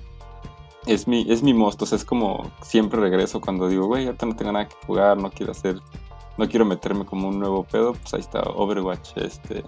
Es 0.86 1.06
mi, 1.06 1.30
es 1.30 1.42
mi 1.42 1.52
most, 1.52 1.82
o 1.82 1.86
sea, 1.86 1.96
es 1.96 2.04
como 2.04 2.50
siempre 2.62 3.00
regreso 3.00 3.40
cuando 3.40 3.68
digo, 3.68 3.86
güey, 3.86 4.06
ahorita 4.06 4.24
no 4.24 4.34
tengo 4.34 4.52
nada 4.52 4.66
que 4.66 4.76
jugar, 4.86 5.18
no 5.18 5.30
quiero 5.30 5.52
hacer, 5.52 5.78
no 6.38 6.48
quiero 6.48 6.64
meterme 6.64 7.04
como 7.04 7.28
un 7.28 7.38
nuevo 7.38 7.64
pedo, 7.64 7.92
pues 7.92 8.14
ahí 8.14 8.20
está 8.20 8.40
Overwatch, 8.40 9.16
este 9.16 9.62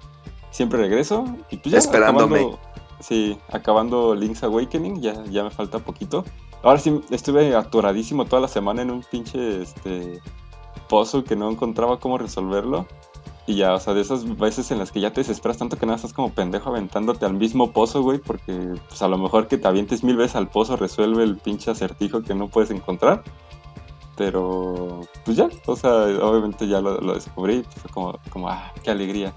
siempre 0.52 0.78
regreso. 0.78 1.24
Y 1.50 1.56
pues 1.56 1.72
ya 1.72 1.78
Esperándome. 1.78 2.38
Acabando, 2.38 2.60
sí, 3.00 3.38
acabando 3.50 4.14
Link's 4.14 4.44
Awakening, 4.44 5.00
ya, 5.00 5.24
ya 5.24 5.42
me 5.42 5.50
falta 5.50 5.80
poquito. 5.80 6.24
Ahora 6.62 6.78
sí, 6.78 7.00
estuve 7.10 7.56
atoradísimo 7.56 8.26
toda 8.26 8.42
la 8.42 8.48
semana 8.48 8.82
en 8.82 8.92
un 8.92 9.02
pinche 9.02 9.62
este, 9.62 10.20
pozo 10.88 11.24
que 11.24 11.34
no 11.34 11.50
encontraba 11.50 11.98
cómo 11.98 12.18
resolverlo. 12.18 12.86
Y 13.44 13.56
ya, 13.56 13.74
o 13.74 13.80
sea, 13.80 13.92
de 13.92 14.02
esas 14.02 14.38
veces 14.38 14.70
en 14.70 14.78
las 14.78 14.92
que 14.92 15.00
ya 15.00 15.12
te 15.12 15.22
desesperas 15.22 15.58
tanto 15.58 15.76
que 15.76 15.84
nada 15.84 15.96
estás 15.96 16.12
como 16.12 16.32
pendejo 16.32 16.70
aventándote 16.70 17.26
al 17.26 17.34
mismo 17.34 17.72
pozo, 17.72 18.00
güey, 18.00 18.18
porque 18.18 18.76
pues 18.88 19.02
a 19.02 19.08
lo 19.08 19.18
mejor 19.18 19.48
que 19.48 19.58
te 19.58 19.66
avientes 19.66 20.04
mil 20.04 20.16
veces 20.16 20.36
al 20.36 20.48
pozo 20.48 20.76
resuelve 20.76 21.24
el 21.24 21.36
pinche 21.38 21.72
acertijo 21.72 22.22
que 22.22 22.36
no 22.36 22.46
puedes 22.46 22.70
encontrar. 22.70 23.24
Pero, 24.16 25.00
pues 25.24 25.36
ya, 25.36 25.48
o 25.66 25.74
sea, 25.74 25.90
obviamente 25.90 26.68
ya 26.68 26.80
lo, 26.80 27.14
descubrí, 27.14 27.64
fue 27.76 27.90
como, 27.90 28.18
como, 28.30 28.48
ah, 28.48 28.72
qué 28.84 28.92
alegría. 28.92 29.32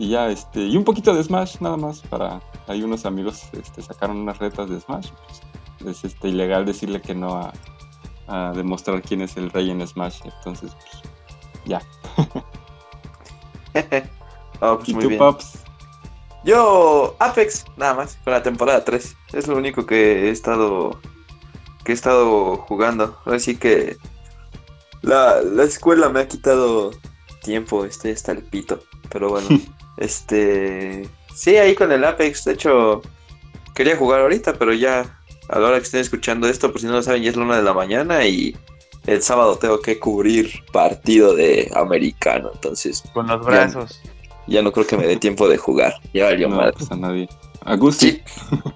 Y 0.00 0.08
ya, 0.08 0.30
este, 0.30 0.60
y 0.60 0.78
un 0.78 0.84
poquito 0.84 1.14
de 1.14 1.22
Smash 1.22 1.56
nada 1.60 1.76
más 1.76 2.00
para, 2.00 2.40
hay 2.66 2.82
unos 2.82 3.04
amigos 3.04 3.42
este, 3.52 3.82
sacaron 3.82 4.16
unas 4.16 4.38
retas 4.38 4.70
de 4.70 4.80
Smash. 4.80 5.10
Pues, 5.78 5.98
es 5.98 6.12
este, 6.12 6.28
ilegal 6.28 6.64
decirle 6.64 7.02
que 7.02 7.14
no 7.14 7.52
a, 8.26 8.52
demostrar 8.54 9.02
quién 9.02 9.20
es 9.20 9.36
el 9.36 9.50
rey 9.50 9.70
en 9.70 9.86
Smash. 9.86 10.20
Entonces, 10.24 10.74
pues, 10.74 11.02
ya. 11.66 11.82
oh, 14.62 14.78
pues 14.78 14.88
¿Y 14.88 14.94
tú, 14.94 15.18
Pops? 15.18 15.64
Yo, 16.44 17.14
Apex, 17.18 17.66
nada 17.76 17.92
más, 17.92 18.16
con 18.24 18.32
la 18.32 18.42
temporada 18.42 18.82
3. 18.82 19.16
Es 19.34 19.48
lo 19.48 19.58
único 19.58 19.84
que 19.84 20.28
he 20.28 20.30
estado 20.30 20.98
que 21.84 21.92
he 21.92 21.94
estado 21.94 22.56
jugando. 22.56 23.18
Así 23.26 23.54
que 23.54 23.98
la, 25.02 25.42
la 25.42 25.64
escuela 25.64 26.08
me 26.08 26.20
ha 26.20 26.28
quitado 26.28 26.90
tiempo, 27.42 27.84
estoy 27.84 28.12
hasta 28.12 28.32
el 28.32 28.42
pito. 28.44 28.80
Pero 29.10 29.28
bueno. 29.28 29.48
Este. 30.00 31.08
Sí, 31.34 31.56
ahí 31.56 31.74
con 31.74 31.92
el 31.92 32.04
Apex. 32.04 32.44
De 32.44 32.54
hecho, 32.54 33.02
quería 33.74 33.96
jugar 33.96 34.22
ahorita, 34.22 34.54
pero 34.54 34.72
ya 34.72 35.20
a 35.48 35.58
la 35.58 35.68
hora 35.68 35.78
que 35.78 35.84
estén 35.84 36.00
escuchando 36.00 36.48
esto, 36.48 36.70
por 36.72 36.80
si 36.80 36.86
no 36.86 36.92
lo 36.92 37.02
saben, 37.02 37.22
ya 37.22 37.30
es 37.30 37.36
la 37.36 37.44
una 37.44 37.56
de 37.56 37.62
la 37.62 37.74
mañana 37.74 38.24
y 38.24 38.56
el 39.06 39.22
sábado 39.22 39.56
tengo 39.56 39.80
que 39.80 39.98
cubrir 39.98 40.50
partido 40.72 41.34
de 41.34 41.70
americano. 41.74 42.50
Entonces. 42.52 43.02
Con 43.12 43.26
los 43.26 43.44
brazos. 43.44 44.00
Ya, 44.46 44.62
no 44.62 44.72
creo 44.72 44.86
que 44.86 44.96
me 44.96 45.06
dé 45.06 45.16
tiempo 45.16 45.48
de 45.48 45.56
jugar. 45.56 45.94
Ya 46.12 46.24
valió 46.24 46.48
no, 46.48 46.58
pues 46.72 46.90
a 46.90 46.96
nadie. 46.96 47.28
A 47.64 47.76
Gusti. 47.76 48.22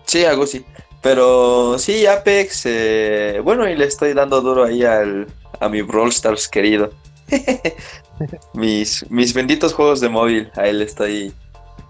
Sí, 0.05 0.25
a 0.25 0.35
Gusti. 0.35 0.65
Pero 1.03 1.79
sí, 1.79 2.07
Apex. 2.07 2.63
Eh, 2.67 3.41
bueno, 3.43 3.69
y 3.69 3.77
le 3.77 3.85
estoy 3.85 4.13
dando 4.15 4.41
duro 4.41 4.65
ahí 4.65 4.85
al, 4.85 5.27
a 5.61 5.69
mi 5.69 5.83
Brawl 5.83 6.11
Stars 6.11 6.49
querido. 6.49 6.91
mis, 8.55 9.09
mis 9.11 9.35
benditos 9.35 9.73
juegos 9.73 10.01
de 10.01 10.09
móvil, 10.09 10.51
a 10.57 10.67
él 10.67 10.79
le 10.79 10.85
estoy, 10.85 11.33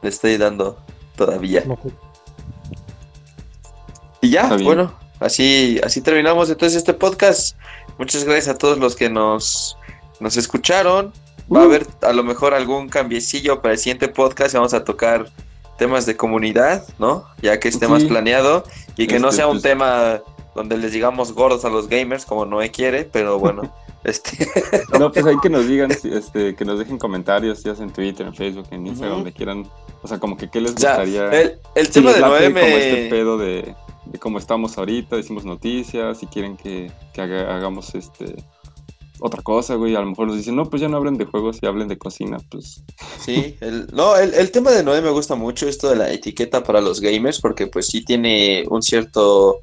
le 0.02 0.08
estoy 0.08 0.36
dando 0.36 0.78
todavía. 1.16 1.64
Y 4.20 4.30
ya, 4.30 4.56
bueno, 4.56 4.94
así, 5.20 5.80
así 5.84 6.00
terminamos 6.00 6.48
entonces 6.48 6.78
este 6.78 6.94
podcast. 6.94 7.56
Muchas 7.98 8.24
gracias 8.24 8.48
a 8.48 8.58
todos 8.58 8.78
los 8.78 8.96
que 8.96 9.10
nos, 9.10 9.76
nos 10.20 10.36
escucharon. 10.36 11.12
Va 11.52 11.60
a 11.60 11.62
uh. 11.62 11.66
haber 11.66 11.86
a 12.02 12.12
lo 12.12 12.24
mejor 12.24 12.54
algún 12.54 12.88
cambiecillo 12.88 13.60
para 13.60 13.72
el 13.72 13.78
siguiente 13.78 14.08
podcast. 14.08 14.54
Vamos 14.54 14.72
a 14.74 14.82
tocar 14.82 15.30
temas 15.76 16.06
de 16.06 16.16
comunidad, 16.16 16.84
¿no? 16.98 17.26
Ya 17.42 17.60
que 17.60 17.68
esté 17.68 17.88
más 17.88 18.04
planeado 18.04 18.64
y 18.96 19.06
que 19.06 19.18
no 19.18 19.28
este, 19.28 19.38
sea 19.38 19.46
un 19.46 19.54
pues 19.54 19.62
tema 19.62 20.20
donde 20.54 20.78
les 20.78 20.92
digamos 20.92 21.32
gordos 21.32 21.64
a 21.64 21.68
los 21.68 21.88
gamers 21.88 22.24
como 22.24 22.46
Noé 22.46 22.70
quiere, 22.70 23.04
pero 23.04 23.38
bueno. 23.38 23.72
Este, 24.04 24.46
no, 24.98 25.10
pues 25.10 25.24
hay 25.24 25.38
que 25.38 25.48
nos 25.48 25.66
digan, 25.66 25.90
este, 25.90 26.54
que 26.54 26.64
nos 26.64 26.78
dejen 26.78 26.98
comentarios, 26.98 27.62
ya 27.64 27.74
sea 27.74 27.84
en 27.84 27.92
Twitter, 27.92 28.26
en 28.26 28.34
Facebook, 28.34 28.66
en 28.70 28.86
Instagram, 28.86 29.18
donde 29.18 29.32
quieran. 29.32 29.66
O 30.02 30.08
sea, 30.08 30.18
como 30.18 30.36
que 30.36 30.50
qué 30.50 30.60
les 30.60 30.74
gustaría. 30.74 31.30
el, 31.74 31.90
tema 31.90 32.12
de 32.12 32.20
Noé 32.20 32.52
Como 32.52 32.58
este 32.58 33.08
pedo 33.08 33.38
de, 33.38 33.74
cómo 34.20 34.38
estamos 34.38 34.76
ahorita, 34.76 35.16
decimos 35.16 35.46
noticias, 35.46 36.18
si 36.18 36.26
quieren 36.26 36.56
que, 36.56 36.92
hagamos 37.16 37.94
este 37.94 38.36
otra 39.20 39.40
cosa, 39.42 39.76
güey. 39.76 39.94
A 39.94 40.00
lo 40.00 40.06
mejor 40.06 40.26
nos 40.26 40.36
dicen, 40.36 40.56
no, 40.56 40.68
pues 40.68 40.82
ya 40.82 40.88
no 40.88 40.98
hablen 40.98 41.16
de 41.16 41.24
juegos 41.24 41.58
y 41.62 41.66
hablen 41.66 41.88
de 41.88 41.96
cocina, 41.96 42.36
pues. 42.50 42.82
Sí, 43.20 43.56
el, 43.60 43.86
no, 43.92 44.16
el, 44.16 44.34
el, 44.34 44.50
tema 44.50 44.70
de 44.70 44.82
Noé 44.82 45.00
me 45.00 45.10
gusta 45.10 45.34
mucho, 45.34 45.66
esto 45.66 45.88
de 45.88 45.96
la 45.96 46.12
etiqueta 46.12 46.62
para 46.62 46.82
los 46.82 47.00
gamers, 47.00 47.40
porque 47.40 47.66
pues 47.68 47.86
sí 47.86 48.04
tiene 48.04 48.64
un 48.68 48.82
cierto 48.82 49.60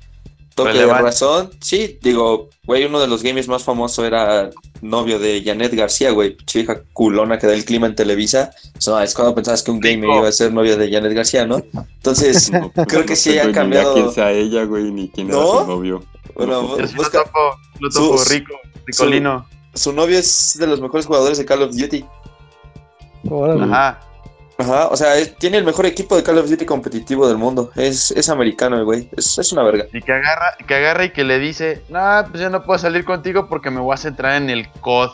toque 0.56 0.74
de 0.74 0.86
razón. 0.86 1.50
Sí, 1.60 1.98
digo, 2.02 2.50
güey, 2.66 2.86
uno 2.86 3.00
de 3.00 3.08
los 3.08 3.24
gamers 3.24 3.48
más 3.48 3.64
famosos 3.64 4.06
era 4.06 4.50
novio 4.82 5.20
de 5.20 5.42
Janet 5.44 5.74
García, 5.74 6.12
güey, 6.12 6.38
chica 6.46 6.84
culona 6.94 7.38
que 7.38 7.48
da 7.48 7.54
el 7.54 7.66
clima 7.66 7.88
en 7.88 7.96
Televisa. 7.96 8.52
es 8.76 9.14
cuando 9.14 9.36
pensabas 9.36 9.64
que 9.64 9.72
un 9.72 9.80
gamer 9.80 10.10
iba 10.10 10.28
a 10.28 10.32
ser 10.32 10.54
novio 10.54 10.78
de 10.78 10.92
Janet 10.92 11.14
García, 11.14 11.46
¿no? 11.46 11.62
Entonces, 11.98 12.52
creo 12.88 13.06
que 13.06 13.16
sí 13.16 13.38
ha 13.38 13.52
cambiado. 13.52 13.96
Ni 13.96 14.02
quién 14.02 14.14
sea 14.14 14.32
ella, 14.32 14.64
güey, 14.66 14.92
ni 14.92 15.10
quién 15.10 15.28
¿No? 15.28 15.38
era 15.38 15.62
su 15.62 15.68
novio. 15.68 16.04
Bueno, 16.36 16.64
busca... 16.96 17.24
lo 17.80 17.90
topo, 17.90 18.24
rico, 18.30 18.54
ricolino. 18.86 19.46
Su, 19.74 19.94
novio 19.94 20.18
es 20.18 20.58
de 20.60 20.68
los 20.68 20.82
mejores 20.82 21.06
jugadores 21.06 21.38
de 21.38 21.46
Call 21.46 21.64
of 21.64 21.76
Duty. 21.76 22.06
Ajá. 23.62 24.11
Ajá, 24.62 24.90
o 24.90 24.96
sea, 24.96 25.16
tiene 25.40 25.58
el 25.58 25.64
mejor 25.64 25.88
equipo 25.88 26.16
de 26.16 26.22
Call 26.22 26.38
of 26.38 26.48
Duty 26.48 26.66
competitivo 26.68 27.28
del 27.28 27.38
mundo. 27.38 27.72
Es, 27.76 28.12
es 28.12 28.30
americano 28.30 28.78
el 28.78 28.86
güey. 28.86 29.10
Es, 29.18 29.40
es, 29.40 29.52
una 29.52 29.64
verga. 29.64 29.88
Y 29.92 30.02
que 30.04 30.14
agarra, 30.14 30.56
que 30.68 30.76
agarra 30.76 31.06
y 31.06 31.10
que 31.14 31.24
le 31.24 31.40
dice, 31.40 31.82
no, 31.90 32.00
pues 32.30 32.44
yo 32.44 32.50
no 32.52 32.64
puedo 32.64 32.78
salir 32.78 33.04
contigo 33.04 33.48
porque 33.50 33.72
me 33.72 33.80
voy 33.80 33.96
a 33.96 33.98
centrar 33.98 34.40
en 34.40 34.52
el 34.52 34.70
COD. 34.82 35.10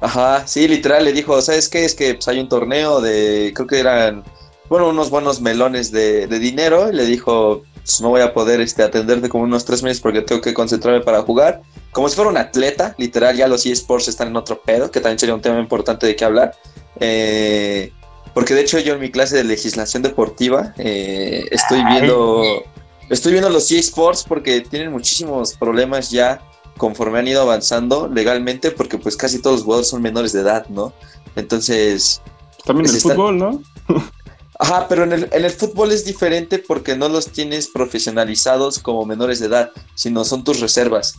Ajá, 0.00 0.46
sí, 0.46 0.68
literal, 0.68 1.04
le 1.04 1.12
dijo, 1.12 1.42
¿sabes 1.42 1.68
qué? 1.68 1.84
Es 1.84 1.96
que 1.96 2.14
pues, 2.14 2.28
hay 2.28 2.38
un 2.38 2.48
torneo 2.48 3.00
de, 3.00 3.50
creo 3.52 3.66
que 3.66 3.80
eran, 3.80 4.22
bueno, 4.68 4.90
unos 4.90 5.10
buenos 5.10 5.40
melones 5.40 5.90
de, 5.90 6.28
de 6.28 6.38
dinero. 6.38 6.88
Y 6.88 6.94
le 6.94 7.04
dijo, 7.04 7.64
pues, 7.74 8.00
no 8.00 8.10
voy 8.10 8.20
a 8.20 8.32
poder 8.32 8.60
este, 8.60 8.84
atenderte 8.84 9.28
como 9.28 9.42
unos 9.42 9.64
tres 9.64 9.82
meses 9.82 10.00
porque 10.00 10.22
tengo 10.22 10.40
que 10.40 10.54
concentrarme 10.54 11.00
para 11.00 11.22
jugar. 11.22 11.62
Como 11.90 12.08
si 12.08 12.14
fuera 12.14 12.30
un 12.30 12.36
atleta, 12.36 12.94
literal, 12.96 13.36
ya 13.36 13.48
los 13.48 13.66
eSports 13.66 14.06
están 14.06 14.28
en 14.28 14.36
otro 14.36 14.62
pedo, 14.62 14.88
que 14.92 15.00
también 15.00 15.18
sería 15.18 15.34
un 15.34 15.42
tema 15.42 15.58
importante 15.58 16.06
de 16.06 16.14
qué 16.14 16.24
hablar. 16.24 16.54
Eh, 17.00 17.92
porque 18.34 18.54
de 18.54 18.62
hecho 18.62 18.78
yo 18.78 18.94
en 18.94 19.00
mi 19.00 19.10
clase 19.10 19.36
de 19.36 19.44
legislación 19.44 20.02
deportiva 20.02 20.74
eh, 20.78 21.46
estoy 21.50 21.84
viendo 21.84 22.64
estoy 23.10 23.32
viendo 23.32 23.50
los 23.50 23.70
eSports 23.70 24.24
porque 24.24 24.60
tienen 24.62 24.92
muchísimos 24.92 25.54
problemas 25.54 26.10
ya 26.10 26.40
conforme 26.76 27.18
han 27.18 27.28
ido 27.28 27.42
avanzando 27.42 28.08
legalmente 28.08 28.70
porque 28.70 28.98
pues 28.98 29.16
casi 29.16 29.40
todos 29.40 29.56
los 29.56 29.64
jugadores 29.64 29.88
son 29.88 30.02
menores 30.02 30.32
de 30.32 30.40
edad, 30.40 30.66
¿no? 30.68 30.92
Entonces... 31.36 32.20
También 32.64 32.88
en 32.88 32.94
el 32.94 33.00
fútbol, 33.00 33.38
¿no? 33.38 33.62
Ajá, 34.58 34.86
pero 34.88 35.04
en 35.04 35.12
el, 35.12 35.28
en 35.32 35.44
el 35.44 35.50
fútbol 35.50 35.92
es 35.92 36.04
diferente 36.04 36.58
porque 36.58 36.96
no 36.96 37.08
los 37.08 37.28
tienes 37.28 37.68
profesionalizados 37.68 38.78
como 38.78 39.04
menores 39.04 39.40
de 39.40 39.46
edad, 39.46 39.72
sino 39.94 40.24
son 40.24 40.44
tus 40.44 40.60
reservas, 40.60 41.18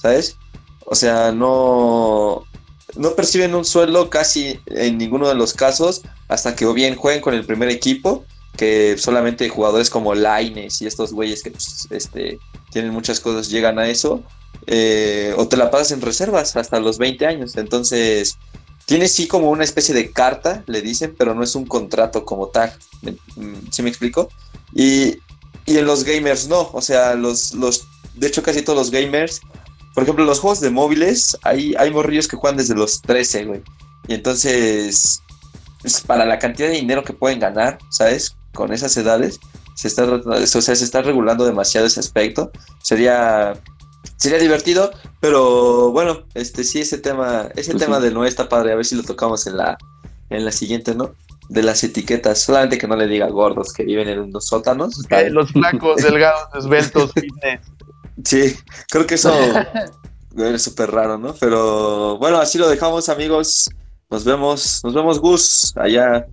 ¿sabes? 0.00 0.36
O 0.86 0.94
sea, 0.94 1.30
no, 1.30 2.44
no 2.96 3.14
perciben 3.14 3.54
un 3.54 3.64
sueldo 3.64 4.10
casi 4.10 4.60
en 4.66 4.98
ninguno 4.98 5.28
de 5.28 5.34
los 5.34 5.54
casos 5.54 6.02
hasta 6.28 6.54
que 6.54 6.66
o 6.66 6.74
bien 6.74 6.96
jueguen 6.96 7.22
con 7.22 7.34
el 7.34 7.44
primer 7.44 7.68
equipo, 7.68 8.24
que 8.56 8.96
solamente 8.98 9.48
jugadores 9.48 9.90
como 9.90 10.14
Laines 10.14 10.82
y 10.82 10.86
estos 10.86 11.12
güeyes 11.12 11.42
que 11.42 11.50
pues, 11.50 11.86
este, 11.90 12.38
tienen 12.70 12.92
muchas 12.92 13.20
cosas 13.20 13.48
llegan 13.48 13.78
a 13.78 13.88
eso, 13.88 14.22
eh, 14.66 15.34
o 15.36 15.48
te 15.48 15.56
la 15.56 15.70
pasas 15.70 15.92
en 15.92 16.00
reservas 16.00 16.56
hasta 16.56 16.80
los 16.80 16.98
20 16.98 17.26
años. 17.26 17.56
Entonces, 17.56 18.38
tiene 18.86 19.08
sí 19.08 19.26
como 19.26 19.50
una 19.50 19.64
especie 19.64 19.94
de 19.94 20.10
carta, 20.10 20.64
le 20.66 20.82
dicen, 20.82 21.14
pero 21.16 21.34
no 21.34 21.42
es 21.42 21.54
un 21.54 21.64
contrato 21.64 22.24
como 22.24 22.48
tal. 22.48 22.72
Mm, 23.36 23.70
¿Sí 23.70 23.82
me 23.82 23.88
explico? 23.88 24.28
Y, 24.74 25.18
y 25.66 25.78
en 25.78 25.86
los 25.86 26.04
gamers 26.04 26.48
no, 26.48 26.70
o 26.72 26.80
sea, 26.80 27.14
los, 27.14 27.54
los, 27.54 27.86
de 28.14 28.26
hecho 28.26 28.42
casi 28.42 28.62
todos 28.62 28.78
los 28.78 28.90
gamers 28.90 29.40
por 30.00 30.04
ejemplo, 30.04 30.24
los 30.24 30.40
juegos 30.40 30.60
de 30.60 30.70
móviles, 30.70 31.36
hay, 31.42 31.74
hay 31.78 31.90
morrillos 31.90 32.26
que 32.26 32.38
juegan 32.38 32.56
desde 32.56 32.74
los 32.74 33.02
13, 33.02 33.44
güey. 33.44 33.62
Y 34.08 34.14
entonces, 34.14 35.22
pues, 35.82 36.00
para 36.00 36.24
la 36.24 36.38
cantidad 36.38 36.68
de 36.68 36.76
dinero 36.76 37.04
que 37.04 37.12
pueden 37.12 37.38
ganar, 37.38 37.76
¿sabes? 37.90 38.34
Con 38.54 38.72
esas 38.72 38.96
edades, 38.96 39.38
se 39.74 39.88
está, 39.88 40.04
o 40.04 40.46
sea, 40.46 40.74
se 40.74 40.84
está 40.84 41.02
regulando 41.02 41.44
demasiado 41.44 41.86
ese 41.86 42.00
aspecto. 42.00 42.50
Sería, 42.82 43.52
sería 44.16 44.38
divertido, 44.38 44.90
pero 45.20 45.92
bueno, 45.92 46.22
este 46.32 46.64
sí, 46.64 46.80
ese 46.80 46.96
tema, 46.96 47.50
ese 47.54 47.72
pues 47.72 47.84
tema 47.84 48.00
de 48.00 48.10
no 48.10 48.24
está 48.24 48.48
padre, 48.48 48.72
a 48.72 48.76
ver 48.76 48.86
si 48.86 48.94
lo 48.94 49.02
tocamos 49.02 49.46
en 49.46 49.58
la, 49.58 49.76
en 50.30 50.46
la 50.46 50.52
siguiente, 50.52 50.94
¿no? 50.94 51.14
De 51.50 51.62
las 51.62 51.84
etiquetas, 51.84 52.40
solamente 52.40 52.78
que 52.78 52.88
no 52.88 52.96
le 52.96 53.06
diga 53.06 53.28
gordos 53.28 53.74
que 53.74 53.84
viven 53.84 54.08
en 54.08 54.20
unos 54.20 54.46
sótanos. 54.46 54.94
los 55.30 55.52
flacos, 55.52 55.96
delgados, 56.02 56.48
esbeltos, 56.54 57.12
fitness. 57.12 57.60
Sí, 58.24 58.56
creo 58.90 59.06
que 59.06 59.14
eso 59.14 59.32
es 60.36 60.62
súper 60.62 60.90
raro, 60.90 61.18
¿no? 61.18 61.34
Pero 61.34 62.18
bueno, 62.18 62.38
así 62.38 62.58
lo 62.58 62.68
dejamos, 62.68 63.08
amigos. 63.08 63.68
Nos 64.10 64.24
vemos, 64.24 64.80
nos 64.82 64.92
vemos, 64.92 65.20
Gus, 65.20 65.72
allá 65.76 66.26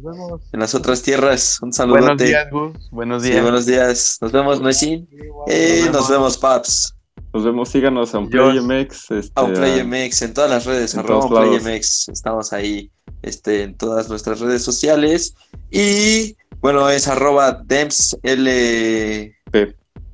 en 0.52 0.60
las 0.60 0.74
otras 0.74 1.04
tierras. 1.04 1.60
Un 1.62 1.72
saludo. 1.72 2.00
Buenos 2.00 2.18
días, 2.18 2.50
Gus. 2.50 2.90
Buenos 2.90 3.22
días. 3.22 3.42
buenos 3.44 3.66
días. 3.68 4.18
Nos 4.20 4.32
vemos, 4.32 4.60
Noesin. 4.60 5.08
Y 5.48 5.88
nos 5.92 6.10
vemos, 6.10 6.40
Paps. 6.40 6.96
Nos 7.34 7.44
vemos, 7.44 7.70
síganos 7.70 8.16
a 8.16 8.20
UnPlayMX. 8.20 9.12
Este, 9.12 9.32
a 9.36 9.44
UnPlayMX 9.44 10.22
en 10.24 10.34
todas 10.34 10.50
las 10.50 10.66
redes, 10.66 10.96
arroba 10.98 11.46
Estamos 11.76 12.52
ahí 12.52 12.90
este, 13.22 13.62
en 13.62 13.78
todas 13.78 14.10
nuestras 14.10 14.40
redes 14.40 14.64
sociales. 14.64 15.36
Y 15.70 16.36
bueno, 16.62 16.90
es 16.90 17.08
arroba 17.08 17.62
DEMSLP 17.64 19.36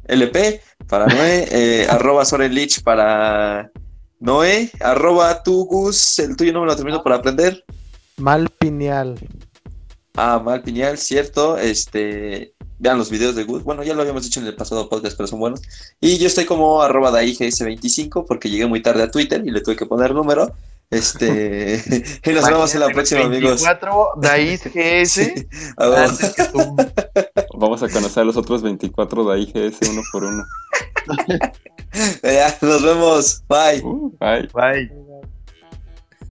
LP 0.08 0.62
para 0.88 1.08
Noé, 1.08 1.48
eh, 1.52 1.88
arroba 1.90 2.26
Sorenlich 2.26 2.82
para 2.84 3.72
Noé, 4.20 4.72
arroba 4.80 5.44
tu 5.44 5.66
Gus, 5.66 6.20
el 6.20 6.36
tuyo 6.36 6.54
no 6.54 6.62
me 6.62 6.68
lo 6.68 6.76
termino 6.76 7.04
para 7.04 7.18
aprender. 7.18 7.64
Malpineal. 8.18 9.20
Ah, 10.16 10.40
Malpineal, 10.44 10.98
cierto. 10.98 11.58
Este, 11.58 12.54
vean 12.80 12.98
los 12.98 13.10
videos 13.10 13.36
de 13.36 13.44
Gus. 13.44 13.64
Bueno, 13.64 13.84
ya 13.84 13.94
lo 13.94 14.02
habíamos 14.02 14.24
dicho 14.24 14.40
en 14.40 14.48
el 14.48 14.56
pasado 14.56 14.90
podcast, 14.90 15.18
pero 15.18 15.28
son 15.28 15.40
buenos. 15.40 15.62
Y 16.00 16.18
yo 16.18 16.28
estoy 16.28 16.46
como 16.46 16.82
arroba 16.82 17.12
DaiGS25 17.12 18.26
porque 18.28 18.50
llegué 18.50 18.68
muy 18.68 18.82
tarde 18.82 19.04
a 19.04 19.12
Twitter 19.12 19.42
y 19.46 19.52
le 19.52 19.62
tuve 19.62 19.76
que 19.76 19.86
poner 19.86 20.14
número. 20.14 20.54
Este, 20.94 21.84
y 22.26 22.30
nos 22.32 22.46
vemos 22.48 22.74
en 22.74 22.80
la 22.82 22.90
próxima, 22.90 23.28
24 23.28 24.14
amigos. 24.14 24.64
GS. 24.74 25.48
Vamos 27.56 27.84
a 27.84 27.90
conocer 27.90 28.22
a 28.22 28.26
los 28.26 28.38
otros 28.38 28.62
24 28.62 29.32
de 29.32 29.46
GS 29.46 29.90
uno 29.90 30.02
por 30.12 30.24
uno. 30.24 30.46
ya, 32.24 32.58
nos 32.62 32.84
vemos. 32.84 33.44
Bye. 33.48 33.82
Uh, 33.84 34.16
bye. 34.20 34.50
Bye. 34.54 35.13